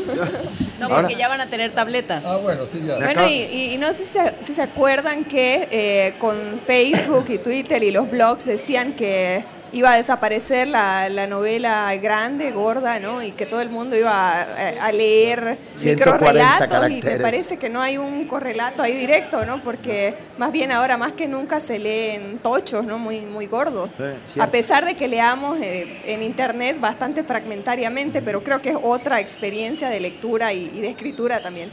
[0.82, 2.24] No, Ahora- porque ya van a tener tabletas.
[2.26, 2.96] Ah, bueno, sí, ya.
[2.96, 6.34] Bueno, y, y- y no sé si se, si se acuerdan que eh, con
[6.66, 12.50] Facebook y Twitter y los blogs decían que iba a desaparecer la, la novela grande,
[12.52, 13.22] gorda, ¿no?
[13.22, 17.68] Y que todo el mundo iba a, a leer 140 microrelatos y me parece que
[17.68, 19.62] no hay un correlato ahí directo, ¿no?
[19.62, 22.98] Porque más bien ahora más que nunca se leen tochos, ¿no?
[22.98, 23.90] Muy, muy gordos.
[24.38, 29.20] A pesar de que leamos eh, en internet bastante fragmentariamente, pero creo que es otra
[29.20, 31.70] experiencia de lectura y, y de escritura también.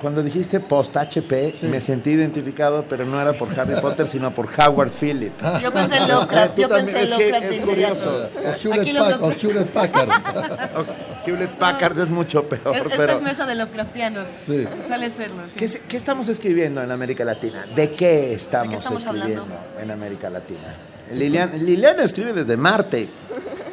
[0.00, 4.90] Cuando dijiste post-HP, me sentí identificado, pero no era por Harry Potter, sino por Howard
[4.90, 5.36] Phillips.
[5.62, 7.94] Yo pensé en Lovecraft, yo también, pensé en es que Lovecraft es inmediato.
[7.94, 8.28] curioso.
[8.44, 10.08] O Aquí Hewlett, los Pack- o Hewlett Packard.
[11.26, 13.12] Hewlett Packard es mucho peor, Es- Esta pero...
[13.12, 14.26] es mesa de Lovecraftianos.
[14.44, 14.64] Sí.
[14.86, 15.42] Suele serlo.
[15.56, 15.78] sí.
[15.88, 17.64] ¿Qué, estamos escribiendo en América Latina?
[17.76, 19.80] ¿De qué estamos, estamos escribiendo hablando?
[19.80, 20.74] en América Latina?
[21.12, 23.08] Liliana, Liliana escribe desde Marte,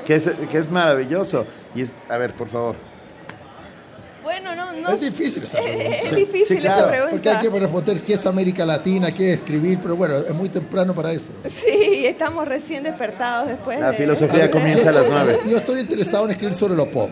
[0.06, 1.46] que es, que es maravilloso.
[1.74, 2.76] Y es, a ver, por favor.
[4.26, 5.98] Bueno, no, no Es difícil esa Es, pregunta.
[5.98, 7.12] es difícil Sí, esa claro, pregunta.
[7.12, 10.50] Porque hay que responder qué es América Latina, qué es escribir, pero bueno, es muy
[10.50, 11.30] temprano para eso.
[11.46, 13.98] Sí, Sí, estamos recién despertados después La de...
[13.98, 15.40] filosofía comienza a las nueve.
[15.50, 17.12] Yo estoy interesado en escribir sobre lo pop.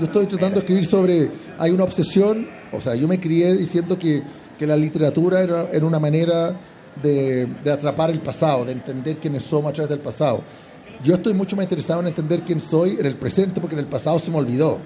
[0.00, 1.30] Yo estoy tratando de escribir sobre.
[1.58, 2.48] Hay una obsesión.
[2.72, 4.22] O sea, yo me crié diciendo que,
[4.58, 6.52] que la literatura era, era una manera
[7.00, 10.42] de, de atrapar el pasado, de entender quiénes somos a través del pasado.
[11.04, 13.86] Yo estoy mucho más interesado en entender quién soy en el presente, porque en el
[13.86, 14.78] pasado se me olvidó.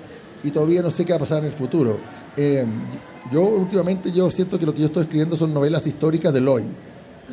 [0.45, 1.99] Y todavía no sé qué va a pasar en el futuro.
[2.37, 2.65] Eh,
[3.33, 6.65] yo últimamente yo siento que lo que yo estoy escribiendo son novelas históricas del hoy.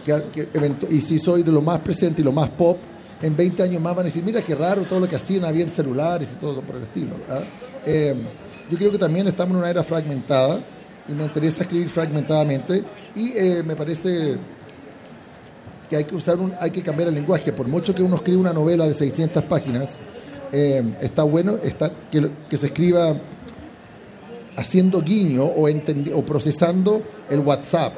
[0.03, 0.49] Que, que
[0.89, 2.77] y si soy de lo más presente y lo más pop,
[3.21, 5.63] en 20 años más van a decir, mira qué raro todo lo que hacían, había
[5.63, 7.15] en celulares y todo eso por el estilo.
[7.85, 8.15] Eh,
[8.69, 10.59] yo creo que también estamos en una era fragmentada
[11.07, 12.83] y me interesa escribir fragmentadamente
[13.15, 14.37] y eh, me parece
[15.89, 17.53] que hay que usar un, hay que cambiar el lenguaje.
[17.53, 19.99] Por mucho que uno escriba una novela de 600 páginas,
[20.57, 23.13] eh, está bueno está, que, se escriba
[24.55, 27.91] haciendo guiño o, o procesando el WhatsApp,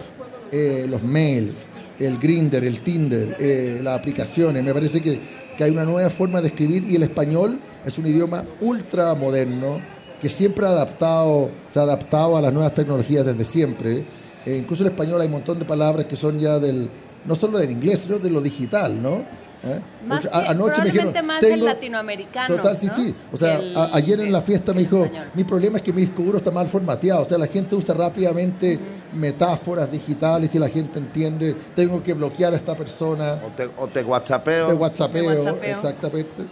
[0.52, 1.68] eh, los mails,
[2.00, 4.64] el Grinder, el Tinder, eh, las aplicaciones.
[4.64, 5.20] Me parece que,
[5.56, 9.80] que hay una nueva forma de escribir y el español es un idioma ultra moderno
[10.20, 14.04] que siempre ha adaptado, se ha adaptado a las nuevas tecnologías desde siempre.
[14.48, 16.90] Eh, incluso en español hay un montón de palabras que son ya del,
[17.24, 19.47] no solo del inglés, sino de lo digital, ¿no?
[19.64, 19.80] ¿Eh?
[20.06, 22.56] Más que- anoche me dijeron, más el tengo- latinoamericano.
[22.58, 22.96] Total, sí, ¿no?
[22.96, 23.16] sí.
[23.34, 26.02] O sea, el- a- ayer en la fiesta me dijo, mi problema es que mi
[26.02, 27.24] disco duro está mal formateado.
[27.24, 28.80] O sea, la gente usa rápidamente
[29.14, 33.40] metáforas digitales y la gente entiende, tengo que bloquear a esta persona.
[33.46, 34.68] O te, o te whatsappeo.
[34.68, 35.72] Te whatsappeo, Te whatsappeo.
[35.76, 36.44] exactamente.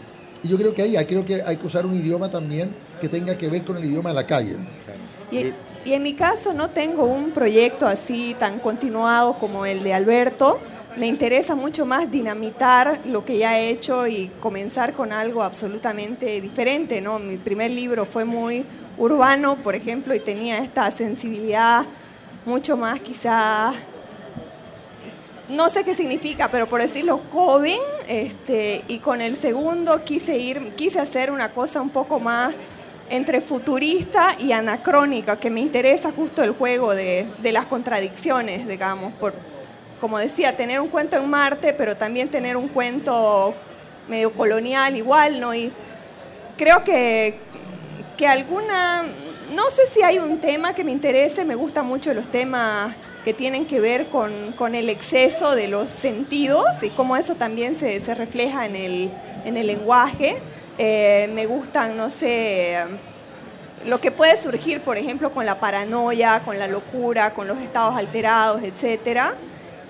[0.43, 3.07] Y yo creo que ahí, ahí creo que hay que usar un idioma también que
[3.09, 4.57] tenga que ver con el idioma de la calle.
[5.31, 5.53] Y,
[5.87, 10.59] y en mi caso no tengo un proyecto así tan continuado como el de Alberto.
[10.97, 16.39] Me interesa mucho más dinamitar lo que ya he hecho y comenzar con algo absolutamente
[16.39, 17.01] diferente.
[17.01, 17.19] ¿no?
[17.19, 18.65] Mi primer libro fue muy
[18.97, 21.85] urbano, por ejemplo, y tenía esta sensibilidad
[22.45, 23.73] mucho más quizá
[25.49, 30.73] no sé qué significa, pero por decirlo joven, este, y con el segundo quise ir,
[30.75, 32.55] quise hacer una cosa un poco más
[33.09, 39.13] entre futurista y anacrónica, que me interesa justo el juego de, de las contradicciones, digamos,
[39.13, 39.33] por,
[40.05, 43.55] como decía, tener un cuento en Marte, pero también tener un cuento
[44.07, 45.55] medio colonial igual, ¿no?
[45.55, 45.73] Y
[46.55, 47.39] creo que,
[48.15, 49.01] que alguna,
[49.55, 53.33] no sé si hay un tema que me interese, me gustan mucho los temas que
[53.33, 57.99] tienen que ver con, con el exceso de los sentidos y cómo eso también se,
[57.99, 59.11] se refleja en el,
[59.43, 60.35] en el lenguaje.
[60.77, 62.77] Eh, me gustan, no sé,
[63.87, 67.95] lo que puede surgir, por ejemplo, con la paranoia, con la locura, con los estados
[67.97, 69.35] alterados, etcétera.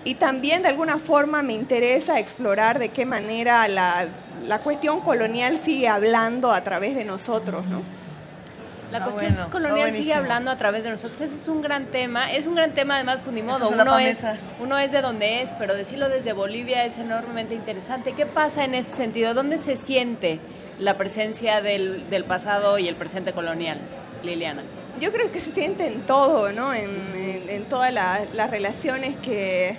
[0.05, 4.05] Y también de alguna forma me interesa explorar de qué manera la,
[4.47, 7.81] la cuestión colonial sigue hablando a través de nosotros, ¿no?
[8.91, 11.19] La Ah, cuestión bueno, colonial sigue hablando a través de nosotros.
[11.19, 12.31] Ese es un gran tema.
[12.31, 13.67] Es un gran tema, además, pues ni modo.
[13.71, 14.23] da Uno es,
[14.59, 18.13] uno es de donde es, pero decirlo desde Bolivia es enormemente interesante.
[18.13, 19.33] ¿Qué pasa en este sentido?
[19.33, 20.39] ¿Dónde se siente
[20.77, 23.79] la presencia del, del pasado y el presente colonial,
[24.23, 24.61] Liliana?
[25.01, 26.71] Yo creo que se siente en todo, ¿no?
[26.73, 29.77] En, en- en todas la- las relaciones que,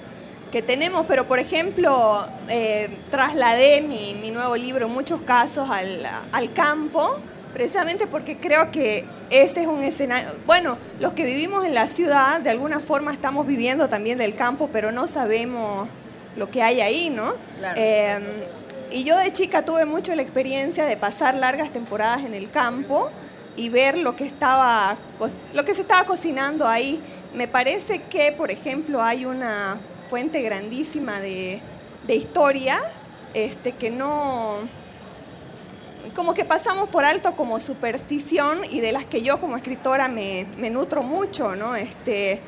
[0.50, 6.00] que tenemos, pero por ejemplo, eh, trasladé mi, mi nuevo libro en muchos casos al,
[6.33, 7.18] al campo,
[7.52, 12.41] precisamente porque creo que ese es un escenario, bueno, los que vivimos en la ciudad
[12.41, 15.89] de alguna forma estamos viviendo también del campo, pero no sabemos
[16.36, 17.33] lo que hay ahí, ¿no?
[17.58, 17.81] Claro.
[17.81, 18.20] Eh,
[18.91, 23.10] y yo de chica tuve mucho la experiencia de pasar largas temporadas en el campo
[23.57, 24.97] y ver lo que estaba
[25.52, 27.00] lo que se estaba cocinando ahí.
[27.34, 31.60] Me parece que, por ejemplo, hay una fuente grandísima de,
[32.06, 32.80] de historia
[33.34, 34.60] este, que no
[36.14, 40.46] como que pasamos por alto como superstición y de las que yo como escritora me,
[40.56, 41.74] me nutro mucho, ¿no?
[41.74, 42.40] Este,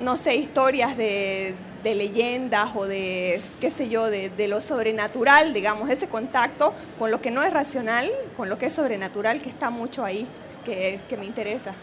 [0.00, 5.54] no sé, historias de, de leyendas o de, qué sé yo, de, de lo sobrenatural,
[5.54, 9.48] digamos, ese contacto con lo que no es racional, con lo que es sobrenatural, que
[9.48, 10.26] está mucho ahí,
[10.64, 11.74] que, que me interesa.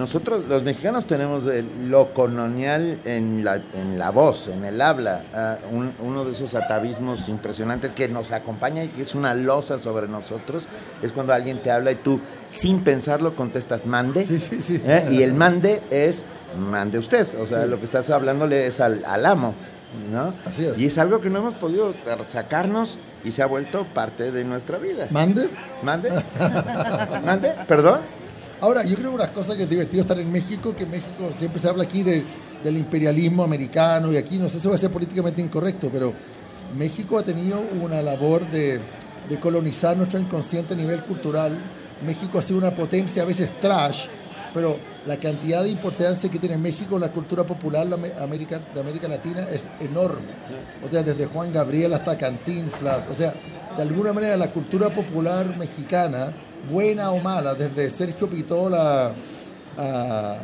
[0.00, 5.24] Nosotros, los mexicanos, tenemos el- lo colonial en la, en la voz, en el habla.
[5.34, 9.78] Ah, un- uno de esos atavismos impresionantes que nos acompaña y que es una losa
[9.78, 10.64] sobre nosotros
[11.02, 14.22] es cuando alguien te habla y tú, sin pensarlo, contestas mande.
[14.26, 15.08] ¿eh?
[15.10, 16.24] Y el mande es
[16.58, 17.26] mande usted.
[17.38, 17.68] O sea, Sí.
[17.70, 19.52] lo que estás hablándole es al, al amo.
[20.10, 20.32] ¿no?
[20.46, 20.78] Así es.
[20.78, 21.92] Y es algo que no hemos podido
[22.28, 25.08] sacarnos y se ha vuelto parte de nuestra vida.
[25.10, 25.50] ¿Mande?
[25.82, 26.10] ¿Mande?
[27.26, 27.52] ¿Mande?
[27.68, 28.00] ¿Perdón?
[28.60, 31.30] Ahora, yo creo que una cosa que es divertido estar en México, que en México
[31.36, 32.22] siempre se habla aquí de,
[32.62, 36.12] del imperialismo americano y aquí no sé si va a ser políticamente incorrecto, pero
[36.76, 38.78] México ha tenido una labor de,
[39.28, 41.58] de colonizar nuestro inconsciente a nivel cultural.
[42.06, 44.06] México ha sido una potencia a veces trash
[44.52, 48.60] pero la cantidad de importancia que tiene México en la cultura popular la me- América,
[48.74, 50.26] de América Latina es enorme.
[50.84, 53.32] O sea, desde Juan Gabriel hasta Cantinflas, o sea,
[53.76, 56.32] de alguna manera la cultura popular mexicana,
[56.68, 59.12] buena o mala, desde Sergio Pitola
[59.78, 60.36] a,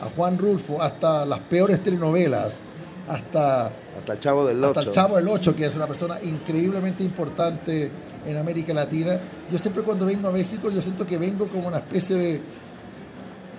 [0.00, 2.60] a Juan Rulfo hasta las peores telenovelas,
[3.08, 4.90] hasta Hasta el Chavo del hasta el.
[4.90, 7.90] Chavo del Ocho, que es una persona increíblemente importante
[8.24, 9.18] en América Latina.
[9.50, 12.40] Yo siempre cuando vengo a México, yo siento que vengo como una especie de...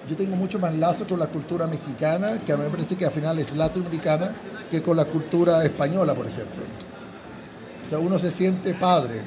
[0.09, 3.05] Yo tengo mucho más lazo con la cultura mexicana, que a mí me parece que
[3.05, 4.33] al final es latinoamericana,
[4.69, 6.63] que con la cultura española, por ejemplo.
[7.85, 9.21] O sea, uno se siente padre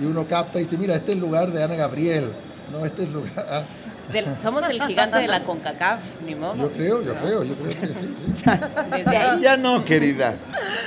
[0.00, 2.32] y uno capta y dice, mira, este es el lugar de Ana Gabriel,
[2.70, 3.66] no, este es el lugar...
[4.10, 6.56] Del- somos el gigante de la CONCACAF, ni modo.
[6.56, 8.14] Yo creo, yo creo, yo creo que sí.
[8.36, 8.42] sí.
[8.90, 9.40] Desde ahí.
[9.40, 10.34] Ya no, querida.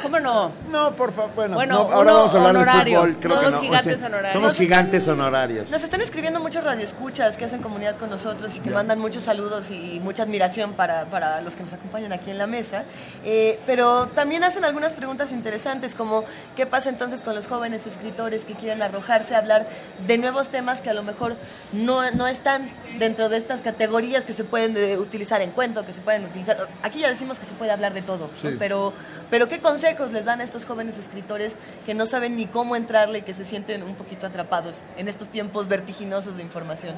[0.03, 0.51] ¿Cómo no?
[0.71, 1.31] No, por favor.
[1.35, 3.01] Bueno, Bueno, no, ahora vamos a hablar honorario.
[3.01, 3.19] de fútbol.
[3.21, 3.61] Creo Somos que no.
[3.61, 4.33] gigantes O sea, honorarios.
[4.33, 5.71] Somos Nos gigantes honorarios.
[5.71, 9.71] Nos están escribiendo muchos radioescuchas que hacen comunidad con nosotros y que mandan muchos saludos
[9.71, 12.83] y mucha admiración para, para los que nos acompañan aquí en la mesa.
[13.23, 18.45] Eh, pero también hacen algunas preguntas interesantes, como qué pasa entonces con los jóvenes escritores
[18.45, 19.67] que quieren arrojarse a hablar
[20.05, 21.35] de nuevos temas que a lo mejor
[21.73, 22.69] no, no están
[23.05, 26.57] dentro de estas categorías que se pueden eh, utilizar en cuento, que se pueden utilizar.
[26.81, 28.41] Aquí ya decimos que se puede hablar de todo, ¿no?
[28.41, 28.55] Sí.
[28.57, 28.93] pero,
[29.29, 31.53] pero ¿qué consejos les dan a estos jóvenes escritores
[31.85, 35.29] que no saben ni cómo entrarle y que se sienten un poquito atrapados en estos
[35.29, 36.95] tiempos vertiginosos de información?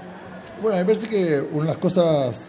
[0.61, 2.45] Bueno, a mí me parece que una de las cosas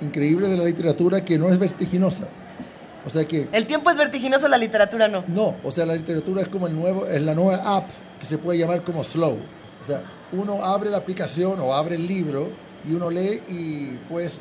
[0.00, 2.28] increíbles de la literatura que no es vertiginosa.
[3.04, 5.24] O sea que El tiempo es vertiginoso, la literatura no.
[5.28, 8.38] no, o sea, la literatura es como el nuevo, es la nueva app que se
[8.38, 9.38] puede llamar como slow.
[9.82, 10.02] O sea,
[10.32, 14.40] uno abre la aplicación o abre el libro y uno lee y puedes,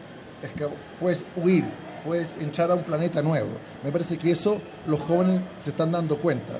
[0.99, 1.65] puedes huir,
[2.03, 3.49] puedes entrar a un planeta nuevo.
[3.83, 6.53] Me parece que eso los jóvenes se están dando cuenta,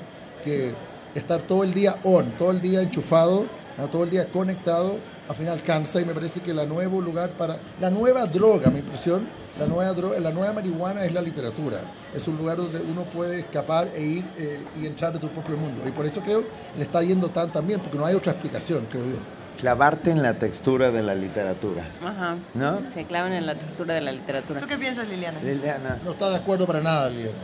[0.44, 0.74] que
[1.14, 3.46] estar todo el día on, todo el día enchufado,
[3.90, 4.96] todo el día conectado,
[5.28, 8.80] al final cansa y me parece que el nuevo lugar para, la nueva droga, mi
[8.80, 9.26] impresión,
[9.58, 11.78] la nueva, droga, la nueva marihuana es la literatura.
[12.14, 15.56] Es un lugar donde uno puede escapar e ir eh, y entrar en tu propio
[15.56, 15.82] mundo.
[15.86, 16.44] Y por eso creo
[16.76, 19.39] le está yendo tan también, porque no hay otra explicación, creo yo.
[19.60, 21.86] Clavarte en la textura de la literatura.
[22.02, 22.36] Ajá.
[22.54, 22.80] ¿No?
[22.90, 24.60] Se clavan en la textura de la literatura.
[24.60, 25.38] ¿Tú qué piensas, Liliana?
[25.42, 25.98] Liliana.
[26.02, 27.36] No está de acuerdo para nada, Liliana.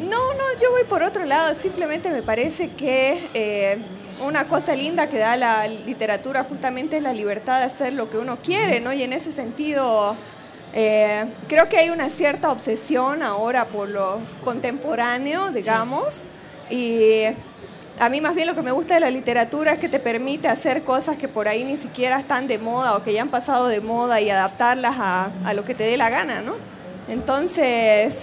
[0.00, 1.54] No, no, yo voy por otro lado.
[1.54, 3.78] Simplemente me parece que eh,
[4.26, 8.18] una cosa linda que da la literatura justamente es la libertad de hacer lo que
[8.18, 8.92] uno quiere, ¿no?
[8.92, 10.16] Y en ese sentido,
[10.72, 16.08] eh, creo que hay una cierta obsesión ahora por lo contemporáneo, digamos.
[16.68, 17.26] Y
[18.00, 20.48] a mí más bien lo que me gusta de la literatura es que te permite
[20.48, 23.68] hacer cosas que por ahí ni siquiera están de moda o que ya han pasado
[23.68, 26.54] de moda y adaptarlas a, a lo que te dé la gana, ¿no?
[27.08, 28.14] Entonces,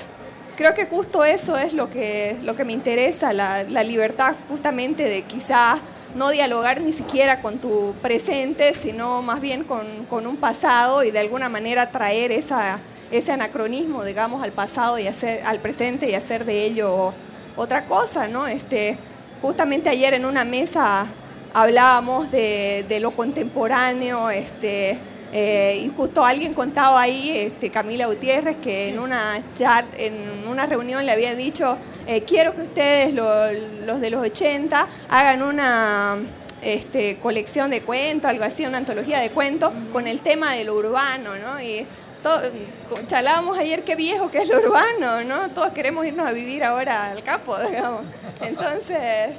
[0.55, 5.03] creo que justo eso es lo que, lo que me interesa, la, la libertad justamente
[5.03, 5.79] de quizás
[6.15, 11.11] no dialogar ni siquiera con tu presente, sino más bien con, con un pasado y
[11.11, 12.79] de alguna manera traer esa,
[13.11, 17.13] ese anacronismo, digamos, al pasado y hacer, al presente y hacer de ello
[17.55, 18.47] otra cosa, ¿no?
[18.47, 18.97] Este,
[19.41, 21.07] justamente ayer en una mesa
[21.53, 24.99] hablábamos de, de lo contemporáneo, este,
[25.33, 30.13] eh, y justo alguien contaba ahí, este, Camila Gutiérrez, que en una chat, en
[30.49, 33.51] una reunión le había dicho, eh, quiero que ustedes, lo-
[33.85, 36.17] los de los 80, hagan una
[36.61, 40.75] este, colección de cuentos, algo así, una antología de cuentos, con el tema de lo
[40.75, 41.61] urbano, ¿no?
[41.61, 41.85] Y
[42.23, 45.49] to- charlábamos ayer qué viejo que es lo urbano, ¿no?
[45.49, 48.01] Todos queremos irnos a vivir ahora al capo, digamos.
[48.41, 49.35] Entonces,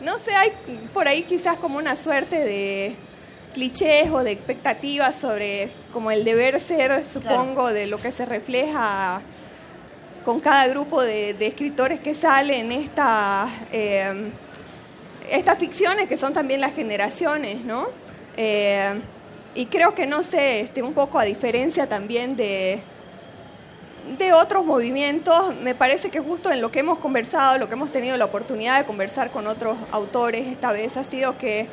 [0.00, 0.52] no sé, hay
[0.92, 2.96] por ahí quizás como una suerte de
[3.54, 9.20] clichés o de expectativas sobre como el deber ser, supongo, de lo que se refleja
[10.24, 14.30] con cada grupo de, de escritores que salen en esta, eh,
[15.30, 17.86] estas ficciones que son también las generaciones, ¿no?
[18.36, 18.94] Eh,
[19.54, 22.82] y creo que, no sé, este, un poco a diferencia también de,
[24.18, 27.92] de otros movimientos, me parece que justo en lo que hemos conversado, lo que hemos
[27.92, 31.68] tenido la oportunidad de conversar con otros autores esta vez ha sido que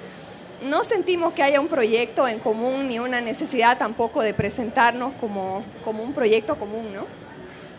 [0.61, 5.63] no sentimos que haya un proyecto en común ni una necesidad tampoco de presentarnos como,
[5.85, 7.28] como un proyecto común, ¿no?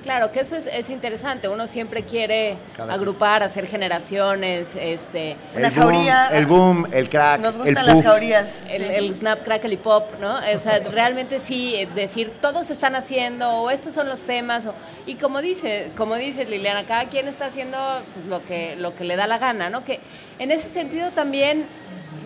[0.02, 1.48] Claro, que eso es, es interesante.
[1.48, 5.36] Uno siempre quiere Cada- agrupar, hacer generaciones, este...
[5.54, 8.04] El boom, el boom, el crack, Nos el gustan las puff.
[8.04, 8.46] jaurías.
[8.68, 8.92] El, sí.
[8.94, 10.36] el snap, crackle y pop, ¿no?
[10.36, 14.74] O sea, realmente sí, eh, decir, todos están haciendo, o estos son los temas, o,
[15.06, 17.76] y como dice, como dice Liliana, cada quien está haciendo
[18.14, 19.84] pues, lo, que, lo que le da la gana, ¿no?
[19.84, 20.00] Que
[20.38, 21.66] en ese sentido también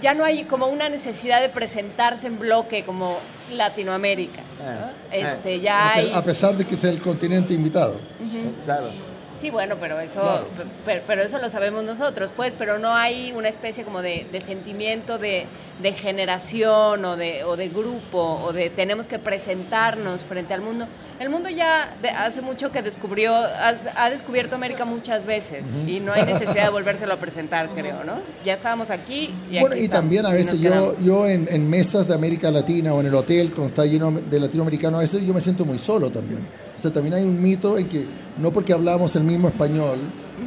[0.00, 3.18] ya no hay como una necesidad de presentarse en bloque como
[3.52, 4.90] Latinoamérica, ¿no?
[5.16, 6.12] Este, ya A pe- hay...
[6.14, 7.96] A pesar de que sea el continente invitado.
[8.64, 8.88] Claro.
[9.44, 10.46] Sí, bueno, pero eso, Claro.
[11.06, 15.18] pero, eso lo sabemos nosotros, pues, pero no hay una especie como de, de sentimiento
[15.18, 15.44] de,
[15.82, 20.86] de generación o de, o de grupo o de tenemos que presentarnos frente al mundo.
[21.20, 26.00] El mundo ya de- hace mucho que descubrió, ha, ha descubierto América muchas veces y
[26.00, 28.14] no hay necesidad de volvérselo a presentar, creo, ¿no?
[28.46, 31.68] Ya estábamos aquí y Bueno, aquí y estamos, también a veces yo, yo en, en
[31.68, 35.20] mesas de América Latina o en el hotel, cuando está lleno de latinoamericanos, a veces
[35.22, 36.46] yo me siento muy solo también.
[36.84, 38.04] Sea, también hay un mito en que
[38.38, 39.96] no porque hablamos el mismo español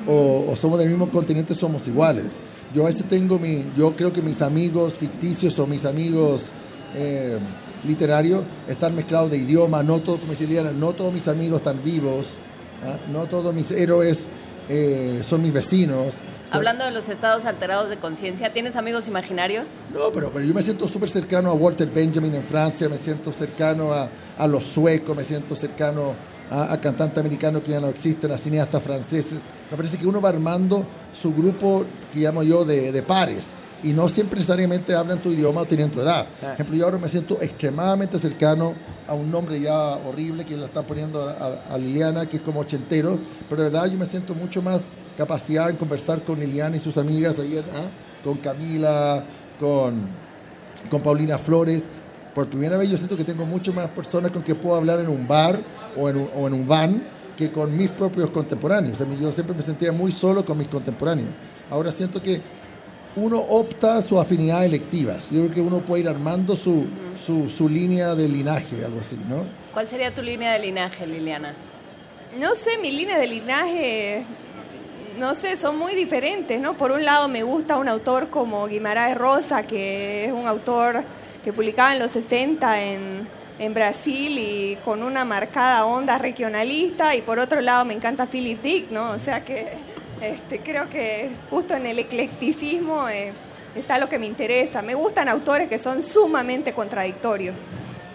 [0.05, 2.35] o, somos del mismo continente somos iguales.
[2.75, 6.51] Yo a veces tengo mi, yo creo que mis amigos ficticios o mis amigos
[6.93, 7.39] eh,
[7.87, 11.83] literarios están mezclados de idioma, no todo, como decía Liliana, no todos mis amigos están
[11.83, 12.27] vivos,
[12.85, 12.99] ¿ah?
[13.11, 14.29] no todos mis héroes
[14.69, 16.13] eh, son mis vecinos.
[16.51, 19.65] Hablando de los estados alterados de conciencia, ¿tienes amigos imaginarios?
[19.93, 23.31] no, pero, pero yo me siento súper cercano a Walter Benjamin en Francia, me siento
[23.31, 26.13] cercano a, a los suecos, me siento cercano
[26.49, 29.39] a, a cantantes americanos que ya no existen, a cineastas franceses.
[29.69, 33.45] Me parece que uno va armando su grupo, que llamo yo, de, de pares.
[33.83, 36.25] Y no siempre necesariamente hablan tu idioma o tienen tu edad.
[36.41, 38.73] Por ejemplo, yo ahora me siento extremadamente cercano
[39.07, 42.43] a un nombre ya horrible que le están poniendo a, a- a Liliana, que es
[42.43, 46.75] como ochentero, pero de verdad yo me siento mucho más capacidad en conversar con Liliana
[46.75, 47.89] y sus amigas ayer, ¿ah?
[48.23, 49.23] con Camila,
[49.59, 50.07] con,
[50.89, 51.83] con Paulina Flores.
[52.33, 55.07] Por primera vez yo siento que tengo mucho más personas con que puedo hablar en
[55.09, 55.59] un bar
[55.95, 57.03] o en un, o en un van
[57.37, 58.99] que con mis propios contemporáneos.
[58.99, 61.29] O sea, yo siempre me sentía muy solo con mis contemporáneos.
[61.69, 62.41] Ahora siento que
[63.17, 65.29] uno opta sus afinidades electivas.
[65.31, 66.85] Yo creo que uno puede ir armando su,
[67.25, 69.43] su, su línea de linaje, algo así, ¿no?
[69.73, 71.53] ¿Cuál sería tu línea de linaje, Liliana?
[72.39, 74.23] No sé, mi línea de linaje,
[75.17, 76.75] no sé, son muy diferentes, ¿no?
[76.75, 81.03] Por un lado me gusta un autor como Guimaraes Rosa, que es un autor
[81.43, 87.23] que publicaba en los 60 en, en Brasil y con una marcada onda regionalista, y
[87.23, 89.11] por otro lado me encanta Philip Dick, ¿no?
[89.11, 89.86] O sea que
[90.21, 93.33] este, creo que justo en el eclecticismo eh,
[93.75, 94.81] está lo que me interesa.
[94.81, 97.55] Me gustan autores que son sumamente contradictorios.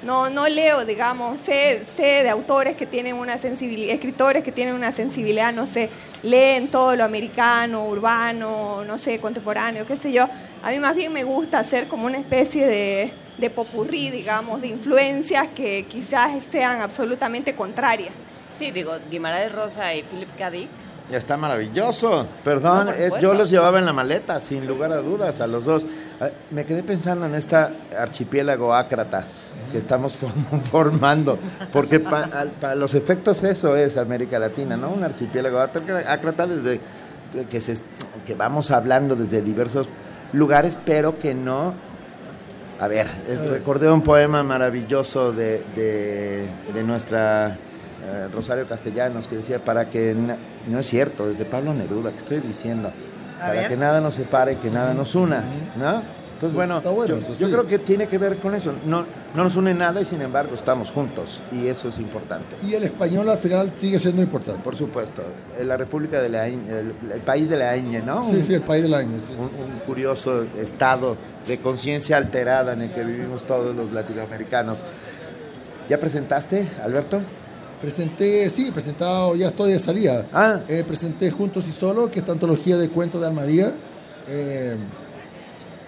[0.03, 4.75] No, no leo, digamos, sé, sé de autores que tienen una sensibilidad, escritores que tienen
[4.75, 5.91] una sensibilidad, no sé,
[6.25, 10.29] leen todo lo americano, urbano, no sé, contemporáneo, qué sé yo.
[10.65, 14.69] A mí más bien me gusta hacer como una especie de, de popurrí, digamos, de
[14.69, 18.13] influencias que quizás sean absolutamente contrarias.
[18.59, 20.51] Sí, digo, Guimaraes Rosa y Philip K.
[20.51, 20.69] Dick.
[21.19, 22.27] Está maravilloso.
[22.45, 25.65] Perdón, No, eh, yo los llevaba en la maleta, sin lugar a dudas, a los
[25.65, 25.85] dos.
[26.21, 29.25] Ah, Me quedé pensando en esta archipiélago ácrata
[29.71, 31.39] que estamos form- formando,
[31.73, 32.29] porque pa-
[32.61, 34.91] para los efectos eso es América Latina, ¿no?
[34.91, 36.81] Un archipiélago ácrata desde
[37.51, 37.75] que, se,
[38.27, 39.89] que vamos hablando desde diversos
[40.33, 41.75] lugares, pero que no...
[42.81, 47.57] A ver, es- recordé un poema maravilloso de, de, de nuestra
[48.05, 50.15] eh, Rosario Castellanos que decía, para que...
[50.67, 52.91] No es cierto, desde Pablo Neruda, que estoy diciendo,
[53.39, 53.69] A para ver.
[53.69, 55.43] que nada nos separe, que nada nos una,
[55.77, 56.03] ¿no?
[56.35, 57.53] Entonces, bueno, bueno, yo, eso yo sí.
[57.53, 58.73] creo que tiene que ver con eso.
[58.85, 62.57] No, no nos une nada y sin embargo estamos juntos y eso es importante.
[62.67, 64.61] Y el español al final sigue siendo importante.
[64.61, 65.23] Por supuesto,
[65.65, 68.25] la República de la Ñ- el, el país de la Ñ, ¿no?
[68.25, 69.19] Sí, Un- sí, el país del año.
[69.25, 69.63] sí, un, sí, sí.
[69.73, 71.17] un curioso estado
[71.47, 74.79] de conciencia alterada en el que vivimos todos los latinoamericanos.
[75.89, 77.21] ¿Ya presentaste, Alberto?
[77.83, 80.25] Presenté, sí, presentado, ya estoy de salida.
[80.33, 80.61] Ah.
[80.69, 83.75] Eh, presenté Juntos y Solo, que es esta antología de cuentos de Almadía,
[84.29, 84.77] eh,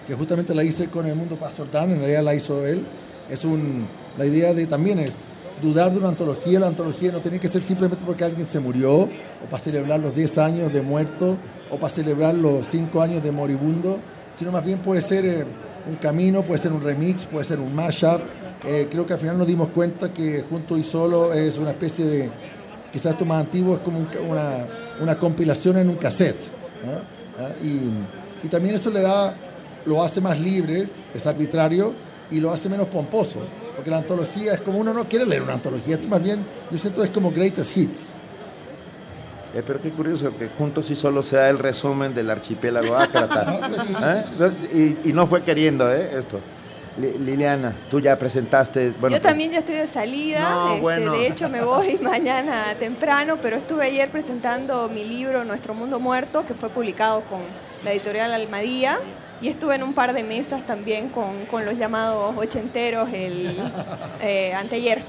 [0.05, 2.85] que justamente la hice con el Mundo Pastortán, en realidad la hizo él.
[3.29, 5.13] Es un, la idea de también es
[5.61, 9.03] dudar de una antología, la antología no tiene que ser simplemente porque alguien se murió,
[9.03, 11.37] o para celebrar los 10 años de muerto,
[11.71, 13.99] o para celebrar los 5 años de moribundo,
[14.37, 15.45] sino más bien puede ser eh,
[15.89, 18.19] un camino, puede ser un remix, puede ser un mashup.
[18.67, 22.05] Eh, creo que al final nos dimos cuenta que Junto y Solo es una especie
[22.05, 22.31] de,
[22.91, 24.65] quizás esto más antiguo, es como un una,
[25.01, 26.47] una compilación en un cassette.
[26.85, 27.01] ¿ah?
[27.39, 27.49] ¿Ah?
[27.61, 27.91] Y,
[28.43, 29.35] y también eso le da,
[29.85, 31.93] lo hace más libre, es arbitrario,
[32.31, 33.39] y lo hace menos pomposo.
[33.75, 36.77] Porque la antología es como uno no quiere leer una antología, esto más bien, yo
[36.77, 37.99] siento es como greatest hits.
[39.53, 43.45] Eh, pero qué curioso que juntos y solo sea el resumen del archipiélago ácrata.
[44.01, 44.97] Ah, pues ¿Eh?
[45.03, 46.09] Y, y no fue queriendo ¿eh?
[46.17, 46.39] esto.
[46.97, 48.91] Li- Liliana, tú ya presentaste.
[48.99, 51.11] Bueno, Yo también ya estoy de salida, No, este, bueno.
[51.11, 56.45] de hecho me voy mañana temprano, pero estuve ayer presentando mi libro Nuestro Mundo Muerto,
[56.45, 57.41] que fue publicado con
[57.83, 58.97] la editorial Almadía,
[59.41, 63.49] y estuve en un par de mesas también con, con los llamados ochenteros el
[64.21, 65.01] eh, anteayer.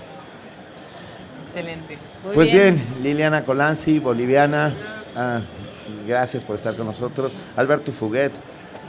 [1.54, 1.98] Excelente.
[2.24, 2.82] Muy Pues bien.
[3.02, 4.74] Liliana Colanzi, boliviana,
[5.14, 5.40] ah,
[6.06, 7.32] gracias por estar con nosotros.
[7.56, 8.32] Alberto Fuguet,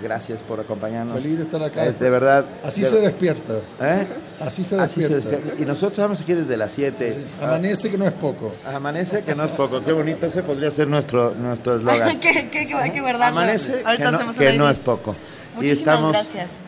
[0.02, 1.14] gracias por acompañarnos.
[1.22, 1.86] Feliz de estar acá.
[1.86, 2.46] Es de verdad.
[2.64, 3.54] Así de- se despierta.
[3.82, 4.06] ¿Eh?
[4.40, 5.54] Así se Así se despierta.
[5.58, 7.26] Y nosotros estamos aquí desde las 7.
[7.42, 8.54] Amanece que no es poco.
[8.66, 9.84] Amanece que no es poco.
[9.84, 12.20] Qué bonito, ese podría ser nuestro nuestro eslogan.
[12.20, 13.30] ¿Qué, qué, qué, qué verdad?
[13.30, 15.16] Amanece Ahorita que no, hacemos que no es poco.
[15.62, 16.16] y estamos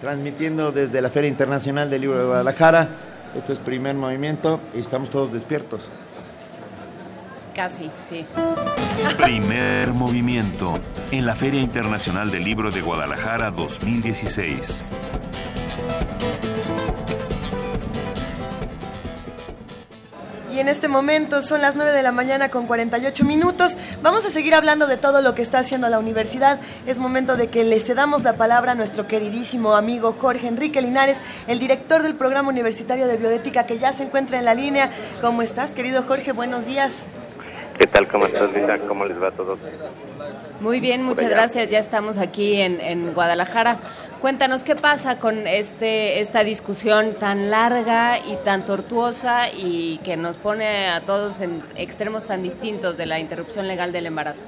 [0.01, 2.90] transmitiendo desde la Feria Internacional del Libro de Guadalajara.
[3.38, 5.88] Esto es primer movimiento y estamos todos despiertos.
[7.59, 8.25] Casi, sí.
[9.21, 10.79] Primer movimiento
[11.11, 14.81] en la Feria Internacional del Libro de Guadalajara 2016.
[20.53, 23.75] Y en este momento son las 9 de la mañana con 48 minutos.
[24.01, 26.61] Vamos a seguir hablando de todo lo que está haciendo la universidad.
[26.88, 31.17] Es momento de que le cedamos la palabra a nuestro queridísimo amigo Jorge Enrique Linares,
[31.47, 34.91] el director del programa universitario de bioética que ya se encuentra en la línea.
[35.19, 36.31] ¿Cómo estás, querido Jorge?
[36.31, 37.05] Buenos días.
[37.80, 38.09] ¿Qué tal?
[38.09, 38.77] ¿Cómo estás, Linda?
[38.80, 39.58] ¿Cómo les va a todos?
[40.59, 41.69] Muy bien, muchas gracias.
[41.69, 43.80] Ya estamos aquí en, en Guadalajara.
[44.19, 50.35] Cuéntanos qué pasa con este esta discusión tan larga y tan tortuosa y que nos
[50.35, 54.43] pone a todos en extremos tan distintos de la interrupción legal del embarazo.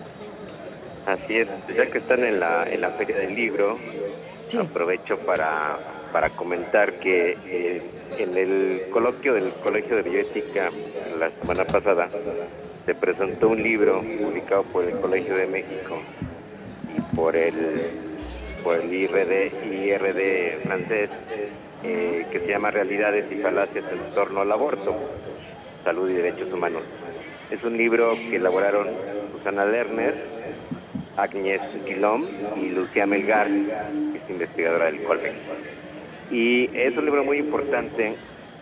[1.06, 3.78] Así es, ya que están en la, en la Feria del Libro,
[4.60, 5.80] aprovecho para,
[6.12, 7.82] para comentar que eh,
[8.18, 10.70] en el coloquio del Colegio de Bioética
[11.18, 12.10] la semana pasada
[12.86, 16.02] se presentó un libro publicado por el Colegio de México
[16.96, 18.12] y por el
[18.64, 21.10] por el IRD, IRD francés,
[21.84, 24.96] eh, que se llama Realidades y Falacias en torno al aborto,
[25.84, 26.84] salud y derechos humanos.
[27.50, 28.88] Es un libro que elaboraron
[29.32, 30.14] Susana Lerner,
[31.18, 35.36] Agnes Quilom y Lucía Melgar, que es investigadora del COLMEX.
[36.30, 38.16] Y es un libro muy importante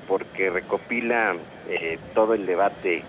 [0.07, 1.35] porque recopila
[1.69, 3.03] eh, todo el debate,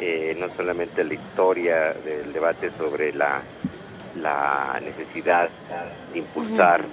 [0.00, 3.42] eh, no solamente la historia del debate sobre la
[4.22, 5.48] la necesidad
[6.12, 6.84] de impulsar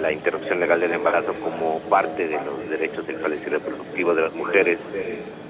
[0.00, 4.34] la interrupción legal del embarazo como parte de los derechos sexuales y reproductivos de las
[4.34, 4.78] mujeres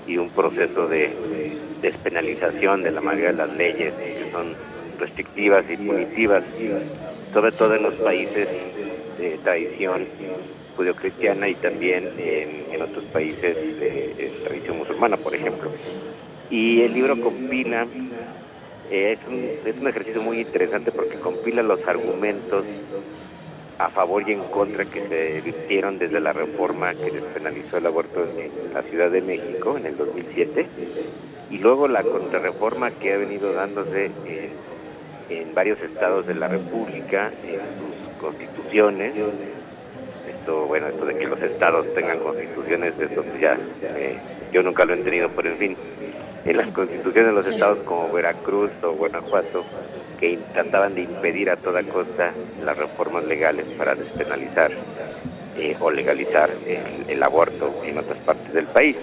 [0.07, 4.55] y un proceso de despenalización de la mayoría de las leyes que son
[4.99, 6.43] restrictivas y punitivas,
[7.33, 8.49] sobre todo en los países
[9.19, 10.07] de tradición
[10.77, 15.71] judio-cristiana y también en, otros países de tradición musulmana, por ejemplo.
[16.51, 17.87] Y el libro combina
[18.91, 22.65] es, un, es un ejercicio muy interesante porque compila los argumentos
[23.79, 28.25] a favor y en contra que se virtieron desde la reforma que despenalizó el aborto
[28.25, 30.67] en la Ciudad de México en el 2007
[31.51, 34.11] y luego la contrarreforma que ha venido dándose
[35.29, 39.15] en, varios estados de la República, en sus constituciones.
[40.29, 44.19] Esto, bueno, esto de que los estados tengan constituciones, eso ya eh,
[44.53, 45.77] yo nunca lo he entendido, por el fin
[46.47, 49.65] en las constituciones de los estados como Veracruz o Guanajuato
[50.21, 52.33] que trataban de impedir a toda costa
[52.65, 54.71] las reformas legales para despenalizar
[55.59, 56.51] eh, o legalizar
[57.09, 58.97] el, aborto en otras partes del país.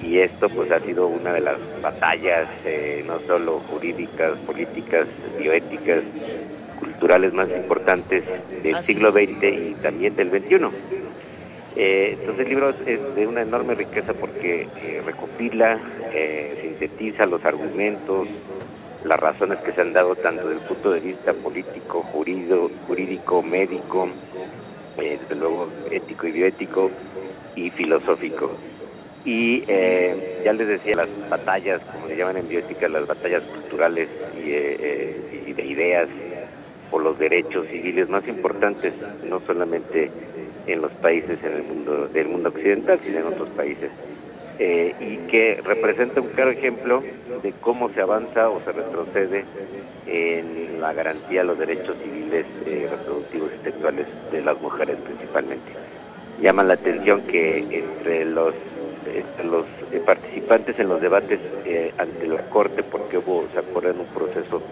[0.00, 5.06] Y esto pues ha sido una de las batallas eh, no solo jurídicas, políticas,
[5.38, 6.02] bioéticas,
[6.78, 8.24] culturales más importantes
[8.62, 11.01] del siglo XX y también del XXI.
[11.74, 15.78] Eh, entonces el libro es de una enorme riqueza porque eh, recopila,
[16.12, 18.28] eh, sintetiza los argumentos,
[19.04, 23.42] las razones que se han dado tanto desde el punto de vista político, jurídico, jurídico
[23.42, 24.08] médico,
[24.96, 26.90] desde luego ético y bioético
[27.56, 28.52] y filosófico.
[29.24, 29.62] Y
[30.44, 34.50] ya les decía, las batallas, como se llaman en bioética, las batallas culturales y,
[35.48, 36.08] y de ideas
[36.90, 38.92] por los derechos civiles más importantes,
[39.28, 40.10] no solamente
[40.66, 43.90] en los países en el mundo del mundo occidental, sino en otros países.
[44.58, 47.02] Eh, y que representa un claro ejemplo
[47.42, 49.44] de cómo se avanza o se retrocede
[50.06, 55.72] en la garantía de los derechos civiles eh, reproductivos y sexuales de las mujeres principalmente.
[56.40, 58.54] Llama la atención que entre los
[59.06, 61.40] eh, participantes en los debates
[61.96, 64.62] ante la Corte, porque hubo, se acuerdan, un proceso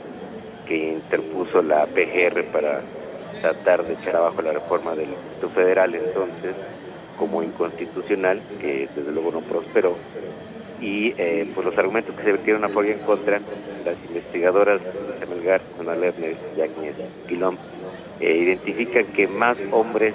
[0.68, 2.82] que interpuso la PGR para
[3.40, 6.54] tratar de echar abajo la reforma del Instituto Federal entonces
[7.18, 9.94] como inconstitucional, que desde luego no prosperó.
[10.80, 13.40] Y eh, pues los argumentos que se vertieron a favor y en contra,
[13.84, 14.80] las investigadoras
[15.28, 16.94] Melgar, Ana Lerner y Agnes
[17.28, 17.56] Quilom,
[18.20, 20.14] eh, identifican que más hombres,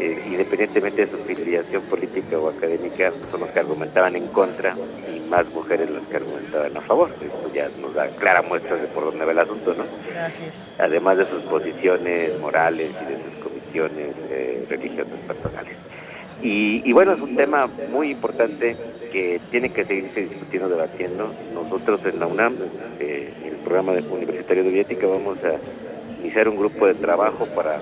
[0.00, 4.74] eh, independientemente de su filiación política o académica, son los que argumentaban en contra
[5.14, 7.10] y más mujeres las que argumentaban a favor.
[7.10, 9.84] Esto ya nos da clara muestra de por dónde va el asunto, ¿no?
[10.08, 10.72] Gracias.
[10.78, 15.76] Además de sus posiciones morales y de sus comisiones eh, religiosas personales.
[16.42, 18.74] Y, bueno, es un tema muy importante
[19.12, 21.34] que tiene que seguirse discutiendo, debatiendo.
[21.52, 22.56] Nosotros en la UNAM,
[22.98, 25.58] eh, en el programa de universitario de bioética, vamos a
[26.22, 27.80] iniciar un grupo de trabajo para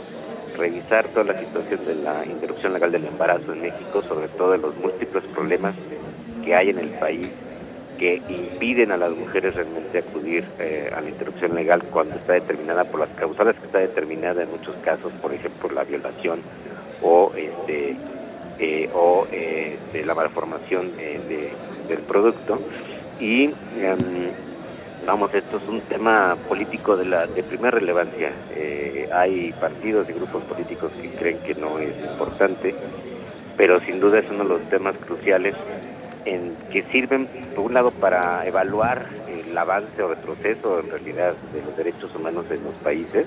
[0.58, 4.58] revisar toda la situación de la interrupción legal del embarazo en México, sobre todo de
[4.58, 5.76] los múltiples problemas
[6.44, 7.28] que hay en el país
[7.98, 12.84] que impiden a las mujeres realmente acudir eh, a la interrupción legal cuando está determinada
[12.84, 16.40] por las causales que está determinada en muchos casos, por ejemplo la violación
[17.02, 17.96] o este
[18.60, 21.52] eh, o eh, de la malformación de,
[21.88, 22.60] del producto.
[23.20, 24.32] Y em,
[25.08, 28.30] vamos esto es un tema político de la de primera relevancia.
[29.12, 32.74] Hay partidos y grupos políticos que creen que no es importante
[33.58, 35.54] pero sin duda es uno de los temas cruciales
[36.24, 41.62] en, que sirven, por un lado, para evaluar el avance o retroceso, en realidad, de
[41.62, 43.26] los derechos humanos en los países,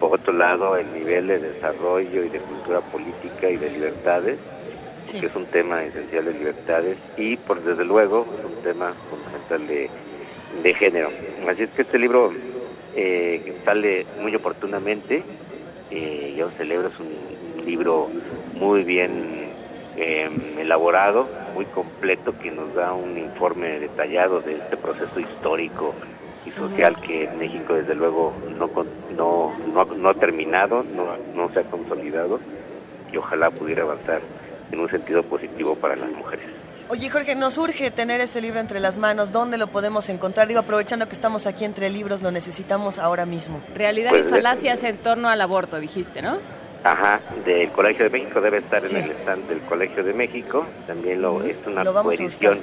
[0.00, 4.38] por otro lado, el nivel de desarrollo y de cultura política y de libertades,
[5.10, 9.66] que es un tema esencial de libertades, y, por desde luego, es un tema fundamental
[9.66, 9.90] de,
[10.62, 11.10] de género.
[11.48, 12.32] Así es que este libro
[12.94, 15.22] eh, sale muy oportunamente,
[15.90, 18.08] eh, yo celebro, es un libro
[18.54, 19.40] muy bien
[20.02, 25.94] Em, elaborado, muy completo, que nos da un informe detallado de este proceso histórico
[26.46, 28.70] y social que en México desde luego no,
[29.14, 32.40] no, no, no ha terminado, no, no se ha consolidado
[33.12, 34.22] y ojalá pudiera avanzar
[34.72, 36.46] en un sentido positivo para las mujeres.
[36.90, 39.30] Oye, Jorge, nos urge tener ese libro entre las manos.
[39.30, 40.48] ¿Dónde lo podemos encontrar?
[40.48, 43.62] Digo, aprovechando que estamos aquí entre libros, lo necesitamos ahora mismo.
[43.76, 46.38] Realidad y pues, falacias en torno al aborto, dijiste, ¿no?
[46.82, 50.66] Ajá, del Colegio de México debe estar en el stand del Colegio de México.
[50.88, 52.58] También lo es una coedición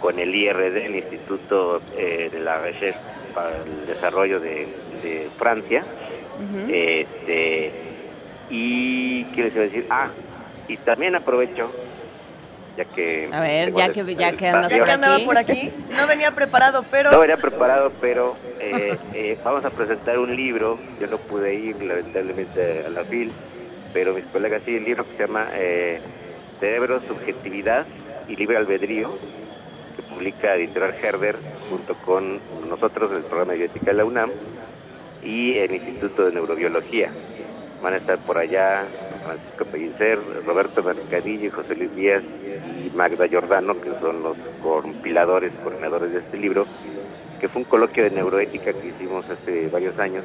[0.00, 2.98] con el IRD, el Instituto eh, de la Recherche
[3.34, 5.84] para el Desarrollo de, Francia.
[6.70, 7.70] este,
[8.48, 10.08] y quiero decir, ah,
[10.68, 11.70] y también aprovecho
[12.76, 13.28] ya que...
[13.32, 17.10] A ver, ya que, ya que, andaba por aquí, no venía preparado, pero...
[17.10, 21.82] No venía preparado, pero eh, eh, vamos a presentar un libro, yo no pude ir
[21.82, 23.32] lamentablemente a la FIL,
[23.92, 26.00] pero mis colegas sí, el libro que se llama eh,
[26.60, 27.86] Cerebro, Subjetividad
[28.28, 29.18] y Libre Albedrío,
[29.96, 31.36] que publica Editorial Herder
[31.68, 34.30] junto con nosotros en el programa de bioética de la UNAM
[35.22, 37.10] y el Instituto de Neurobiología.
[37.82, 38.84] Van a estar por allá
[39.22, 42.22] Francisco Pellicer, Roberto Mercadillo José Luis Díaz
[42.84, 46.66] y Magda Giordano, que son los compiladores, coordinadores de este libro,
[47.40, 50.24] que fue un coloquio de neuroética que hicimos hace varios años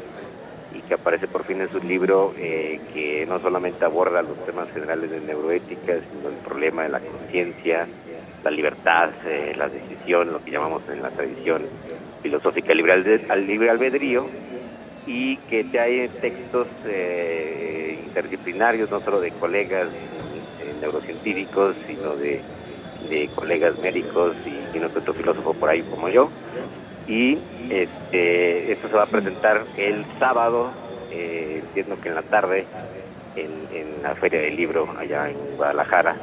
[0.74, 4.69] y que aparece por fin en su libro, eh, que no solamente aborda los temas
[4.72, 7.88] generales de neuroética, sino el problema de la conciencia,
[8.43, 11.64] la libertad, eh, la decisión, lo que llamamos en la tradición
[12.22, 12.93] filosófica libre
[13.30, 14.27] al libre albedrío,
[15.08, 22.42] y que hay textos eh, interdisciplinarios, no solo de colegas eh, neurocientíficos, sino de,
[23.36, 26.30] colegas médicos y tiene otro filósofo por ahí como yo.
[27.08, 27.38] Y
[27.70, 30.72] este, esto se va a presentar el sábado,
[31.12, 32.66] eh, entiendo que en la tarde,
[33.36, 36.16] en, en, la Feria del Libro allá en Guadalajara.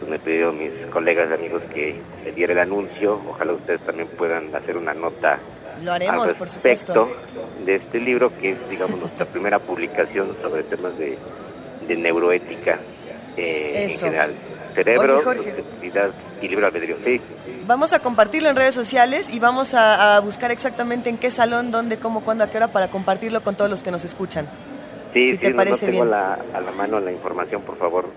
[0.00, 3.20] Pues me a mis colegas y amigos que le diera el anuncio.
[3.28, 5.38] Ojalá ustedes también puedan hacer una nota
[5.82, 7.08] lo haremos, por supuesto.
[7.64, 11.16] de este libro, que es, digamos, nuestra primera publicación sobre temas de,
[11.96, 12.78] neuroética
[13.36, 14.34] eh, en general.
[14.74, 16.10] Cerebro, subjetividad
[16.42, 16.96] y libre albedrío.
[17.04, 17.20] Sí.
[17.66, 21.98] Vamos a compartirlo en redes sociales y vamos a, buscar exactamente en qué salón, dónde,
[21.98, 24.48] cómo, cuándo, a qué hora para compartirlo con todos los que nos escuchan.
[25.12, 28.10] Sí, sí, te parece no tengo La, a la mano la información, por favor.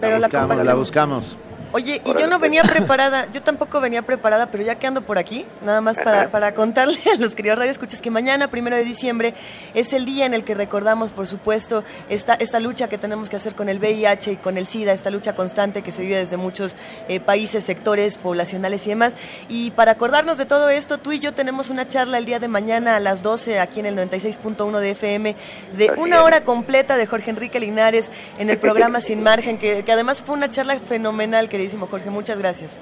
[0.00, 1.36] Pero la buscamos.
[1.74, 5.18] Oye, y yo no venía preparada, yo tampoco venía preparada, pero ya que ando por
[5.18, 9.34] aquí, nada más para, para contarle a los queridos radioescuchas que mañana, primero de diciembre,
[9.74, 13.34] es el día en el que recordamos, por supuesto, esta, esta lucha que tenemos que
[13.34, 16.36] hacer con el VIH y con el SIDA, esta lucha constante que se vive desde
[16.36, 16.76] muchos
[17.08, 19.14] eh, países, sectores poblacionales y demás.
[19.48, 22.46] Y para acordarnos de todo esto, tú y yo tenemos una charla el día de
[22.46, 25.34] mañana a las 12 aquí en el 96.1 de FM,
[25.76, 29.90] de una hora completa de Jorge Enrique Linares en el programa Sin Margen, que, que
[29.90, 32.10] además fue una charla fenomenal, que Jorge.
[32.10, 32.80] Muchas gracias.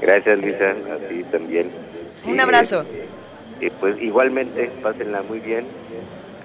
[0.00, 0.70] Gracias, Luisa.
[0.70, 1.70] A ti también.
[2.26, 2.84] Un abrazo.
[3.60, 5.66] Y pues igualmente, pásenla muy bien.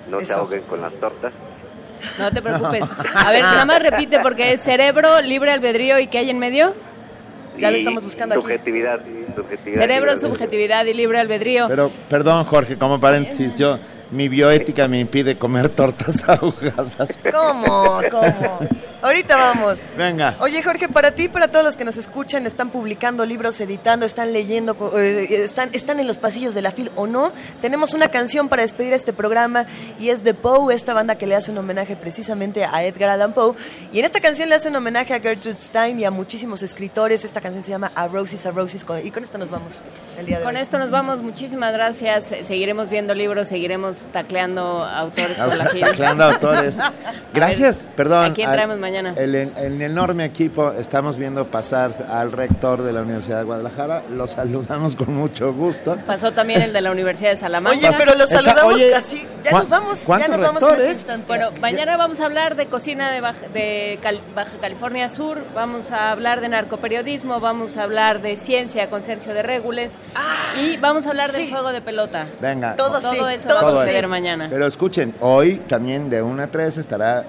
[0.09, 1.33] No se ahoguen con las tortas.
[2.17, 2.85] No te preocupes.
[3.15, 6.73] A ver, nada más repite porque es cerebro, libre albedrío y ¿qué hay en medio?
[7.57, 9.01] Ya lo estamos buscando subjetividad,
[9.35, 9.81] Subjetividad.
[9.81, 11.67] Cerebro, subjetividad y libre albedrío.
[11.67, 13.77] Pero, perdón, Jorge, como paréntesis, yo
[14.11, 17.09] mi bioética me impide comer tortas ahogadas.
[17.31, 17.99] ¿Cómo?
[18.09, 18.59] ¿Cómo?
[19.01, 19.77] Ahorita vamos.
[19.97, 20.35] Venga.
[20.41, 24.33] Oye, Jorge, para ti, para todos los que nos escuchan, están publicando libros, editando, están
[24.33, 27.31] leyendo, eh, están, están en los pasillos de la FIL o no,
[27.61, 29.67] tenemos una canción para despedir este programa
[29.99, 33.31] y es de Poe, esta banda que le hace un homenaje precisamente a Edgar Allan
[33.31, 33.55] Poe.
[33.93, 37.23] Y en esta canción le hace un homenaje a Gertrude Stein y a muchísimos escritores.
[37.23, 38.85] Esta canción se llama A Roses, A Roses.
[39.03, 39.79] Y con esto nos vamos
[40.17, 41.21] el día de Con esto nos vamos.
[41.21, 42.33] Muchísimas gracias.
[42.43, 45.87] Seguiremos viendo libros, seguiremos tacleando autores por la gira.
[45.87, 46.77] Tacleando autores.
[47.33, 48.31] Gracias, perdón.
[48.31, 49.13] ¿A quién traemos mañana?
[49.15, 54.03] El, el, enorme equipo, estamos viendo pasar al rector de la Universidad de Guadalajara.
[54.09, 55.97] Lo saludamos con mucho gusto.
[56.07, 57.77] Pasó también el de la Universidad de Salamanca.
[57.77, 59.27] Oye, pero lo saludamos casi.
[59.43, 61.27] Ya nos vamos, ya nos vamos en este instante.
[61.27, 63.99] Bueno, mañana vamos a hablar de cocina de, Baja, de
[64.35, 69.33] Baja California Sur, vamos a hablar de narcoperiodismo, vamos a hablar de ciencia con Sergio
[69.33, 69.93] de Régules
[70.59, 72.27] y vamos a hablar del juego de pelota.
[72.41, 72.75] Venga.
[72.75, 74.47] Todo, todo eso todo vamos ver mañana.
[74.49, 77.25] Pero escuchen, hoy también de 1 a 3 estará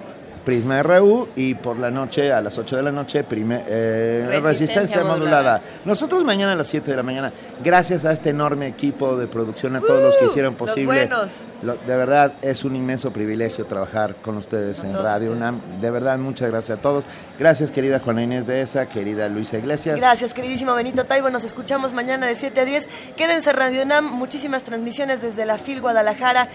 [0.51, 5.05] Prisma RU y por la noche, a las 8 de la noche, prime, eh, Resistencia,
[5.05, 5.63] modulada.
[5.85, 9.77] Nosotros mañana a las 7 de la mañana, gracias a este enorme equipo de producción,
[9.77, 11.09] a todos los que uh, hicieron posible.
[11.09, 15.61] de verdad, es un inmenso privilegio trabajar con ustedes en Radio UNAM.
[15.81, 17.05] De verdad, muchas gracias a todos.
[17.39, 19.97] Gracias, querida Juana Inés de esa, querida Luisa Iglesias.
[19.99, 21.31] Gracias, queridísimo Benito Taibo.
[21.31, 22.89] Nos escuchamos mañana de 7 a 10.
[23.17, 26.49] Quédense en Radio UNAM, muchísimas transmisiones desde la FIL Guadalajara.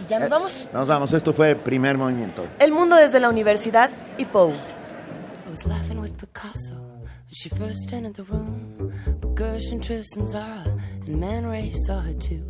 [0.00, 0.68] Y ya nos eh, vamos.
[0.72, 2.46] Nos vamos, esto fue Primer Movimiento.
[2.58, 4.52] El mundo desde la universidad y Poe.
[4.52, 8.92] I was laughing with Picasso when she first entered the room.
[9.20, 10.64] But Gershon, Tristan, Zara,
[11.06, 12.42] and Man Ray saw her too.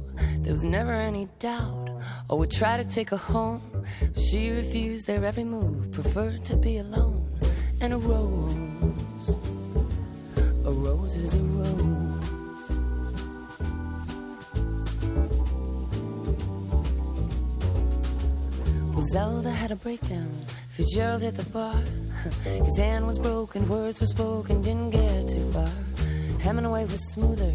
[0.42, 1.90] There was never any doubt
[2.28, 3.60] or would try to take her home.
[4.00, 7.28] But she refused their every move, preferred to be alone.
[7.80, 9.36] And a rose,
[10.64, 12.15] a rose is a rose.
[19.12, 20.30] Zelda had a breakdown.
[20.70, 21.74] Fitzgerald hit the bar.
[22.42, 25.70] His hand was broken, words were spoken, didn't get too far.
[26.40, 27.52] Hemingway was smoother,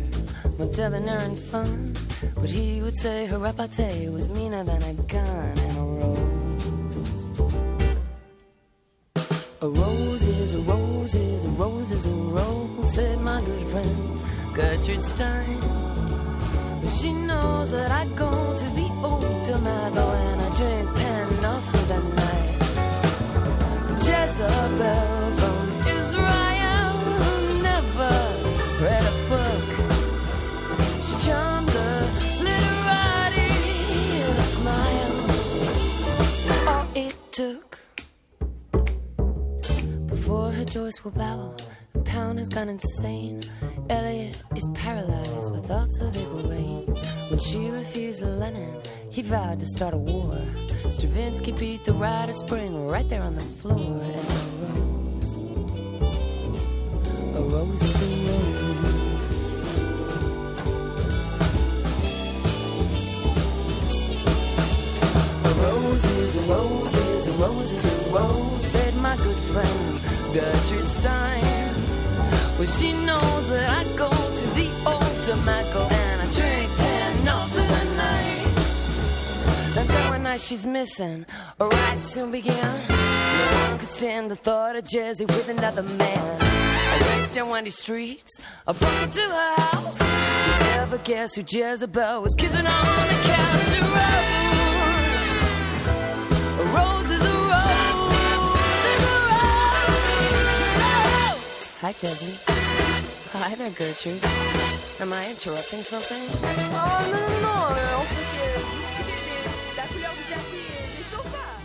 [0.58, 1.94] more debonair and fun.
[2.36, 6.42] But he would say her repartee was meaner than a gun and a rose.
[9.62, 14.20] A rose is a rose is a rose is a rose, said my good friend
[14.54, 16.01] Gertrude Stein.
[16.90, 22.58] She knows that I go to the old tomato and I drink penicillin at night.
[24.06, 25.66] Jezebel from
[25.98, 26.94] Israel
[27.62, 28.14] never
[28.84, 29.66] read a book.
[31.06, 31.92] She charmed the
[32.44, 33.52] literati
[34.18, 35.16] in a smile.
[36.48, 37.78] That's all it took.
[40.08, 41.56] Before her joys will bow,
[42.00, 43.42] Pound has gone insane.
[43.90, 46.86] Elliot is paralyzed with thoughts of April rain.
[47.30, 50.40] When she refused Lenin, he vowed to start a war.
[50.90, 53.78] Stravinsky beat the rite of spring right there on the floor.
[57.20, 58.28] And a rose, a rose is
[58.68, 59.58] a rose.
[65.44, 70.00] A rose is a rose is a rose is a rose, said my good friend
[70.34, 71.71] Gertrude Stein.
[72.62, 76.70] Well, she knows that I go to the old tobacco and I drink
[77.22, 79.80] enough for the night.
[79.80, 81.26] And then one night she's missing,
[81.60, 82.88] a ride soon began.
[82.88, 86.38] No one could stand the thought of Jesse with another man.
[86.40, 90.00] I raced down windy streets, I broke into her house.
[90.00, 93.72] You never guess who Jezebel was kissing on the couch.
[93.80, 94.71] A
[101.84, 102.38] Hi, Jessie.
[103.34, 104.24] Hi there, Gertrude.
[105.02, 106.22] Am I interrupting something?
[106.30, 107.98] Oh, non, non, non.
[107.98, 109.18] On fait que discuter
[109.72, 111.58] de la couleur du café et des sofas.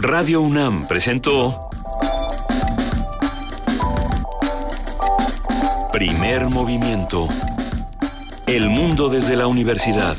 [0.00, 1.70] Radio UNAM presentó
[5.90, 7.26] Primer movimiento.
[8.46, 10.16] El mundo desde la universidad.